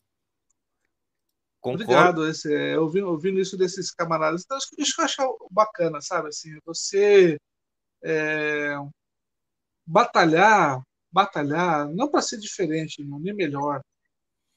[1.60, 1.84] Concordo.
[1.84, 4.44] Obrigado, esse, é, ouvindo, ouvindo isso desses camaradas.
[4.44, 6.28] Então, isso que eu acho bacana, sabe?
[6.28, 7.39] Assim, você
[8.05, 8.76] é,
[9.84, 13.83] batalhar batalhar, não para ser diferente, nem melhor,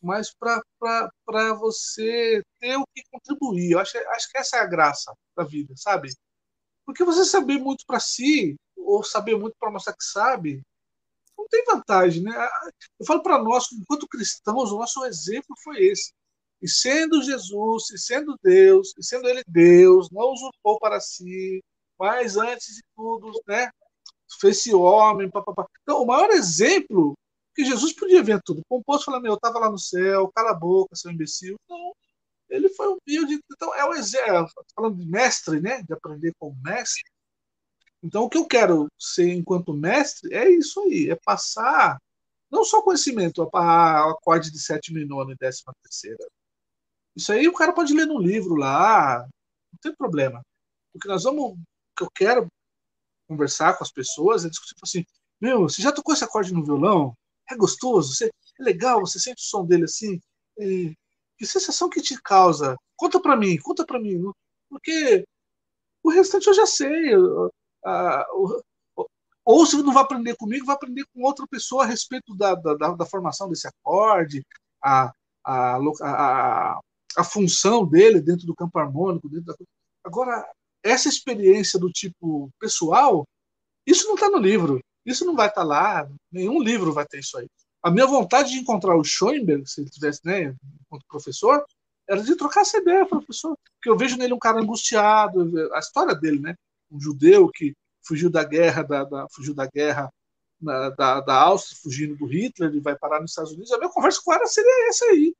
[0.01, 3.71] mas para você ter o que contribuir.
[3.71, 6.09] Eu acho, acho que essa é a graça da vida, sabe?
[6.85, 10.61] Porque você saber muito para si, ou saber muito para mostrar que sabe,
[11.37, 12.33] não tem vantagem, né?
[12.99, 16.11] Eu falo para nós, enquanto cristãos, o nosso exemplo foi esse.
[16.61, 21.63] E sendo Jesus, e sendo Deus, e sendo Ele Deus, não usurpou para si,
[21.97, 23.69] mas antes de tudo, né?
[24.39, 25.65] Fez-se homem, papapá.
[25.83, 27.17] Então, o maior exemplo
[27.55, 28.61] que Jesus podia ver tudo.
[28.69, 31.57] Composto falando, eu estava lá no céu, cala a boca, seu imbecil.
[31.69, 31.93] Não,
[32.49, 33.39] ele foi humilde.
[33.51, 34.51] Então, é o exemplo.
[34.75, 35.83] Falando de mestre, né?
[35.83, 37.03] De aprender como mestre.
[38.01, 41.99] Então, o que eu quero ser enquanto mestre é isso aí, é passar
[42.49, 46.25] não só conhecimento, a acorde de sétima e nona e décima terceira.
[47.15, 50.41] Isso aí o cara pode ler no livro lá, não tem problema.
[50.93, 51.57] O que nós vamos, o
[51.95, 52.47] que eu quero
[53.29, 55.05] conversar com as pessoas, é discutir assim,
[55.39, 57.13] meu, você já tocou esse acorde no violão?
[57.49, 58.13] É gostoso?
[58.13, 58.99] Você, é legal?
[59.01, 60.19] Você sente o som dele assim?
[60.59, 60.93] É,
[61.37, 62.75] que sensação que te causa?
[62.97, 64.19] Conta para mim, conta para mim,
[64.69, 65.25] porque
[66.03, 67.15] o restante eu já sei.
[69.45, 72.91] ou se não vai aprender comigo, vai aprender com outra pessoa a respeito da, da,
[72.91, 74.45] da formação desse acorde,
[74.83, 75.13] a,
[75.45, 76.79] a, a,
[77.17, 79.29] a, função dele dentro do campo harmônico.
[79.29, 79.55] Dentro da...
[80.03, 80.45] Agora,
[80.83, 83.25] essa experiência do tipo pessoal,
[83.85, 84.79] isso não está no livro.
[85.05, 86.09] Isso não vai estar tá lá.
[86.31, 87.47] Nenhum livro vai ter isso aí.
[87.81, 91.65] A minha vontade de encontrar o Schoenberg, se ele tivesse, né, enquanto professor,
[92.07, 93.57] era de trocar essa ideia, professor.
[93.75, 96.55] Porque eu vejo nele um cara angustiado, a história dele, né?
[96.91, 100.11] Um judeu que fugiu da guerra, da, da fugiu da guerra
[100.59, 103.71] na, da, da Áustria, fugindo do Hitler, e vai parar nos Estados Unidos.
[103.71, 105.33] A minha conversa com ela seria essa aí.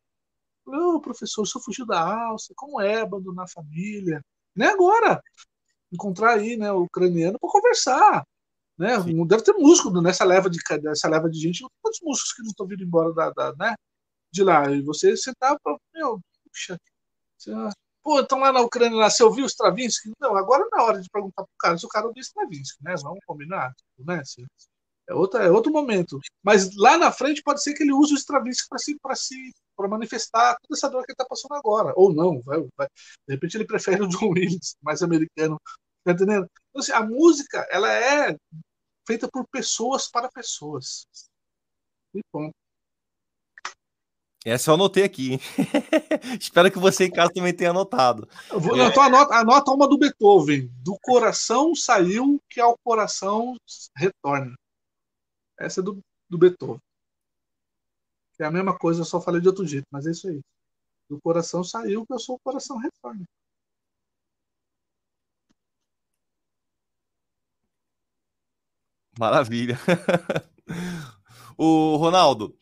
[0.66, 4.24] Ô, professor, o senhor fugiu da Áustria, como é abandonar a família?
[4.60, 5.22] Nem agora.
[5.92, 8.24] Encontrar aí, né, o ucraniano para conversar.
[8.78, 8.98] Né?
[8.98, 11.66] Não deve ter músico nessa leva de, nessa leva de gente.
[11.82, 13.76] Quantos músicos que não estão vindo embora da, da, né,
[14.32, 14.70] de lá?
[14.72, 15.78] E você sentar para.
[15.94, 16.78] Meu, puxa.
[17.38, 17.52] Você,
[18.04, 20.12] pô, estão lá na Ucrânia, lá, você ouviu Stravinsky?
[20.20, 22.96] Não, agora não é hora de perguntar pro cara se o cara ouviu Stravinsky, né?
[23.02, 24.22] Vamos combinar, né?
[25.10, 26.20] É, outra, é outro momento.
[26.44, 29.52] Mas lá na frente pode ser que ele use o Stravinsky para se, para se
[29.76, 31.94] para manifestar toda essa dor que ele está passando agora.
[31.96, 32.88] Ou não, vai, vai.
[33.28, 35.60] de repente ele prefere o John Williams, mais americano.
[36.04, 36.48] Tá entendendo?
[36.70, 38.36] Então, assim, a música, ela é
[39.08, 41.06] feita por pessoas para pessoas.
[42.14, 42.54] E ponto.
[44.46, 45.40] Essa eu anotei aqui.
[46.40, 48.28] Espero que você em casa também tenha anotado.
[48.50, 48.88] Vou, é...
[48.88, 50.70] então anota, anota uma do Beethoven.
[50.84, 53.56] Do coração saiu que ao coração
[53.96, 54.56] retorna.
[55.60, 56.82] Essa é do, do Beethoven.
[58.40, 60.40] É a mesma coisa, eu só falei de outro jeito, mas é isso aí.
[61.10, 63.26] Do coração saiu que eu sou o coração retorna.
[69.20, 69.78] Maravilha.
[71.58, 72.56] o Ronaldo,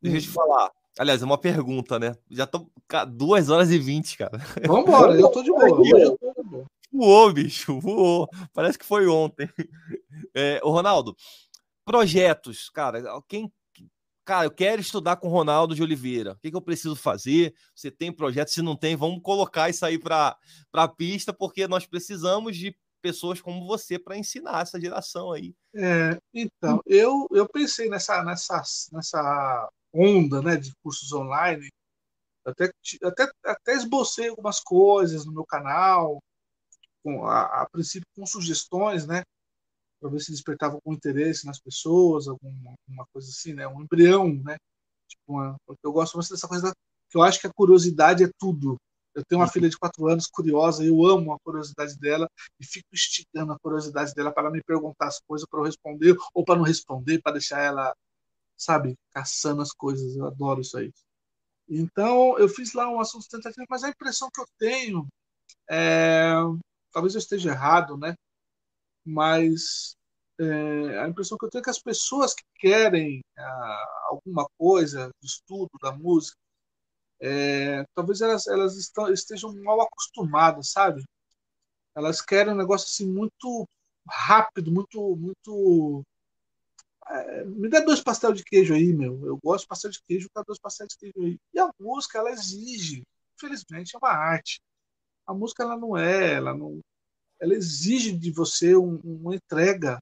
[0.00, 0.32] deixa eu te hum.
[0.32, 0.72] falar.
[0.98, 2.16] Aliás, é uma pergunta, né?
[2.30, 2.70] Já estão
[3.08, 4.38] duas horas e vinte, cara.
[4.66, 5.68] Vambora, eu tô de boa.
[5.68, 6.66] Eu tô de boa.
[6.92, 8.28] Voou, bicho, voou.
[8.52, 9.48] Parece que foi ontem.
[10.34, 11.16] É, o Ronaldo,
[11.90, 13.02] projetos, cara.
[13.26, 13.52] Quem,
[14.24, 16.34] cara, eu quero estudar com Ronaldo de Oliveira.
[16.34, 17.52] O que, que eu preciso fazer?
[17.74, 18.50] Você tem projeto?
[18.50, 20.38] Se não tem, vamos colocar isso aí para
[20.72, 25.52] a pista, porque nós precisamos de pessoas como você para ensinar essa geração aí.
[25.74, 28.62] É, então, eu, eu pensei nessa, nessa,
[28.92, 31.68] nessa onda né, de cursos online,
[32.44, 32.70] até,
[33.02, 36.22] até, até esbocei algumas coisas no meu canal,
[37.02, 39.22] com, a, a princípio com sugestões, né?
[40.00, 43.66] Para ver se despertava algum interesse nas pessoas, alguma, alguma coisa assim, né?
[43.68, 44.56] Um embrião, né?
[45.08, 46.72] Tipo uma, porque eu gosto muito dessa coisa
[47.10, 48.76] que eu acho que a curiosidade é tudo.
[49.14, 49.52] Eu tenho uma uhum.
[49.52, 52.28] filha de quatro anos curiosa, eu amo a curiosidade dela
[52.60, 56.44] e fico instigando a curiosidade dela para me perguntar as coisas para eu responder ou
[56.44, 57.92] para não responder, para deixar ela,
[58.56, 60.16] sabe, caçando as coisas.
[60.16, 60.92] Eu adoro isso aí.
[61.68, 65.06] Então, eu fiz lá um assunto tentativa, mas a impressão que eu tenho
[65.68, 66.32] é,
[66.92, 68.14] talvez eu esteja errado, né?
[69.10, 69.96] Mas
[70.40, 75.08] é, a impressão que eu tenho é que as pessoas que querem ah, alguma coisa
[75.20, 76.36] do estudo da música
[77.20, 81.04] é, talvez elas, elas estão, estejam mal acostumadas, sabe?
[81.94, 83.68] Elas querem um negócio assim muito
[84.08, 85.16] rápido, muito.
[85.16, 86.04] muito
[87.08, 89.26] é, me dá dois pastéis de queijo aí, meu.
[89.26, 91.38] Eu gosto de pastel de queijo, dá dois pastéis de queijo aí.
[91.54, 93.02] E a música, ela exige.
[93.36, 94.60] Infelizmente, é uma arte.
[95.26, 96.80] A música, ela não é, ela não.
[97.40, 99.98] Ela exige de você um, uma entrega,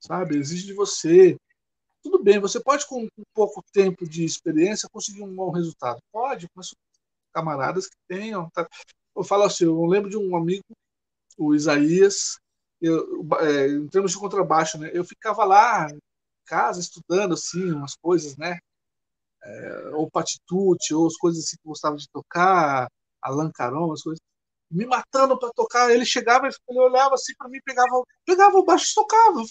[0.00, 0.36] sabe?
[0.36, 1.36] Exige de você
[2.02, 6.00] tudo bem, você pode, com, com pouco tempo de experiência, conseguir um bom resultado.
[6.12, 6.74] Pode, mas
[7.32, 8.48] camaradas que tenham.
[8.50, 8.66] Tá?
[9.16, 10.64] Eu falo assim, eu lembro de um amigo,
[11.36, 12.38] o Isaías,
[12.80, 14.90] eu, é, em termos de contrabaixo, né?
[14.92, 15.98] Eu ficava lá em
[16.46, 18.58] casa estudando assim umas coisas, né?
[19.42, 22.88] É, ou patitute, ou as coisas assim que gostava de tocar,
[23.22, 24.20] Alan Caron, as coisas
[24.70, 25.90] me matando para tocar.
[25.90, 29.42] Ele chegava, ele olhava assim para mim, pegava, pegava o baixo e tocava.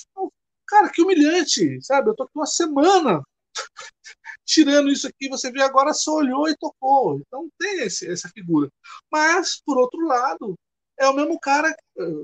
[0.68, 2.10] Cara, que humilhante, sabe?
[2.10, 3.24] Eu tô aqui uma semana
[4.46, 7.20] tirando isso aqui, você vê agora só olhou e tocou.
[7.20, 8.70] Então tem esse, essa figura.
[9.12, 10.56] Mas, por outro lado,
[10.98, 11.76] é o mesmo cara,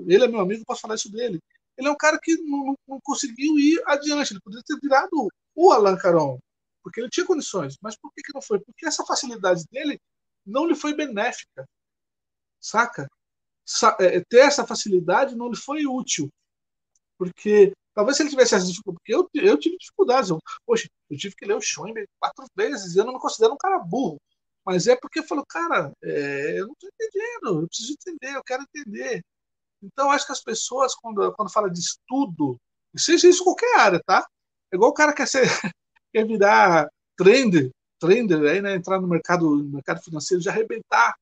[0.07, 1.39] ele é meu amigo, posso falar isso dele.
[1.77, 5.71] Ele é um cara que não, não conseguiu ir adiante, ele poderia ter virado o
[5.71, 6.39] Alan Caron,
[6.83, 7.77] porque ele tinha condições.
[7.81, 8.59] Mas por que, que não foi?
[8.59, 9.99] Porque essa facilidade dele
[10.45, 11.65] não lhe foi benéfica,
[12.63, 13.07] saca?
[13.65, 16.29] Sa é, ter essa facilidade não lhe foi útil,
[17.17, 20.29] porque Talvez se ele tivesse essas dificuldades, porque eu, eu tive dificuldades.
[20.29, 23.57] Eu, poxa, eu tive que ler o Schoenberg quatro vezes eu não me considero um
[23.57, 24.19] cara burro.
[24.65, 28.43] Mas é porque eu falo, cara, é, eu não estou entendendo, eu preciso entender, eu
[28.43, 29.21] quero entender.
[29.81, 32.57] Então, acho que as pessoas, quando, quando fala de estudo,
[32.97, 34.25] seja isso em qualquer área, tá?
[34.71, 35.43] É igual o cara quer, ser,
[36.13, 37.69] quer virar trender,
[37.99, 41.13] trender, aí, né, entrar no mercado, no mercado financeiro, já arrebentar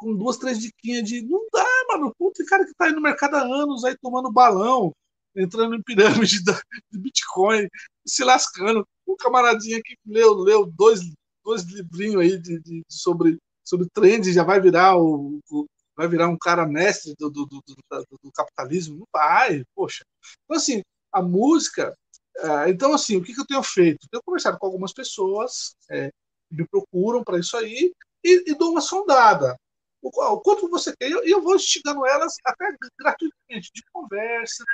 [0.00, 2.14] com duas, três diquinhas de não dá, mano.
[2.18, 4.92] Puta, cara que tá aí no mercado há anos aí tomando balão,
[5.36, 7.68] entrando em pirâmide de Bitcoin,
[8.06, 8.86] se lascando.
[9.06, 11.00] Um camaradinha que leu, leu dois,
[11.44, 16.28] dois livrinhos aí de, de, sobre, sobre trend, já vai virar o, o vai virar
[16.28, 18.96] um cara mestre do, do, do, do, capitalismo?
[18.96, 20.02] Não vai, poxa.
[20.44, 20.80] Então, assim,
[21.12, 21.94] a música.
[22.38, 24.08] É, então, assim, o que, eu tenho feito?
[24.10, 26.08] Tenho conversado com algumas pessoas é,
[26.48, 27.92] que me procuram para isso aí
[28.24, 29.56] e, e, dou uma sondada.
[30.02, 34.64] O, quanto você quer, e eu, eu, vou instigando elas até gratuitamente, de conversa,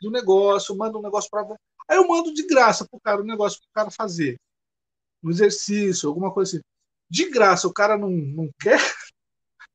[0.00, 1.56] do negócio, manda um negócio para.
[1.88, 4.38] Aí eu mando de graça pro cara o um negócio para o cara fazer.
[5.22, 6.60] Um exercício, alguma coisa assim.
[7.08, 8.78] De graça, o cara não, não quer.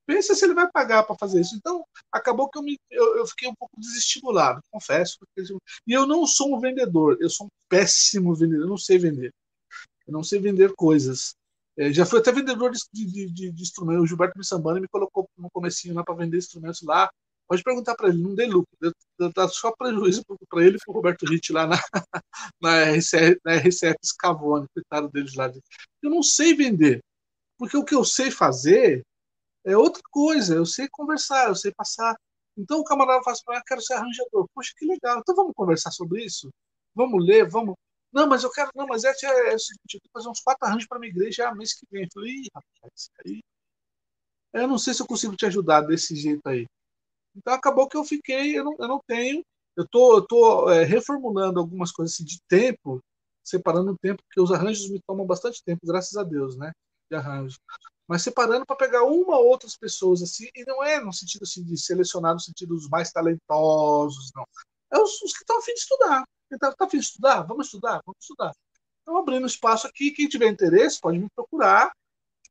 [0.06, 1.56] Pensa se ele vai pagar para fazer isso.
[1.56, 5.18] Então, acabou que eu, me, eu, eu, fiquei um pouco desestimulado, confesso.
[5.88, 9.34] E eu não sou um vendedor, eu sou um péssimo vendedor, eu não sei vender.
[10.06, 11.34] Eu não sei vender coisas.
[11.82, 14.04] É, já fui até vendedor de, de, de, de instrumentos.
[14.04, 17.10] O Gilberto Missambani me colocou no comecinho lá para vender instrumentos lá.
[17.48, 18.70] Pode perguntar para ele, não dei lucro.
[19.34, 21.76] Dá só prejuízo para ele e para o Roberto Ritt lá na,
[22.62, 25.52] na, RCF, na RCF Scavone, coitado deles lá.
[26.04, 27.04] Eu não sei vender,
[27.58, 29.04] porque o que eu sei fazer
[29.66, 30.54] é outra coisa.
[30.54, 32.16] Eu sei conversar, eu sei passar.
[32.56, 34.48] Então o camarada fala assim, ah, quero ser arranjador.
[34.54, 35.20] Poxa, que legal.
[35.20, 36.48] Então vamos conversar sobre isso?
[36.94, 37.76] Vamos ler, vamos.
[38.14, 38.70] Não, mas eu quero.
[38.76, 41.00] Não, mas é, é, é o seguinte, eu tenho que fazer uns quatro arranjos para
[41.00, 42.04] minha igreja já mês que vem.
[42.04, 43.42] Eu falei, Ih, rapaz, aí.
[44.54, 46.66] Eu não sei se eu consigo te ajudar desse jeito aí.
[47.36, 49.44] Então acabou que eu fiquei, eu não, eu não tenho,
[49.78, 53.00] eu tô, eu tô é, reformulando algumas coisas assim, de tempo,
[53.44, 56.72] separando o tempo, porque os arranjos me tomam bastante tempo, graças a Deus, né?
[57.10, 57.58] De arranjo.
[58.08, 61.64] Mas separando para pegar uma ou outras pessoas assim, e não é no sentido assim
[61.64, 64.46] de selecionar no sentido dos mais talentosos, não.
[64.92, 66.24] É os, os que estão a fim de estudar.
[66.52, 67.42] Está tá a fim de estudar?
[67.44, 68.52] Vamos estudar, vamos estudar.
[69.02, 71.92] Então, abrindo espaço aqui, quem tiver interesse pode me procurar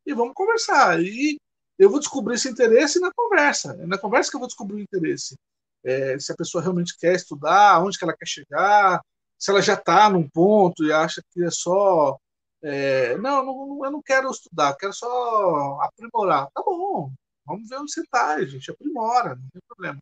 [0.06, 1.00] e vamos conversar.
[1.00, 1.38] E
[1.78, 3.76] eu vou descobrir esse interesse na conversa.
[3.80, 5.36] É na conversa que eu vou descobrir o interesse.
[5.84, 9.00] É, se a pessoa realmente quer estudar, onde que ela quer chegar,
[9.38, 12.18] se ela já está num ponto e acha que é só.
[12.62, 16.48] É, não, não, eu não quero estudar, quero só aprimorar.
[16.52, 17.10] Tá bom,
[17.46, 19.98] vamos ver onde você está, gente aprimora, não tem problema.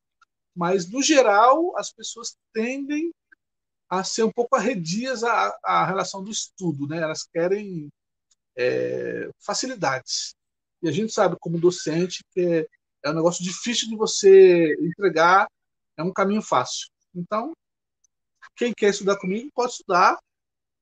[0.57, 3.13] Mas, no geral, as pessoas tendem
[3.89, 6.99] a ser um pouco arredias à, à relação do estudo, né?
[6.99, 7.89] Elas querem
[8.57, 10.35] é, facilidades.
[10.83, 12.67] E a gente sabe, como docente, que é,
[13.05, 15.49] é um negócio difícil de você entregar,
[15.97, 16.89] é um caminho fácil.
[17.15, 17.55] Então,
[18.57, 20.19] quem quer estudar comigo pode estudar.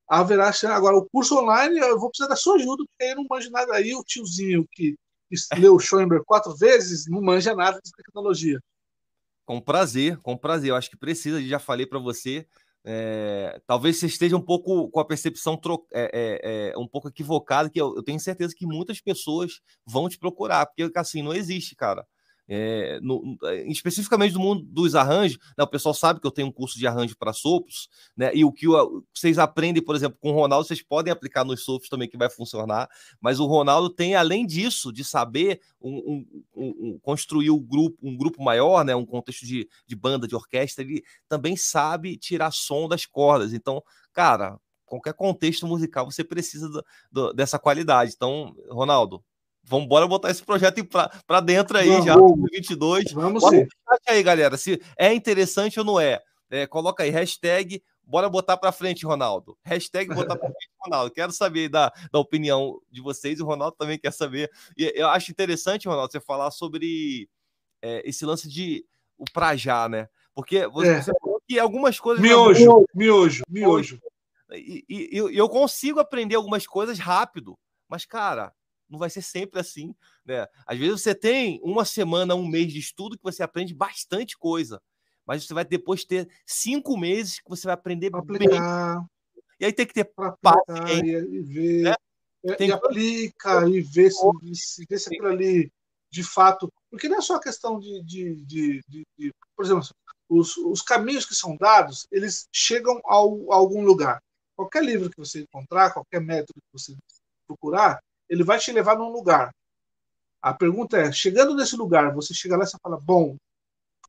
[0.08, 3.50] Haverá agora o curso online, eu vou precisar da sua ajuda, porque aí não manja
[3.50, 4.96] nada aí, o tiozinho que
[5.58, 8.60] leu Schoenberg quatro vezes não manja nada de tecnologia.
[9.44, 10.70] Com prazer, com prazer.
[10.70, 12.46] Eu acho que precisa, já falei para você,
[12.88, 15.84] é, talvez você esteja um pouco com a percepção tro...
[15.92, 20.16] é, é, um pouco equivocada, que eu, eu, tenho certeza que muitas pessoas vão te
[20.16, 22.06] procurar, porque assim não existe, cara.
[22.48, 26.46] É, no, é, especificamente no mundo dos arranjos, né, o pessoal sabe que eu tenho
[26.48, 30.16] um curso de arranjo para sopros, né, e o que o, vocês aprendem, por exemplo,
[30.20, 32.88] com o Ronaldo, vocês podem aplicar nos sopros também, que vai funcionar,
[33.20, 38.16] mas o Ronaldo tem, além disso, de saber um, um, um, construir um grupo, um
[38.16, 42.88] grupo maior, né, um contexto de, de banda, de orquestra, ele também sabe tirar som
[42.88, 43.52] das cordas.
[43.52, 48.12] Então, cara, qualquer contexto musical você precisa do, do, dessa qualidade.
[48.14, 49.22] Então, Ronaldo,
[49.68, 50.86] Vamos embora botar esse projeto
[51.26, 53.12] para dentro aí, vamos, já 2022.
[53.12, 53.66] Vamos sim.
[54.06, 56.22] aí, galera, se é interessante ou não é.
[56.48, 59.58] é coloca aí, hashtag, bora botar para frente, Ronaldo.
[59.64, 61.10] Hashtag botar para frente, Ronaldo.
[61.12, 64.48] Quero saber da, da opinião de vocês, o Ronaldo também quer saber.
[64.78, 67.28] E eu acho interessante, Ronaldo, você falar sobre
[67.82, 68.86] é, esse lance de
[69.18, 70.08] o pra já, né?
[70.32, 71.02] Porque você, é.
[71.02, 72.22] você falou que algumas coisas...
[72.22, 73.98] Miojo, miojo, miojo.
[74.52, 78.52] E, e, e eu consigo aprender algumas coisas rápido, mas, cara,
[78.88, 80.46] não vai ser sempre assim, né?
[80.66, 84.80] Às vezes você tem uma semana, um mês de estudo que você aprende bastante coisa,
[85.26, 89.06] mas você vai depois ter cinco meses que você vai aprender aplicar, bem.
[89.58, 91.26] E aí tem que ter paciência.
[91.28, 91.94] E, ver, né?
[92.44, 94.20] É, tem e aplica e vê se,
[94.54, 95.70] se, vê se aquilo ali
[96.10, 96.72] de fato.
[96.90, 99.82] Porque não é só questão de, de, de, de, de por exemplo,
[100.28, 104.22] os, os caminhos que são dados, eles chegam ao, a algum lugar.
[104.54, 106.96] Qualquer livro que você encontrar, qualquer método que você
[107.46, 109.54] procurar, ele vai te levar num lugar.
[110.42, 113.36] A pergunta é: chegando nesse lugar, você chega lá e você fala, bom,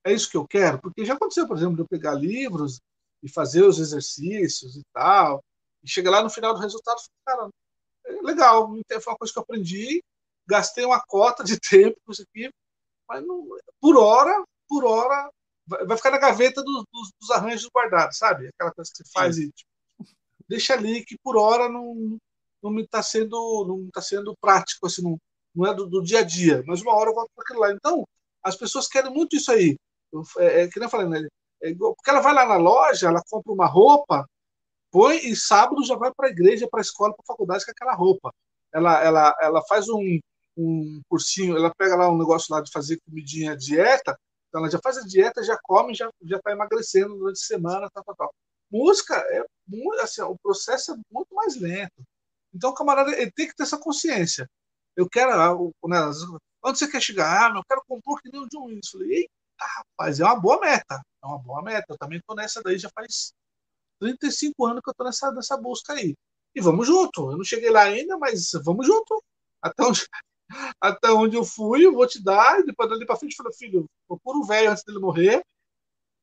[0.04, 0.80] é isso que eu quero?
[0.80, 2.80] Porque já aconteceu, por exemplo, de eu pegar livros
[3.24, 5.44] e fazer os exercícios e tal,
[5.84, 7.50] e chegar lá no final do resultado, cara,
[8.22, 10.04] legal, foi uma coisa que eu aprendi,
[10.46, 12.50] gastei uma cota de tempo com isso aqui,
[13.08, 13.48] mas não,
[13.82, 15.30] por hora, por hora,
[15.66, 18.48] vai ficar na gaveta dos, dos, dos arranjos guardados, sabe?
[18.48, 19.44] Aquela coisa que você faz Sim.
[19.44, 19.70] e tipo,
[20.48, 22.18] deixa ali que por hora não,
[22.72, 25.18] não está sendo, não tá sendo prático, assim, não,
[25.56, 27.72] não é do, do, dia a dia, mas uma hora eu volto para aquilo lá.
[27.72, 28.06] Então,
[28.44, 29.78] as pessoas querem muito isso aí.
[30.12, 31.28] Eu, é, é, que nem eu falei, né?
[31.62, 34.28] É, porque ela vai lá na loja, ela compra uma roupa,
[34.92, 37.72] põe e sábado já vai para a igreja, para a escola, para a faculdade com
[37.72, 38.32] aquela roupa.
[38.74, 40.20] Ela, ela, ela faz um,
[40.58, 44.80] um cursinho, ela pega lá um negócio lá de fazer comidinha dieta, então ela já
[44.82, 48.34] faz a dieta, já come, já já está emagrecendo durante a semana, tal, tal, tal.
[48.72, 49.44] Música é
[50.02, 52.04] assim, o processo é muito mais lento.
[52.53, 54.50] Então o camarada ele tem que ter essa consciência.
[54.95, 55.53] Eu quero, ah,
[55.88, 56.00] né,
[56.64, 57.51] onde você quer chegar?
[57.51, 58.90] Ah, eu quero compor que nem o John Williams.
[58.90, 61.01] Falei, eita, rapaz, é uma boa meta.
[61.24, 61.85] É uma boa meta.
[61.90, 63.34] Eu também estou nessa daí já faz
[64.00, 66.16] 35 anos que eu estou nessa, nessa busca aí.
[66.56, 67.32] E vamos junto.
[67.32, 69.24] Eu não cheguei lá ainda, mas vamos junto.
[69.61, 70.08] Até onde,
[70.82, 72.59] até onde eu fui, eu vou te dar.
[72.59, 75.43] E depois dali para frente, eu falei, filho, procura o velho antes dele morrer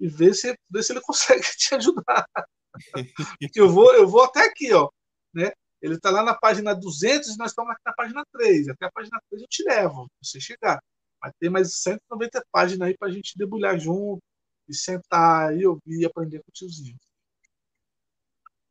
[0.00, 2.26] e vê se, vê se ele consegue te ajudar.
[3.54, 4.90] eu vou, eu vou até aqui, ó.
[5.32, 5.52] Né?
[5.84, 8.68] Ele está lá na página 200 e nós estamos aqui na página 3.
[8.68, 10.82] Até a página 3 eu te levo, você chegar.
[11.20, 14.22] Mas tem mais 190 páginas aí para a gente debulhar junto,
[14.66, 16.96] e sentar e ouvir e aprender com o tiozinho.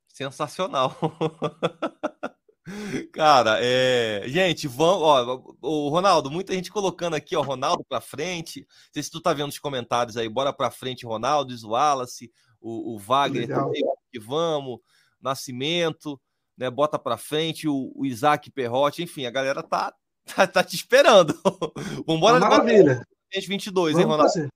[0.08, 0.96] Sensacional.
[3.14, 4.24] Cara, é...
[4.28, 8.62] gente, vamos, ó, o Ronaldo, muita gente colocando aqui, ó, Ronaldo para frente.
[8.62, 12.96] Não sei se tu tá vendo os comentários aí, bora para frente, Ronaldo, Wallace, o,
[12.96, 14.80] o Wagner também, que vamos,
[15.22, 16.20] Nascimento,
[16.58, 19.94] né, bota para frente, o, o Isaac Perrotti, enfim, a galera tá,
[20.36, 21.34] tá, tá te esperando.
[22.08, 23.06] Vambora, Maravilha.
[23.36, 24.34] 22, vamos hein, Ronaldo?
[24.34, 24.50] Fazer.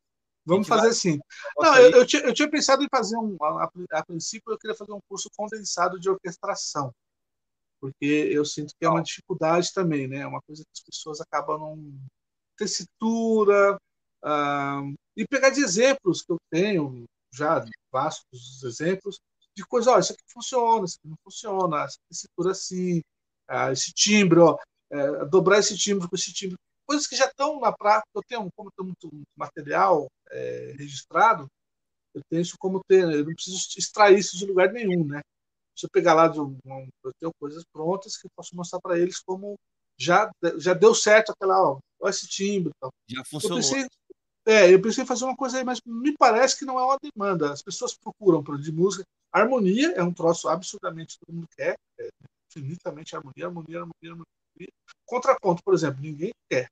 [0.46, 1.20] Vamos fazer assim.
[1.58, 3.36] Não, eu, eu, tinha, eu tinha pensado em fazer um.
[3.42, 6.94] A, a, princípio, eu queria fazer um curso condensado de orquestração
[7.80, 10.18] porque eu sinto que é uma dificuldade também, né?
[10.20, 12.00] É uma coisa que as pessoas acabam não
[12.58, 13.80] tessitura
[14.24, 14.82] ah,
[15.16, 19.20] e pegar de exemplos que eu tenho já vastos exemplos
[19.58, 23.02] de coisas, ó, isso aqui funciona, isso aqui não funciona, essa tessitura assim,
[23.48, 24.56] ah, esse timbre, ó,
[24.92, 26.56] é, dobrar esse timbre com esse timbre,
[26.86, 28.08] coisas que já estão na prática.
[28.14, 31.48] Eu tenho, como tem muito material é, registrado,
[32.14, 35.22] eu tenho isso como ter, eu não preciso extrair isso de lugar nenhum, né?
[35.76, 36.58] Se eu pegar lá, de um,
[37.04, 39.56] eu tenho coisas prontas que eu posso mostrar para eles como
[40.00, 42.72] já, já deu certo aquela, ó, ó esse timbre.
[42.80, 42.92] Tal.
[43.08, 43.58] Já funcionou.
[43.58, 43.88] Eu pensei,
[44.48, 46.98] é, eu pensei em fazer uma coisa aí, mas me parece que não é uma
[47.02, 47.52] demanda.
[47.52, 49.04] As pessoas procuram de música.
[49.32, 52.10] harmonia é um troço absurdamente todo mundo quer, é
[52.50, 54.72] infinitamente harmonia, harmonia, harmonia, harmonia.
[55.06, 56.70] Contraponto, por exemplo, ninguém quer.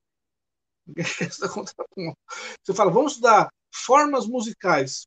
[0.87, 2.17] Ninguém quer estudar contraponto.
[2.63, 5.05] Você fala, vamos estudar formas musicais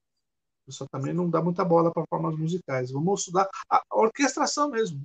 [0.69, 2.91] pessoa também não dá muita bola para formas musicais.
[2.91, 5.03] Vamos estudar a orquestração mesmo.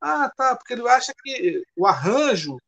[0.00, 2.58] Ah, tá, porque ele acha que o arranjo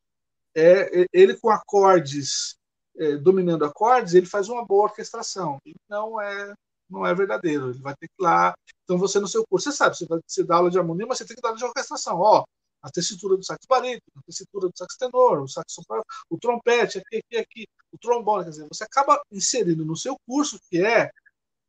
[0.54, 2.56] é, é ele com acordes
[2.98, 5.58] é, dominando acordes, ele faz uma boa orquestração.
[5.88, 6.54] Não é
[6.90, 7.70] não é verdadeiro.
[7.70, 8.54] Ele vai ter que ir lá.
[8.84, 11.18] Então você no seu curso, você sabe, você vai você dá aula de harmonia, mas
[11.18, 12.18] você tem que dar aula de orquestração.
[12.20, 12.44] Ó,
[12.82, 16.98] a tessitura do sax barítono, a tessitura do sax tenor, o sax soprano, o trompete,
[16.98, 21.10] aqui, aqui, aqui, o trombone, quer dizer, você acaba inserindo no seu curso que é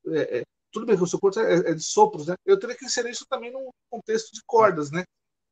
[0.07, 2.35] é, é, tudo bem que o seu corpo é, é, de sopros, né?
[2.45, 5.03] Eu teria que inserir isso também num contexto de cordas, né?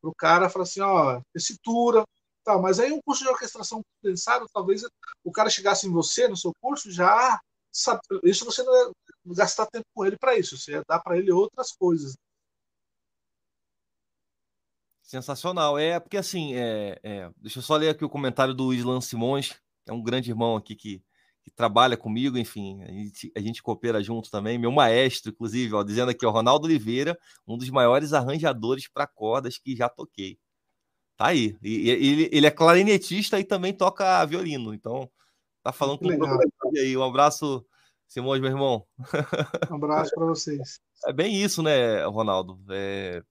[0.02, 2.04] Para o cara falar assim, ó, tessitura,
[2.48, 2.62] tal.
[2.62, 4.84] Mas aí um curso de orquestração condensado, talvez
[5.24, 7.40] o cara chegasse em você, no seu curso, já
[7.72, 8.92] sabe, isso você não ia
[9.26, 12.16] gastar tempo com ele para isso, você ia dar para ele outras coisas.
[15.02, 15.78] Sensacional.
[15.78, 19.56] É, porque assim, é, é, deixa eu só ler aqui o comentário do Islan Simões,
[19.86, 21.04] é um grande irmão aqui que
[21.48, 24.58] que trabalha comigo, enfim, a gente, a gente coopera junto também.
[24.58, 27.18] Meu maestro, inclusive, ó, dizendo aqui, o Ronaldo Oliveira,
[27.48, 30.38] um dos maiores arranjadores para cordas que já toquei.
[31.18, 31.58] Tá aí.
[31.64, 34.74] E, ele, ele é clarinetista e também toca violino.
[34.74, 35.10] Então,
[35.64, 36.96] tá falando com o aí.
[36.96, 37.66] Um abraço,
[38.08, 38.86] Simões, meu irmão.
[39.70, 40.80] Um abraço para vocês.
[41.06, 42.60] É bem isso, né, Ronaldo?
[42.72, 43.22] É...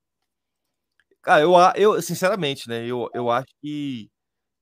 [1.21, 4.09] Cara, eu, eu sinceramente, né, eu, eu acho que,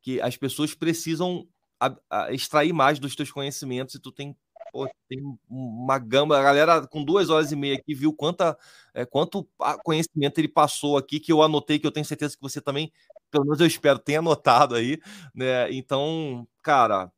[0.00, 1.46] que as pessoas precisam
[1.78, 4.34] a, a extrair mais dos teus conhecimentos e tu tem,
[4.72, 6.38] pô, tem uma gama.
[6.38, 8.56] A galera com duas horas e meia aqui viu quanta,
[8.94, 9.46] é, quanto
[9.84, 12.90] conhecimento ele passou aqui, que eu anotei, que eu tenho certeza que você também,
[13.34, 15.00] pelo menos eu espero, tenha anotado aí,
[15.34, 15.72] né?
[15.72, 17.10] Então, cara,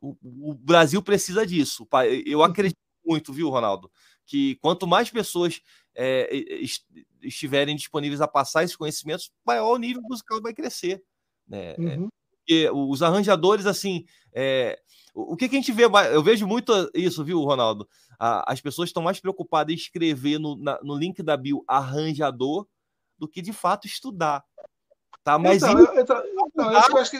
[0.00, 1.86] o, o Brasil precisa disso.
[2.24, 2.44] Eu uhum.
[2.44, 3.90] acredito muito, viu, Ronaldo?
[4.24, 5.60] Que quanto mais pessoas
[5.94, 6.30] é,
[7.20, 11.02] estiverem disponíveis a passar esses conhecimentos, maior o nível musical vai crescer.
[11.48, 11.72] Né?
[11.72, 12.08] É, uhum
[12.46, 14.78] porque os arranjadores, assim, é,
[15.12, 17.88] o que, que, a gente vê, eu vejo muito isso, viu, Ronaldo?
[18.18, 22.66] as pessoas estão mais preocupadas em escrever no, na, no link da bio arranjador
[23.18, 24.42] do que de fato estudar.
[25.26, 25.36] Tá?
[25.40, 27.16] Mas então, eu, então, então, eu acho que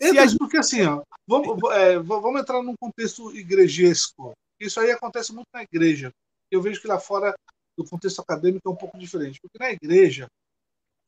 [0.00, 0.38] entra, gente...
[0.38, 4.32] porque assim, ó, vamos, é, vamos entrar num contexto igrejesco.
[4.60, 6.12] Isso aí acontece muito na igreja.
[6.52, 7.34] Eu vejo que lá fora
[7.76, 10.28] do contexto acadêmico é um pouco diferente, porque na igreja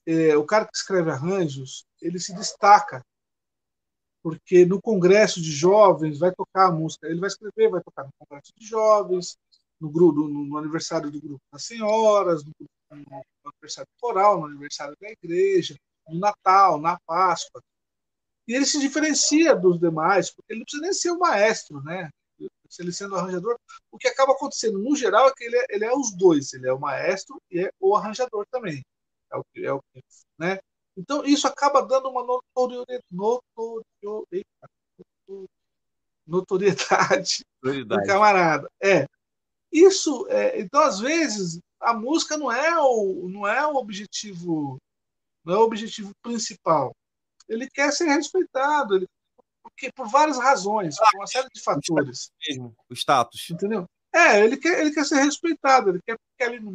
[0.05, 3.01] é, o cara que escreve arranjos ele se destaca
[4.21, 8.11] porque no congresso de jovens vai tocar a música, ele vai escrever, vai tocar no
[8.19, 9.37] congresso de jovens,
[9.81, 12.53] no, grupo, no, no aniversário do grupo das senhoras, no,
[12.91, 15.77] no, aniversário coral, no aniversário da igreja,
[16.09, 17.63] no Natal, na Páscoa.
[18.47, 22.11] E ele se diferencia dos demais, porque ele não precisa nem ser o maestro, né?
[22.69, 23.57] Se ele sendo arranjador,
[23.91, 26.69] o que acaba acontecendo no geral é que ele é, ele é os dois, ele
[26.69, 28.83] é o maestro e é o arranjador também.
[29.33, 29.81] É o que é o
[30.39, 30.59] né?
[30.97, 33.05] Então, isso acaba dando uma notoriedade,
[36.27, 38.69] notoriedade do camarada.
[38.83, 39.07] É.
[39.73, 44.79] Isso, é, então, às vezes, a música não é o, não é o objetivo,
[45.45, 46.95] não é o objetivo principal.
[47.49, 49.07] Ele quer ser respeitado, ele,
[49.63, 52.31] porque, por várias razões, por uma série de fatores.
[52.89, 53.49] O status.
[53.51, 53.87] Entendeu?
[54.13, 56.73] É, ele quer, ele quer ser respeitado, ele quer que ali no,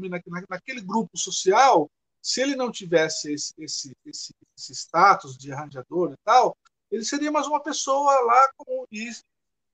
[0.50, 1.90] naquele grupo social
[2.22, 6.56] se ele não tivesse esse, esse, esse, esse status de arranjador e tal,
[6.92, 9.10] ele seria mais uma pessoa lá como e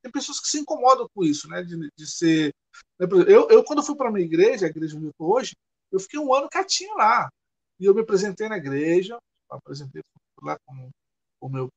[0.01, 1.64] tem pessoas que se incomodam com isso, né?
[1.64, 2.53] De, de ser.
[2.99, 3.07] Né?
[3.27, 5.56] Eu, eu, quando fui para a minha igreja, a igreja onde eu estou hoje,
[5.91, 7.30] eu fiquei um ano quietinho lá.
[7.79, 9.17] E eu me apresentei na igreja,
[9.49, 10.01] apresentei
[10.41, 10.89] lá com
[11.41, 11.69] o meu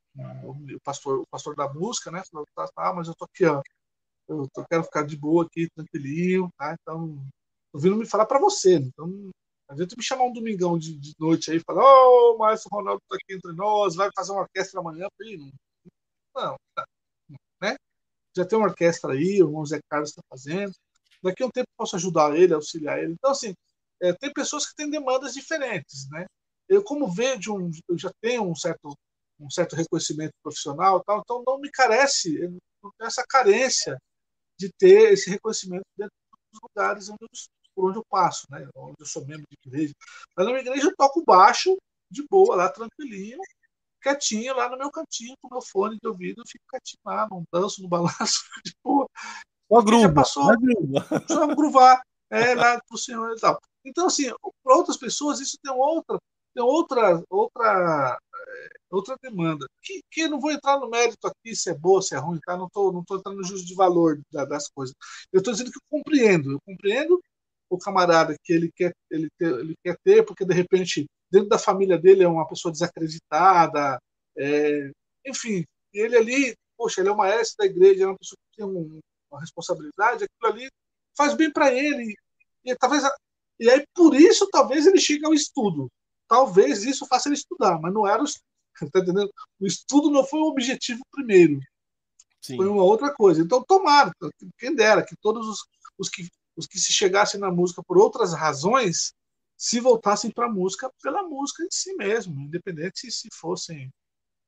[0.44, 2.23] o pastor, o pastor da música, né?
[2.31, 3.62] Falou, tá, tá, mas eu tô aqui, ó.
[4.28, 6.75] Eu tô, quero ficar de boa aqui, tranquilinho, tá?
[6.81, 7.17] Então,
[7.73, 8.77] tô vindo me falar para você.
[8.77, 9.31] Então,
[9.68, 12.68] a gente me chamar um domingão de, de noite aí e falar, ô, oh, Márcio
[12.70, 15.07] Ronaldo tá aqui entre nós, vai fazer uma orquestra amanhã.
[15.17, 15.51] Falei, não,
[16.35, 16.85] não, tá,
[17.60, 17.77] né?
[18.36, 20.73] Já tem uma orquestra aí, o Zé Carlos está fazendo.
[21.23, 23.12] Daqui a um tempo posso ajudar ele, auxiliar ele.
[23.12, 23.55] Então, assim,
[24.01, 26.27] é, tem pessoas que têm demandas diferentes, né?
[26.68, 28.94] Eu, como vejo, um, eu já tenho um certo,
[29.41, 32.39] um certo reconhecimento profissional, tal, então não me carece,
[32.83, 33.99] não tenho essa carência
[34.59, 36.15] de ter esse reconhecimento dentro
[36.52, 37.28] dos lugares onde eu,
[37.75, 38.68] por onde eu passo, né?
[38.75, 39.94] Onde eu sou membro de igreja.
[40.36, 41.77] Mas na minha igreja eu toco baixo,
[42.10, 43.39] de boa, lá tranquilinho,
[44.02, 47.44] quietinho, lá no meu cantinho, com meu fone de ouvido, eu fico quietinho lá, não
[47.52, 49.07] danço, no balanço, de boa.
[49.70, 50.44] Só gruva, já passou,
[51.28, 53.60] só gruvar, é, lá pro senhor e tal.
[53.85, 54.31] Então, assim,
[54.63, 56.19] para outras pessoas, isso tem outra,
[56.55, 59.67] tem outra, outra, é, outra demanda.
[59.83, 62.57] Que, que não vou entrar no mérito aqui se é boa, se é ruim, tá?
[62.57, 64.95] Não estou não tô entrando no juízo de valor das coisas.
[65.33, 66.53] Eu estou dizendo que eu compreendo.
[66.53, 67.21] Eu compreendo
[67.71, 71.59] o camarada que ele quer, ele, ter, ele quer ter, porque de repente, dentro da
[71.59, 74.01] família dele é uma pessoa desacreditada,
[74.37, 74.91] é,
[75.27, 78.67] enfim, ele ali, poxa, ele é o maestro da igreja, é uma pessoa que tem
[78.67, 79.01] um,
[79.31, 80.69] uma responsabilidade, aquilo ali
[81.17, 82.15] faz bem para ele.
[82.65, 83.03] E talvez
[83.59, 85.91] e aí, por isso, talvez ele chegue ao estudo.
[86.28, 88.27] Talvez isso faça ele estudar, mas não era o,
[88.93, 89.31] tá entendendo?
[89.61, 91.59] o estudo não foi o objetivo primeiro.
[92.41, 92.57] Sim.
[92.57, 93.43] Foi uma outra coisa.
[93.43, 94.12] Então, tomara,
[94.59, 95.59] quem dera, que todos os,
[95.99, 99.12] os, que, os que se chegassem na música por outras razões
[99.57, 103.91] se voltassem para a música pela música em si mesmo, independente se fossem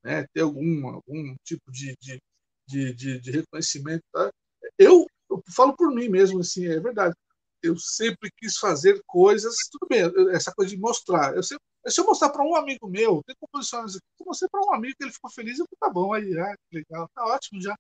[0.05, 4.05] né, ter algum, algum tipo de, de, de, de, reconhecimento.
[4.13, 4.31] Tá?
[4.79, 7.15] Eu, eu falo por mim mesmo, assim, é verdade
[7.63, 10.03] eu sempre quis fazer coisas, tudo bem,
[10.35, 11.35] essa coisa de mostrar.
[11.35, 14.61] Eu sempre, se eu mostrar para um amigo meu, tem composições aqui, eu mostrei para
[14.61, 17.61] um amigo que ele ficou feliz, eu falei, tá bom, aí, ah, legal, tá ótimo
[17.61, 17.75] já.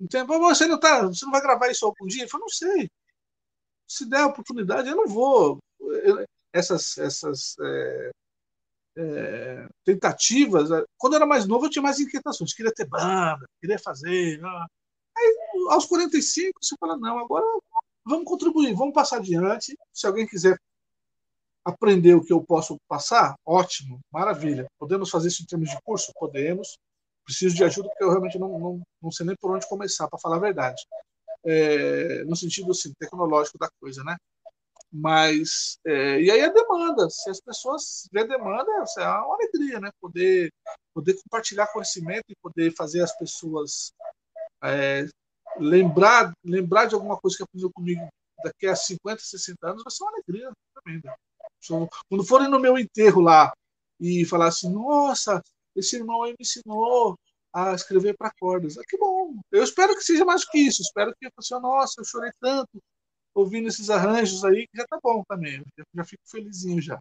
[0.00, 2.24] Então, você não, tá, você não vai gravar isso algum dia?
[2.24, 2.90] Eu falei, não sei.
[3.88, 5.58] Se der a oportunidade, eu não vou.
[5.80, 8.10] Eu, essas essas é,
[8.96, 10.68] é, tentativas,
[10.98, 14.40] quando eu era mais novo, eu tinha mais inquietações, queria ter banda, queria fazer.
[14.44, 14.66] Ah.
[15.16, 15.36] Aí,
[15.70, 17.44] aos 45, você fala, não, agora
[18.04, 19.76] vamos contribuir, vamos passar adiante.
[19.92, 20.58] Se alguém quiser
[21.64, 24.66] aprender o que eu posso passar, ótimo, maravilha.
[24.78, 26.12] Podemos fazer isso em termos de curso?
[26.18, 26.78] Podemos.
[27.24, 30.18] Preciso de ajuda porque eu realmente não, não, não sei nem por onde começar, para
[30.18, 30.82] falar a verdade.
[31.44, 34.16] É, no sentido assim, tecnológico da coisa, né?
[34.92, 39.90] Mas, é, e aí a demanda, se as pessoas vê demanda, é uma alegria, né?
[40.00, 40.52] Poder,
[40.92, 43.92] poder compartilhar conhecimento e poder fazer as pessoas
[44.62, 45.06] é,
[45.58, 48.08] lembrar, lembrar de alguma coisa que aprendeu comigo
[48.44, 51.14] daqui a 50, 60 anos, vai ser uma alegria tremenda.
[52.08, 53.52] Quando forem no meu enterro lá
[54.00, 55.40] e falar assim, nossa,
[55.76, 57.16] esse irmão aí me ensinou
[57.52, 58.78] a escrever para cordas.
[58.78, 59.34] Ah, que bom.
[59.50, 60.82] Eu espero que seja mais do que isso.
[60.82, 62.82] Espero que assim, nossa, eu chorei tanto
[63.34, 65.62] ouvindo esses arranjos aí, que já tá bom também.
[65.76, 66.98] Eu já fico felizinho já.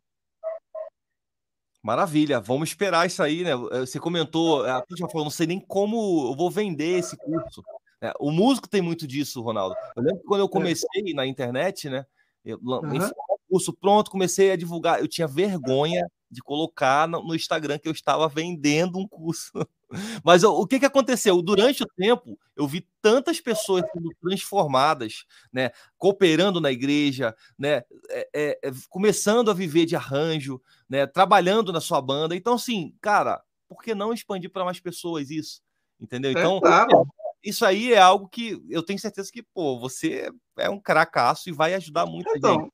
[1.81, 3.55] Maravilha, vamos esperar isso aí, né?
[3.79, 7.63] Você comentou, a gente já falou, não sei nem como eu vou vender esse curso.
[8.01, 9.75] É, o músico tem muito disso, Ronaldo.
[9.95, 10.49] Eu lembro que quando eu é.
[10.49, 12.05] comecei na internet, né?
[12.43, 12.95] Eu, uhum.
[12.95, 13.11] enfim,
[13.47, 14.99] curso pronto, comecei a divulgar.
[14.99, 19.51] Eu tinha vergonha de colocar no, Instagram que eu estava vendendo um curso.
[20.23, 21.41] Mas o que, que aconteceu?
[21.41, 25.71] Durante o tempo, eu vi tantas pessoas sendo transformadas, né?
[25.97, 27.83] Cooperando na igreja, né?
[28.09, 31.05] É, é, é, começando a viver de arranjo, né?
[31.05, 32.35] Trabalhando na sua banda.
[32.35, 35.61] Então, assim, cara, por que não expandir para mais pessoas isso?
[35.99, 36.31] Entendeu?
[36.31, 37.05] Então, claro
[37.43, 41.53] isso aí é algo que eu tenho certeza que, pô, você é um cracaço e
[41.53, 42.71] vai ajudar muito então, gente.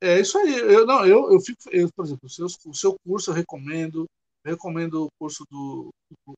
[0.00, 0.54] É isso aí.
[0.54, 4.06] Eu, não, eu, eu fico, eu, por exemplo, o seu, o seu curso eu recomendo.
[4.44, 5.88] Eu recomendo o curso do.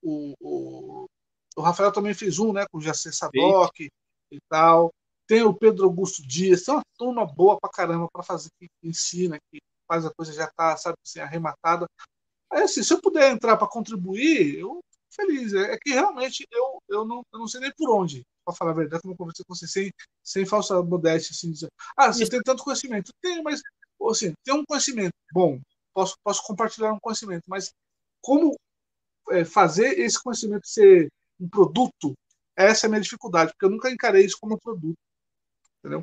[0.00, 1.06] O, o,
[1.56, 4.92] o Rafael também fez um, né, com o Jacé Sadoc e tal.
[5.26, 9.38] Tem o Pedro Augusto Dias, tem uma turma boa pra caramba para fazer, que ensina,
[9.50, 11.86] que faz a coisa já tá, sabe, assim, arrematada.
[12.52, 14.78] Aí, assim, se eu puder entrar para contribuir, eu
[15.16, 15.52] feliz.
[15.54, 18.70] É, é, que realmente eu, eu, não, eu não sei nem por onde, para falar
[18.72, 22.22] a verdade, como eu conversei com você, sem, sem falsa modéstia, assim, dizer, ah, você
[22.22, 22.30] Isso.
[22.30, 23.12] tem tanto conhecimento.
[23.20, 23.60] Tem, mas,
[24.10, 25.58] assim, tem um conhecimento bom,
[25.92, 27.72] posso, posso compartilhar um conhecimento, mas
[28.20, 28.54] como
[29.30, 31.08] é, fazer esse conhecimento ser
[31.40, 32.14] um produto,
[32.56, 34.96] essa é a minha dificuldade, porque eu nunca encarei isso como um produto,
[35.78, 36.02] entendeu?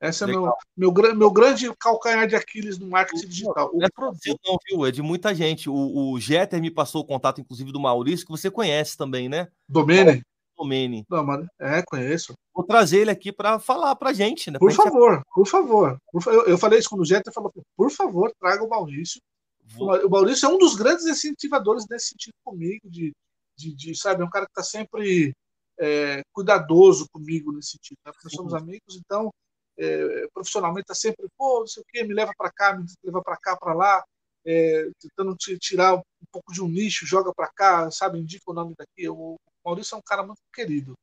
[0.00, 3.70] Esse é meu, meu, meu grande calcanhar de Aquiles no marketing digital.
[3.72, 4.40] O não é produto.
[4.46, 4.86] não, viu?
[4.86, 5.68] É de muita gente.
[5.68, 9.48] O, o Jeter me passou o contato, inclusive, do Maurício, que você conhece também, né?
[9.68, 10.22] Domene?
[10.56, 11.04] Domene.
[11.08, 12.34] Não, é, conheço.
[12.54, 14.58] Vou trazer ele aqui para falar para gente, né?
[14.58, 15.24] Por favor, gente...
[15.32, 15.98] por favor.
[16.26, 19.20] Eu, eu falei isso quando o Jeter falou, por favor, traga o Maurício.
[19.64, 20.06] Vou...
[20.06, 23.12] O Maurício é um dos grandes incentivadores nesse sentido comigo, de,
[23.56, 25.32] de, de sabe, é um cara que está sempre
[25.78, 27.98] é, cuidadoso comigo nesse sentido.
[28.04, 28.12] Né?
[28.12, 29.30] Porque somos amigos, então
[29.78, 33.22] é, profissionalmente está sempre, pô, não sei o quê, me leva para cá, me leva
[33.22, 34.04] para cá, para lá,
[34.44, 38.74] é, tentando tirar um pouco de um nicho, joga para cá, sabe, indica o nome
[38.76, 39.08] daqui.
[39.08, 40.94] O Maurício é um cara muito querido.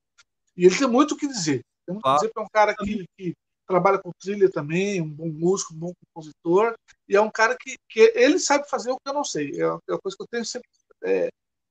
[0.58, 1.62] E ele tem muito o que dizer.
[1.86, 3.34] Tem muito o que dizer é um cara que, que
[3.68, 6.76] trabalha com trilha também, um bom músico, um bom compositor,
[7.08, 9.60] e é um cara que, que ele sabe fazer o que eu não sei.
[9.60, 10.68] É uma é coisa que eu tenho sempre.
[11.04, 11.30] É,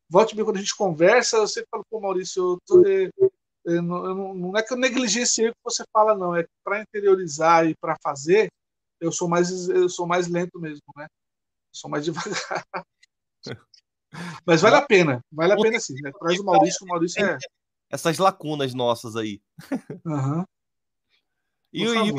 [0.08, 3.10] volte bem quando a gente conversa, eu sempre falo, pô, Maurício, eu tô, é,
[3.64, 6.36] eu não, eu não, não, é que eu negligencie o que você fala, não.
[6.36, 8.48] É que para interiorizar e para fazer,
[9.00, 11.04] eu sou mais eu sou mais lento mesmo, né?
[11.04, 12.64] Eu sou mais devagar.
[14.46, 15.94] Mas vale a pena, vale a pena sim.
[16.00, 16.12] Né?
[16.12, 17.36] Traz o Maurício, o Maurício é.
[17.90, 19.40] Essas lacunas nossas aí.
[20.04, 20.44] Uhum.
[21.72, 22.14] E, e gente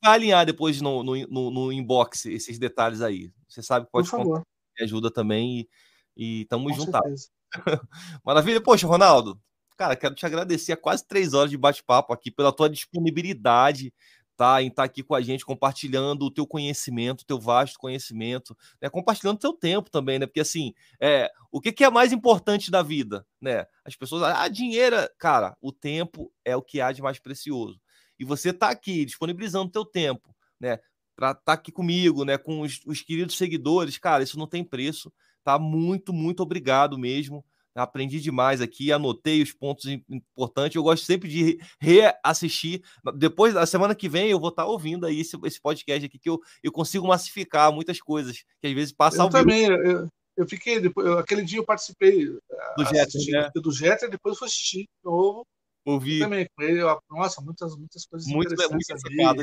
[0.00, 3.32] vai alinhar depois no, no, no, no, inbox esses detalhes aí.
[3.48, 4.42] Você sabe que pode favor.
[4.78, 5.68] me ajuda também
[6.16, 7.30] e, e tamo juntados.
[8.24, 8.60] Maravilha.
[8.60, 9.40] Poxa, Ronaldo,
[9.80, 13.94] cara, quero te agradecer a quase três horas de bate-papo aqui pela tua disponibilidade,
[14.36, 14.62] tá?
[14.62, 18.54] Em estar tá aqui com a gente, compartilhando o teu conhecimento, o teu vasto conhecimento,
[18.78, 18.90] né?
[18.90, 20.26] Compartilhando o teu tempo também, né?
[20.26, 23.64] Porque assim, é, o que, que é mais importante da vida, né?
[23.82, 27.80] As pessoas, ah, dinheiro, cara, o tempo é o que há de mais precioso
[28.18, 30.78] e você está aqui disponibilizando teu tempo, né,
[31.16, 34.62] para estar tá aqui comigo, né, com os, os, queridos seguidores, cara, isso não tem
[34.62, 35.10] preço,
[35.42, 35.58] tá?
[35.58, 37.42] Muito, muito obrigado mesmo.
[37.82, 40.76] Aprendi demais aqui, anotei os pontos importantes.
[40.76, 42.82] Eu gosto sempre de reassistir.
[43.16, 46.18] Depois, da semana que vem, eu vou estar tá ouvindo aí esse, esse podcast aqui,
[46.18, 50.48] que eu, eu consigo massificar muitas coisas, que às vezes passa eu também, eu, eu
[50.48, 53.50] fiquei, depois, aquele dia eu participei do Jeter, né?
[53.54, 55.46] do Jeter depois eu fui assistir de novo.
[55.84, 56.18] Ouvi.
[56.18, 59.42] Eu também com ele, nossa, muitas, muitas coisas muito, interessantes muito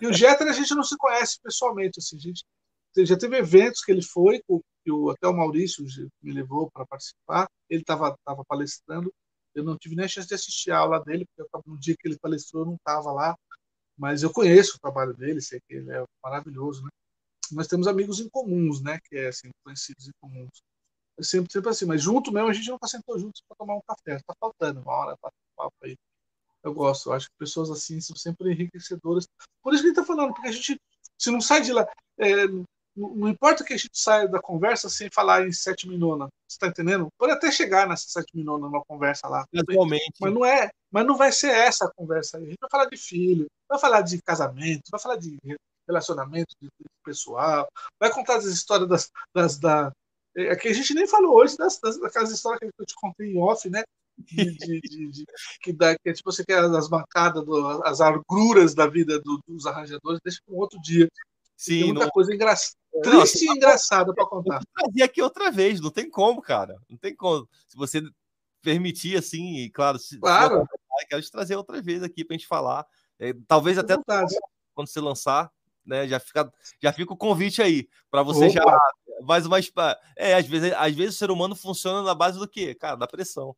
[0.00, 2.44] E o Jeter a gente não se conhece pessoalmente, assim, a gente
[2.96, 4.42] já teve eventos que ele foi,
[4.88, 5.84] que o, até o Maurício
[6.22, 9.12] me levou para participar, ele estava tava palestrando,
[9.54, 12.08] eu não tive nem a chance de assistir a aula dele, porque no dia que
[12.08, 13.36] ele palestrou eu não estava lá,
[13.98, 16.88] mas eu conheço o trabalho dele, sei que ele é maravilhoso, né?
[17.52, 18.98] Nós temos amigos em comuns, né?
[19.04, 20.62] Que é assim, conhecidos em comuns.
[21.18, 23.80] É sempre, sempre assim, mas junto mesmo a gente nunca sentou juntos para tomar um
[23.86, 24.20] café.
[24.26, 25.96] Tá faltando uma hora para papo aí.
[26.62, 29.26] Eu gosto, eu acho que pessoas assim são sempre enriquecedoras.
[29.62, 30.80] Por isso que a gente tá falando, porque a gente,
[31.18, 31.86] se não sai de lá,
[32.18, 32.46] é,
[32.98, 36.66] não, importa que a gente saia da conversa sem falar em sete minona, você tá
[36.66, 37.08] entendendo?
[37.16, 39.44] Pode até chegar nessa sete minona numa conversa lá.
[39.56, 40.14] Atualmente.
[40.20, 42.44] Mas não é, mas não vai ser essa a conversa aí.
[42.44, 45.38] A gente vai falar de filho, vai falar de casamento, vai falar de
[45.86, 47.66] relacionamento de, de pessoal,
[48.00, 49.92] vai contar as histórias das, das da,
[50.36, 53.32] é, que a gente nem falou hoje das, das, daquelas histórias que eu te contei
[53.32, 53.82] em off, né?
[54.18, 55.24] De, de, de,
[55.60, 59.40] que, dá, que é tipo você quer as bancadas, do, as agruras da vida do,
[59.46, 61.08] dos arranjadores, deixa para um outro dia.
[61.56, 62.10] Sim, tem muita não...
[62.10, 62.77] coisa engraçada.
[63.02, 64.60] Triste e engraçada para contar.
[64.74, 66.76] Trazer aqui outra vez, não tem como, cara.
[66.88, 67.48] Não tem como.
[67.66, 68.02] Se você
[68.62, 70.66] permitir, assim, e claro, se, claro.
[71.00, 72.86] Se quero te trazer outra vez aqui para a gente falar.
[73.18, 73.96] É, talvez até
[74.74, 75.50] quando você lançar,
[75.84, 76.06] né?
[76.08, 78.50] Já fica, já fica o convite aí para você Opa.
[78.50, 78.80] já
[79.22, 79.58] mais uma
[80.16, 82.74] é às vezes, às vezes o ser humano funciona na base do quê?
[82.74, 83.56] Cara, da pressão.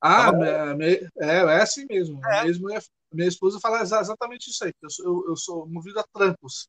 [0.00, 2.24] Ah, tá é, é, é assim mesmo.
[2.26, 2.44] É.
[2.44, 2.68] Mesmo
[3.12, 4.72] minha esposa fala exatamente isso aí.
[4.82, 6.68] Eu sou, eu, eu sou movido a trancos.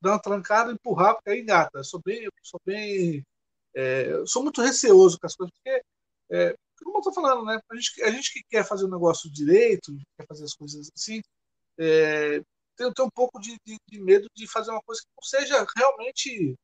[0.00, 1.78] Dar uma trancada, empurrar, porque aí engata.
[1.78, 3.24] Eu sou bem, sou bem,
[3.74, 5.82] é, sou muito receoso com as coisas, porque
[6.30, 7.58] é, como eu tô falando, né?
[7.70, 10.90] A gente, a gente que quer fazer o um negócio direito, quer fazer as coisas
[10.94, 11.20] assim,
[11.78, 12.40] é,
[12.76, 15.66] tem, tem um pouco de, de, de, medo de fazer uma coisa que não seja
[15.76, 16.54] realmente,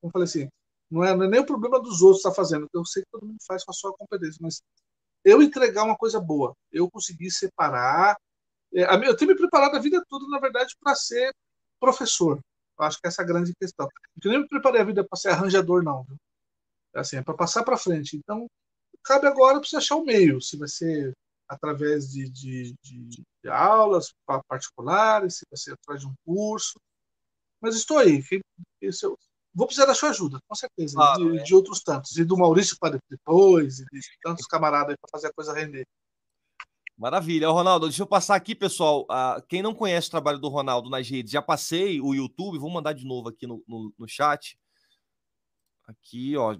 [0.00, 0.48] como eu falei assim,
[0.90, 3.10] não é, não é nem o problema dos outros estar tá fazendo, eu sei que
[3.10, 4.62] todo mundo faz com a sua competência, mas
[5.24, 8.16] eu entregar uma coisa boa, eu conseguir separar,
[8.74, 11.32] é, eu tenho me preparado a vida toda, na verdade, para ser
[11.80, 12.38] professor.
[12.78, 13.88] Eu acho que essa é a grande questão.
[14.22, 16.04] Eu nem me preparei a vida para ser arranjador, não.
[16.04, 16.16] Viu?
[16.94, 18.16] Assim, é para passar para frente.
[18.16, 18.46] Então,
[19.02, 20.40] cabe agora para você achar o meio.
[20.40, 21.12] Se vai ser
[21.48, 24.14] através de, de, de, de aulas
[24.48, 26.80] particulares, se você através de um curso.
[27.60, 28.22] Mas estou aí.
[28.80, 29.18] Esse eu,
[29.54, 30.94] vou precisar da sua ajuda, com certeza.
[30.94, 31.42] Claro, de, é.
[31.42, 32.16] de, outros tantos.
[32.16, 35.84] E do Maurício para depois, e de tantos camaradas para fazer a coisa render.
[37.00, 37.48] Maravilha.
[37.48, 39.06] Ronaldo, deixa eu passar aqui, pessoal.
[39.10, 42.68] Uh, quem não conhece o trabalho do Ronaldo nas redes, já passei o YouTube, vou
[42.68, 44.58] mandar de novo aqui no, no, no chat.
[45.88, 46.58] Aqui, ó.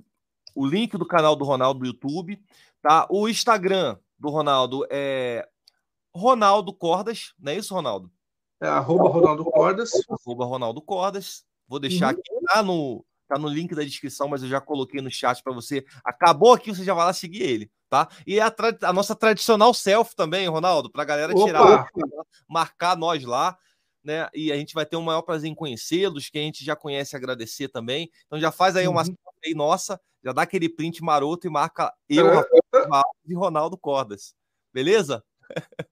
[0.54, 2.42] O link do canal do Ronaldo no YouTube.
[2.80, 3.06] Tá?
[3.10, 5.46] O Instagram, do Ronaldo é
[6.16, 8.10] Ronaldo Cordas, não é isso, Ronaldo?
[8.62, 9.90] É arroba Ronaldo Cordas.
[10.08, 11.44] Arroba Ronaldo Cordas.
[11.68, 12.18] Vou deixar uhum.
[12.18, 15.52] aqui tá no, tá no link da descrição, mas eu já coloquei no chat para
[15.52, 15.84] você.
[16.04, 18.08] Acabou aqui, você já vai lá seguir ele, tá?
[18.26, 18.52] E a,
[18.82, 21.44] a nossa tradicional selfie também, Ronaldo, para a galera Opa.
[21.44, 21.86] tirar,
[22.48, 23.56] marcar nós lá.
[24.02, 24.28] Né?
[24.34, 27.14] E a gente vai ter um maior prazer em conhecê-los, que a gente já conhece
[27.14, 28.10] agradecer também.
[28.26, 29.14] Então já faz aí uma uhum.
[29.44, 34.34] aí nossa, já dá aquele print maroto e marca eu, Rafael, e Ronaldo Cordas.
[34.72, 35.22] Beleza?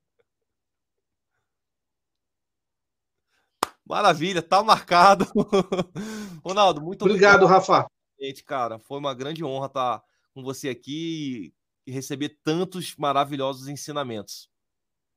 [3.89, 5.25] Maravilha, tá marcado.
[6.45, 7.87] Ronaldo, muito obrigado, obrigado, Rafa.
[8.21, 10.03] Gente, cara, foi uma grande honra estar
[10.35, 11.55] com você aqui
[11.87, 14.51] e receber tantos maravilhosos ensinamentos.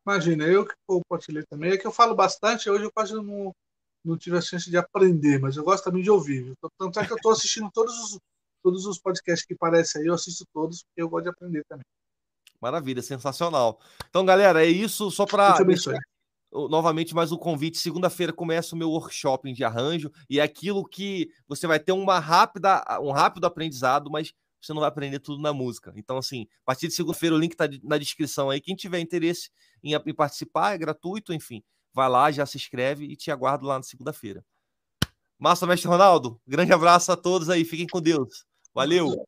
[0.08, 1.72] Imagina, eu que compartilhei também.
[1.72, 3.54] É que eu falo bastante, hoje eu quase não,
[4.06, 6.54] não tive a chance de aprender, mas eu gosto também de ouvir.
[6.80, 8.20] Tanto é que eu estou assistindo todos os,
[8.64, 11.86] todos os podcasts que aparecem aí, eu assisto todos, porque eu gosto de aprender também.
[12.62, 13.82] Maravilha, sensacional.
[14.08, 15.58] Então, galera, é isso só para
[16.52, 17.78] novamente mais um convite.
[17.78, 22.20] Segunda-feira começa o meu workshop de arranjo e é aquilo que você vai ter uma
[22.20, 25.92] rápida, um rápido aprendizado, mas você não vai aprender tudo na música.
[25.96, 28.62] Então, assim, a partir de segunda-feira o link está na descrição aí.
[28.62, 29.50] Quem tiver interesse
[29.84, 31.64] em, em participar, é gratuito, enfim,
[31.94, 34.46] vai lá, já se inscreve e te aguardo lá na segunda-feira.
[35.40, 38.46] Massa, mestre Ronaldo, grande abraço a todos aí, fiquem com Deus.
[38.74, 39.26] Valeu!